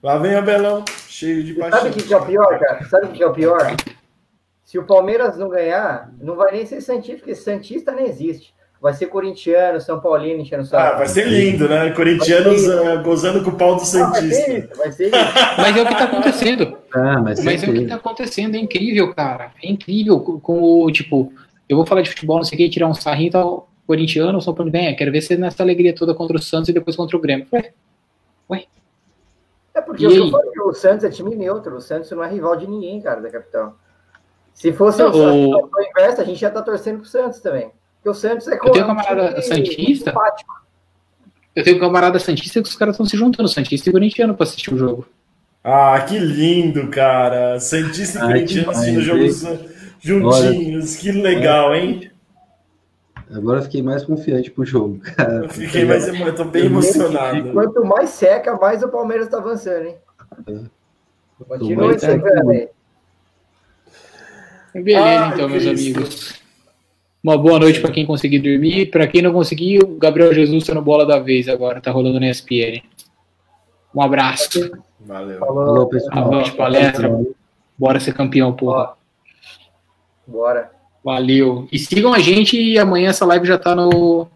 Lá 0.00 0.18
vem 0.18 0.36
o 0.36 0.38
Abelão, 0.38 0.84
cheio 1.08 1.42
de 1.42 1.54
paixão. 1.54 1.80
Sabe 1.80 1.90
o 1.90 2.04
que, 2.04 2.14
é 2.14 2.16
o 2.16 2.24
pior, 2.24 2.58
cara? 2.60 2.84
Sabe 2.84 3.06
o 3.06 3.08
que, 3.08 3.16
que 3.16 3.22
é 3.24 3.26
o 3.26 3.32
pior? 3.32 3.74
Se 4.64 4.78
o 4.78 4.84
Palmeiras 4.84 5.36
não 5.36 5.48
ganhar, 5.48 6.12
não 6.20 6.36
vai 6.36 6.52
nem 6.52 6.64
ser 6.64 6.80
Santista, 6.80 7.18
porque 7.18 7.34
Santista 7.34 7.90
nem 7.90 8.06
existe. 8.06 8.54
Vai 8.80 8.92
ser 8.92 9.06
corintiano, 9.06 9.80
São 9.80 9.98
Paulino 10.00 10.40
enchendo 10.42 10.62
o 10.62 10.76
Ah, 10.76 10.92
vai 10.92 11.06
ser 11.08 11.26
lindo, 11.26 11.66
né? 11.68 11.90
Corintianos 11.92 12.62
eh, 12.68 12.96
gozando 13.02 13.42
com 13.42 13.50
o 13.50 13.56
pau 13.56 13.74
do 13.74 13.78
vai 13.80 13.86
ser 13.86 13.98
Santista. 13.98 14.52
isso, 14.52 14.68
vai 14.76 14.92
ser 14.92 15.06
isso. 15.06 15.16
Mas 15.56 15.76
é 15.76 15.82
o 15.82 15.86
que 15.86 15.94
tá 15.96 16.04
acontecendo. 16.04 16.78
Ah, 16.94 17.20
mas, 17.22 17.42
Mas 17.44 17.62
é 17.62 17.66
o 17.70 17.72
que 17.72 17.86
tá 17.86 17.94
acontecendo, 17.96 18.54
é 18.54 18.58
incrível, 18.58 19.12
cara. 19.14 19.50
É 19.62 19.68
incrível 19.70 20.20
com, 20.20 20.38
com 20.38 20.82
o, 20.84 20.90
tipo, 20.92 21.32
eu 21.68 21.76
vou 21.76 21.86
falar 21.86 22.02
de 22.02 22.10
futebol, 22.10 22.36
não 22.36 22.44
sei 22.44 22.56
o 22.56 22.58
que, 22.58 22.68
tirar 22.68 22.86
um 22.86 22.94
sarrinho 22.94 23.28
e 23.28 23.30
tal, 23.32 23.68
corintiano, 23.86 24.40
São 24.42 24.54
Paulo, 24.54 24.70
vem, 24.70 24.94
quero 24.94 25.10
ver 25.10 25.20
você 25.22 25.36
nessa 25.36 25.62
alegria 25.62 25.94
toda 25.94 26.14
contra 26.14 26.36
o 26.36 26.40
Santos 26.42 26.68
e 26.68 26.72
depois 26.72 26.94
contra 26.96 27.16
o 27.16 27.20
Grêmio. 27.20 27.46
Ué, 28.50 28.64
É 29.74 29.80
porque 29.80 30.06
o 30.06 30.10
que 30.10 30.16
eu 30.16 30.24
aí? 30.24 30.30
falei, 30.30 30.50
o 30.64 30.72
Santos 30.74 31.04
é 31.04 31.10
time 31.10 31.34
neutro. 31.34 31.76
O 31.76 31.80
Santos 31.80 32.10
não 32.10 32.22
é 32.22 32.30
rival 32.30 32.56
de 32.56 32.66
ninguém, 32.68 33.00
cara, 33.00 33.20
da 33.20 33.30
capital. 33.30 33.76
Se 34.54 34.72
fosse 34.72 35.02
Não, 35.02 35.10
o, 35.10 35.50
o- 35.64 35.70
o 35.74 35.82
inverso, 35.82 36.20
a 36.20 36.24
gente 36.24 36.40
já 36.40 36.50
tá 36.50 36.62
torcendo 36.62 36.98
pro 37.00 37.08
Santos 37.08 37.40
também. 37.40 37.70
Porque 38.06 38.10
o 38.10 38.14
Santos 38.14 38.46
é 38.46 38.54
Eu 38.54 38.70
tenho 38.70 38.84
um 38.84 38.88
camarada 38.88 39.40
time 39.40 39.42
santista. 39.42 40.14
Eu 41.56 41.64
tenho 41.64 41.76
um 41.76 41.80
camarada 41.80 42.18
Santista 42.18 42.62
que 42.62 42.68
os 42.68 42.76
caras 42.76 42.94
estão 42.94 43.06
se 43.06 43.16
juntando, 43.16 43.48
Santista 43.48 43.88
e 43.88 43.92
Corintiano, 43.92 44.34
pra 44.34 44.44
assistir 44.44 44.72
o 44.72 44.78
jogo. 44.78 45.06
Ah, 45.64 45.98
que 46.06 46.18
lindo, 46.18 46.88
cara. 46.88 47.58
Santista 47.58 48.18
e 48.18 48.22
Corinthians 48.22 48.68
assistindo 48.68 48.98
o 48.98 49.02
jogo 49.02 49.66
juntinhos. 49.98 50.96
Que 50.96 51.10
legal, 51.10 51.74
hein? 51.74 52.10
Agora 53.28 53.58
eu 53.58 53.62
fiquei 53.64 53.82
mais 53.82 54.04
confiante 54.04 54.52
pro 54.52 54.64
jogo, 54.64 55.00
cara. 55.00 55.44
Eu 55.44 55.48
fiquei 55.48 55.84
mais 55.84 56.06
emo... 56.06 56.26
eu 56.26 56.34
tô 56.34 56.44
bem 56.44 56.66
emocionado. 56.66 57.52
Quanto 57.52 57.84
mais 57.84 58.10
seca, 58.10 58.54
mais 58.54 58.84
o 58.84 58.88
Palmeiras 58.88 59.28
tá 59.28 59.38
avançando, 59.38 59.86
hein? 59.86 59.96
Continua 61.48 61.88
mais 61.88 62.00
seca, 62.00 62.12
secando 62.12 62.50
aí. 62.50 62.68
Beleza, 64.74 65.26
então, 65.34 65.48
meus 65.48 65.64
Cristo. 65.64 65.98
amigos. 65.98 66.45
Uma 67.26 67.36
boa 67.36 67.58
noite 67.58 67.80
pra 67.80 67.90
quem 67.90 68.06
conseguir 68.06 68.38
dormir. 68.38 68.86
Pra 68.86 69.04
quem 69.04 69.20
não 69.20 69.32
conseguir, 69.32 69.82
o 69.82 69.96
Gabriel 69.96 70.32
Jesus 70.32 70.62
tá 70.62 70.72
no 70.72 70.80
bola 70.80 71.04
da 71.04 71.18
vez 71.18 71.48
agora, 71.48 71.80
tá 71.80 71.90
rolando 71.90 72.20
na 72.20 72.30
ESPN. 72.30 72.84
Um 73.92 74.00
abraço. 74.00 74.70
Valeu. 75.00 75.40
Falou. 75.40 75.66
Falou, 75.66 75.86
pessoal. 75.88 76.18
Avante 76.18 76.52
palestra. 76.52 77.26
Bora 77.76 77.98
ser 77.98 78.14
campeão, 78.14 78.52
porra. 78.52 78.92
Bora. 80.24 80.70
Valeu. 81.02 81.66
E 81.72 81.80
sigam 81.80 82.14
a 82.14 82.20
gente 82.20 82.56
e 82.62 82.78
amanhã 82.78 83.10
essa 83.10 83.26
live 83.26 83.44
já 83.44 83.58
tá 83.58 83.74
no, 83.74 84.28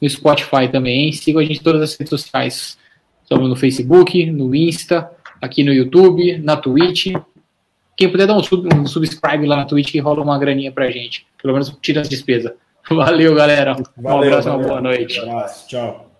no 0.00 0.10
Spotify 0.10 0.66
também, 0.68 1.04
hein? 1.04 1.12
Sigam 1.12 1.40
a 1.40 1.44
gente 1.44 1.60
em 1.60 1.62
todas 1.62 1.80
as 1.80 1.96
redes 1.96 2.10
sociais. 2.10 2.76
Estamos 3.22 3.48
no 3.48 3.54
Facebook, 3.54 4.28
no 4.32 4.52
Insta, 4.52 5.08
aqui 5.40 5.62
no 5.62 5.72
YouTube, 5.72 6.38
na 6.38 6.56
Twitch. 6.56 7.12
Quem 7.96 8.10
puder 8.10 8.26
dar 8.26 8.36
um, 8.36 8.42
sub, 8.42 8.68
um 8.74 8.86
subscribe 8.86 9.46
lá 9.46 9.56
na 9.56 9.64
Twitch 9.64 9.92
que 9.92 9.98
rola 9.98 10.22
uma 10.22 10.38
graninha 10.38 10.72
pra 10.72 10.90
gente. 10.90 11.26
Pelo 11.40 11.52
menos 11.52 11.76
tira 11.80 12.00
as 12.00 12.08
despesas. 12.08 12.52
Valeu, 12.90 13.34
galera. 13.34 13.76
Um 13.96 14.02
Valeu, 14.02 14.30
abraço, 14.30 14.48
uma 14.48 14.56
valeu. 14.56 14.68
boa 14.68 14.80
noite. 14.80 15.20
Abraço, 15.20 15.68
tchau. 15.68 16.10